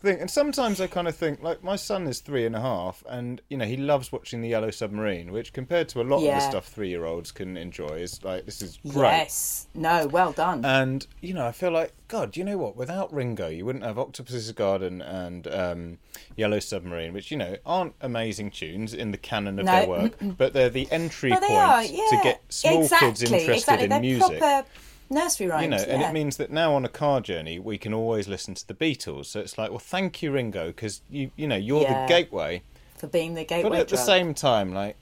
thing. 0.00 0.18
And 0.20 0.30
sometimes 0.30 0.80
I 0.80 0.86
kind 0.86 1.06
of 1.08 1.14
think, 1.14 1.42
like, 1.42 1.62
my 1.62 1.76
son 1.76 2.06
is 2.06 2.20
three 2.20 2.46
and 2.46 2.56
a 2.56 2.60
half, 2.60 3.04
and 3.08 3.40
you 3.48 3.56
know, 3.56 3.64
he 3.64 3.76
loves 3.76 4.10
watching 4.12 4.40
the 4.40 4.48
Yellow 4.48 4.70
Submarine, 4.70 5.32
which 5.32 5.52
compared 5.52 5.88
to 5.90 6.00
a 6.00 6.04
lot 6.04 6.18
of 6.18 6.22
the 6.24 6.40
stuff 6.40 6.66
three-year-olds 6.66 7.32
can 7.32 7.56
enjoy 7.56 7.98
is 7.98 8.22
like, 8.24 8.46
this 8.46 8.62
is 8.62 8.78
great. 8.88 9.10
Yes. 9.10 9.66
No. 9.74 10.06
Well 10.06 10.32
done. 10.32 10.64
And 10.64 11.06
you 11.20 11.34
know, 11.34 11.46
I 11.46 11.52
feel 11.52 11.70
like 11.70 11.92
God. 12.08 12.36
You 12.36 12.44
know 12.44 12.58
what? 12.58 12.76
Without 12.76 13.12
Ringo, 13.12 13.48
you 13.48 13.64
wouldn't 13.64 13.84
have 13.84 13.98
Octopus's 13.98 14.50
Garden 14.52 15.00
and 15.02 15.46
um, 15.48 15.98
Yellow 16.36 16.58
Submarine, 16.60 17.12
which 17.12 17.30
you 17.30 17.36
know 17.36 17.56
aren't 17.64 17.94
amazing 18.00 18.50
tunes 18.50 18.94
in 18.94 19.10
the 19.10 19.18
canon 19.18 19.58
of 19.58 19.66
No. 19.66 19.72
their 19.72 19.88
work, 19.88 20.12
but 20.38 20.52
they're 20.52 20.70
the 20.70 20.90
entry 20.90 21.30
point. 21.30 21.44
Yeah. 21.48 21.82
to 22.10 22.20
get 22.22 22.42
small 22.48 22.82
exactly, 22.82 23.08
kids 23.08 23.22
interested 23.22 23.52
exactly. 23.54 23.84
in 23.84 23.90
They're 23.90 24.00
music. 24.00 24.38
Proper 24.38 24.68
nursery 25.10 25.48
rhymes. 25.48 25.64
You 25.64 25.70
know, 25.70 25.76
and 25.94 26.02
it 26.02 26.12
means 26.12 26.36
that 26.38 26.50
now 26.50 26.74
on 26.74 26.84
a 26.84 26.88
car 26.88 27.20
journey 27.20 27.58
we 27.58 27.76
can 27.78 27.92
always 27.92 28.28
listen 28.28 28.54
to 28.54 28.66
the 28.66 28.74
Beatles. 28.74 29.26
So 29.26 29.40
it's 29.40 29.58
like, 29.58 29.70
well, 29.70 29.78
thank 29.78 30.22
you, 30.22 30.32
Ringo, 30.32 30.68
because 30.68 31.02
you, 31.10 31.30
you 31.36 31.46
know, 31.46 31.56
you're 31.56 31.82
Yeah. 31.82 32.06
the 32.06 32.08
gateway. 32.08 32.62
for 32.96 33.06
being 33.06 33.34
the 33.34 33.44
gateway 33.44 33.70
But 33.70 33.78
at 33.80 33.88
the 33.88 33.96
same 33.96 34.34
time, 34.34 34.72
like, 34.74 34.94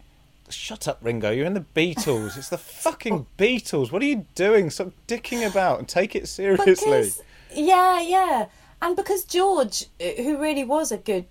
shut 0.50 0.86
up, 0.88 0.98
Ringo. 1.02 1.30
You're 1.30 1.46
in 1.46 1.54
the 1.54 1.64
Beatles. 1.74 2.36
It's 2.38 2.48
the 2.48 2.56
fucking 2.86 3.26
Beatles. 3.36 3.90
What 3.92 4.02
are 4.02 4.06
you 4.06 4.24
doing? 4.34 4.70
Stop 4.70 4.92
dicking 5.08 5.44
about 5.48 5.78
and 5.80 5.88
take 5.88 6.14
it 6.16 6.28
seriously. 6.28 6.74
Because, 6.74 7.22
yeah, 7.52 8.00
yeah, 8.00 8.46
and 8.80 8.94
because 8.96 9.24
George, 9.24 9.86
uh, 10.00 10.22
who 10.22 10.38
really 10.38 10.62
was 10.64 10.92
a 10.92 10.96
good 10.98 11.26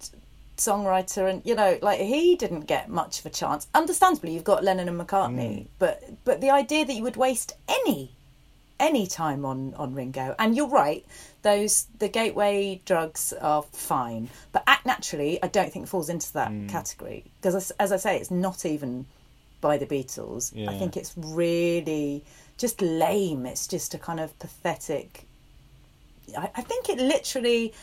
songwriter, 0.57 1.29
and 1.29 1.41
you 1.45 1.55
know, 1.55 1.77
like 1.81 1.99
he 1.99 2.35
didn't 2.35 2.61
get 2.61 2.89
much 2.89 3.19
of 3.19 3.25
a 3.25 3.29
chance. 3.29 3.67
Understandably, 3.73 4.33
you've 4.33 4.43
got 4.43 4.63
Lennon 4.63 4.89
and 4.89 4.99
McCartney, 4.99 5.59
Mm. 5.61 5.67
but 5.79 6.03
but 6.25 6.41
the 6.41 6.49
idea 6.49 6.85
that 6.85 6.93
you 6.93 7.03
would 7.03 7.15
waste 7.17 7.53
any 7.69 8.11
any 8.79 9.07
time 9.07 9.45
on 9.45 9.73
on 9.75 9.93
Ringo, 9.93 10.35
and 10.39 10.55
you're 10.55 10.67
right, 10.69 11.05
those 11.41 11.87
the 11.99 12.07
gateway 12.07 12.81
drugs 12.85 13.33
are 13.33 13.63
fine, 13.63 14.29
but 14.51 14.63
Act 14.67 14.85
Naturally, 14.85 15.41
I 15.41 15.47
don't 15.47 15.71
think 15.71 15.87
falls 15.87 16.09
into 16.09 16.31
that 16.33 16.51
Mm. 16.51 16.69
category 16.69 17.25
because, 17.41 17.55
as, 17.55 17.71
as 17.79 17.91
I 17.91 17.97
say, 17.97 18.17
it's 18.17 18.31
not 18.31 18.65
even 18.65 19.05
by 19.61 19.77
the 19.77 19.85
Beatles. 19.87 20.53
I 20.67 20.73
think 20.77 20.95
it's 20.95 21.13
really 21.17 22.23
just 22.57 22.81
lame. 22.81 23.45
It's 23.45 23.67
just 23.67 23.93
a 23.93 23.97
kind 23.97 24.19
of 24.19 24.37
pathetic. 24.39 25.25
I, 26.37 26.49
I 26.55 26.61
think 26.61 26.89
it 26.89 26.99
literally 26.99 27.73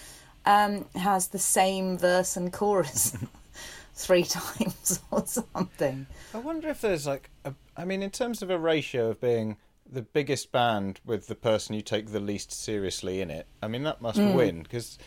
um, 0.46 0.84
has 0.94 1.28
the 1.28 1.38
same 1.38 1.98
verse 1.98 2.36
and 2.36 2.52
chorus 2.52 3.16
three 3.94 4.24
times 4.24 5.00
or 5.10 5.26
something. 5.26 6.06
I 6.32 6.38
wonder 6.38 6.68
if 6.68 6.80
there's 6.80 7.06
like, 7.06 7.30
a, 7.44 7.54
I 7.76 7.84
mean, 7.84 8.02
in 8.02 8.10
terms 8.10 8.42
of 8.42 8.50
a 8.50 8.58
ratio 8.58 9.10
of 9.10 9.20
being 9.20 9.56
the 9.94 10.02
biggest 10.02 10.52
band 10.52 11.00
with 11.04 11.26
the 11.26 11.34
person 11.34 11.74
you 11.74 11.82
take 11.82 12.10
the 12.10 12.20
least 12.20 12.52
seriously 12.52 13.20
in 13.20 13.30
it, 13.30 13.46
I 13.62 13.68
mean, 13.68 13.84
that 13.84 14.00
must 14.00 14.18
hmm. 14.18 14.34
win 14.34 14.62
because. 14.62 14.98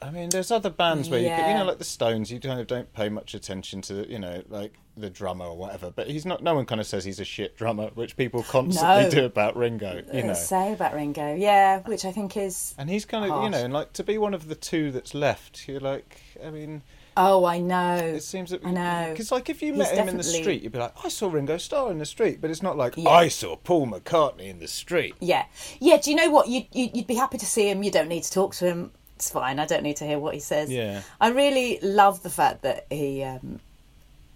I 0.00 0.10
mean, 0.10 0.30
there's 0.30 0.50
other 0.50 0.68
bands 0.68 1.08
where 1.08 1.20
you, 1.20 1.28
can, 1.28 1.52
you 1.52 1.58
know, 1.58 1.64
like 1.64 1.78
the 1.78 1.84
Stones. 1.84 2.32
You 2.32 2.40
kind 2.40 2.58
of 2.58 2.66
don't 2.66 2.92
pay 2.92 3.08
much 3.08 3.34
attention 3.34 3.82
to, 3.82 4.10
you 4.10 4.18
know, 4.18 4.42
like 4.48 4.74
the 4.96 5.08
drummer 5.08 5.44
or 5.44 5.56
whatever. 5.56 5.92
But 5.94 6.08
he's 6.08 6.26
not. 6.26 6.42
No 6.42 6.56
one 6.56 6.66
kind 6.66 6.80
of 6.80 6.88
says 6.88 7.04
he's 7.04 7.20
a 7.20 7.24
shit 7.24 7.56
drummer, 7.56 7.90
which 7.94 8.16
people 8.16 8.42
constantly 8.42 9.04
No. 9.04 9.10
do 9.10 9.24
about 9.24 9.56
Ringo. 9.56 10.02
You 10.12 10.24
know, 10.24 10.34
Say 10.34 10.72
about 10.72 10.94
Ringo, 10.94 11.36
yeah, 11.36 11.82
which 11.82 12.04
I 12.04 12.10
think 12.10 12.36
is 12.36 12.74
And 12.78 12.90
he's 12.90 13.04
kind 13.04 13.30
of, 13.30 13.44
you 13.44 13.50
know, 13.50 13.58
and 13.58 13.72
like 13.72 13.92
to 13.92 14.02
be 14.02 14.18
one 14.18 14.34
of 14.34 14.48
the 14.48 14.56
two 14.56 14.90
that's 14.90 15.14
left, 15.14 15.68
you're 15.68 15.78
like, 15.78 16.20
I 16.44 16.50
mean, 16.50 16.82
Oh, 17.16 17.44
I 17.44 17.58
know. 17.58 17.96
It 17.96 18.22
seems 18.22 18.50
that 18.50 18.64
I 18.64 18.70
know. 18.70 19.08
because 19.10 19.30
like 19.30 19.50
if 19.50 19.62
you 19.62 19.72
He's 19.72 19.78
met 19.80 19.92
him 19.92 20.08
in 20.08 20.16
the 20.16 20.22
definitely- 20.22 20.42
street, 20.42 20.62
you'd 20.62 20.72
be 20.72 20.78
like, 20.78 20.94
I 21.04 21.08
saw 21.08 21.28
Ringo 21.30 21.56
Starr 21.58 21.90
in 21.90 21.98
the 21.98 22.06
street, 22.06 22.40
but 22.40 22.50
it's 22.50 22.62
not 22.62 22.76
like 22.76 22.94
Yeah. 22.96 23.10
I 23.10 23.28
saw 23.28 23.56
Paul 23.56 23.86
McCartney 23.86 24.48
in 24.48 24.58
the 24.60 24.68
street. 24.68 25.14
Yeah, 25.20 25.44
yeah. 25.80 25.98
Do 25.98 26.10
you 26.10 26.16
know 26.16 26.30
what? 26.30 26.48
You, 26.48 26.64
you 26.72 26.88
you'd 26.94 27.06
be 27.06 27.14
happy 27.16 27.38
to 27.38 27.46
see 27.46 27.68
him. 27.70 27.82
You 27.82 27.90
don't 27.90 28.08
need 28.08 28.22
to 28.24 28.30
talk 28.32 28.54
to 28.56 28.64
him. 28.66 28.90
It's 29.16 29.30
fine. 29.30 29.58
I 29.58 29.66
don't 29.66 29.82
need 29.82 29.96
to 29.98 30.06
hear 30.06 30.18
what 30.18 30.34
he 30.34 30.40
says. 30.40 30.70
Yeah. 30.70 31.02
I 31.20 31.28
really 31.28 31.78
love 31.82 32.22
the 32.22 32.30
fact 32.30 32.62
that 32.62 32.86
he 32.90 33.22
um, 33.22 33.60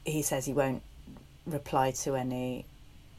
he 0.05 0.23
says 0.23 0.45
he 0.45 0.53
won't 0.53 0.83
reply 1.47 1.91
to 1.93 2.15
any 2.17 2.65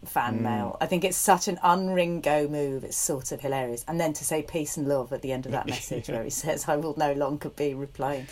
Mm. 0.05 0.09
fan 0.09 0.43
mail. 0.43 0.77
I 0.79 0.85
think 0.85 1.03
it's 1.03 1.17
such 1.17 1.47
an 1.47 1.57
unringo 1.63 2.47
move. 2.47 2.83
It's 2.83 2.95
sort 2.95 3.31
of 3.31 3.41
hilarious. 3.41 3.83
And 3.87 3.99
then 3.99 4.13
to 4.13 4.23
say 4.23 4.43
peace 4.43 4.77
and 4.77 4.87
love 4.87 5.11
at 5.11 5.23
the 5.23 5.31
end 5.31 5.47
of 5.47 5.51
that 5.53 5.65
message 5.75 6.07
where 6.09 6.23
he 6.23 6.29
says, 6.29 6.65
"I 6.69 6.75
will 6.75 6.93
no 6.97 7.13
longer 7.13 7.49
be 7.49 7.73
replying." 7.73 8.27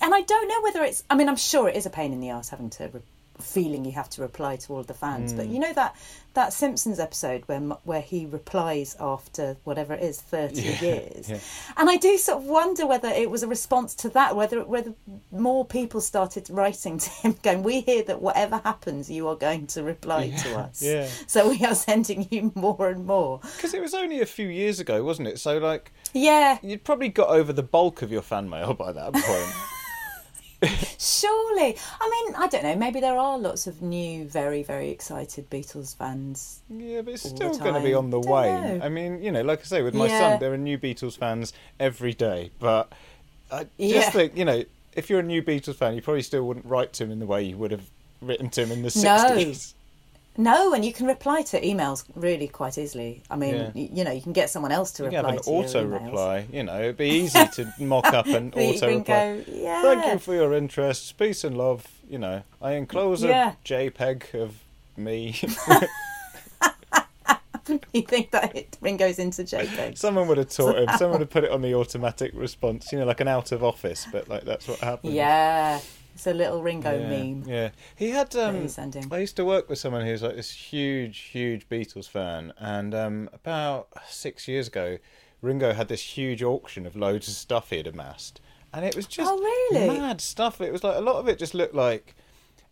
And 0.00 0.14
I 0.14 0.20
don't 0.22 0.48
know 0.48 0.60
whether 0.62 0.82
it's. 0.84 1.04
I 1.10 1.14
mean, 1.14 1.28
I'm 1.28 1.36
sure 1.36 1.68
it 1.68 1.76
is 1.76 1.86
a 1.86 1.90
pain 1.90 2.12
in 2.12 2.20
the 2.20 2.30
ass 2.30 2.48
having 2.50 2.70
to. 2.70 2.88
Re- 2.88 3.00
feeling 3.40 3.84
you 3.84 3.92
have 3.92 4.08
to 4.08 4.22
reply 4.22 4.56
to 4.56 4.72
all 4.72 4.80
of 4.80 4.86
the 4.86 4.94
fans 4.94 5.32
but 5.32 5.46
mm. 5.46 5.52
you 5.52 5.58
know 5.58 5.72
that 5.74 5.94
that 6.34 6.52
simpsons 6.52 6.98
episode 6.98 7.42
where 7.46 7.60
where 7.84 8.00
he 8.00 8.24
replies 8.26 8.96
after 8.98 9.56
whatever 9.64 9.94
it 9.94 10.02
is 10.02 10.20
30 10.20 10.60
Yeah, 10.62 10.80
years 10.80 11.28
yeah. 11.28 11.38
and 11.76 11.90
i 11.90 11.96
do 11.96 12.16
sort 12.16 12.38
of 12.38 12.44
wonder 12.44 12.86
whether 12.86 13.08
it 13.08 13.30
was 13.30 13.42
a 13.42 13.46
response 13.46 13.94
to 13.96 14.08
that 14.10 14.36
whether 14.36 14.64
whether 14.64 14.94
more 15.30 15.64
people 15.64 16.00
started 16.00 16.48
writing 16.48 16.98
to 16.98 17.10
him 17.10 17.36
going 17.42 17.62
we 17.62 17.80
hear 17.82 18.02
that 18.04 18.22
whatever 18.22 18.60
happens 18.64 19.10
you 19.10 19.28
are 19.28 19.36
going 19.36 19.66
to 19.66 19.82
reply 19.82 20.30
to 20.30 20.56
us 20.58 20.82
yeah. 20.82 21.06
so 21.26 21.48
we 21.50 21.62
are 21.64 21.74
sending 21.74 22.26
you 22.30 22.52
more 22.54 22.88
and 22.88 23.04
more 23.06 23.40
Because 23.56 23.74
it 23.74 23.82
was 23.82 23.94
only 23.94 24.20
a 24.20 24.26
few 24.26 24.48
years 24.48 24.80
ago, 24.80 25.02
wasn't 25.04 25.28
it? 25.28 25.38
So 25.38 25.58
like 25.58 25.92
yeah 26.12 26.58
you'd 26.62 26.84
probably 26.84 27.08
got 27.08 27.28
over 27.28 27.52
the 27.52 27.62
bulk 27.62 28.02
of 28.02 28.10
your 28.10 28.22
fan 28.22 28.48
mail 28.48 28.72
by 28.74 28.92
that 28.92 29.12
point. 29.12 29.54
surely 30.98 31.76
i 32.00 32.24
mean 32.26 32.34
i 32.36 32.46
don't 32.48 32.62
know 32.62 32.74
maybe 32.74 33.00
there 33.00 33.18
are 33.18 33.38
lots 33.38 33.66
of 33.66 33.82
new 33.82 34.24
very 34.26 34.62
very 34.62 34.90
excited 34.90 35.48
beatles 35.50 35.96
fans 35.96 36.60
yeah, 36.68 37.02
but 37.02 37.14
it's 37.14 37.28
still 37.28 37.56
going 37.58 37.74
to 37.74 37.80
be 37.80 37.94
on 37.94 38.10
the 38.10 38.18
wane. 38.18 38.82
I 38.82 38.88
mean, 38.88 39.22
you 39.22 39.30
know, 39.30 39.42
like 39.42 39.60
I 39.60 39.64
say, 39.64 39.82
with 39.82 39.94
my 39.94 40.08
Yeah. 40.08 40.18
son, 40.18 40.38
there 40.40 40.52
are 40.52 40.56
new 40.58 40.78
Beatles 40.78 41.16
fans 41.16 41.52
every 41.78 42.12
day. 42.12 42.50
But 42.58 42.92
I 43.52 43.64
just 43.64 43.70
Yeah. 43.78 44.10
think, 44.10 44.36
you 44.36 44.44
know, 44.44 44.64
if 44.94 45.08
you're 45.08 45.20
a 45.20 45.22
new 45.22 45.42
Beatles 45.42 45.76
fan, 45.76 45.94
you 45.94 46.02
probably 46.02 46.22
still 46.22 46.42
wouldn't 46.44 46.66
write 46.66 46.92
to 46.94 47.04
him 47.04 47.12
in 47.12 47.20
the 47.20 47.26
way 47.26 47.44
you 47.44 47.56
would 47.56 47.70
have 47.70 47.88
written 48.20 48.50
to 48.50 48.62
him 48.62 48.72
in 48.72 48.82
the 48.82 48.92
No. 48.96 49.16
60s. 49.16 49.74
No, 50.38 50.74
and 50.74 50.84
you 50.84 50.92
can 50.92 51.06
reply 51.06 51.42
to 51.42 51.60
emails 51.60 52.04
really 52.14 52.46
quite 52.48 52.76
easily. 52.78 53.22
I 53.30 53.36
mean, 53.36 53.54
Yeah. 53.54 53.70
y- 53.74 53.88
you 53.92 54.04
know, 54.04 54.10
you 54.12 54.20
can 54.20 54.32
get 54.32 54.50
someone 54.50 54.70
else 54.72 54.90
to 54.92 55.04
You 55.04 55.08
reply 55.10 55.32
have 55.32 55.46
an 55.46 55.52
auto 55.54 55.84
reply. 55.84 56.46
You 56.52 56.62
know, 56.64 56.78
it'd 56.78 56.96
be 56.98 57.08
easy 57.08 57.46
to 57.54 57.72
mock 57.80 58.06
up 58.12 58.26
an 58.26 58.52
you 58.56 58.62
auto 58.74 58.86
reply. 58.98 59.02
go, 59.02 59.44
yeah. 59.48 59.82
Thank 59.82 60.12
you 60.12 60.18
for 60.18 60.34
your 60.34 60.52
interest. 60.54 61.16
Peace 61.18 61.42
and 61.44 61.56
love. 61.56 61.86
You 62.08 62.18
know, 62.18 62.42
I 62.60 62.72
enclose 62.72 63.22
a 63.24 63.28
Yeah. 63.28 63.52
JPEG 63.64 64.34
of 64.34 64.54
me. 64.96 65.34
you 67.92 68.02
think 68.02 68.30
that 68.30 68.54
it 68.54 68.76
Ringo's 68.80 69.18
into 69.18 69.42
JPEG? 69.42 69.98
Someone 69.98 70.28
would 70.28 70.38
have 70.38 70.50
taught 70.50 70.76
him. 70.78 70.88
Someone 70.96 71.12
would 71.18 71.20
have 71.22 71.30
put 71.30 71.44
it 71.44 71.50
on 71.50 71.62
the 71.62 71.74
automatic 71.74 72.30
response. 72.34 72.92
You 72.92 72.98
know, 73.00 73.04
like 73.06 73.20
an 73.20 73.28
out 73.28 73.50
of 73.52 73.64
office, 73.64 74.06
but 74.12 74.28
like 74.28 74.44
that's 74.44 74.68
what 74.68 74.78
happened. 74.78 75.14
Yeah, 75.14 75.80
it's 76.16 76.26
a 76.26 76.32
little 76.32 76.62
Ringo 76.62 76.98
yeah. 76.98 77.08
meme. 77.10 77.44
Yeah, 77.46 77.70
he 77.94 78.08
had. 78.08 78.34
Um, 78.34 78.68
sending. 78.68 79.06
I 79.12 79.18
used 79.18 79.36
to 79.36 79.44
work 79.44 79.68
with 79.68 79.78
someone 79.78 80.06
who's 80.06 80.22
like 80.22 80.34
this 80.34 80.50
huge, 80.50 81.18
huge 81.18 81.68
Beatles 81.68 82.08
fan, 82.08 82.54
and 82.58 82.94
um, 82.94 83.28
about 83.34 83.88
six 84.08 84.48
years 84.48 84.66
ago, 84.66 84.96
Ringo 85.42 85.74
had 85.74 85.88
this 85.88 86.00
huge 86.16 86.42
auction 86.42 86.86
of 86.86 86.96
loads 86.96 87.28
of 87.28 87.34
stuff 87.34 87.68
he 87.68 87.76
had 87.76 87.86
amassed, 87.86 88.40
and 88.72 88.82
it 88.82 88.96
was 88.96 89.06
just 89.06 89.30
Oh, 89.30 89.38
really? 89.70 89.98
mad 89.98 90.22
stuff. 90.22 90.62
It 90.62 90.72
was 90.72 90.82
like 90.82 90.96
a 90.96 91.02
lot 91.02 91.16
of 91.16 91.28
it 91.28 91.38
just 91.38 91.52
looked 91.52 91.74
like 91.74 92.14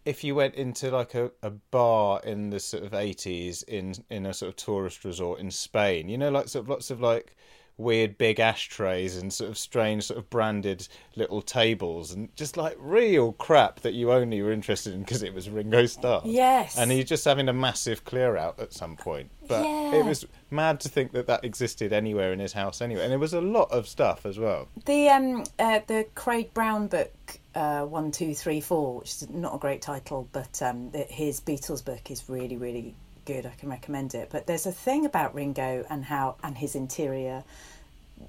if 0.06 0.24
you 0.24 0.34
went 0.34 0.54
into 0.54 0.90
like 0.90 1.14
a, 1.14 1.30
a 1.42 1.50
bar 1.50 2.22
in 2.24 2.48
the 2.48 2.60
sort 2.60 2.82
of 2.82 2.94
eighties 2.94 3.62
in 3.64 3.94
in 4.08 4.24
a 4.24 4.32
sort 4.32 4.48
of 4.48 4.56
tourist 4.56 5.04
resort 5.04 5.38
in 5.38 5.50
Spain, 5.50 6.08
you 6.08 6.16
know, 6.16 6.30
like 6.30 6.48
sort 6.48 6.64
of 6.64 6.70
lots 6.70 6.90
of 6.90 6.98
like 6.98 7.36
weird 7.76 8.16
big 8.18 8.38
ashtrays 8.38 9.16
and 9.16 9.32
sort 9.32 9.50
of 9.50 9.58
strange 9.58 10.04
sort 10.04 10.18
of 10.18 10.30
branded 10.30 10.86
little 11.16 11.42
tables 11.42 12.12
and 12.12 12.34
just 12.36 12.56
like 12.56 12.76
real 12.78 13.32
crap 13.32 13.80
that 13.80 13.94
you 13.94 14.12
only 14.12 14.40
were 14.42 14.52
interested 14.52 14.94
in 14.94 15.00
because 15.00 15.22
it 15.24 15.34
was 15.34 15.50
Ringo 15.50 15.84
Starr. 15.86 16.22
Yes. 16.24 16.78
And 16.78 16.92
he's 16.92 17.06
just 17.06 17.24
having 17.24 17.48
a 17.48 17.52
massive 17.52 18.04
clear 18.04 18.36
out 18.36 18.60
at 18.60 18.72
some 18.72 18.96
point. 18.96 19.30
But 19.48 19.64
Yeah. 19.64 19.96
it 19.96 20.04
was 20.04 20.24
mad 20.50 20.80
to 20.80 20.88
think 20.88 21.12
that 21.12 21.26
that 21.26 21.44
existed 21.44 21.92
anywhere 21.92 22.32
in 22.32 22.38
his 22.38 22.52
house 22.52 22.80
anyway. 22.80 23.02
And 23.02 23.10
there 23.10 23.18
was 23.18 23.34
a 23.34 23.40
lot 23.40 23.70
of 23.72 23.88
stuff 23.88 24.24
as 24.24 24.38
well. 24.38 24.68
The 24.86 25.08
um 25.08 25.44
uh, 25.58 25.80
the 25.86 26.06
Craig 26.14 26.54
Brown 26.54 26.86
book 26.86 27.12
uh, 27.56 27.82
one 27.82 28.10
two 28.12 28.34
three 28.34 28.60
four, 28.60 29.00
which 29.00 29.10
is 29.10 29.28
not 29.30 29.54
a 29.54 29.58
great 29.58 29.82
title, 29.82 30.28
but 30.32 30.62
um 30.62 30.92
his 31.08 31.40
Beatles 31.40 31.84
book 31.84 32.10
is 32.10 32.28
really 32.28 32.56
really 32.56 32.94
good. 33.24 33.46
I 33.46 33.50
can 33.50 33.68
recommend 33.68 34.14
it. 34.14 34.28
But 34.30 34.46
there's 34.46 34.66
a 34.66 34.72
thing 34.72 35.04
about 35.04 35.34
Ringo 35.34 35.84
and 35.88 36.04
how 36.04 36.36
and 36.42 36.58
his 36.58 36.74
interior 36.74 37.44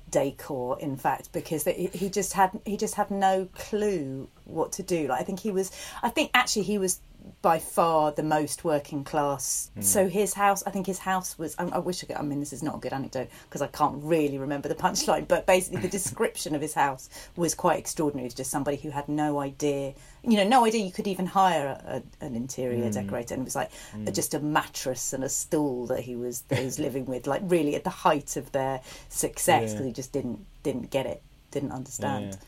decor 0.09 0.79
in 0.79 0.97
fact 0.97 1.31
because 1.31 1.63
he 1.65 2.09
just 2.09 2.33
had 2.33 2.59
he 2.65 2.75
just 2.75 2.95
had 2.95 3.11
no 3.11 3.47
clue 3.53 4.27
what 4.45 4.71
to 4.73 4.83
do. 4.83 5.07
Like 5.07 5.21
i 5.21 5.23
think 5.23 5.39
he 5.39 5.51
was 5.51 5.71
i 6.03 6.09
think 6.09 6.31
actually 6.33 6.63
he 6.63 6.77
was 6.77 6.99
by 7.41 7.57
far 7.57 8.11
the 8.11 8.23
most 8.23 8.63
working 8.63 9.03
class. 9.03 9.71
Hmm. 9.73 9.81
So 9.81 10.07
his 10.07 10.33
house 10.33 10.63
i 10.65 10.71
think 10.71 10.85
his 10.85 10.99
house 10.99 11.37
was 11.37 11.55
i, 11.57 11.65
I 11.65 11.79
wish 11.79 12.03
i 12.03 12.07
could 12.07 12.17
i 12.17 12.21
mean 12.21 12.39
this 12.39 12.53
is 12.53 12.63
not 12.63 12.75
a 12.75 12.77
good 12.79 12.93
anecdote 12.93 13.29
because 13.49 13.61
i 13.61 13.67
can't 13.67 14.03
really 14.03 14.37
remember 14.37 14.69
the 14.69 14.75
punchline 14.75 15.27
but 15.27 15.45
basically 15.45 15.81
the 15.81 15.87
description 15.87 16.55
of 16.55 16.61
his 16.61 16.73
house 16.73 17.09
was 17.35 17.55
quite 17.55 17.79
extraordinary. 17.79 18.25
It's 18.25 18.35
just 18.35 18.51
somebody 18.51 18.77
who 18.77 18.89
had 18.89 19.09
no 19.09 19.39
idea 19.39 19.93
you 20.23 20.37
know 20.37 20.47
no 20.47 20.65
idea 20.65 20.83
you 20.83 20.91
could 20.91 21.07
even 21.07 21.25
hire 21.25 21.67
a, 21.85 22.01
an 22.25 22.35
interior 22.35 22.85
hmm. 22.85 22.91
decorator. 22.91 23.33
And 23.33 23.41
it 23.41 23.45
was 23.45 23.55
like 23.55 23.71
hmm. 23.91 24.05
just 24.11 24.33
a 24.33 24.39
mattress 24.39 25.13
and 25.13 25.23
a 25.23 25.29
stool 25.29 25.87
that 25.87 26.01
he 26.01 26.15
was 26.15 26.41
that 26.49 26.59
he 26.59 26.65
was 26.65 26.79
living 26.79 27.05
with 27.05 27.27
like 27.27 27.41
really 27.45 27.75
at 27.75 27.83
the 27.83 27.89
height 27.89 28.37
of 28.37 28.51
their 28.51 28.81
success 29.09 29.63
Yeah. 29.63 29.73
because 29.73 29.85
he 29.85 29.93
just 29.93 30.11
didn't 30.11 30.45
didn't 30.63 30.89
get 30.91 31.05
it 31.05 31.21
didn't 31.51 31.71
understand. 31.71 32.33
Yeah. 32.33 32.39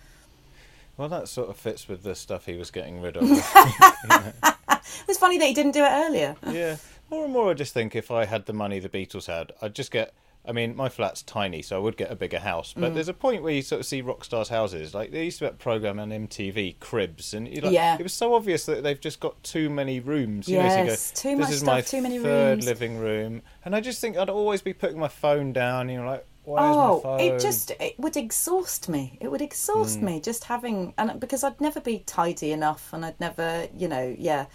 Well, 0.98 1.10
that 1.10 1.28
sort 1.28 1.50
of 1.50 1.58
fits 1.58 1.88
with 1.88 2.04
the 2.04 2.16
stuff 2.16 2.45
he 2.48 2.56
was 2.58 2.72
getting 2.72 3.02
rid 3.02 3.18
of. 3.18 3.24
it 3.30 5.08
was 5.08 5.18
funny 5.18 5.38
that 5.38 5.45
he 5.45 5.54
didn't 5.54 5.74
do 5.74 5.84
it 5.84 5.89
earlier 5.89 6.36
yeah. 6.52 6.78
More 7.10 7.24
and 7.24 7.32
more, 7.34 7.52
I 7.52 7.54
just 7.54 7.74
think 7.74 7.95
if 7.95 8.12
I 8.12 8.26
had 8.26 8.48
the 8.48 8.54
money 8.54 8.80
the 8.80 8.89
Beatles 8.89 9.28
had, 9.28 9.54
I'd 9.62 9.74
just 9.76 9.91
get. 9.91 10.14
I 10.45 10.54
mean, 10.54 10.78
my 10.78 10.88
flat's 10.88 11.22
tiny, 11.24 11.62
so 11.62 11.76
I 11.76 11.80
would 11.80 11.98
get 11.98 12.10
a 12.10 12.16
bigger 12.16 12.39
house. 12.39 12.74
Mm. 12.74 12.82
But 12.82 12.93
there's 12.93 13.10
a 13.10 13.14
point 13.14 13.43
where 13.43 13.52
you 13.54 13.62
sort 13.62 13.82
of 13.82 13.86
see 13.86 14.02
rock 14.02 14.24
stars' 14.24 14.48
houses. 14.48 14.93
Like 14.93 15.12
they 15.12 15.26
used 15.26 15.39
to 15.39 15.45
have 15.45 15.56
a 15.56 15.58
program 15.58 16.00
on 16.00 16.10
MTV, 16.10 16.80
Cribs, 16.80 17.34
and 17.34 17.48
like, 17.64 17.74
Yeah. 17.74 17.98
it 18.00 18.04
was 18.04 18.14
so 18.14 18.34
obvious 18.34 18.66
that 18.66 18.82
they've 18.84 19.00
just 19.00 19.20
got 19.20 19.41
too 19.43 19.70
many 19.70 20.00
rooms. 20.00 20.48
You 20.48 20.58
know, 20.60 20.70
so 20.70 20.84
Yes, 20.84 21.12
go, 21.12 21.16
too 21.30 21.36
this 21.38 21.39
much 21.45 21.52
is 21.52 21.60
stuff, 21.60 21.68
my 21.68 21.82
too 21.82 22.02
many 22.02 22.20
third 22.20 22.50
rooms." 22.56 22.66
living 22.66 22.98
room, 22.98 23.41
and 23.66 23.76
I 23.76 23.82
just 23.82 24.00
think 24.00 24.16
I'd 24.18 24.30
always 24.30 24.62
be 24.62 24.74
putting 24.74 24.98
my 25.00 25.10
phone 25.10 25.52
down. 25.54 25.89
You 25.89 25.98
know, 26.02 26.08
like 26.08 26.26
why 26.48 26.62
oh 26.62 27.18
it 27.20 27.39
just 27.39 27.72
it 27.72 28.00
would 28.00 28.16
exhaust 28.16 28.88
me 28.88 29.18
it 29.20 29.30
would 29.30 29.41
exhaust 29.41 30.00
hmm. 30.00 30.06
me 30.06 30.22
just 30.22 30.45
having 30.45 30.93
and 30.98 31.20
because 31.20 31.43
i'd 31.43 31.60
never 31.60 31.82
be 31.82 32.00
tidy 32.00 32.54
enough 32.54 32.93
and 32.93 33.04
i'd 33.06 33.20
never 33.20 33.68
you 33.76 33.88
know 33.88 34.16
yeah 34.18 34.45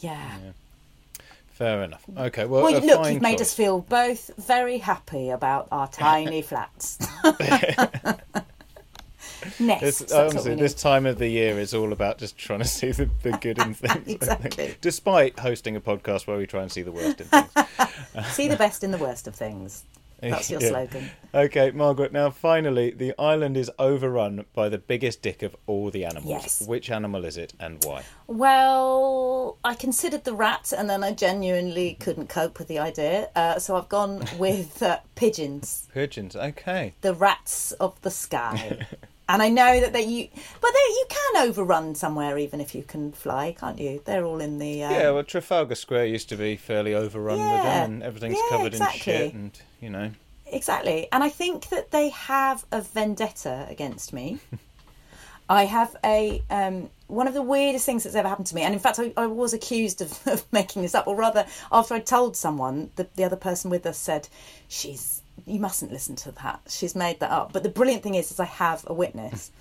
yeah, 0.00 0.38
Fair 1.48 1.82
enough. 1.82 2.04
Okay, 2.16 2.44
well, 2.44 2.62
well 2.62 2.80
look 2.80 3.10
you've 3.10 3.20
made 3.20 3.38
choice. 3.38 3.48
us 3.48 3.54
feel 3.54 3.80
both 3.80 4.30
very 4.36 4.78
happy 4.78 5.30
about 5.30 5.66
our 5.72 5.88
tiny 5.92 6.40
flats 6.40 6.98
next 9.58 9.80
This, 9.80 10.12
honestly, 10.12 10.54
this 10.54 10.74
time 10.74 11.04
of 11.04 11.18
the 11.18 11.26
year 11.26 11.58
is 11.58 11.74
all 11.74 11.92
about 11.92 12.18
just 12.18 12.38
trying 12.38 12.60
to 12.60 12.64
see 12.64 12.92
the, 12.92 13.10
the 13.24 13.32
good 13.32 13.58
in 13.58 13.74
things. 13.74 14.06
Exactly. 14.06 14.76
Despite 14.80 15.36
hosting 15.40 15.74
a 15.74 15.80
podcast 15.80 16.28
where 16.28 16.38
we 16.38 16.46
try 16.46 16.62
and 16.62 16.70
see 16.70 16.82
the 16.82 16.92
worst 16.92 17.20
in 17.20 17.26
things. 17.26 17.50
see 18.30 18.46
the 18.46 18.56
best 18.56 18.84
in 18.84 18.92
the 18.92 18.98
worst 18.98 19.26
of 19.26 19.34
things 19.34 19.84
that's 20.20 20.50
your 20.50 20.60
Yeah. 20.60 20.68
slogan 20.68 21.10
Okay, 21.34 21.70
Margaret. 21.72 22.10
Now, 22.12 22.30
finally, 22.30 22.90
the 22.90 23.12
island 23.18 23.56
is 23.58 23.70
overrun 23.78 24.46
by 24.54 24.70
the 24.70 24.78
biggest 24.78 25.20
dick 25.20 25.42
of 25.42 25.54
all 25.66 25.90
the 25.90 26.04
animals. 26.06 26.26
Yes. 26.26 26.62
Which 26.66 26.90
animal 26.90 27.24
is 27.26 27.36
it, 27.36 27.52
and 27.60 27.84
why? 27.84 28.02
Well, 28.26 29.58
I 29.62 29.74
considered 29.74 30.24
the 30.24 30.34
rat, 30.34 30.72
and 30.76 30.88
then 30.88 31.04
I 31.04 31.12
genuinely 31.12 31.96
couldn't 32.00 32.28
cope 32.28 32.58
with 32.58 32.68
the 32.68 32.78
idea. 32.78 33.28
Uh, 33.36 33.58
so 33.58 33.76
I've 33.76 33.88
gone 33.90 34.24
with 34.38 34.82
uh, 34.82 35.00
pigeons, 35.16 35.86
Pigeons. 35.92 36.34
Okay. 36.34 36.94
the 37.02 37.12
rats 37.14 37.72
of 37.72 38.00
the 38.02 38.10
sky. 38.10 38.86
and 39.28 39.42
I 39.42 39.48
know 39.48 39.80
that 39.80 39.92
they 39.92 40.02
you, 40.02 40.28
but 40.60 40.70
they, 40.72 40.92
you 40.92 41.06
can 41.08 41.48
overrun 41.48 41.94
somewhere 41.94 42.38
even 42.38 42.60
if 42.60 42.74
you 42.74 42.82
can 42.82 43.12
fly, 43.12 43.54
can't 43.58 43.78
you? 43.78 44.02
They're 44.04 44.24
all 44.24 44.40
in 44.40 44.58
the 44.58 44.84
um, 44.84 44.92
Yeah. 44.92 45.10
Well, 45.10 45.24
Trafalgar 45.24 45.74
Square 45.74 46.06
used 46.06 46.28
to 46.30 46.36
be 46.36 46.56
fairly 46.56 46.94
overrun 46.94 47.38
with 47.38 47.62
them, 47.62 47.92
and 47.92 48.02
everything's 48.02 48.38
Yeah, 48.38 48.56
covered 48.56 48.74
exactly. 48.74 49.14
in 49.14 49.20
shit, 49.22 49.34
and 49.34 49.62
you 49.80 49.90
know. 49.90 50.10
Exactly. 50.46 51.08
And 51.12 51.22
I 51.22 51.28
think 51.28 51.68
that 51.68 51.90
they 51.90 52.08
have 52.08 52.64
a 52.72 52.80
vendetta 52.80 53.66
against 53.68 54.12
me. 54.12 54.38
I 55.50 55.64
have 55.64 55.96
a 56.04 56.42
um, 56.50 56.90
one 57.06 57.26
of 57.26 57.32
the 57.34 57.42
weirdest 57.42 57.86
things 57.86 58.04
that's 58.04 58.16
ever 58.16 58.28
happened 58.28 58.48
to 58.48 58.54
me, 58.54 58.62
and 58.62 58.74
in 58.74 58.80
fact, 58.80 58.98
I, 58.98 59.12
I 59.16 59.26
was 59.26 59.54
accused 59.54 60.02
of, 60.02 60.18
of 60.26 60.44
making 60.52 60.82
this 60.82 60.94
up, 60.94 61.06
or 61.06 61.16
rather, 61.16 61.46
after 61.72 61.94
I 61.94 62.00
told 62.00 62.36
someone, 62.36 62.90
the, 62.96 63.08
the 63.16 63.24
other 63.24 63.36
person 63.36 63.70
with 63.70 63.86
us 63.86 63.98
said, 63.98 64.28
"She's 64.68 65.22
you 65.48 65.60
mustn't 65.60 65.92
listen 65.92 66.16
to 66.16 66.32
that. 66.32 66.60
She's 66.68 66.94
made 66.94 67.20
that 67.20 67.30
up." 67.30 67.52
But 67.52 67.62
the 67.62 67.68
brilliant 67.68 68.02
thing 68.02 68.14
is, 68.14 68.30
is 68.30 68.40
I 68.40 68.46
have 68.46 68.84
a 68.86 68.94
witness. 68.94 69.50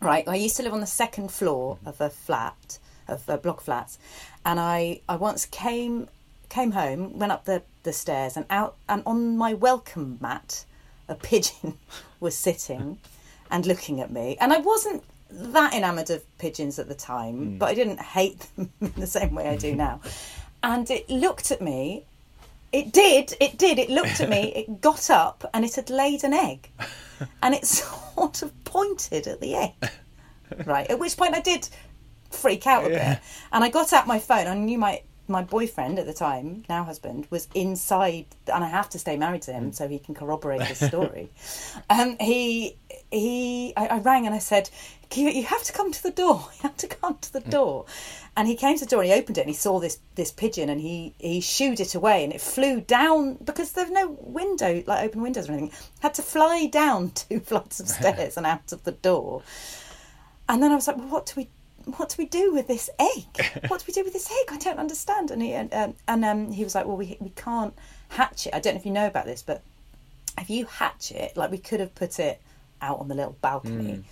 right? 0.00 0.26
I 0.28 0.36
used 0.36 0.56
to 0.56 0.62
live 0.62 0.72
on 0.72 0.80
the 0.80 0.86
second 0.86 1.30
floor 1.30 1.78
of 1.84 2.00
a 2.00 2.10
flat, 2.10 2.78
of 3.06 3.28
a 3.28 3.36
block 3.36 3.58
of 3.58 3.64
flats, 3.64 3.98
and 4.44 4.60
I, 4.60 5.00
I 5.08 5.16
once 5.16 5.46
came 5.46 6.08
came 6.48 6.70
home, 6.72 7.18
went 7.18 7.30
up 7.30 7.44
the, 7.44 7.62
the 7.82 7.92
stairs, 7.92 8.36
and 8.36 8.46
out 8.48 8.76
and 8.88 9.02
on 9.04 9.36
my 9.36 9.54
welcome 9.54 10.18
mat, 10.20 10.64
a 11.08 11.14
pigeon 11.14 11.78
was 12.20 12.34
sitting 12.34 12.98
and 13.50 13.66
looking 13.66 14.00
at 14.00 14.10
me, 14.10 14.36
and 14.40 14.52
I 14.52 14.58
wasn't 14.58 15.02
that 15.30 15.74
enamoured 15.74 16.10
of 16.10 16.38
pigeons 16.38 16.78
at 16.78 16.88
the 16.88 16.94
time, 16.94 17.36
hmm. 17.36 17.58
but 17.58 17.66
I 17.66 17.74
didn't 17.74 18.00
hate 18.00 18.46
them 18.56 18.72
in 18.80 18.92
the 18.96 19.06
same 19.06 19.34
way 19.34 19.48
I 19.48 19.56
do 19.56 19.74
now, 19.74 20.00
and 20.62 20.90
it 20.90 21.08
looked 21.08 21.50
at 21.50 21.60
me. 21.60 22.04
It 22.72 22.92
did, 22.92 23.34
it 23.40 23.58
did. 23.58 23.78
It 23.78 23.88
looked 23.90 24.20
at 24.20 24.28
me, 24.28 24.52
it 24.54 24.80
got 24.80 25.08
up, 25.10 25.48
and 25.54 25.64
it 25.64 25.74
had 25.76 25.90
laid 25.90 26.24
an 26.24 26.34
egg. 26.34 26.70
And 27.42 27.54
it 27.54 27.64
sort 27.78 28.42
of 28.42 28.52
pointed 28.64 29.26
at 29.26 29.40
the 29.40 29.54
egg. 29.54 29.90
Right. 30.66 30.88
At 30.90 30.98
which 30.98 31.16
point 31.16 31.34
I 31.34 31.40
did 31.40 31.68
freak 32.30 32.66
out 32.66 32.86
a 32.86 32.90
Yeah. 32.90 33.14
bit. 33.14 33.22
And 33.52 33.64
I 33.64 33.68
got 33.70 33.92
out 33.92 34.06
my 34.06 34.18
phone. 34.18 34.46
I 34.46 34.54
knew 34.54 34.78
my 34.78 35.02
my 35.30 35.42
boyfriend 35.42 35.98
at 35.98 36.06
the 36.06 36.14
time, 36.14 36.64
now 36.70 36.84
husband, 36.84 37.26
was 37.28 37.48
inside, 37.54 38.24
and 38.50 38.64
I 38.64 38.68
have 38.68 38.88
to 38.90 38.98
stay 38.98 39.14
married 39.18 39.42
to 39.42 39.52
him 39.52 39.72
so 39.72 39.86
he 39.86 39.98
can 39.98 40.14
corroborate 40.14 40.60
this 40.60 40.80
story. 40.86 41.28
um, 41.90 42.16
he 42.18 42.76
he, 43.10 43.74
I, 43.76 43.88
I 43.88 43.98
rang 43.98 44.24
and 44.24 44.34
I 44.34 44.38
said, 44.38 44.70
you, 45.14 45.28
"You 45.28 45.42
have 45.44 45.62
to 45.64 45.72
come 45.74 45.92
to 45.92 46.02
the 46.02 46.10
door. 46.10 46.48
You 46.56 46.60
have 46.62 46.78
to 46.78 46.86
come 46.86 47.18
to 47.20 47.32
the 47.32 47.40
door." 47.40 47.84
And 48.38 48.46
he 48.46 48.54
came 48.54 48.78
to 48.78 48.84
the 48.84 48.88
door 48.88 49.02
and 49.02 49.10
he 49.10 49.18
opened 49.18 49.36
it 49.36 49.40
and 49.40 49.50
he 49.50 49.56
saw 49.56 49.80
this 49.80 49.98
this 50.14 50.30
pigeon 50.30 50.68
and 50.68 50.80
he 50.80 51.12
he 51.18 51.40
shooed 51.40 51.80
it 51.80 51.96
away 51.96 52.22
and 52.22 52.32
it 52.32 52.40
flew 52.40 52.80
down 52.80 53.34
because 53.34 53.72
there's 53.72 53.90
no 53.90 54.16
window 54.20 54.80
like 54.86 55.04
open 55.04 55.22
windows 55.22 55.48
or 55.48 55.54
anything. 55.54 55.72
Had 55.98 56.14
to 56.14 56.22
fly 56.22 56.66
down 56.66 57.10
two 57.16 57.40
flights 57.40 57.80
of 57.80 57.88
stairs 57.98 58.36
and 58.36 58.46
out 58.46 58.70
of 58.70 58.84
the 58.84 58.92
door. 58.92 59.42
And 60.48 60.62
then 60.62 60.70
I 60.70 60.76
was 60.76 60.86
like, 60.86 60.98
well, 60.98 61.08
what 61.08 61.26
do 61.26 61.32
we, 61.36 61.48
what 61.96 62.10
do 62.10 62.14
we 62.16 62.26
do 62.26 62.54
with 62.54 62.68
this 62.68 62.88
egg? 63.00 63.26
What 63.68 63.80
do 63.80 63.84
we 63.88 63.92
do 63.92 64.04
with 64.04 64.12
this 64.12 64.30
egg? 64.30 64.52
I 64.52 64.58
don't 64.58 64.78
understand. 64.78 65.32
And 65.32 65.42
he 65.42 65.52
and 65.54 65.74
um, 65.74 65.94
and 66.06 66.24
um, 66.24 66.52
he 66.52 66.62
was 66.62 66.76
like, 66.76 66.86
well, 66.86 66.96
we 66.96 67.16
we 67.18 67.30
can't 67.30 67.74
hatch 68.10 68.46
it. 68.46 68.54
I 68.54 68.60
don't 68.60 68.74
know 68.74 68.78
if 68.80 68.86
you 68.86 68.92
know 68.92 69.08
about 69.08 69.26
this, 69.26 69.42
but 69.42 69.64
if 70.38 70.48
you 70.48 70.66
hatch 70.66 71.10
it, 71.10 71.36
like 71.36 71.50
we 71.50 71.58
could 71.58 71.80
have 71.80 71.92
put 71.96 72.20
it 72.20 72.40
out 72.80 73.00
on 73.00 73.08
the 73.08 73.16
little 73.16 73.36
balcony. 73.40 74.04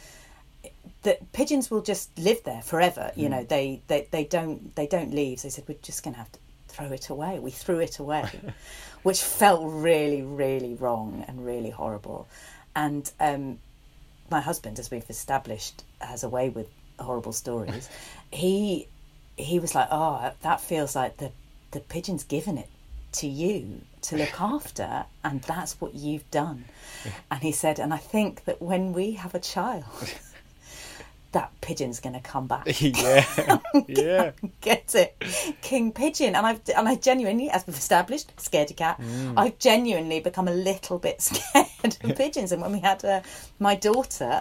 That 1.06 1.32
pigeons 1.32 1.70
will 1.70 1.82
just 1.82 2.18
live 2.18 2.42
there 2.42 2.62
forever. 2.62 3.12
You 3.14 3.28
know, 3.28 3.44
they, 3.44 3.80
they 3.86 4.08
they 4.10 4.24
don't 4.24 4.74
they 4.74 4.88
don't 4.88 5.14
leave. 5.14 5.38
So 5.38 5.46
they 5.46 5.52
said 5.52 5.64
we're 5.68 5.78
just 5.80 6.02
going 6.02 6.14
to 6.14 6.18
have 6.18 6.32
to 6.32 6.40
throw 6.66 6.86
it 6.86 7.08
away. 7.10 7.38
We 7.38 7.52
threw 7.52 7.78
it 7.78 8.00
away, 8.00 8.28
which 9.04 9.22
felt 9.22 9.60
really 9.64 10.22
really 10.22 10.74
wrong 10.74 11.24
and 11.28 11.46
really 11.46 11.70
horrible. 11.70 12.26
And 12.74 13.08
um, 13.20 13.60
my 14.30 14.40
husband, 14.40 14.80
as 14.80 14.90
we've 14.90 15.08
established, 15.08 15.84
has 16.00 16.24
a 16.24 16.28
way 16.28 16.48
with 16.48 16.68
horrible 16.98 17.32
stories. 17.32 17.88
he 18.32 18.88
he 19.36 19.60
was 19.60 19.76
like, 19.76 19.88
"Oh, 19.92 20.32
that 20.40 20.60
feels 20.60 20.96
like 20.96 21.18
the 21.18 21.30
the 21.70 21.80
pigeon's 21.80 22.24
given 22.24 22.58
it 22.58 22.68
to 23.12 23.28
you 23.28 23.82
to 24.02 24.16
look 24.16 24.40
after, 24.56 25.06
and 25.22 25.40
that's 25.42 25.80
what 25.80 25.94
you've 25.94 26.28
done." 26.32 26.64
And 27.30 27.42
he 27.42 27.52
said, 27.52 27.78
"And 27.78 27.94
I 27.94 27.98
think 27.98 28.44
that 28.46 28.60
when 28.60 28.92
we 28.92 29.12
have 29.12 29.36
a 29.36 29.40
child." 29.40 29.84
That 31.36 31.52
pigeon's 31.60 32.00
going 32.00 32.14
to 32.14 32.20
come 32.20 32.46
back. 32.46 32.64
yeah, 32.80 33.58
yeah. 33.88 34.30
Get 34.62 34.94
it, 34.94 35.14
king 35.60 35.92
pigeon, 35.92 36.34
and 36.34 36.46
I've 36.46 36.62
and 36.74 36.88
I 36.88 36.94
genuinely, 36.94 37.50
as 37.50 37.66
we've 37.66 37.76
established, 37.76 38.34
scaredy 38.36 38.74
cat. 38.74 38.98
I've 39.36 39.58
genuinely 39.58 40.20
become 40.20 40.48
a 40.48 40.54
little 40.54 40.98
bit 40.98 41.20
scared 41.28 41.98
of 42.02 42.16
pigeons. 42.16 42.52
And 42.52 42.62
when 42.62 42.72
we 42.72 42.80
had 42.80 43.04
uh, 43.04 43.20
my 43.58 43.74
daughter, 43.74 44.40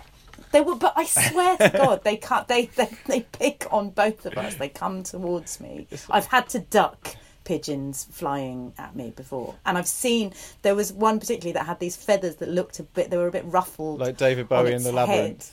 they 0.54 0.62
were. 0.62 0.76
But 0.76 0.94
I 0.96 1.04
swear 1.04 1.58
to 1.58 1.70
God, 1.70 2.04
they 2.06 2.16
cut. 2.16 2.48
They, 2.48 2.68
they 2.68 2.90
they 3.08 3.22
pick 3.22 3.68
on 3.72 3.90
both 3.90 4.26
of 4.26 4.38
us. 4.38 4.56
They 4.56 4.70
come 4.70 5.04
towards 5.04 5.60
me. 5.60 5.88
I've 6.10 6.28
had 6.28 6.48
to 6.50 6.60
duck 6.60 7.18
pigeons 7.44 8.08
flying 8.10 8.72
at 8.78 8.96
me 8.96 9.12
before, 9.12 9.56
and 9.66 9.78
I've 9.78 9.88
seen 9.88 10.32
there 10.62 10.76
was 10.76 10.94
one 10.94 11.20
particularly 11.20 11.52
that 11.54 11.66
had 11.66 11.80
these 11.82 11.98
feathers 11.98 12.38
that 12.38 12.48
looked 12.48 12.80
a 12.80 12.84
bit. 12.84 13.10
They 13.10 13.18
were 13.18 13.28
a 13.28 13.32
bit 13.32 13.44
ruffled, 13.46 14.00
Like 14.00 14.16
David 14.16 14.48
Bowie 14.48 14.72
in 14.72 14.84
the 14.84 14.92
head. 14.94 14.96
labyrinth. 15.10 15.52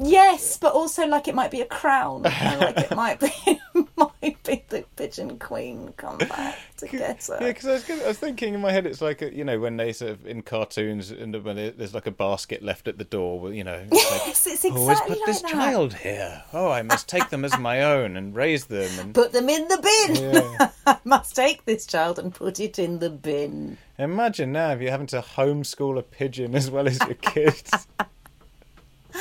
Yes, 0.00 0.58
but 0.58 0.74
also 0.74 1.06
like 1.06 1.28
it 1.28 1.34
might 1.34 1.50
be 1.50 1.60
a 1.60 1.66
crown. 1.66 2.22
like 2.22 2.78
it 2.78 2.94
might 2.94 3.18
be 3.18 3.32
might 3.96 4.42
be 4.44 4.62
the 4.68 4.84
pigeon 4.96 5.38
queen 5.38 5.92
come 5.96 6.18
back 6.18 6.58
to 6.76 6.86
get 6.86 7.24
her. 7.26 7.38
Yeah, 7.40 7.46
because 7.48 7.66
I, 7.66 7.72
was 7.72 7.84
gonna- 7.84 8.04
I 8.04 8.08
was 8.08 8.18
thinking 8.18 8.54
in 8.54 8.60
my 8.60 8.70
head, 8.70 8.86
it's 8.86 9.00
like 9.00 9.22
a, 9.22 9.34
you 9.34 9.44
know 9.44 9.58
when 9.58 9.76
they 9.78 9.92
sort 9.92 10.12
of 10.12 10.26
in 10.26 10.42
cartoons, 10.42 11.10
and 11.10 11.34
when 11.42 11.56
there- 11.56 11.70
there's 11.70 11.94
like 11.94 12.06
a 12.06 12.10
basket 12.10 12.62
left 12.62 12.86
at 12.86 12.98
the 12.98 13.04
door, 13.04 13.52
you 13.52 13.64
know. 13.64 13.82
It's 13.90 14.10
like, 14.10 14.26
Yes, 14.26 14.46
it's 14.46 14.64
oh, 14.66 14.76
Always 14.76 15.00
put 15.00 15.10
like 15.10 15.18
this 15.26 15.42
that. 15.42 15.50
child 15.50 15.94
here. 15.94 16.42
Oh, 16.52 16.70
I 16.70 16.82
must 16.82 17.08
take 17.08 17.30
them 17.30 17.44
as 17.44 17.58
my 17.58 17.82
own 17.94 18.16
and 18.16 18.34
raise 18.34 18.66
them. 18.66 18.90
And 19.00 19.14
Put 19.14 19.32
them 19.32 19.48
in 19.48 19.66
the 19.68 19.78
bin. 20.12 20.32
yeah. 20.34 20.70
I 20.86 20.98
must 21.04 21.34
take 21.34 21.64
this 21.64 21.86
child 21.86 22.18
and 22.18 22.34
put 22.34 22.60
it 22.60 22.78
in 22.78 22.98
the 22.98 23.10
bin. 23.10 23.78
imagine 23.98 24.52
now 24.52 24.70
if 24.72 24.80
you're 24.82 24.90
having 24.90 25.06
to 25.08 25.22
homeschool 25.22 25.98
a 25.98 26.02
pigeon 26.02 26.54
as 26.54 26.70
well 26.70 26.86
as 26.86 26.98
your 27.00 27.14
kids. 27.14 27.70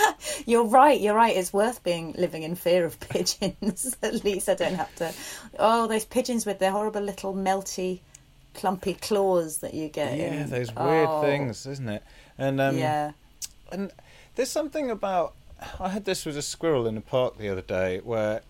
You're 0.45 0.65
right. 0.65 0.99
You're 0.99 1.15
right. 1.15 1.35
It's 1.35 1.51
worth 1.53 1.83
being 1.83 2.13
living 2.17 2.43
in 2.43 2.55
fear 2.55 2.85
of 2.85 2.99
pigeons. 3.09 3.95
At 4.03 4.23
least 4.23 4.49
I 4.49 4.55
don't 4.55 4.75
have 4.75 4.93
to. 4.95 5.13
Oh, 5.59 5.87
those 5.87 6.05
pigeons 6.05 6.45
with 6.45 6.59
their 6.59 6.71
horrible 6.71 7.01
little 7.01 7.33
melty, 7.33 7.99
clumpy 8.53 8.93
claws 8.95 9.59
that 9.59 9.73
you 9.73 9.89
get. 9.89 10.17
yeah, 10.17 10.43
in. 10.43 10.49
those 10.49 10.73
weird 10.73 11.07
Oh, 11.09 11.21
things, 11.21 11.65
isn't 11.65 11.89
it? 11.89 12.03
And 12.37 12.59
um, 12.61 12.77
yeah. 12.77 13.11
And 13.71 13.91
there's 14.35 14.49
something 14.51 14.89
about 14.91 15.33
I 15.79 15.89
had 15.89 16.05
this 16.05 16.25
with 16.25 16.37
a 16.37 16.41
squirrel 16.41 16.87
in 16.87 16.97
a 16.97 17.01
park 17.01 17.37
the 17.37 17.49
other 17.49 17.61
day 17.61 17.99
where 18.03 18.41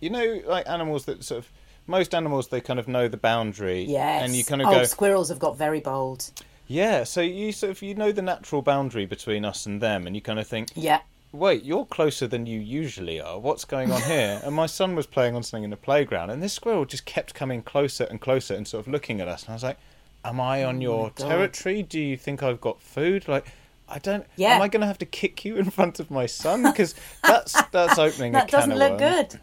you 0.00 0.10
know 0.10 0.40
like 0.46 0.68
animals 0.68 1.04
that 1.04 1.22
sort 1.22 1.38
of 1.38 1.48
most 1.86 2.12
animals 2.14 2.48
they 2.48 2.60
kind 2.60 2.80
of 2.80 2.88
know 2.88 3.06
the 3.06 3.16
boundary 3.16 3.84
Yes. 3.84 4.24
and 4.24 4.34
you 4.34 4.44
kind 4.44 4.60
of 4.60 4.66
oh, 4.68 4.72
go 4.72 4.84
squirrels 4.84 5.28
have 5.28 5.38
got 5.38 5.56
very 5.56 5.78
bold. 5.80 6.28
Yeah 6.66 7.04
so 7.04 7.20
you 7.20 7.52
sort 7.52 7.70
of 7.70 7.82
you 7.82 7.94
know 7.94 8.12
the 8.12 8.22
natural 8.22 8.62
boundary 8.62 9.06
between 9.06 9.44
us 9.44 9.66
and 9.66 9.80
them 9.80 10.06
and 10.06 10.14
you 10.16 10.22
kind 10.22 10.38
of 10.38 10.46
think 10.46 10.68
Yeah. 10.74 11.00
wait 11.32 11.64
you're 11.64 11.84
closer 11.84 12.26
than 12.26 12.46
you 12.46 12.58
usually 12.60 13.20
are 13.20 13.38
what's 13.38 13.64
going 13.64 13.92
on 13.92 14.02
here 14.02 14.40
and 14.44 14.54
my 14.54 14.66
son 14.66 14.94
was 14.96 15.06
playing 15.06 15.34
on 15.36 15.42
something 15.42 15.64
in 15.64 15.70
the 15.70 15.76
playground 15.76 16.30
and 16.30 16.42
this 16.42 16.52
squirrel 16.52 16.84
just 16.84 17.04
kept 17.04 17.34
coming 17.34 17.62
closer 17.62 18.04
and 18.04 18.20
closer 18.20 18.54
and 18.54 18.66
sort 18.66 18.86
of 18.86 18.92
looking 18.92 19.20
at 19.20 19.28
us 19.28 19.42
and 19.44 19.50
I 19.50 19.54
was 19.54 19.62
like 19.62 19.78
am 20.24 20.40
I 20.40 20.64
on 20.64 20.78
oh 20.78 20.80
your 20.80 21.06
Oh 21.06 21.12
God. 21.14 21.28
territory 21.28 21.82
do 21.82 22.00
you 22.00 22.16
think 22.16 22.42
I've 22.42 22.60
got 22.60 22.80
food 22.80 23.28
like 23.28 23.46
I 23.88 24.00
don't. 24.00 24.26
Yeah. 24.34 24.56
Am 24.56 24.62
I 24.62 24.66
going 24.66 24.80
to 24.80 24.86
have 24.88 24.98
to 24.98 25.06
kick 25.06 25.44
you 25.44 25.54
in 25.54 25.70
front 25.70 26.00
of 26.00 26.10
my 26.10 26.26
son? 26.26 26.64
Because 26.64 26.96
that's 27.22 27.62
that's 27.70 28.00
opening 28.00 28.32
That 28.32 28.48
a 28.48 28.50
doesn't 28.50 28.72
of 28.72 28.78
look 28.78 28.98
good. 28.98 29.40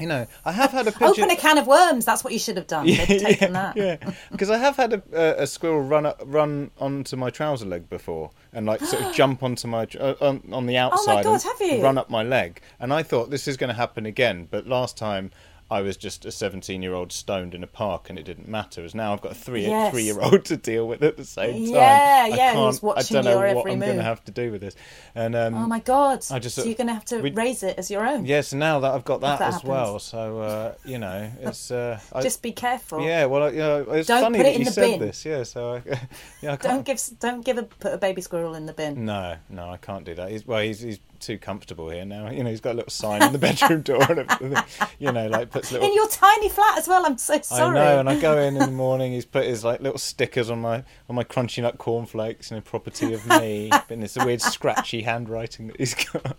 You 0.00 0.08
know, 0.08 0.26
I 0.44 0.52
have 0.52 0.72
had 0.72 0.88
a 0.88 0.92
pigeon. 0.92 1.08
Open 1.24 1.30
a 1.30 1.36
can 1.36 1.56
of 1.58 1.66
worms. 1.66 2.04
That's 2.04 2.24
what 2.24 2.32
you 2.32 2.38
should 2.38 2.56
have 2.56 2.66
done. 2.66 2.86
They'd 2.86 3.20
taken 3.20 3.52
that. 3.52 3.76
yeah, 3.76 3.96
because 4.32 4.50
I 4.50 4.58
have 4.58 4.76
had 4.76 4.92
a, 4.92 5.02
a, 5.12 5.42
a 5.42 5.46
squirrel 5.46 5.82
run 5.82 6.06
up, 6.06 6.20
run 6.24 6.70
onto 6.78 7.16
my 7.16 7.30
trouser 7.30 7.66
leg 7.66 7.88
before, 7.88 8.30
and 8.52 8.66
like 8.66 8.80
sort 8.80 9.02
of 9.04 9.14
jump 9.14 9.42
onto 9.42 9.68
my 9.68 9.86
uh, 10.00 10.14
on, 10.20 10.42
on 10.52 10.66
the 10.66 10.76
outside 10.76 11.24
God, 11.24 11.34
and 11.34 11.42
have 11.42 11.60
you? 11.60 11.82
run 11.82 11.96
up 11.96 12.10
my 12.10 12.22
leg. 12.22 12.60
And 12.80 12.92
I 12.92 13.02
thought 13.02 13.30
this 13.30 13.46
is 13.46 13.56
going 13.56 13.68
to 13.68 13.74
happen 13.74 14.04
again, 14.04 14.48
but 14.50 14.66
last 14.66 14.96
time 14.96 15.30
I 15.74 15.82
was 15.82 15.96
just 15.96 16.24
a 16.24 16.30
seventeen-year-old 16.30 17.10
stoned 17.10 17.52
in 17.54 17.64
a 17.64 17.66
park, 17.66 18.08
and 18.08 18.16
it 18.18 18.24
didn't 18.24 18.46
matter. 18.48 18.84
As 18.84 18.94
now 18.94 19.12
I've 19.12 19.20
got 19.20 19.32
a 19.32 19.34
three 19.34 19.62
Yes. 19.66 19.90
three-year-old 19.92 20.44
to 20.44 20.56
deal 20.56 20.86
with 20.86 21.02
at 21.02 21.16
the 21.16 21.24
same 21.24 21.52
time. 21.66 21.74
Yeah, 21.74 22.22
I 22.24 22.28
yeah, 22.28 22.36
can't- 22.52 22.58
who's 22.66 22.82
watching 22.82 23.16
I 23.16 23.22
don't 23.22 23.24
know 23.24 23.30
your 23.44 23.54
what 23.56 23.60
every 23.62 23.72
I'm 23.72 23.80
going 23.80 23.96
to 23.96 24.02
have 24.04 24.24
to 24.26 24.30
do 24.32 24.52
with 24.52 24.60
this. 24.60 24.76
And 25.16 25.34
um, 25.34 25.54
Oh 25.54 25.66
my 25.66 25.80
god! 25.80 26.24
I 26.30 26.38
just 26.38 26.54
so 26.54 26.62
you're 26.64 26.74
going 26.76 26.86
to 26.86 26.94
have 26.94 27.04
to 27.06 27.20
we- 27.20 27.32
raise 27.32 27.62
it 27.64 27.76
as 27.78 27.90
your 27.90 28.06
own. 28.06 28.24
Yes, 28.24 28.52
now 28.52 28.78
that 28.80 28.94
I've 28.94 29.04
got 29.04 29.20
that, 29.22 29.40
that 29.40 29.54
as 29.54 29.64
well, 29.64 29.98
so 29.98 30.38
uh, 30.40 30.74
you 30.84 30.98
know, 30.98 31.30
it's 31.40 31.70
uh, 31.72 31.98
I, 32.12 32.22
Just 32.22 32.40
be 32.42 32.52
careful. 32.52 33.00
yeah. 33.04 33.24
Well, 33.24 33.52
you 33.52 33.58
know, 33.58 33.82
it's 33.90 34.06
Don't 34.06 34.22
funny 34.22 34.38
put 34.38 34.46
it 34.46 34.50
that 34.50 34.54
in 34.54 34.60
you 34.60 34.64
the 34.66 34.70
said 34.72 34.90
bin. 34.98 35.00
this. 35.00 35.24
Yeah, 35.24 35.42
so 35.42 35.74
I, 35.74 35.82
yeah, 36.40 36.52
I. 36.52 36.56
Don't 36.56 36.84
give 36.86 37.00
don't 37.18 37.44
give 37.44 37.58
a 37.58 37.64
put 37.64 37.92
a 37.92 37.98
baby 37.98 38.20
squirrel 38.22 38.54
in 38.54 38.66
the 38.66 38.72
bin. 38.72 39.04
No, 39.04 39.36
no, 39.50 39.68
I 39.70 39.76
can't 39.78 40.04
do 40.04 40.14
that. 40.14 40.30
He's 40.30 40.46
well, 40.46 40.60
he's 40.62 40.80
he's 40.80 41.00
too 41.24 41.38
comfortable 41.38 41.90
here 41.90 42.04
now. 42.04 42.30
You 42.34 42.42
know, 42.42 42.50
he's 42.50 42.60
got 42.60 42.72
a 42.72 42.78
little 42.78 42.90
sign 42.90 43.22
on 43.22 43.32
the 43.32 43.38
bedroom 43.38 43.82
door 43.82 44.02
and 44.10 44.18
everything. 44.20 44.56
You 44.98 45.12
know, 45.12 45.28
like 45.28 45.50
puts 45.50 45.70
little. 45.72 45.86
In 45.88 45.94
your 45.94 46.08
tiny 46.08 46.48
flat 46.48 46.78
as 46.78 46.88
well. 46.88 47.06
I'm 47.06 47.16
so 47.18 47.40
sorry. 47.42 47.78
I 47.78 47.84
know, 47.84 48.00
and 48.00 48.08
I 48.08 48.18
go 48.20 48.38
in 48.38 48.54
in 48.56 48.60
the 48.60 48.70
morning. 48.84 49.12
He's 49.12 49.24
put 49.24 49.44
his 49.44 49.64
like 49.64 49.80
little 49.80 49.98
stickers 49.98 50.50
on 50.50 50.60
my 50.60 50.84
on 51.08 51.14
my 51.16 51.24
crunchy 51.24 51.62
nut 51.62 51.78
cornflakes, 51.78 52.50
you 52.50 52.56
know, 52.56 52.60
property 52.60 53.12
of 53.14 53.26
me. 53.26 53.70
and 53.90 54.02
it's 54.02 54.16
a 54.16 54.24
weird 54.24 54.40
scratchy 54.42 55.02
handwriting 55.02 55.68
that 55.68 55.76
he's 55.78 55.94
got. 55.94 56.36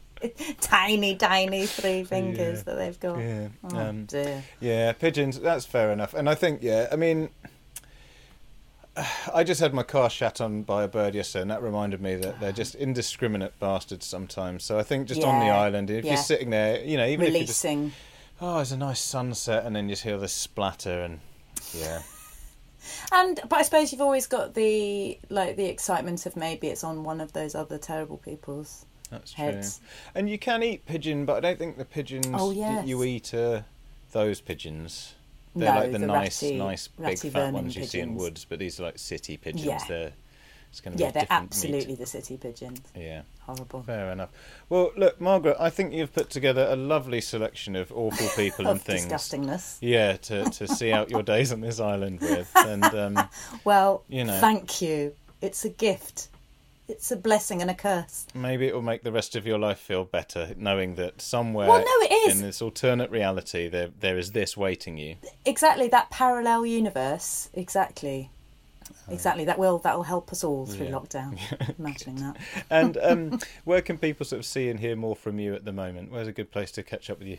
tiny, 0.61 1.15
tiny 1.15 1.65
three 1.65 2.03
fingers 2.03 2.59
Yeah. 2.59 2.63
that 2.63 2.75
they've 2.75 2.99
got. 2.99 3.19
Yeah, 3.19 3.47
Oh 3.71 3.77
um, 3.77 4.05
dear. 4.05 4.43
Yeah, 4.59 4.91
pigeons. 4.93 5.39
That's 5.39 5.65
fair 5.65 5.91
enough. 5.91 6.13
And 6.13 6.29
I 6.29 6.35
think, 6.35 6.61
yeah, 6.63 6.87
I 6.91 6.95
mean, 6.95 7.29
I 9.33 9.43
just 9.43 9.59
had 9.59 9.73
my 9.73 9.83
car 9.83 10.09
shat 10.09 10.41
on 10.41 10.63
by 10.63 10.83
a 10.83 10.87
bird 10.87 11.15
yesterday, 11.15 11.43
and 11.43 11.51
that 11.51 11.61
reminded 11.61 12.01
me 12.01 12.15
that 12.15 12.39
they're 12.39 12.51
just 12.51 12.75
indiscriminate 12.75 13.59
bastards 13.59 14.05
sometimes. 14.05 14.63
So 14.63 14.79
I 14.79 14.83
think 14.83 15.07
just 15.07 15.23
on 15.23 15.39
the 15.39 15.51
island, 15.51 15.89
if 15.89 16.05
yeah. 16.05 16.13
you're 16.13 16.21
sitting 16.21 16.49
there, 16.49 16.83
you 16.83 16.97
know, 16.97 17.05
even 17.05 17.27
if 17.27 17.33
you 17.33 17.39
just 17.45 17.63
Releasing. 17.63 17.93
oh, 18.41 18.59
it's 18.59 18.71
a 18.71 18.77
nice 18.77 18.99
sunset, 18.99 19.65
and 19.65 19.75
then 19.75 19.89
you 19.89 19.93
just 19.93 20.03
hear 20.03 20.17
the 20.17 20.27
splatter, 20.27 21.01
and 21.01 21.19
yeah, 21.73 22.01
And 23.11 23.39
but 23.49 23.59
I 23.59 23.61
suppose 23.63 23.91
you've 23.91 24.01
always 24.01 24.27
got 24.27 24.53
the 24.53 25.17
like 25.29 25.55
the 25.55 25.65
excitement 25.65 26.25
of 26.25 26.35
maybe 26.35 26.67
it's 26.67 26.83
on 26.83 27.03
one 27.03 27.21
of 27.21 27.33
those 27.33 27.55
other 27.55 27.77
terrible 27.77 28.17
people's 28.17 28.85
That's 29.09 29.33
true. 29.33 29.45
heads. 29.45 29.81
And 30.13 30.29
you 30.29 30.37
can 30.37 30.63
eat 30.63 30.85
pigeon, 30.85 31.25
but 31.25 31.37
I 31.37 31.39
don't 31.39 31.59
think 31.59 31.77
the 31.77 31.85
pigeons 31.85 32.27
Oh, 32.33 32.53
that 32.53 32.87
you 32.87 33.03
eat 33.03 33.33
are 33.33 33.65
those 34.11 34.41
pigeons. 34.41 35.15
They're 35.55 35.73
No, 35.73 35.79
like 35.79 35.91
the, 35.93 35.99
the 35.99 36.07
nice, 36.07 36.43
ratty- 36.43 36.57
nice 36.57 36.87
big 36.89 37.17
fat 37.31 37.53
ones 37.53 37.75
you 37.75 37.85
see 37.85 37.99
in 38.01 38.15
woods, 38.15 38.45
but 38.47 38.59
these 38.59 38.79
are 38.79 38.83
like 38.83 38.99
city 38.99 39.37
pigeons. 39.37 39.65
Yeah. 39.65 39.79
They're 39.87 40.11
it's 40.69 40.81
going 40.81 40.91
to 40.91 40.97
be 40.97 41.03
Yeah, 41.05 41.11
they're 41.11 41.27
absolutely 41.29 41.87
Meat. 41.93 41.99
the 41.99 42.05
city 42.05 42.35
pigeons. 42.35 42.81
Yeah, 42.93 43.21
Horrible. 43.39 43.81
fair 43.83 44.11
enough. 44.11 44.29
Well, 44.67 44.91
look, 44.97 45.21
Margaret, 45.21 45.55
I 45.57 45.69
think 45.69 45.93
you've 45.93 46.11
put 46.11 46.29
together 46.29 46.67
a 46.69 46.75
lovely 46.75 47.21
selection 47.21 47.77
of 47.77 47.93
awful 47.93 48.27
people 48.35 48.67
and 48.67 48.81
things. 48.81 49.05
disgustingness. 49.05 49.77
Yeah, 49.79 50.17
to, 50.17 50.43
to 50.43 50.67
see 50.67 50.91
out 50.91 51.09
your 51.09 51.23
days 51.23 51.53
on 51.53 51.61
this 51.61 51.79
island 51.79 52.19
with, 52.19 52.51
and 52.57 52.83
um, 52.83 53.29
Well, 53.63 54.03
You 54.09 54.25
know. 54.25 54.37
thank 54.41 54.81
you. 54.81 55.13
It's 55.41 55.63
a 55.63 55.69
gift. 55.69 56.27
It's 56.87 57.11
a 57.11 57.15
blessing 57.15 57.61
and 57.61 57.71
a 57.71 57.73
curse. 57.73 58.27
maybe 58.35 58.67
it 58.67 58.75
will 58.75 58.81
make 58.83 59.01
the 59.03 59.11
rest 59.11 59.35
of 59.35 59.47
your 59.47 59.57
life 59.57 59.79
feel 59.79 60.05
better, 60.05 60.53
knowing 60.57 60.95
that 60.95 61.19
somewhere 61.21 61.67
Well, 61.67 61.79
no, 61.79 62.05
it 62.05 62.11
is. 62.29 62.35
in 62.39 62.45
this 62.45 62.61
alternate 62.61 63.09
reality 63.09 63.67
there 63.67 63.89
there 63.99 64.17
is 64.19 64.31
this 64.33 64.55
waiting 64.55 64.97
you. 64.97 65.15
Exactly 65.45 65.87
that 65.89 66.09
parallel 66.11 66.65
universe. 66.65 67.49
Exactly. 67.53 68.29
Exactly. 69.09 69.45
That 69.45 69.57
will 69.59 69.79
that 69.79 69.95
will 69.95 70.03
help 70.03 70.31
us 70.31 70.43
all 70.43 70.65
through 70.67 70.87
Yeah. 70.87 70.91
lockdown. 70.93 71.39
Imagining 71.79 72.15
that. 72.17 72.37
And 72.69 72.97
um, 73.01 73.39
where 73.63 73.81
can 73.81 73.97
people 73.97 74.25
sort 74.25 74.39
of 74.39 74.45
see 74.45 74.69
and 74.69 74.79
hear 74.79 74.95
more 74.95 75.15
from 75.15 75.39
you 75.39 75.53
at 75.55 75.65
the 75.65 75.71
moment? 75.71 76.11
Where's 76.11 76.27
a 76.27 76.31
good 76.31 76.51
place 76.51 76.71
to 76.73 76.83
catch 76.83 77.09
up 77.09 77.17
with 77.19 77.27
you? 77.27 77.37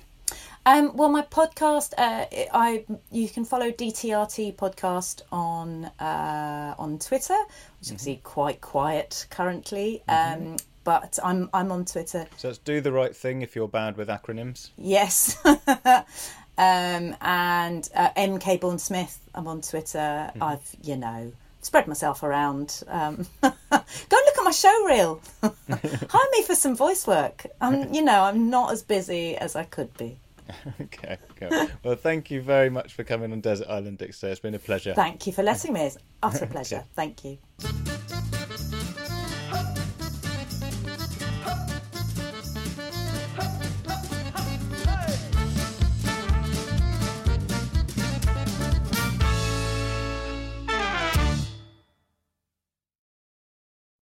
Um, 0.66 0.97
well, 0.97 1.09
my 1.09 1.22
podcast, 1.22 1.93
uh, 1.97 2.26
I 2.52 2.84
you 3.12 3.28
can 3.28 3.44
follow 3.44 3.70
DTRT 3.70 4.56
podcast 4.56 5.22
on 5.30 5.84
uh, 6.01 6.74
on 6.76 6.98
Twitter, 6.98 7.38
which 7.78 7.82
is 7.82 7.93
obviously 7.93 8.20
quite 8.24 8.60
quiet 8.60 9.28
currently. 9.30 10.02
Um, 10.09 10.56
but 10.82 11.20
I'm 11.22 11.48
I'm 11.55 11.70
on 11.70 11.84
Twitter. 11.84 12.26
So 12.36 12.48
let's 12.48 12.59
do 12.59 12.80
the 12.80 12.90
right 12.90 13.14
thing 13.14 13.43
if 13.43 13.55
you're 13.55 13.68
bad 13.68 13.97
with 13.97 14.09
acronyms. 14.09 14.70
Yes. 14.76 15.38
um, 15.44 16.05
and 16.59 17.88
uh, 17.94 18.10
M 18.16 18.40
Cabourn 18.40 18.80
Smith. 18.80 19.20
I'm 19.36 19.47
on 19.47 19.60
Twitter. 19.60 20.32
I've 20.40 20.74
you 20.82 20.97
know 20.97 21.30
spread 21.60 21.86
myself 21.86 22.24
around. 22.24 22.82
Um, 22.88 23.24
go 23.40 23.52
and 23.70 23.84
look 24.10 24.38
at 24.38 24.44
my 24.44 24.51
show 24.51 24.84
reel. 24.84 25.20
Hire 25.43 26.28
me 26.32 26.43
for 26.43 26.56
some 26.56 26.74
voice 26.74 27.06
work. 27.06 27.47
Um, 27.60 27.94
you 27.94 28.02
know, 28.02 28.22
I'm 28.22 28.51
not 28.51 28.72
as 28.72 28.82
busy 28.82 29.36
as 29.36 29.55
I 29.55 29.62
could 29.62 29.97
be. 29.97 30.18
okay, 30.81 31.18
cool. 31.36 31.68
Well, 31.82 31.97
thank 31.97 32.31
you 32.31 32.40
very 32.40 32.70
much 32.70 32.93
for 32.93 33.05
coming 33.05 33.32
on 33.32 33.40
Desert 33.40 33.68
Island 33.68 33.98
Dicks. 33.98 34.23
It's 34.23 34.40
been 34.40 34.55
a 34.55 34.59
pleasure. 34.59 34.94
Thank 34.94 35.27
you 35.27 35.32
for 35.32 35.43
letting 35.43 35.73
me. 35.73 35.81
It's 35.82 35.98
utter 36.23 36.47
pleasure. 36.56 36.85
Thank 36.94 37.24
you. 37.24 37.39